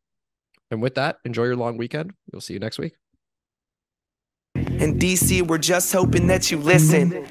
And 0.70 0.82
with 0.82 0.96
that, 0.96 1.18
enjoy 1.26 1.46
your 1.46 1.56
long 1.56 1.78
weekend. 1.78 2.14
We'll 2.32 2.42
see 2.42 2.54
you 2.54 2.60
next 2.60 2.80
week. 2.80 2.96
In 4.56 4.98
DC, 4.98 5.46
we're 5.48 5.58
just 5.58 5.92
hoping 5.92 6.28
that 6.28 6.50
you 6.50 6.58
listen. 6.58 7.28